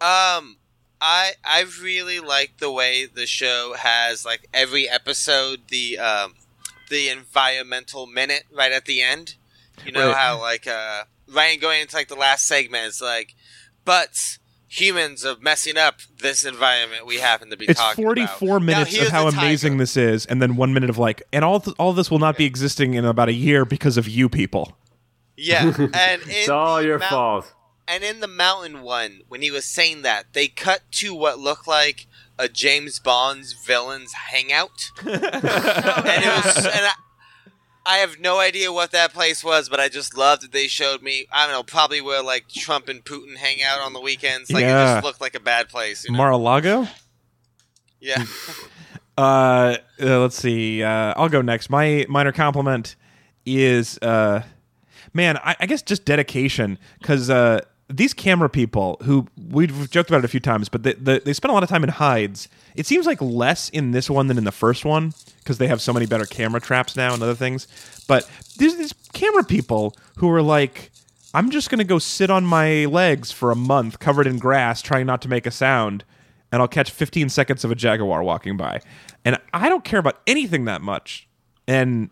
Um, 0.00 0.56
I 1.00 1.32
I 1.44 1.64
really 1.82 2.20
like 2.20 2.54
the 2.58 2.70
way 2.70 3.06
the 3.06 3.26
show 3.26 3.74
has 3.78 4.24
like 4.24 4.46
every 4.52 4.88
episode 4.88 5.62
the 5.68 5.98
um 5.98 6.34
the 6.90 7.08
environmental 7.08 8.06
minute 8.06 8.44
right 8.54 8.72
at 8.72 8.84
the 8.84 9.02
end. 9.02 9.36
You 9.84 9.92
know 9.92 10.08
Right. 10.08 10.16
how 10.16 10.40
like 10.40 10.66
uh 10.66 11.04
Ryan 11.28 11.58
going 11.60 11.80
into 11.82 11.96
like 11.96 12.08
the 12.08 12.14
last 12.14 12.46
segment 12.46 12.86
is 12.86 13.00
like, 13.00 13.34
but 13.84 14.38
humans 14.68 15.24
of 15.24 15.42
messing 15.42 15.76
up 15.76 16.00
this 16.18 16.44
environment 16.44 17.06
we 17.06 17.16
happen 17.18 17.50
to 17.50 17.56
be 17.56 17.66
it's 17.66 17.80
talking 17.80 18.04
44 18.04 18.26
about. 18.36 18.48
Now, 18.48 18.58
minutes 18.58 18.98
of 19.00 19.08
how 19.08 19.28
amazing 19.28 19.78
this 19.78 19.96
is, 19.96 20.26
and 20.26 20.40
then 20.42 20.56
one 20.56 20.72
minute 20.74 20.90
of 20.90 20.98
like, 20.98 21.22
and 21.32 21.44
all 21.44 21.60
th- 21.60 21.76
all 21.78 21.92
this 21.92 22.10
will 22.10 22.18
not 22.18 22.36
be 22.36 22.44
existing 22.44 22.94
in 22.94 23.04
about 23.04 23.28
a 23.28 23.32
year 23.32 23.64
because 23.64 23.96
of 23.96 24.08
you 24.08 24.28
people. 24.28 24.76
Yeah, 25.36 25.66
and 25.78 26.22
It's 26.26 26.48
all 26.48 26.82
your 26.82 26.98
mount- 26.98 27.10
fault. 27.10 27.52
And 27.88 28.02
in 28.02 28.18
the 28.18 28.26
mountain 28.26 28.82
one, 28.82 29.20
when 29.28 29.42
he 29.42 29.50
was 29.52 29.64
saying 29.64 30.02
that, 30.02 30.32
they 30.32 30.48
cut 30.48 30.80
to 30.92 31.14
what 31.14 31.38
looked 31.38 31.68
like 31.68 32.08
a 32.36 32.48
James 32.48 32.98
Bond's 32.98 33.52
villain's 33.52 34.12
hangout, 34.12 34.90
and 35.00 35.14
it 35.14 36.44
was. 36.44 36.56
And 36.66 36.84
I, 36.86 36.92
I 37.86 37.98
have 37.98 38.18
no 38.18 38.40
idea 38.40 38.72
what 38.72 38.90
that 38.90 39.12
place 39.14 39.44
was, 39.44 39.68
but 39.68 39.78
I 39.78 39.88
just 39.88 40.16
loved 40.16 40.42
that 40.42 40.52
they 40.52 40.66
showed 40.66 41.02
me. 41.02 41.26
I 41.32 41.46
don't 41.46 41.54
know, 41.54 41.62
probably 41.62 42.00
where 42.00 42.22
like 42.22 42.48
Trump 42.48 42.88
and 42.88 43.04
Putin 43.04 43.36
hang 43.36 43.62
out 43.62 43.80
on 43.80 43.92
the 43.92 44.00
weekends. 44.00 44.50
Like 44.50 44.64
it 44.64 44.68
just 44.68 45.04
looked 45.04 45.20
like 45.20 45.34
a 45.34 45.40
bad 45.40 45.68
place. 45.68 46.04
You 46.04 46.12
know? 46.12 46.18
Mar-a-Lago. 46.18 46.88
yeah, 48.00 48.24
Uh, 49.18 49.76
uh, 50.02 50.20
let's 50.20 50.36
see. 50.36 50.82
Uh, 50.82 51.14
I'll 51.16 51.28
go 51.28 51.40
next. 51.40 51.70
My 51.70 52.04
minor 52.08 52.32
compliment 52.32 52.96
is, 53.46 53.98
uh, 54.02 54.42
man, 55.14 55.38
I, 55.38 55.56
I 55.60 55.66
guess 55.66 55.80
just 55.80 56.04
dedication 56.04 56.78
because 57.00 57.30
uh, 57.30 57.60
these 57.88 58.12
camera 58.12 58.50
people 58.50 58.98
who 59.04 59.26
we've 59.48 59.90
joked 59.90 60.10
about 60.10 60.18
it 60.18 60.24
a 60.24 60.28
few 60.28 60.40
times, 60.40 60.68
but 60.68 60.82
they, 60.82 60.92
they, 60.94 61.20
they 61.20 61.32
spend 61.32 61.50
a 61.50 61.54
lot 61.54 61.62
of 61.62 61.68
time 61.68 61.82
in 61.82 61.88
hides. 61.88 62.48
It 62.74 62.84
seems 62.84 63.06
like 63.06 63.22
less 63.22 63.70
in 63.70 63.92
this 63.92 64.10
one 64.10 64.26
than 64.26 64.36
in 64.36 64.44
the 64.44 64.52
first 64.52 64.84
one 64.84 65.14
because 65.46 65.58
they 65.58 65.68
have 65.68 65.80
so 65.80 65.92
many 65.92 66.06
better 66.06 66.26
camera 66.26 66.60
traps 66.60 66.96
now 66.96 67.14
and 67.14 67.22
other 67.22 67.36
things. 67.36 67.68
But 68.08 68.28
there's 68.56 68.74
these 68.74 68.92
camera 69.12 69.44
people 69.44 69.94
who 70.16 70.28
are 70.30 70.42
like, 70.42 70.90
I'm 71.32 71.50
just 71.50 71.70
going 71.70 71.78
to 71.78 71.84
go 71.84 72.00
sit 72.00 72.30
on 72.30 72.44
my 72.44 72.86
legs 72.86 73.30
for 73.30 73.52
a 73.52 73.56
month 73.56 74.00
covered 74.00 74.26
in 74.26 74.40
grass 74.40 74.82
trying 74.82 75.06
not 75.06 75.22
to 75.22 75.28
make 75.28 75.46
a 75.46 75.52
sound 75.52 76.04
and 76.50 76.60
I'll 76.60 76.68
catch 76.68 76.90
15 76.90 77.28
seconds 77.28 77.64
of 77.64 77.70
a 77.70 77.74
jaguar 77.74 78.22
walking 78.22 78.56
by. 78.56 78.80
And 79.24 79.38
I 79.54 79.68
don't 79.68 79.84
care 79.84 79.98
about 80.00 80.20
anything 80.26 80.64
that 80.64 80.82
much. 80.82 81.28
And 81.68 82.10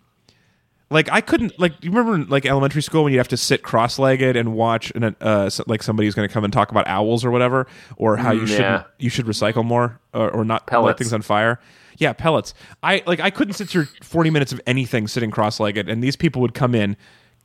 like 0.91 1.11
I 1.11 1.21
couldn't 1.21 1.59
like 1.59 1.73
you 1.83 1.91
remember 1.91 2.15
in, 2.15 2.29
like 2.29 2.47
elementary 2.47 2.83
school 2.83 3.05
when 3.05 3.13
you'd 3.13 3.19
have 3.19 3.29
to 3.29 3.37
sit 3.37 3.63
cross-legged 3.63 4.37
and 4.37 4.55
watch 4.55 4.93
an, 4.95 5.17
uh 5.21 5.51
like 5.67 5.83
somebody's 5.83 6.15
going 6.15 6.29
to 6.29 6.33
come 6.33 6.45
and 6.45 6.53
talk 6.53 6.71
about 6.71 6.87
owls 6.87 7.25
or 7.25 7.31
whatever 7.31 7.67
or 7.97 8.17
how 8.17 8.33
you 8.33 8.43
Mm, 8.43 8.49
should 8.49 8.85
you 8.99 9.11
should 9.11 9.27
recycle 9.27 9.65
more 9.65 10.01
or, 10.13 10.31
or 10.31 10.45
not 10.45 10.71
light 10.71 10.99
things 10.99 11.13
on 11.13 11.23
fire. 11.23 11.59
Yeah, 11.99 12.13
pellets. 12.13 12.55
I 12.83 13.03
like 13.07 13.21
I 13.21 13.31
couldn't 13.31 13.55
sit 13.55 13.69
through 13.69 13.87
40 14.03 14.31
minutes 14.31 14.53
of 14.53 14.61
anything 14.67 15.07
sitting 15.09 15.31
cross-legged 15.31 15.89
and 15.89 16.03
these 16.03 16.17
people 16.17 16.43
would 16.43 16.55
come 16.55 16.75
in 16.75 16.97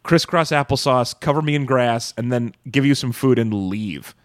crisscross 0.04 0.52
applesauce, 0.52 1.20
cover 1.20 1.42
me 1.42 1.56
in 1.56 1.66
grass 1.66 2.14
and 2.18 2.32
then 2.32 2.54
give 2.70 2.86
you 2.86 2.96
some 2.96 3.12
food 3.12 3.40
and 3.40 3.54
leave. 3.70 4.16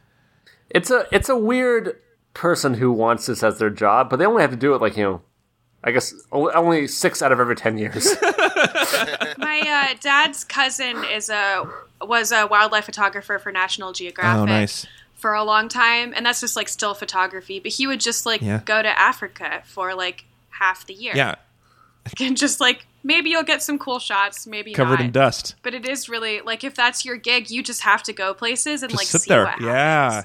It's 0.70 0.90
a 0.90 1.06
it's 1.12 1.28
a 1.28 1.36
weird 1.36 2.00
person 2.32 2.74
who 2.74 2.92
wants 2.92 3.26
this 3.26 3.42
as 3.42 3.58
their 3.58 3.70
job, 3.70 4.10
but 4.10 4.18
they 4.18 4.26
only 4.26 4.42
have 4.42 4.50
to 4.50 4.56
do 4.56 4.74
it 4.74 4.80
like 4.80 4.96
you 4.96 5.04
know, 5.04 5.22
I 5.82 5.92
guess 5.92 6.14
only 6.32 6.86
six 6.86 7.22
out 7.22 7.32
of 7.32 7.40
every 7.40 7.56
ten 7.56 7.78
years. 7.78 8.16
My 9.38 9.90
uh, 9.92 9.96
dad's 10.00 10.44
cousin 10.44 11.04
is 11.04 11.28
a 11.28 11.68
was 12.02 12.32
a 12.32 12.46
wildlife 12.46 12.84
photographer 12.84 13.38
for 13.38 13.52
National 13.52 13.92
Geographic. 13.92 14.40
Oh, 14.40 14.44
nice. 14.44 14.86
For 15.24 15.32
a 15.32 15.42
long 15.42 15.70
time, 15.70 16.12
and 16.14 16.26
that's 16.26 16.42
just 16.42 16.54
like 16.54 16.68
still 16.68 16.92
photography. 16.92 17.58
But 17.58 17.72
he 17.72 17.86
would 17.86 17.98
just 17.98 18.26
like 18.26 18.42
Yeah. 18.42 18.60
go 18.62 18.82
to 18.82 18.98
Africa 18.98 19.62
for 19.64 19.94
like 19.94 20.26
half 20.50 20.84
the 20.86 20.92
year. 20.92 21.14
Yeah, 21.16 21.36
and 22.20 22.36
just 22.36 22.60
like 22.60 22.86
maybe 23.02 23.30
you'll 23.30 23.42
get 23.42 23.62
some 23.62 23.78
cool 23.78 23.98
shots, 23.98 24.46
maybe 24.46 24.74
covered 24.74 24.98
not. 24.98 25.06
in 25.06 25.12
dust. 25.12 25.54
But 25.62 25.72
it 25.72 25.86
is 25.88 26.10
really 26.10 26.42
like 26.42 26.62
if 26.62 26.74
that's 26.74 27.06
your 27.06 27.16
gig, 27.16 27.50
you 27.50 27.62
just 27.62 27.80
have 27.84 28.02
to 28.02 28.12
go 28.12 28.34
places 28.34 28.82
and 28.82 28.90
just 28.90 29.00
like 29.00 29.06
sit 29.06 29.22
see 29.22 29.30
there. 29.30 29.44
what 29.46 29.62
Yeah, 29.62 30.24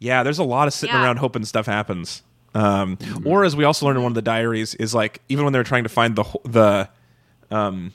yeah. 0.00 0.24
There's 0.24 0.40
a 0.40 0.44
lot 0.44 0.66
of 0.66 0.74
sitting 0.74 0.96
Yeah. 0.96 1.04
around 1.04 1.18
hoping 1.18 1.44
stuff 1.44 1.66
happens. 1.66 2.22
Um, 2.52 2.98
Or 3.24 3.44
as 3.44 3.54
we 3.54 3.62
also 3.62 3.86
learned 3.86 3.98
in 3.98 4.02
one 4.02 4.10
of 4.10 4.16
the 4.16 4.22
diaries, 4.22 4.74
is 4.74 4.92
like 4.96 5.20
even 5.28 5.44
when 5.44 5.52
they're 5.52 5.62
trying 5.62 5.84
to 5.84 5.88
find 5.88 6.16
the 6.16 6.24
the 6.44 6.88
um, 7.56 7.92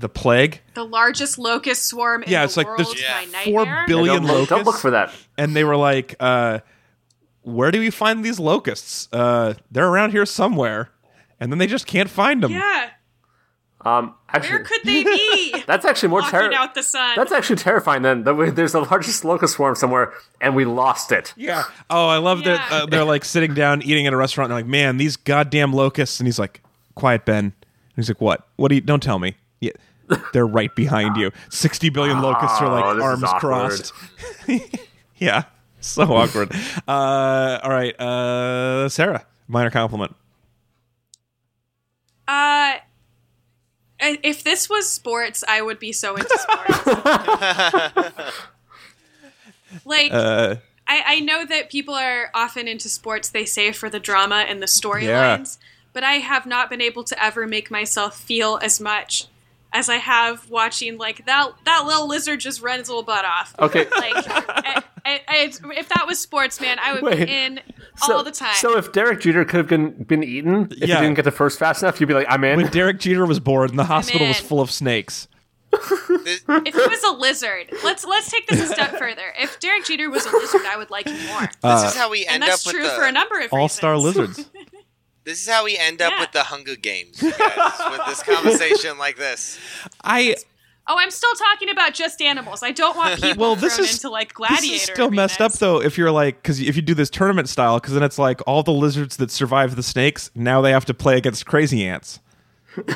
the 0.00 0.08
plague. 0.08 0.60
The 0.74 0.84
largest 0.84 1.38
locust 1.38 1.86
swarm 1.86 2.22
in 2.24 2.30
Yeah, 2.30 2.40
the 2.40 2.44
it's 2.46 2.56
like 2.56 2.66
world. 2.66 2.78
there's 2.80 3.32
my 3.32 3.44
four 3.44 3.64
nightmare. 3.64 3.84
billion 3.86 4.22
don't, 4.24 4.38
look, 4.40 4.48
don't 4.48 4.64
look 4.66 4.78
for 4.78 4.90
that. 4.90 5.12
and 5.38 5.54
they 5.54 5.62
were 5.64 5.76
like, 5.76 6.16
uh, 6.20 6.60
"Where 7.42 7.70
do 7.70 7.78
we 7.80 7.90
find 7.90 8.24
these 8.24 8.40
locusts? 8.40 9.08
Uh, 9.12 9.54
they're 9.70 9.88
around 9.88 10.10
here 10.12 10.26
somewhere." 10.26 10.90
And 11.38 11.50
then 11.50 11.58
they 11.58 11.66
just 11.66 11.86
can't 11.86 12.10
find 12.10 12.42
them. 12.42 12.52
Yeah, 12.52 12.90
Um, 13.82 14.14
where 14.30 14.58
could 14.62 14.80
they 14.84 15.04
be? 15.04 15.54
that's 15.66 15.86
actually 15.86 16.10
more 16.10 16.20
terrifying. 16.20 16.54
out 16.54 16.74
the 16.74 16.82
sun. 16.82 17.14
That's 17.16 17.32
actually 17.32 17.56
terrifying. 17.56 18.02
Then 18.02 18.24
that 18.24 18.52
there's 18.54 18.72
the 18.72 18.80
largest 18.82 19.24
locust 19.24 19.54
swarm 19.54 19.74
somewhere, 19.74 20.12
and 20.40 20.54
we 20.54 20.66
lost 20.66 21.12
it. 21.12 21.32
Yeah. 21.38 21.64
Oh, 21.88 22.08
I 22.08 22.18
love 22.18 22.44
that 22.44 22.70
uh, 22.70 22.84
they're 22.86 23.04
like 23.04 23.24
sitting 23.24 23.54
down 23.54 23.80
eating 23.80 24.06
at 24.06 24.12
a 24.12 24.18
restaurant. 24.18 24.50
And 24.50 24.56
they're 24.58 24.62
like, 24.64 24.70
man, 24.70 24.98
these 24.98 25.16
goddamn 25.16 25.72
locusts. 25.72 26.20
And 26.20 26.26
he's 26.26 26.38
like, 26.38 26.60
quiet, 26.94 27.24
Ben. 27.24 27.44
And 27.46 27.54
he's 27.96 28.10
like, 28.10 28.20
what? 28.20 28.46
What 28.56 28.68
do 28.68 28.74
you? 28.74 28.80
Don't 28.82 29.02
tell 29.02 29.18
me. 29.18 29.36
Yeah, 29.60 29.72
they're 30.32 30.46
right 30.46 30.74
behind 30.74 31.16
you. 31.16 31.30
Sixty 31.50 31.90
billion 31.90 32.20
locusts 32.22 32.60
are 32.60 32.66
Oh, 32.66 32.72
like 32.72 32.96
this 32.96 33.04
arms 33.04 33.24
crossed. 33.40 33.92
yeah. 35.18 35.44
So 35.80 36.02
awkward. 36.14 36.52
uh, 36.86 37.58
all 37.62 37.70
right, 37.70 37.98
uh, 38.00 38.88
Sarah. 38.88 39.26
Minor 39.48 39.70
compliment. 39.70 40.14
Uh, 42.28 42.74
if 43.98 44.44
this 44.44 44.68
was 44.70 44.88
sports, 44.88 45.42
I 45.48 45.62
would 45.62 45.78
be 45.78 45.92
so 45.92 46.16
into 46.16 46.38
sports. 46.38 46.84
like, 49.84 50.12
Uh, 50.12 50.56
I, 50.86 51.02
I 51.06 51.20
know 51.20 51.44
that 51.44 51.70
people 51.70 51.94
are 51.94 52.30
often 52.34 52.66
into 52.68 52.88
sports 52.88 53.28
they 53.30 53.44
say, 53.44 53.72
for 53.72 53.90
the 53.90 54.00
drama 54.00 54.44
and 54.48 54.62
the 54.62 54.66
storylines, 54.66 55.58
but 55.92 56.04
I 56.04 56.14
have 56.14 56.46
not 56.46 56.70
been 56.70 56.80
able 56.80 57.04
to 57.04 57.22
ever 57.24 57.46
make 57.46 57.70
myself 57.70 58.18
feel 58.18 58.58
as 58.62 58.80
much 58.80 59.26
as 59.72 59.88
I 59.88 59.96
have 59.96 60.48
watching 60.50 60.98
like 60.98 61.24
that 61.26 61.50
that 61.64 61.84
little 61.86 62.08
lizard 62.08 62.40
just 62.40 62.60
run 62.62 62.78
his 62.78 62.88
little 62.88 63.02
butt 63.02 63.24
off. 63.24 63.54
Okay. 63.58 63.86
Like, 63.90 64.14
I- 64.28 64.82
I- 65.04 65.20
I- 65.28 65.50
if 65.76 65.88
that 65.88 66.04
was 66.06 66.18
sports, 66.18 66.60
man, 66.60 66.78
I 66.78 66.92
would 66.94 67.02
Wait. 67.02 67.26
be 67.26 67.32
in 67.32 67.60
So, 67.96 68.16
all 68.16 68.22
the 68.24 68.30
time. 68.30 68.54
so 68.56 68.76
if 68.76 68.92
Derek 68.92 69.20
Jeter 69.20 69.44
could 69.44 69.58
have 69.58 69.66
been, 69.68 70.02
been 70.04 70.22
eaten, 70.22 70.68
if 70.72 70.88
Yeah. 70.88 70.96
he 70.96 71.02
didn't 71.02 71.14
get 71.14 71.24
the 71.24 71.30
first 71.30 71.58
fast 71.58 71.82
enough, 71.82 72.00
you'd 72.00 72.06
be 72.08 72.14
like, 72.14 72.26
I'm 72.28 72.44
in. 72.44 72.58
When 72.60 72.70
Derek 72.70 72.98
Jeter 73.00 73.24
was 73.26 73.40
born, 73.40 73.76
the 73.76 73.84
hospital 73.84 74.26
was 74.28 74.38
full 74.40 74.60
of 74.60 74.70
snakes. 74.70 75.26
If 75.72 76.74
he 76.74 76.80
was 76.88 77.02
a 77.04 77.12
lizard, 77.16 77.70
let's 77.84 78.04
let's 78.04 78.28
take 78.30 78.46
this 78.48 78.60
a 78.60 78.66
step 78.74 78.98
further. 78.98 79.32
If 79.38 79.60
Derek 79.60 79.84
Jeter 79.84 80.10
was 80.10 80.26
a 80.26 80.30
lizard, 80.36 80.62
I 80.66 80.76
would 80.76 80.90
like 80.90 81.08
him 81.08 81.24
more. 81.28 81.40
this 81.42 81.50
is 81.52 81.60
uh, 81.62 81.92
how 81.96 82.10
we 82.10 82.26
end 82.26 82.34
and 82.36 82.42
end 82.42 82.50
that's 82.52 82.66
up 82.66 82.74
with 82.74 82.82
true 82.82 82.90
the 82.90 82.96
for 82.96 83.04
a 83.04 83.12
number 83.12 83.40
of 83.40 83.52
All 83.52 83.68
star 83.68 83.94
reasons. 83.94 84.16
lizards. 84.38 84.50
This 85.24 85.42
is 85.42 85.48
how 85.48 85.64
we 85.64 85.76
end 85.76 86.00
up 86.00 86.12
Yeah. 86.12 86.20
with 86.20 86.32
the 86.32 86.42
Hunger 86.44 86.76
Games, 86.76 87.20
guys, 87.20 87.32
with 87.90 88.00
this 88.06 88.22
conversation 88.22 88.96
like 88.98 89.16
this. 89.16 89.58
I 90.02 90.36
Oh, 90.86 90.96
I'm 90.98 91.10
still 91.12 91.32
talking 91.34 91.68
about 91.70 91.94
just 91.94 92.20
animals. 92.20 92.62
I 92.64 92.72
don't 92.72 92.96
want 92.96 93.20
people 93.22 93.40
Well, 93.40 93.54
this 93.54 93.76
thrown 93.76 93.86
is- 93.88 93.94
into 93.96 94.08
like 94.10 94.32
gladiator. 94.34 94.60
this 94.62 94.72
is 94.72 94.82
still 94.82 95.10
messed 95.10 95.40
up 95.40 95.52
though. 95.52 95.80
If 95.80 95.96
you're 95.98 96.10
like, 96.10 96.42
because 96.42 96.58
if 96.60 96.74
you 96.74 96.82
do 96.82 96.94
this 96.94 97.10
tournament 97.10 97.48
style, 97.48 97.78
because 97.78 97.94
then 97.94 98.02
it's 98.02 98.18
like 98.18 98.40
all 98.46 98.62
the 98.62 98.72
lizards 98.72 99.16
that 99.18 99.30
survive 99.30 99.76
the 99.76 99.82
snakes 99.84 100.30
now 100.34 100.60
they 100.60 100.72
have 100.72 100.86
to 100.86 100.94
play 100.94 101.16
against 101.16 101.46
crazy 101.46 101.84
ants. 101.84 102.18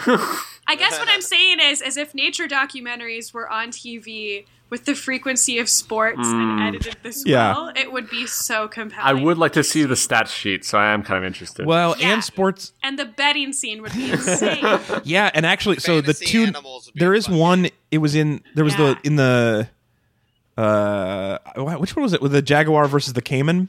I 0.66 0.76
guess 0.76 0.98
what 0.98 1.08
I'm 1.08 1.20
saying 1.34 1.58
is, 1.60 1.82
as 1.82 1.96
if 1.96 2.14
nature 2.14 2.46
documentaries 2.48 3.32
were 3.34 3.48
on 3.50 3.68
TV 3.70 4.46
with 4.70 4.86
the 4.86 4.94
frequency 4.94 5.58
of 5.58 5.68
sports 5.68 6.18
and 6.26 6.60
edited 6.60 6.96
this 7.02 7.24
Yeah. 7.26 7.52
well, 7.52 7.72
it 7.76 7.92
would 7.92 8.08
be 8.10 8.26
so 8.26 8.66
compelling. 8.66 9.06
I 9.06 9.22
would 9.22 9.38
like 9.38 9.52
to 9.52 9.62
see 9.62 9.84
the 9.84 9.94
stats 9.94 10.28
sheet, 10.28 10.64
so 10.64 10.78
I 10.78 10.92
am 10.92 11.02
kind 11.02 11.18
of 11.18 11.24
interested. 11.24 11.66
Well, 11.66 11.94
Yeah. 11.98 12.14
and 12.14 12.24
sports, 12.24 12.72
and 12.82 12.98
the 12.98 13.04
betting 13.04 13.52
scene 13.52 13.82
would 13.82 13.92
be 13.92 14.10
insane. 14.12 14.64
yeah, 15.04 15.30
and 15.34 15.44
actually, 15.46 15.78
so 15.80 16.00
the 16.00 16.14
two 16.14 16.46
would 16.46 16.54
be 16.94 17.00
there 17.00 17.14
is 17.14 17.26
fun. 17.26 17.36
one. 17.38 17.68
It 17.90 17.98
was 17.98 18.14
in 18.14 18.42
there 18.54 18.64
was 18.64 18.72
Yeah. 18.78 18.94
the 18.94 18.98
in 19.04 19.16
the 19.16 19.68
uh 20.56 21.38
which 21.78 21.94
one 21.96 22.02
was 22.02 22.12
it 22.12 22.22
with 22.22 22.32
the 22.32 22.42
Jaguar 22.42 22.88
versus 22.88 23.12
the 23.12 23.22
caiman? 23.22 23.68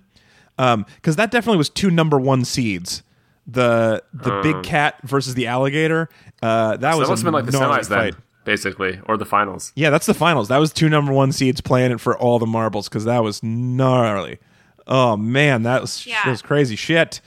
Um, 0.57 0.85
because 0.95 1.17
that 1.17 1.31
definitely 1.31 1.57
was 1.57 1.69
two 1.69 1.91
number 1.91 2.17
one 2.17 2.45
seeds. 2.45 3.03
The 3.47 4.03
the 4.13 4.41
big 4.41 4.63
cat 4.63 4.99
versus 5.03 5.35
the 5.35 5.47
alligator. 5.47 6.09
Uh, 6.41 6.77
that 6.77 6.93
so 6.93 6.99
was 6.99 7.07
that 7.07 7.11
must 7.13 7.23
a 7.23 7.25
have 7.25 7.33
been 7.33 7.33
like 7.33 7.45
the 7.45 7.51
gnarly 7.59 7.79
semis 7.81 7.87
then, 7.89 8.15
basically, 8.43 8.99
or 9.05 9.17
the 9.17 9.25
finals. 9.25 9.71
Yeah, 9.75 9.89
that's 9.91 10.07
the 10.07 10.13
finals. 10.15 10.47
That 10.47 10.57
was 10.57 10.73
two 10.73 10.89
number 10.89 11.13
one 11.13 11.31
seeds 11.31 11.61
playing 11.61 11.91
it 11.91 11.99
for 11.99 12.17
all 12.17 12.39
the 12.39 12.47
marbles 12.47 12.89
because 12.89 13.05
that 13.05 13.23
was 13.23 13.43
gnarly. 13.43 14.39
Oh 14.87 15.15
man, 15.17 15.63
that 15.63 15.81
was 15.81 16.05
Yeah. 16.07 16.21
that 16.23 16.31
was 16.31 16.41
crazy 16.41 16.75
shit. 16.75 17.21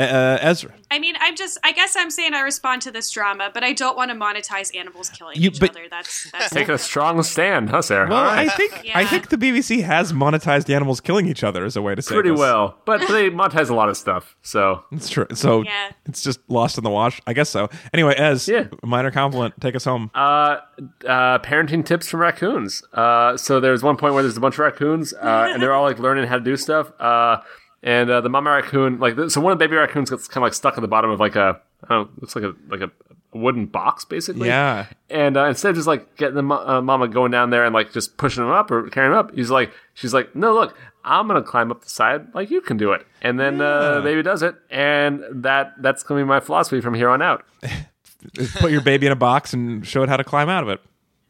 Uh, 0.00 0.38
Ezra, 0.40 0.72
I 0.90 0.98
mean, 0.98 1.14
I'm 1.20 1.36
just. 1.36 1.58
I 1.64 1.72
guess 1.72 1.94
I'm 1.96 2.10
saying 2.10 2.34
I 2.34 2.40
respond 2.40 2.82
to 2.82 2.90
this 2.90 3.10
drama, 3.10 3.50
but 3.52 3.62
I 3.62 3.72
don't 3.72 3.96
want 3.96 4.10
to 4.10 4.16
monetize 4.16 4.74
animals 4.76 5.08
killing 5.10 5.36
You- 5.40 5.50
each 5.50 5.60
but- 5.60 5.70
other. 5.70 5.86
That's 5.90 6.30
that's 6.32 6.50
Taking 6.54 6.74
a 6.74 6.78
strong 6.78 7.22
stand, 7.22 7.70
huh, 7.70 7.82
Sarah? 7.82 8.08
well, 8.08 8.18
All 8.18 8.24
right. 8.24 8.48
I 8.48 8.54
think 8.56 8.90
I 8.94 9.04
think 9.04 9.28
the 9.28 9.36
BBC 9.36 9.82
has 9.82 10.12
monetized 10.12 10.72
animals 10.74 11.00
killing 11.00 11.26
each 11.26 11.42
other 11.44 11.64
as 11.64 11.76
a 11.76 11.82
way 11.82 11.94
to 11.94 12.02
say 12.02 12.14
pretty 12.14 12.30
this. 12.30 12.38
well, 12.38 12.78
but 12.84 13.00
they 13.08 13.30
monetize 13.30 13.70
a 13.70 13.74
lot 13.74 13.88
of 13.88 13.96
stuff. 13.96 14.36
So 14.42 14.84
It's 14.92 15.08
true. 15.08 15.26
So 15.34 15.62
Yeah. 15.62 15.90
it's 16.06 16.22
just 16.22 16.40
lost 16.48 16.78
in 16.78 16.84
the 16.84 16.90
wash. 16.90 17.20
I 17.26 17.32
guess 17.32 17.48
so. 17.50 17.68
Anyway, 17.92 18.14
Ez, 18.14 18.48
Yeah. 18.48 18.64
minor 18.82 19.10
compliment. 19.10 19.54
Take 19.60 19.74
us 19.76 19.84
home. 19.84 20.10
uh, 20.14 20.58
uh, 21.06 21.38
parenting 21.40 21.84
tips 21.84 22.08
from 22.08 22.20
raccoons. 22.20 22.82
Uh, 22.94 23.36
so 23.36 23.60
there's 23.60 23.82
one 23.82 23.96
point 23.96 24.14
where 24.14 24.22
there's 24.22 24.36
a 24.36 24.40
bunch 24.40 24.54
of 24.54 24.60
raccoons, 24.60 25.12
uh, 25.14 25.50
and 25.52 25.62
they're 25.62 25.72
all 25.74 25.82
like 25.84 25.98
learning 25.98 26.26
how 26.26 26.36
to 26.36 26.44
do 26.44 26.56
stuff. 26.56 26.90
Uh, 27.00 27.38
and 27.82 28.10
uh, 28.10 28.20
the 28.20 28.28
mama 28.28 28.50
raccoon, 28.50 28.98
like, 28.98 29.14
so 29.30 29.40
one 29.40 29.52
of 29.52 29.58
the 29.58 29.64
baby 29.64 29.76
raccoons 29.76 30.10
gets 30.10 30.28
kind 30.28 30.38
of 30.38 30.46
like 30.46 30.54
stuck 30.54 30.76
at 30.76 30.80
the 30.80 30.88
bottom 30.88 31.10
of 31.10 31.20
like 31.20 31.36
a, 31.36 31.60
I 31.84 31.94
don't 31.94 32.06
know, 32.06 32.10
looks 32.20 32.36
like 32.36 32.44
a 32.44 32.54
like 32.68 32.80
a 32.80 32.90
wooden 33.32 33.66
box 33.66 34.04
basically. 34.04 34.48
yeah. 34.48 34.86
And 35.08 35.36
uh, 35.36 35.46
instead 35.46 35.70
of 35.70 35.76
just 35.76 35.86
like 35.86 36.16
getting 36.16 36.34
the 36.34 36.42
mo- 36.42 36.66
uh, 36.66 36.82
mama 36.82 37.08
going 37.08 37.30
down 37.30 37.50
there 37.50 37.64
and 37.64 37.74
like 37.74 37.92
just 37.92 38.16
pushing 38.16 38.42
him 38.42 38.50
up 38.50 38.70
or 38.70 38.88
carrying 38.90 39.12
him 39.12 39.18
up, 39.18 39.34
he's 39.34 39.50
like, 39.50 39.72
she's 39.94 40.12
like, 40.12 40.34
no, 40.34 40.52
look, 40.52 40.76
I'm 41.04 41.26
gonna 41.26 41.42
climb 41.42 41.70
up 41.70 41.82
the 41.82 41.88
side 41.88 42.34
like 42.34 42.50
you 42.50 42.60
can 42.60 42.76
do 42.76 42.92
it. 42.92 43.06
And 43.22 43.38
then 43.40 43.60
uh, 43.60 43.94
the 43.96 44.02
baby 44.02 44.22
does 44.22 44.42
it, 44.42 44.54
and 44.70 45.22
that 45.42 45.74
that's 45.80 46.02
gonna 46.02 46.20
be 46.20 46.26
my 46.26 46.40
philosophy 46.40 46.80
from 46.80 46.94
here 46.94 47.08
on 47.08 47.22
out. 47.22 47.44
Put 48.58 48.70
your 48.70 48.82
baby 48.82 49.06
in 49.06 49.12
a 49.12 49.16
box 49.16 49.54
and 49.54 49.86
show 49.86 50.02
it 50.02 50.08
how 50.08 50.18
to 50.18 50.24
climb 50.24 50.48
out 50.50 50.62
of 50.62 50.68
it. 50.68 50.80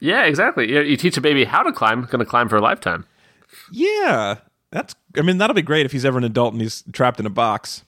Yeah, 0.00 0.24
exactly. 0.24 0.68
You, 0.70 0.80
you 0.80 0.96
teach 0.96 1.16
a 1.16 1.20
baby 1.20 1.44
how 1.44 1.62
to 1.62 1.72
climb, 1.72 2.02
going 2.06 2.18
to 2.18 2.24
climb 2.24 2.48
for 2.48 2.56
a 2.56 2.60
lifetime. 2.60 3.06
Yeah. 3.70 4.38
That's 4.70 4.94
I 5.16 5.22
mean, 5.22 5.38
that'll 5.38 5.54
be 5.54 5.62
great 5.62 5.86
if 5.86 5.92
he's 5.92 6.04
ever 6.04 6.18
an 6.18 6.24
adult 6.24 6.52
and 6.52 6.60
he's 6.62 6.84
trapped 6.92 7.18
in 7.20 7.26
a 7.26 7.30
box. 7.30 7.84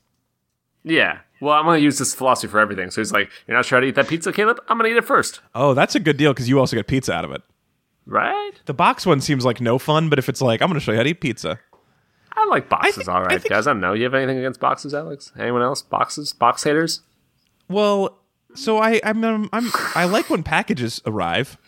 Yeah. 0.85 1.19
Well, 1.41 1.55
I'm 1.55 1.65
going 1.65 1.79
to 1.79 1.83
use 1.85 1.99
this 1.99 2.15
philosophy 2.15 2.51
for 2.51 2.59
everything. 2.61 2.91
So 2.91 3.01
he's 3.01 3.13
like, 3.13 3.31
"You're 3.47 3.57
not 3.57 3.65
sure 3.67 3.77
how 3.77 3.81
to 3.81 3.87
eat 3.87 3.95
that 3.97 4.09
pizza, 4.09 4.33
Caleb? 4.33 4.59
I'm 4.69 4.79
going 4.79 4.89
to 4.91 4.95
eat 4.95 4.99
it 4.99 5.05
first, 5.05 5.41
Oh, 5.55 5.75
that's 5.75 5.95
a 5.95 6.01
good 6.01 6.17
deal 6.17 6.33
because 6.33 6.49
you 6.49 6.59
also 6.59 6.77
get 6.77 6.87
pizza 6.87 7.13
out 7.13 7.25
of 7.25 7.33
it. 7.33 7.43
right?" 8.07 8.53
The 8.67 8.75
box 8.75 9.07
one 9.07 9.21
seems 9.21 9.45
like 9.45 9.61
no 9.61 9.79
fun, 9.79 10.09
but 10.09 10.19
if 10.19 10.29
it's 10.29 10.41
like, 10.41 10.61
I'm 10.63 10.69
going 10.69 10.79
to 10.79 10.85
show 10.85 10.93
you 10.93 10.99
how 10.99 11.05
to 11.05 11.11
eat 11.11 11.21
pizza. 11.21 11.59
I 12.35 12.47
like 12.47 12.69
boxes, 12.69 12.97
think- 12.97 13.09
all 13.09 13.17
I 13.19 13.21
right, 13.27 13.41
think- 13.43 13.51
guys. 13.51 13.67
I 13.67 13.73
don't 13.73 13.81
know. 13.81 13.93
You 13.93 14.05
have 14.05 14.15
anything 14.15 14.39
against 14.39 14.59
boxes, 14.61 14.95
Alex? 14.95 15.33
Anyone 15.39 15.63
else? 15.63 15.83
Boxes? 15.83 16.33
Box 16.33 16.63
haters? 16.65 17.03
Well, 17.69 18.19
so 18.55 18.79
I 18.79 19.01
I'm, 19.05 19.23
um, 19.25 19.49
I'm 19.53 19.71
I 19.95 20.05
like 20.05 20.31
when 20.31 20.43
packages 20.43 21.01
arrive. 21.07 21.59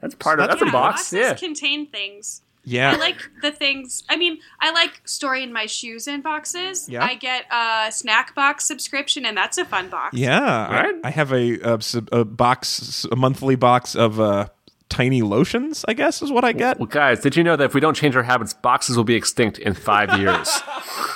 That's 0.00 0.14
part 0.14 0.38
of 0.40 0.48
That's 0.48 0.60
that's 0.60 0.70
a 0.70 0.72
box. 0.72 0.96
boxes 1.02 1.18
Yeah. 1.18 1.34
contain 1.34 1.86
things. 1.86 2.42
Yeah. 2.68 2.90
I 2.92 2.96
like 2.96 3.30
the 3.42 3.52
things. 3.52 4.02
I 4.08 4.16
mean, 4.16 4.38
I 4.60 4.72
like 4.72 5.00
storing 5.04 5.52
my 5.52 5.66
shoes 5.66 6.08
in 6.08 6.20
boxes. 6.20 6.88
Yeah. 6.88 7.04
I 7.04 7.14
get 7.14 7.44
a 7.50 7.92
snack 7.92 8.34
box 8.34 8.66
subscription, 8.66 9.24
and 9.24 9.36
that's 9.36 9.56
a 9.56 9.64
fun 9.64 9.88
box. 9.88 10.16
Yeah, 10.18 10.40
I- 10.42 10.82
Right? 10.82 10.94
I, 11.04 11.10
have 11.10 11.32
a, 11.32 11.60
a 11.60 11.78
a 12.12 12.24
box, 12.24 13.06
a 13.10 13.14
monthly 13.16 13.54
box 13.54 13.94
of 13.94 14.18
uh, 14.20 14.48
tiny 14.88 15.22
lotions. 15.22 15.84
I 15.86 15.94
guess 15.94 16.22
is 16.22 16.32
what 16.32 16.44
I 16.44 16.50
get. 16.52 16.78
Well, 16.80 16.86
guys, 16.86 17.20
did 17.20 17.36
you 17.36 17.44
know 17.44 17.54
that 17.56 17.64
if 17.64 17.74
we 17.74 17.80
don't 17.80 17.94
change 17.96 18.16
our 18.16 18.24
habits, 18.24 18.52
boxes 18.52 18.96
will 18.96 19.04
be 19.04 19.14
extinct 19.14 19.58
in 19.58 19.72
five 19.74 20.18
years? 20.18 20.48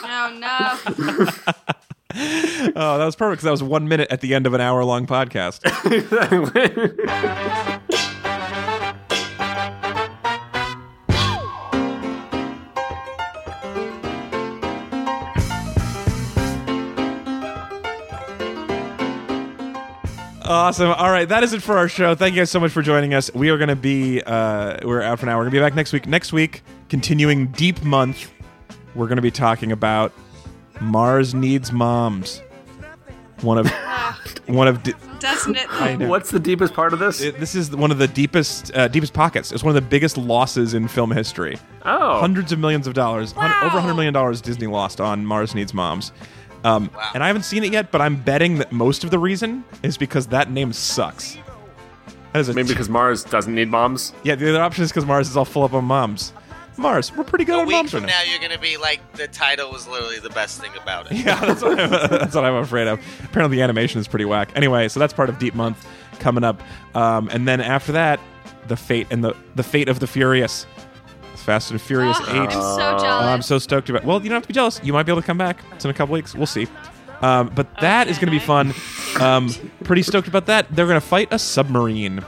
Oh 0.03 0.89
no! 1.37 1.53
Oh, 2.13 2.99
that 2.99 3.05
was 3.05 3.15
perfect 3.15 3.35
because 3.39 3.45
that 3.45 3.51
was 3.53 3.63
one 3.63 3.87
minute 3.87 4.11
at 4.11 4.21
the 4.21 4.35
end 4.35 4.45
of 4.49 4.53
an 4.53 4.61
hour 4.61 4.83
long 4.85 5.07
podcast. 5.07 5.61
Awesome. 20.51 20.91
All 20.91 21.11
right, 21.13 21.29
that 21.29 21.45
is 21.45 21.53
it 21.53 21.63
for 21.63 21.79
our 21.79 21.89
show. 21.89 22.17
Thank 22.17 22.35
you 22.35 22.41
guys 22.41 22.51
so 22.51 22.59
much 22.59 22.73
for 22.73 22.83
joining 22.83 23.15
us. 23.15 23.33
We 23.33 23.51
are 23.51 23.57
going 23.57 23.69
to 23.69 23.77
be 23.77 24.21
uh, 24.27 24.79
we're 24.85 25.01
out 25.01 25.21
for 25.21 25.27
now. 25.27 25.37
We're 25.37 25.45
going 25.45 25.53
to 25.53 25.57
be 25.59 25.63
back 25.63 25.77
next 25.77 25.93
week. 25.93 26.09
Next 26.09 26.33
week, 26.33 26.63
continuing 26.89 27.47
Deep 27.53 27.85
Month, 27.85 28.33
we're 28.97 29.07
going 29.07 29.15
to 29.15 29.23
be 29.23 29.31
talking 29.31 29.71
about 29.71 30.13
Mars 30.81 31.35
Needs 31.37 31.71
Moms. 31.71 32.43
One 33.43 33.59
of 33.59 33.69
one 34.47 34.67
of 34.67 34.83
di- 34.83 34.93
Doesn't 35.21 35.57
it? 35.57 35.69
What's 36.09 36.33
the 36.33 36.41
deepest 36.41 36.75
part 36.75 36.93
of 36.93 36.99
this? 36.99 37.21
It- 37.21 37.39
this 37.39 37.55
is 37.55 37.71
one 37.71 37.93
of 37.93 37.99
the 37.99 38.09
deepest 38.09 38.75
uh, 38.77 38.89
deepest 38.89 39.13
pockets. 39.15 39.53
It's 39.53 39.63
one 39.63 39.75
of 39.77 39.81
the 39.81 39.89
biggest 39.89 40.19
losses 40.19 40.75
in 40.75 40.89
film 40.89 41.13
history. 41.13 41.59
oh, 41.85 42.19
Hundreds 42.19 42.51
of 42.51 42.59
millions 42.59 42.89
of 42.89 42.95
dollars, 42.95 43.31
hun- 43.33 43.51
Wow. 43.53 43.61
over 43.67 43.79
hundred 43.81 43.95
million 43.95 44.13
dollars 44.15 44.41
Disney 44.41 44.67
lost 44.67 45.01
on 45.01 45.25
Mars 45.25 45.55
Needs 45.55 45.73
Moms. 45.73 46.11
Um, 46.65 46.91
Wow. 46.95 47.11
And 47.15 47.23
I 47.25 47.27
haven't 47.29 47.45
seen 47.45 47.65
it 47.65 47.73
yet, 47.73 47.91
but 47.91 48.01
I'm 48.01 48.17
betting 48.17 48.59
that 48.59 48.71
most 48.73 49.03
of 49.05 49.11
the 49.11 49.19
reason 49.19 49.65
is 49.83 49.97
because 49.97 50.27
that 50.29 50.51
name 50.51 50.73
sucks. 50.73 51.39
That 52.33 52.41
is 52.41 52.49
a 52.49 52.55
maybe 52.55 52.69
because 52.69 52.89
Mars 52.89 53.25
doesn't 53.25 53.55
need 53.55 53.69
moms. 53.71 54.13
yeah. 54.23 54.35
The 54.35 54.49
other 54.51 54.63
option 54.63 54.85
is 54.85 54.91
because 54.91 55.05
Mars 55.07 55.29
is 55.29 55.37
all 55.37 55.45
full 55.45 55.65
up 55.65 55.73
on 55.73 55.85
moms. 55.85 56.33
Mars, 56.77 57.13
we're 57.15 57.25
pretty 57.25 57.45
good 57.45 57.57
A 57.57 57.61
on 57.61 57.67
week 57.67 57.75
moms 57.77 57.91
from 57.91 58.05
right 58.05 58.09
now. 58.11 58.19
now, 58.25 58.31
you're 58.31 58.39
going 58.39 58.53
to 58.53 58.59
be 58.59 58.77
like, 58.79 59.01
the 59.15 59.27
title 59.29 59.71
was 59.71 59.87
literally 59.89 60.19
the 60.19 60.31
best 60.31 60.61
thing 60.61 60.71
about 60.83 61.11
it. 61.11 61.19
Yeah, 61.25 61.39
that's 61.45 61.61
what, 61.63 61.79
I'm, 61.79 61.91
that's 62.11 62.35
what 62.35 62.45
I'm 62.45 62.55
afraid 62.55 62.87
of. 62.89 63.01
Apparently, 63.25 63.57
the 63.59 63.63
animation 63.63 64.01
is 64.01 64.09
pretty 64.09 64.25
whack. 64.25 64.51
Anyway, 64.55 64.89
so 64.89 64.99
that's 65.01 65.13
part 65.13 65.29
of 65.29 65.39
Deep 65.39 65.55
Month 65.55 65.87
coming 66.21 66.45
up, 66.45 66.63
um, 66.95 67.29
and 67.31 67.47
then 67.49 67.61
after 67.61 67.93
that, 67.93 68.21
the 68.69 68.77
fate 68.77 69.07
and 69.11 69.23
the 69.25 69.35
the 69.57 69.63
fate 69.63 69.89
of 69.89 69.99
the 70.01 70.07
Furious, 70.07 70.65
Fast 71.41 71.71
and 71.71 71.81
Furious 71.81 72.19
Eight. 72.29 72.29
I'm 72.37 72.51
so 72.51 72.59
Oh, 72.61 72.99
jealous. 73.01 73.05
I'm 73.27 73.43
so 73.43 73.59
stoked 73.59 73.89
about. 73.91 74.05
Well, 74.05 74.23
you 74.23 74.29
don't 74.29 74.37
have 74.37 74.43
to 74.43 74.49
be 74.49 74.55
jealous. 74.55 74.81
You 74.83 74.93
might 74.93 75.05
be 75.05 75.13
able 75.13 75.21
to 75.23 75.27
come 75.27 75.39
back. 75.39 75.63
It's 75.73 75.85
in 75.85 75.91
a 75.91 75.95
couple 75.95 76.13
weeks. 76.13 76.35
We'll 76.35 76.47
see. 76.47 76.67
Um, 77.23 77.51
but 77.55 77.69
that 77.81 78.09
is 78.09 78.17
going 78.19 78.27
to 78.29 78.33
be 78.33 78.39
fun. 78.39 78.73
Um, 79.21 79.51
pretty 79.85 80.03
stoked 80.03 80.29
about 80.29 80.47
that. 80.47 80.67
They're 80.75 80.87
going 80.87 81.01
to 81.01 81.07
fight 81.07 81.29
a 81.31 81.39
submarine. 81.39 82.25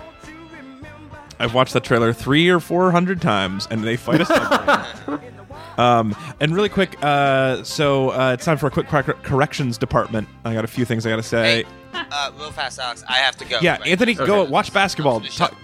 I've 1.39 1.55
watched 1.55 1.73
that 1.73 1.83
trailer 1.85 2.13
three 2.13 2.49
or 2.51 2.61
four 2.61 2.91
hundred 2.93 3.21
times, 3.21 3.67
and 3.71 3.83
they 3.83 3.97
fight 3.97 4.21
a 4.21 4.25
submarine. 4.27 5.35
um, 5.79 6.15
and 6.41 6.55
really 6.55 6.69
quick, 6.69 6.97
uh, 7.03 7.63
so 7.65 8.11
uh, 8.11 8.33
it's 8.35 8.45
time 8.45 8.59
for 8.59 8.67
a 8.67 8.71
quick 8.71 8.87
cor- 8.89 9.03
corrections 9.03 9.77
department. 9.79 10.29
I 10.45 10.55
got 10.55 10.65
a 10.65 10.69
few 10.69 10.85
things 10.85 11.05
I 11.07 11.11
got 11.11 11.17
to 11.17 11.23
say. 11.23 11.63
Hey, 11.65 11.69
uh, 12.13 12.31
real 12.39 12.53
fast, 12.53 12.79
Alex. 12.79 13.03
I 13.09 13.15
have 13.15 13.37
to 13.39 13.45
go. 13.45 13.59
Yeah, 13.61 13.79
right 13.79 13.89
Anthony, 13.89 14.15
now. 14.15 14.27
go 14.27 14.45
watch 14.45 14.73
basketball. 14.73 15.21
Ta- 15.23 15.57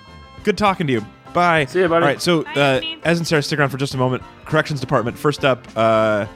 good 0.42 0.58
talking 0.58 0.86
to 0.88 0.92
you. 0.94 1.06
Bye. 1.34 1.66
See 1.66 1.80
you, 1.80 1.88
buddy. 1.88 2.02
All 2.02 2.08
right, 2.08 2.20
so 2.22 2.42
Bye, 2.44 2.50
uh, 2.56 2.60
Anthony. 2.60 3.00
Ez 3.04 3.18
and 3.18 3.26
Sarah, 3.26 3.42
stick 3.42 3.58
around 3.58 3.68
for 3.70 3.76
just 3.78 3.94
a 3.94 3.98
moment. 3.98 4.22
Corrections 4.44 4.80
department. 4.80 5.16
First 5.18 5.44
up, 5.44 5.66
uh, 5.76 6.26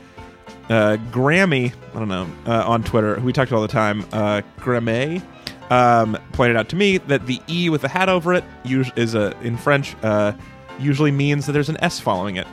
uh, 0.69 0.97
Grammy. 1.11 1.73
I 1.95 1.99
don't 1.99 2.09
know 2.09 2.29
uh, 2.47 2.65
on 2.69 2.83
Twitter. 2.83 3.17
Who 3.19 3.27
we 3.27 3.33
talk 3.33 3.49
to 3.49 3.55
all 3.57 3.63
the 3.63 3.69
time. 3.69 4.05
Uh, 4.13 4.43
Grammy. 4.59 5.23
um, 5.71 6.19
pointed 6.33 6.57
out 6.57 6.69
to 6.71 6.77
me 6.77 6.99
that 6.99 7.27
the 7.27 7.41
E 7.49 7.69
with 7.71 7.81
the 7.83 7.89
hat 7.89 8.09
over 8.09 8.35
it 8.35 8.45
us- 8.65 8.91
is 8.97 9.15
a 9.15 9.35
in 9.43 9.57
French 9.57 9.97
uh, 10.03 10.33
usually 10.79 11.11
means 11.11 11.47
that 11.47 11.53
there's 11.53 11.69
an 11.71 11.79
S 11.83 11.99
following 11.99 12.37
it. 12.37 12.47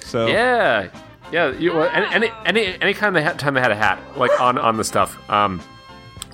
So 0.00 0.26
Yeah, 0.26 0.88
yeah. 1.32 1.52
You, 1.52 1.74
well, 1.74 1.88
any, 1.92 2.06
any 2.06 2.30
any 2.46 2.82
any 2.82 2.94
kind 2.94 3.16
of 3.16 3.22
ha- 3.22 3.32
time 3.34 3.54
they 3.54 3.60
had 3.60 3.70
a 3.70 3.76
hat 3.76 3.98
like 4.16 4.38
on 4.40 4.58
on 4.58 4.76
the 4.76 4.84
stuff. 4.84 5.18
Um, 5.30 5.62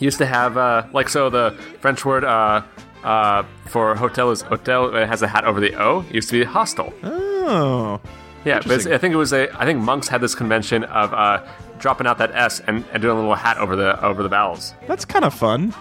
used 0.01 0.19
to 0.19 0.27
have 0.27 0.57
uh 0.57 0.87
like 0.93 1.09
so 1.09 1.29
the 1.31 1.53
French 1.81 2.05
word 2.05 2.25
uh 2.25 2.63
uh 3.05 3.43
for 3.67 3.95
hotel 3.95 4.31
is 4.31 4.41
hotel. 4.43 4.95
It 4.97 5.07
has 5.09 5.23
a 5.23 5.29
hat 5.29 5.45
over 5.45 5.61
the 5.61 5.75
O. 5.81 6.01
It 6.09 6.15
used 6.15 6.29
to 6.31 6.39
be 6.39 6.45
hostel. 6.45 6.93
Oh, 7.03 8.01
Yeah, 8.45 8.61
but. 8.67 8.87
I 8.87 8.99
think 8.99 9.13
it 9.15 9.17
was 9.19 9.33
a. 9.33 9.49
I 9.61 9.65
think 9.65 9.81
monks 9.81 10.09
had 10.09 10.21
this 10.21 10.35
convention 10.35 10.85
of 10.85 11.13
uh 11.15 11.45
dropping 11.79 12.07
out 12.07 12.19
that 12.19 12.31
S 12.35 12.61
and, 12.67 12.85
and 12.93 13.03
doing 13.03 13.17
a 13.17 13.21
little 13.21 13.35
hat 13.35 13.59
over 13.59 13.77
the 13.77 14.03
over 14.05 14.23
the 14.23 14.29
vowels. 14.29 14.75
that's 14.89 15.05
kind 15.05 15.25
of 15.25 15.35
fun. 15.35 15.75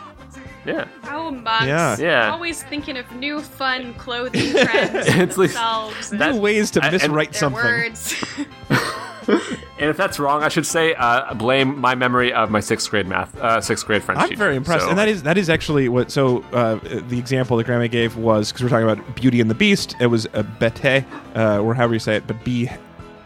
Yeah, 0.66 0.88
Oh, 1.12 1.30
monks. 1.30 1.66
Yeah. 1.66 1.98
Yeah. 2.00 2.32
Always 2.32 2.64
thinking 2.64 2.96
of 2.98 3.12
new 3.12 3.42
fun 3.42 3.94
clothing 3.96 4.52
trends 4.54 5.08
It's 5.24 5.36
themselves 5.36 6.12
and 6.14 6.22
That- 6.22 6.36
New 6.36 6.40
ways 6.42 6.72
to 6.72 6.82
I- 6.82 6.88
and- 6.88 6.96
miswrite 7.02 7.32
their 7.32 7.40
something. 7.40 7.62
words. 7.62 8.16
and 9.80 9.90
if 9.90 9.98
that's 9.98 10.20
wrong, 10.20 10.44
I 10.44 10.50
should 10.50 10.66
say 10.66 10.94
uh, 10.96 11.34
blame 11.34 11.80
my 11.80 11.96
memory 11.96 12.34
of 12.34 12.50
my 12.52 12.60
sixth 12.60 12.90
grade 12.90 13.08
math, 13.08 13.36
uh, 13.38 13.62
sixth 13.62 13.86
grade 13.86 14.04
French. 14.04 14.20
I'm 14.22 14.30
teacher. 14.30 14.38
very 14.40 14.56
impressed, 14.56 14.84
So- 14.86 14.90
and 14.90 14.98
that 14.98 15.08
is 15.08 15.24
that 15.24 15.38
is 15.38 15.50
actually 15.50 15.90
what. 15.90 16.12
So 16.12 16.44
uh, 16.54 16.76
the 17.08 17.18
example 17.20 17.58
that 17.58 17.66
Grandma 17.66 17.88
gave 17.88 18.16
was 18.18 18.52
because 18.52 18.64
we're 18.64 18.70
talking 18.70 18.90
about 18.90 19.16
Beauty 19.16 19.42
and 19.42 19.50
the 19.50 19.56
Beast. 19.56 19.96
It 20.00 20.08
was 20.08 20.28
a 20.34 20.44
bete, 20.44 21.06
uh, 21.36 21.60
or 21.60 21.74
however 21.74 21.94
you 21.94 22.00
say 22.00 22.16
it, 22.18 22.28
but 22.28 22.44
B 22.44 22.70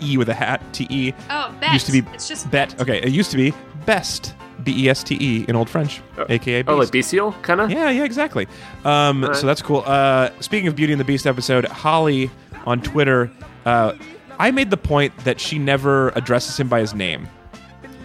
E 0.02 0.18
with 0.18 0.30
a 0.30 0.34
hat 0.34 0.62
T 0.74 0.88
E. 0.90 1.14
Oh, 1.30 1.54
bet. 1.60 1.74
Used 1.74 1.86
to 1.88 1.92
be 1.92 2.00
It's 2.14 2.28
just 2.28 2.50
bet. 2.52 2.80
Okay, 2.82 3.02
it 3.02 3.10
used 3.10 3.32
to 3.32 3.38
be 3.38 3.54
best 3.86 4.36
B 4.64 4.86
E 4.86 4.90
S 4.90 5.04
T 5.04 5.18
E 5.20 5.46
in 5.48 5.56
Old 5.56 5.70
French, 5.70 6.02
aka 6.30 6.62
Beast. 6.62 6.70
Oh, 6.70 6.76
like 6.78 6.92
bestial, 6.92 7.32
kind 7.42 7.62
of. 7.62 7.72
Yeah, 7.72 7.90
yeah, 7.90 8.04
exactly. 8.04 8.48
Um, 8.86 9.24
Alright. 9.24 9.38
So 9.38 9.48
that's 9.48 9.62
cool. 9.62 9.84
Uh, 9.86 10.30
speaking 10.40 10.68
of 10.68 10.76
Beauty 10.76 10.94
and 10.94 11.00
the 11.00 11.06
Beast 11.06 11.26
episode, 11.28 11.66
Holly 11.66 12.30
on 12.66 12.82
Twitter, 12.82 13.32
uh, 13.66 13.94
I 14.40 14.52
made 14.52 14.70
the 14.70 14.78
point 14.78 15.16
that 15.20 15.40
she 15.40 15.58
never 15.60 16.10
addresses 16.10 16.60
him 16.60 16.68
by 16.68 16.80
his 16.80 16.94
name. 16.94 17.28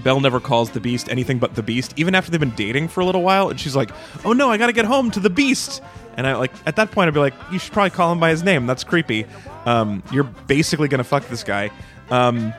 Belle 0.03 0.21
never 0.21 0.41
calls 0.41 0.71
the 0.71 0.81
Beast 0.81 1.09
anything 1.11 1.39
but 1.39 1.55
the 1.55 1.63
Beast, 1.63 1.95
even 1.97 2.15
after 2.15 2.31
they've 2.31 2.41
been 2.41 2.51
dating 2.57 2.89
for 2.89 3.01
a 3.01 3.05
little 3.05 3.23
while. 3.23 3.51
And 3.51 3.61
she's 3.61 3.77
like, 3.77 3.91
"Oh 4.25 4.33
no, 4.33 4.51
I 4.51 4.57
gotta 4.57 4.73
get 4.73 4.85
home 4.85 5.11
to 5.13 5.21
the 5.21 5.31
Beast." 5.31 5.83
And 6.17 6.27
I 6.27 6.35
like 6.37 6.53
at 6.67 6.77
that 6.77 6.91
point, 6.91 7.09
I'd 7.09 7.15
be 7.15 7.21
like, 7.21 7.35
"You 7.53 7.59
should 7.59 7.73
probably 7.73 7.91
call 7.91 8.11
him 8.13 8.19
by 8.19 8.31
his 8.31 8.43
name. 8.43 8.67
That's 8.67 8.85
creepy. 8.85 9.27
Um, 9.65 10.03
you're 10.13 10.25
basically 10.25 10.89
gonna 10.89 11.05
fuck 11.05 11.29
this 11.29 11.45
guy, 11.45 11.71
um, 12.11 12.53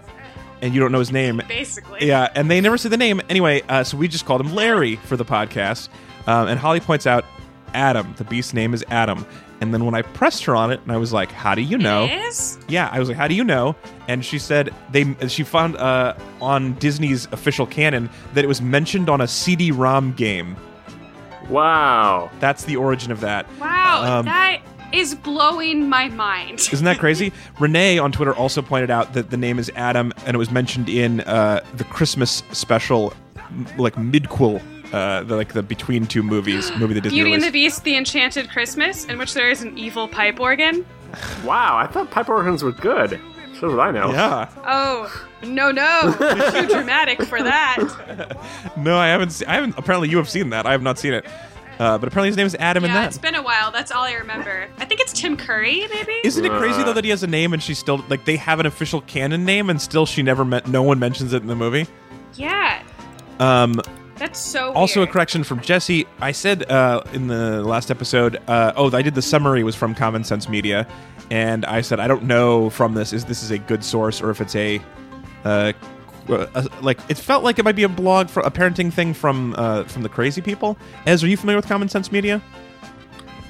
and 0.61 0.73
you 0.73 0.79
don't 0.79 0.91
know 0.93 0.99
his 0.99 1.11
name. 1.11 1.41
basically. 1.47 2.07
Yeah, 2.07 2.29
and 2.33 2.49
they 2.49 2.61
never 2.61 2.77
say 2.77 2.87
the 2.89 2.97
name. 2.97 3.21
Anyway, 3.29 3.61
uh, 3.67 3.83
so 3.83 3.97
we 3.97 4.07
just 4.07 4.25
called 4.25 4.39
him 4.39 4.55
Larry 4.55 4.95
for 4.95 5.17
the 5.17 5.25
podcast. 5.25 5.89
Um, 6.27 6.47
and 6.47 6.57
Holly 6.57 6.79
points 6.79 7.05
out 7.05 7.25
Adam. 7.73 8.13
The 8.17 8.23
beast's 8.23 8.53
name 8.53 8.73
is 8.73 8.85
Adam. 8.89 9.25
And 9.63 9.73
then 9.73 9.85
when 9.85 9.95
I 9.95 10.01
pressed 10.01 10.43
her 10.43 10.55
on 10.57 10.71
it, 10.71 10.81
and 10.83 10.91
I 10.91 10.97
was 10.97 11.13
like, 11.13 11.31
"How 11.31 11.55
do 11.55 11.61
you 11.61 11.77
know?" 11.77 12.03
Is? 12.11 12.57
Yeah, 12.67 12.89
I 12.91 12.99
was 12.99 13.07
like, 13.07 13.17
"How 13.17 13.29
do 13.29 13.33
you 13.33 13.45
know?" 13.45 13.77
And 14.09 14.25
she 14.25 14.37
said 14.37 14.73
they 14.91 15.15
she 15.29 15.43
found 15.43 15.77
uh, 15.77 16.15
on 16.41 16.73
Disney's 16.73 17.27
official 17.31 17.65
canon 17.65 18.09
that 18.33 18.43
it 18.43 18.47
was 18.47 18.61
mentioned 18.61 19.09
on 19.09 19.21
a 19.21 19.27
CD-ROM 19.27 20.11
game. 20.13 20.57
Wow. 21.49 22.29
That's 22.41 22.65
the 22.65 22.75
origin 22.75 23.11
of 23.11 23.21
that. 23.21 23.45
Wow, 23.59 24.19
Um, 24.19 24.25
that 24.25 24.61
is 24.91 25.15
blowing 25.15 25.87
my 25.89 26.09
mind. 26.09 26.59
Isn't 26.73 26.85
that 26.85 26.99
crazy? 26.99 27.31
Renee 27.59 27.97
on 27.99 28.11
Twitter 28.11 28.33
also 28.35 28.61
pointed 28.61 28.91
out 28.91 29.13
that 29.13 29.29
the 29.29 29.37
name 29.37 29.59
is 29.59 29.71
Adam, 29.75 30.11
and 30.25 30.35
it 30.35 30.37
was 30.37 30.51
mentioned 30.51 30.89
in 30.89 31.21
uh, 31.21 31.63
the 31.75 31.83
Christmas 31.85 32.43
special, 32.51 33.13
like 33.77 33.95
midquel, 33.95 34.61
uh, 34.93 35.23
the, 35.23 35.35
like 35.35 35.51
the 35.53 35.63
between 35.63 36.05
two 36.07 36.23
movies 36.23 36.71
movie 36.77 36.93
that 36.93 37.01
Disney 37.01 37.17
Beauty 37.17 37.33
and 37.33 37.41
the 37.43 37.47
released. 37.47 37.77
Beast: 37.79 37.83
The 37.83 37.97
Enchanted 37.97 38.49
Christmas, 38.49 39.05
in 39.05 39.17
which 39.17 39.33
there 39.33 39.49
is 39.49 39.61
an 39.61 39.77
evil 39.77 40.07
pipe 40.07 40.39
organ. 40.39 40.85
Wow. 41.43 41.77
I 41.77 41.87
thought 41.87 42.09
pipe 42.11 42.29
organs 42.29 42.63
were 42.63 42.71
good. 42.71 43.19
So 43.59 43.69
did 43.69 43.79
I 43.79 43.91
know. 43.91 44.11
Yeah, 44.11 44.49
Oh 44.65 45.25
no, 45.43 45.71
no, 45.71 46.13
too 46.17 46.67
dramatic 46.67 47.21
for 47.23 47.41
that. 47.43 48.37
no, 48.77 48.97
I 48.97 49.07
haven't. 49.07 49.29
Se- 49.31 49.45
I 49.45 49.53
haven't. 49.55 49.77
Apparently, 49.77 50.09
you 50.09 50.17
have 50.17 50.29
seen 50.29 50.49
that. 50.49 50.65
I 50.65 50.71
have 50.71 50.81
not 50.81 50.97
seen 50.99 51.13
it. 51.13 51.25
Uh, 51.79 51.97
but 51.97 52.07
apparently, 52.07 52.27
his 52.29 52.37
name 52.37 52.45
is 52.47 52.55
Adam 52.59 52.83
in 52.83 52.89
Yeah, 52.91 53.01
that. 53.01 53.07
it's 53.07 53.17
been 53.17 53.35
a 53.35 53.41
while. 53.41 53.71
That's 53.71 53.91
all 53.91 54.03
I 54.03 54.13
remember. 54.13 54.67
I 54.77 54.85
think 54.85 55.01
it's 55.01 55.11
Tim 55.13 55.35
Curry, 55.37 55.87
maybe. 55.93 56.19
Isn't 56.23 56.43
it 56.45 56.51
crazy 56.51 56.81
Uh. 56.81 56.85
though 56.85 56.93
that 56.93 57.03
he 57.03 57.09
has 57.09 57.23
a 57.23 57.27
name 57.27 57.53
and 57.53 57.61
she 57.63 57.73
still 57.73 58.03
like 58.09 58.25
they 58.25 58.35
have 58.37 58.59
an 58.59 58.65
official 58.65 59.01
canon 59.01 59.43
name 59.45 59.69
and 59.69 59.81
still 59.81 60.05
she 60.05 60.23
never 60.23 60.43
met. 60.45 60.67
No 60.67 60.83
one 60.83 60.99
mentions 60.99 61.31
it 61.33 61.41
in 61.41 61.47
the 61.47 61.55
movie. 61.55 61.87
yeah, 62.35 62.81
Um, 63.39 63.79
that's 64.23 64.39
so. 64.39 64.71
Also, 64.71 65.01
a 65.01 65.07
correction 65.07 65.43
from 65.43 65.59
Jesse. 65.59 66.07
I 66.21 66.31
said 66.31 66.69
uh, 66.71 67.03
in 67.11 67.27
the 67.27 67.61
last 67.61 67.91
episode, 67.91 68.37
uh, 68.47 68.71
oh, 68.77 68.89
I 68.95 69.01
did 69.01 69.15
the 69.15 69.21
summary 69.21 69.63
was 69.63 69.75
from 69.75 69.93
Common 69.93 70.23
Sense 70.23 70.47
Media, 70.47 70.87
and 71.29 71.65
I 71.65 71.81
said 71.81 71.99
I 71.99 72.07
don't 72.07 72.23
know 72.23 72.69
from 72.69 72.93
this 72.93 73.11
is 73.11 73.25
this 73.25 73.43
is 73.43 73.51
a 73.51 73.57
good 73.57 73.83
source 73.83 74.21
or 74.21 74.29
if 74.29 74.39
it's 74.39 74.55
a, 74.55 74.81
uh, 75.43 75.73
uh, 76.29 76.67
like 76.81 76.99
it 77.09 77.17
felt 77.17 77.43
like 77.43 77.59
it 77.59 77.65
might 77.65 77.75
be 77.75 77.83
a 77.83 77.89
blog 77.89 78.29
for 78.29 78.39
a 78.43 78.51
parenting 78.51 78.93
thing 78.93 79.13
from 79.13 79.55
uh, 79.57 79.83
from 79.83 80.03
the 80.03 80.09
crazy 80.09 80.41
people. 80.41 80.77
Ez, 81.05 81.21
are 81.21 81.27
you 81.27 81.35
familiar 81.35 81.57
with 81.57 81.67
Common 81.67 81.89
Sense 81.89 82.09
Media? 82.09 82.41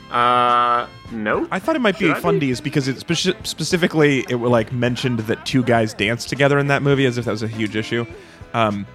Uh, 0.10 0.88
no. 1.12 1.48
I 1.52 1.60
thought 1.60 1.76
it 1.76 1.82
might 1.82 2.00
be 2.00 2.06
Should 2.08 2.18
I 2.18 2.32
be? 2.32 2.40
fundies 2.40 2.62
because 2.62 2.88
it 2.88 2.98
speci- 2.98 3.46
specifically 3.46 4.26
it 4.28 4.36
were 4.36 4.50
like 4.50 4.72
mentioned 4.72 5.20
that 5.20 5.46
two 5.46 5.64
guys 5.64 5.94
danced 5.94 6.30
together 6.30 6.58
in 6.58 6.68
that 6.68 6.82
movie 6.82 7.06
as 7.06 7.20
if 7.20 7.26
that 7.26 7.32
was 7.32 7.44
a 7.44 7.48
huge 7.48 7.76
issue. 7.76 8.06
Um, 8.56 8.86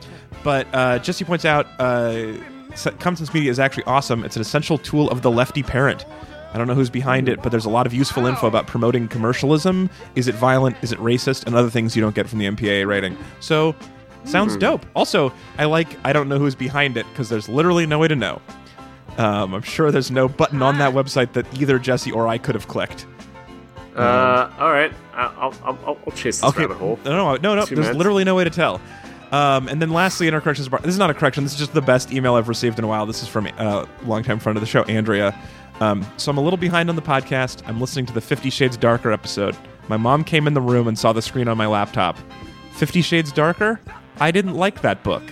but 0.43 0.67
uh, 0.73 0.99
Jesse 0.99 1.25
points 1.25 1.45
out 1.45 1.67
uh, 1.79 2.33
S- 2.73 2.89
Common 2.99 3.17
Sense 3.17 3.33
Media 3.35 3.51
is 3.51 3.59
actually 3.59 3.85
awesome. 3.85 4.25
It's 4.25 4.37
an 4.37 4.43
essential 4.43 4.79
tool 4.79 5.11
of 5.11 5.23
the 5.23 5.31
lefty 5.31 5.63
parent. 5.63 6.05
I 6.53 6.59
don't 6.59 6.67
know 6.67 6.75
who's 6.75 6.91
behind 6.91 7.29
it, 7.29 7.43
but 7.43 7.51
there's 7.51 7.67
a 7.67 7.71
lot 7.71 7.87
of 7.87 7.93
useful 7.93 8.27
info 8.27 8.47
about 8.47 8.67
promoting 8.67 9.07
commercialism. 9.09 9.91
Is 10.15 10.29
it 10.29 10.35
violent? 10.35 10.77
Is 10.83 10.93
it 10.93 10.99
racist? 10.99 11.47
And 11.47 11.55
other 11.55 11.69
things 11.69 11.95
you 11.95 12.01
don't 12.01 12.15
get 12.15 12.27
from 12.29 12.39
the 12.39 12.47
MPAA 12.47 12.87
rating. 12.87 13.17
So, 13.41 13.75
sounds 14.25 14.57
dope. 14.57 14.87
Also, 14.97 15.33
I 15.59 15.67
like 15.67 15.99
I 16.05 16.13
don't 16.13 16.29
know 16.29 16.39
who's 16.39 16.55
behind 16.55 16.97
it 16.97 17.07
because 17.11 17.29
there's 17.29 17.49
literally 17.49 17.87
no 17.87 17.99
way 17.99 18.09
to 18.09 18.17
know. 18.17 18.41
Um, 19.19 19.53
I'm 19.53 19.63
sure 19.63 19.91
there's 19.91 20.11
no 20.11 20.29
button 20.29 20.63
on 20.63 20.79
that 20.79 20.95
website 20.95 21.33
that 21.33 21.47
either 21.61 21.79
Jesse 21.79 22.13
or 22.13 22.29
I 22.29 22.39
could 22.39 22.55
have 22.55 22.69
clicked. 22.69 23.05
Uh, 23.97 24.51
all 24.59 24.71
right. 24.71 24.93
I'll, 25.13 25.53
I'll, 25.65 25.99
I'll, 26.07 26.13
chase 26.13 26.41
this 26.41 26.57
rabbit 26.57 26.77
hole. 26.77 27.01
No, 27.05 27.17
no, 27.17 27.37
no, 27.37 27.55
no. 27.57 27.65
Two 27.67 27.75
There's 27.75 27.87
minutes. 27.87 27.99
literally 27.99 28.23
no 28.23 28.37
way 28.37 28.45
to 28.45 28.51
tell. 28.51 28.81
Um, 29.31 29.69
and 29.69 29.83
then 29.83 29.91
lastly, 29.91 30.27
in 30.27 30.35
our 30.35 30.41
corrections 30.41 30.69
bar, 30.69 30.81
this 30.81 30.91
is 30.91 30.99
not 30.99 31.11
a 31.11 31.15
correction. 31.15 31.45
This 31.45 31.53
is 31.53 31.59
just 31.59 31.75
the 31.75 31.83
best 31.83 32.13
email 32.13 32.35
I've 32.35 32.49
received 32.49 32.79
in 32.79 32.85
a 32.85 32.89
while. 32.89 33.05
This 33.05 33.23
is 33.23 33.29
from 33.29 33.47
a 33.47 33.51
uh, 33.51 33.87
longtime 34.05 34.39
friend 34.39 34.57
of 34.57 34.61
the 34.61 34.67
show, 34.67 34.83
Andrea. 34.85 35.39
Um, 35.81 36.07
so 36.17 36.31
I'm 36.31 36.39
a 36.39 36.41
little 36.41 36.57
behind 36.57 36.89
on 36.89 36.97
the 36.97 37.03
podcast. 37.03 37.63
I'm 37.69 37.81
listening 37.81 38.07
to 38.07 38.13
the 38.13 38.21
Fifty 38.21 38.51
Shades 38.51 38.77
Darker 38.77 39.13
episode. 39.13 39.57
My 39.89 39.97
mom 39.97 40.25
came 40.25 40.47
in 40.47 40.55
the 40.55 40.61
room 40.61 40.89
and 40.89 40.99
saw 40.99 41.13
the 41.13 41.23
screen 41.23 41.47
on 41.47 41.57
my 41.57 41.67
laptop. 41.67 42.19
Fifty 42.73 43.03
Shades 43.03 43.31
Darker? 43.33 43.81
I 44.19 44.31
didn't 44.31 44.55
like 44.55 44.81
that 44.83 45.03
book. 45.03 45.23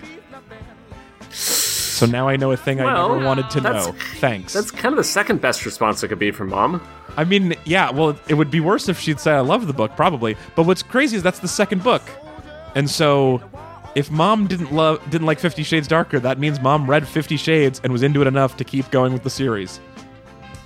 So 1.30 2.04
now 2.04 2.28
I 2.28 2.36
know 2.36 2.52
a 2.52 2.56
thing 2.56 2.80
I 2.80 2.84
never 2.84 3.24
wanted 3.24 3.48
to 3.50 3.60
know. 3.62 3.94
Thanks. 4.16 4.52
That's 4.52 4.70
kind 4.70 4.92
of 4.92 4.98
the 4.98 5.04
second 5.04 5.40
best 5.40 5.64
response 5.64 6.02
it 6.02 6.08
could 6.08 6.18
be 6.18 6.30
from 6.30 6.50
mom. 6.50 6.86
I 7.16 7.24
mean, 7.24 7.54
yeah, 7.64 7.90
well, 7.90 8.18
it 8.28 8.34
would 8.34 8.50
be 8.50 8.60
worse 8.60 8.90
if 8.90 9.00
she'd 9.00 9.18
say 9.18 9.32
I 9.32 9.40
love 9.40 9.66
the 9.66 9.72
book, 9.72 9.96
probably. 9.96 10.36
But 10.54 10.64
what's 10.64 10.82
crazy 10.82 11.16
is 11.16 11.22
that's 11.22 11.38
the 11.38 11.48
second 11.48 11.82
book. 11.82 12.02
And 12.74 12.90
so 12.90 13.40
if 13.96 14.10
mom 14.10 14.46
didn't 14.46 14.72
love 14.72 15.02
didn't 15.10 15.26
like 15.26 15.40
50 15.40 15.62
Shades 15.64 15.88
Darker, 15.88 16.20
that 16.20 16.38
means 16.38 16.60
mom 16.60 16.88
read 16.88 17.08
50 17.08 17.36
Shades 17.36 17.80
and 17.82 17.92
was 17.92 18.02
into 18.02 18.20
it 18.20 18.28
enough 18.28 18.56
to 18.58 18.64
keep 18.64 18.88
going 18.90 19.12
with 19.12 19.24
the 19.24 19.30
series. 19.30 19.80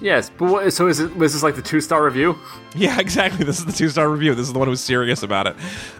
Yes, 0.00 0.30
but 0.30 0.50
what, 0.50 0.72
so 0.72 0.88
is 0.88 0.98
it? 0.98 1.14
Was 1.16 1.34
this 1.34 1.42
like 1.42 1.56
the 1.56 1.62
two 1.62 1.80
star 1.80 2.04
review? 2.04 2.36
Yeah, 2.76 3.00
exactly. 3.00 3.44
This 3.44 3.58
is 3.58 3.66
the 3.66 3.72
two-star 3.72 4.08
review. 4.08 4.32
This 4.32 4.46
is 4.46 4.52
the 4.52 4.58
one 4.60 4.68
who 4.68 4.70
was 4.70 4.80
serious 4.80 5.24
about 5.24 5.48
it. 5.48 5.56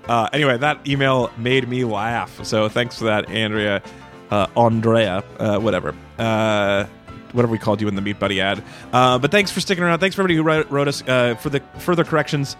Uh, 0.09 0.28
anyway, 0.32 0.57
that 0.57 0.86
email 0.86 1.32
made 1.36 1.69
me 1.69 1.85
laugh. 1.85 2.44
So 2.44 2.69
thanks 2.69 2.97
for 2.97 3.07
that, 3.07 3.28
Andrea, 3.28 3.82
uh, 4.31 4.47
Andrea, 4.57 5.24
uh, 5.40 5.59
whatever. 5.59 5.97
Uh, 6.16 6.85
whatever 7.32 7.51
we 7.51 7.59
called 7.59 7.81
you 7.81 7.89
in 7.89 7.97
the 7.97 8.01
Meat 8.01 8.20
Buddy 8.20 8.40
ad. 8.40 8.62
Uh, 8.93 9.19
but 9.19 9.32
thanks 9.32 9.51
for 9.51 9.61
sticking 9.61 9.82
around. 9.82 9.98
Thanks 9.98 10.15
for 10.15 10.23
everybody 10.23 10.36
who 10.36 10.44
wrote, 10.44 10.70
wrote 10.70 10.86
us 10.86 11.02
uh, 11.09 11.35
for 11.35 11.51
the 11.51 11.61
further 11.78 12.05
corrections. 12.05 12.57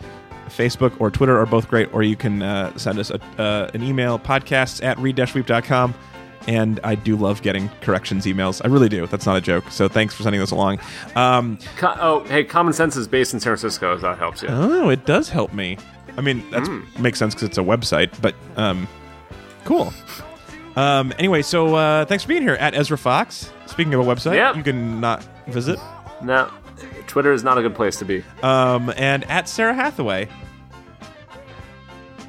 Facebook 0.51 0.98
or 1.01 1.10
Twitter 1.10 1.39
are 1.39 1.47
both 1.47 1.68
great, 1.68 1.93
or 1.94 2.02
you 2.02 2.16
can 2.16 2.43
uh, 2.43 2.77
send 2.77 2.98
us 2.98 3.10
a, 3.10 3.20
uh, 3.40 3.70
an 3.74 3.82
email, 3.82 4.18
podcasts 4.18 4.82
at 4.85 4.98
read-weep.com. 4.98 5.94
And 6.47 6.81
I 6.82 6.94
do 6.94 7.16
love 7.16 7.43
getting 7.43 7.68
corrections 7.82 8.24
emails. 8.24 8.62
I 8.64 8.68
really 8.68 8.89
do. 8.89 9.06
That's 9.06 9.27
not 9.27 9.36
a 9.36 9.40
joke. 9.43 9.70
So 9.70 9.89
thanks 9.89 10.14
for 10.14 10.22
sending 10.22 10.40
those 10.40 10.52
along. 10.52 10.81
Um, 11.14 11.59
Co- 11.77 11.94
oh, 12.01 12.24
hey, 12.24 12.44
Common 12.44 12.72
Sense 12.72 12.97
is 12.97 13.06
based 13.06 13.35
in 13.35 13.40
San 13.40 13.51
Francisco. 13.51 13.94
If 13.94 14.01
that 14.01 14.16
helps 14.18 14.43
you. 14.43 14.48
Oh, 14.51 14.89
it 14.89 15.05
does 15.05 15.28
help 15.28 15.52
me. 15.52 15.77
I 16.16 16.22
mean, 16.22 16.48
that 16.51 16.66
makes 16.98 17.18
sense 17.18 17.35
because 17.35 17.48
it's 17.48 17.59
a 17.59 17.62
website, 17.62 18.10
but 18.22 18.35
um, 18.56 18.89
cool. 19.64 19.93
Um, 20.77 21.12
anyway, 21.18 21.43
so 21.43 21.74
uh, 21.74 22.05
thanks 22.06 22.24
for 22.24 22.28
being 22.28 22.43
here 22.43 22.55
at 22.55 22.74
Ezra 22.74 22.97
Fox. 22.97 23.52
Speaking 23.66 23.93
of 23.94 24.01
a 24.01 24.05
website, 24.05 24.36
Yep. 24.36 24.56
you 24.56 24.62
can 24.62 24.98
not 25.01 25.22
visit. 25.48 25.78
No, 26.22 26.51
Twitter 27.10 27.32
is 27.32 27.42
not 27.42 27.58
a 27.58 27.62
good 27.62 27.74
place 27.74 27.96
to 27.96 28.04
be. 28.04 28.22
Um, 28.42 28.92
and 28.96 29.24
at 29.24 29.48
Sarah 29.48 29.74
Hathaway. 29.74 30.28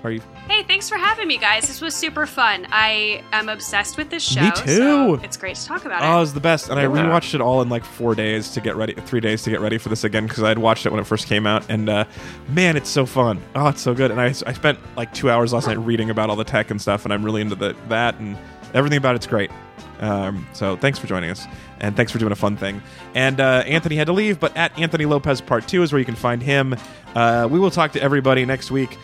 Are 0.04 0.10
you? 0.12 0.22
Hey, 0.48 0.64
thanks 0.64 0.90
for 0.90 0.98
having 0.98 1.28
me, 1.28 1.38
guys. 1.38 1.68
This 1.68 1.80
was 1.80 1.94
super 1.94 2.26
fun. 2.26 2.66
I 2.72 3.24
am 3.32 3.48
obsessed 3.50 3.98
with 3.98 4.10
this 4.10 4.24
show. 4.24 4.42
Me 4.42 4.52
too. 4.56 4.68
so 4.76 5.14
it's 5.24 5.38
great 5.38 5.56
to 5.58 5.66
talk 5.66 5.86
about 5.86 6.02
Oh, 6.02 6.14
it 6.16 6.18
it. 6.18 6.20
was 6.22 6.34
the 6.34 6.40
best, 6.40 6.70
and 6.70 6.80
I 6.80 6.84
Yeah. 6.84 6.90
rewatched 6.90 7.36
it 7.36 7.42
all 7.42 7.62
in 7.62 7.70
like 7.70 7.86
four 7.86 8.16
days 8.16 8.50
to 8.54 8.62
get 8.62 8.76
ready, 8.76 8.94
three 9.06 9.20
days 9.20 9.44
to 9.44 9.52
get 9.52 9.62
ready 9.62 9.78
for 9.78 9.90
this 9.90 10.04
again 10.04 10.26
because 10.26 10.42
I 10.42 10.50
had 10.50 10.58
watched 10.58 10.88
it 10.88 10.92
when 10.92 11.00
it 11.00 11.06
first 11.06 11.28
came 11.28 11.46
out, 11.46 11.64
and 11.70 11.88
uh, 11.88 12.06
man, 12.50 12.76
it's 12.76 12.90
so 12.90 13.06
fun. 13.06 13.40
Oh, 13.54 13.68
it's 13.68 13.82
so 13.82 13.94
good, 13.94 14.10
and 14.10 14.20
I, 14.20 14.26
I 14.26 14.54
spent 14.54 14.80
like 14.98 15.14
two 15.14 15.30
hours 15.30 15.54
last 15.54 15.68
night 15.68 15.78
reading 15.78 16.10
about 16.10 16.32
all 16.32 16.36
the 16.36 16.44
tech 16.44 16.72
and 16.72 16.82
stuff, 16.82 17.06
and 17.06 17.14
I'm 17.14 17.24
really 17.24 17.42
into 17.42 17.56
the, 17.56 17.76
that, 17.90 18.20
and 18.20 18.36
everything 18.74 18.98
about 18.98 19.16
it's 19.16 19.28
great. 19.28 19.52
Um, 20.00 20.48
so 20.54 20.76
thanks 20.76 20.98
for 21.00 21.08
joining 21.08 21.30
us, 21.30 21.46
and 21.80 21.96
thanks 21.96 22.12
for 22.12 22.18
doing 22.18 22.32
a 22.32 22.36
fun 22.36 22.58
thing. 22.58 22.82
And 23.14 23.40
uh, 23.40 23.64
Anthony 23.66 23.96
had 23.96 24.08
to 24.08 24.14
leave, 24.14 24.40
but 24.40 24.56
at 24.58 24.78
Anthony 24.80 25.06
Lopez 25.06 25.42
Part 25.42 25.68
Two 25.68 25.84
is 25.84 25.92
where 25.92 26.00
you 26.00 26.06
can 26.06 26.16
find 26.16 26.42
him. 26.42 26.76
Uh, 27.16 27.48
we 27.50 27.60
will 27.60 27.72
talk 27.72 27.92
to 27.94 28.02
everybody 28.02 28.46
next 28.46 28.72
week. 28.72 28.98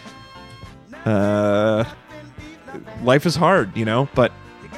Uh, 1.05 1.83
life 3.03 3.25
is 3.25 3.35
hard, 3.35 3.75
you 3.77 3.85
know, 3.85 4.09
but 4.15 4.31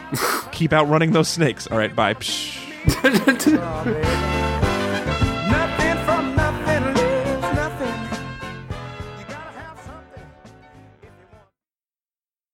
keep 0.51 0.73
outrunning 0.73 1.11
those 1.11 1.27
snakes. 1.27 1.67
All 1.67 1.77
right, 1.77 1.95
bye. 1.95 2.13
Psh. 2.13 2.65
Strawberry. 3.39 4.58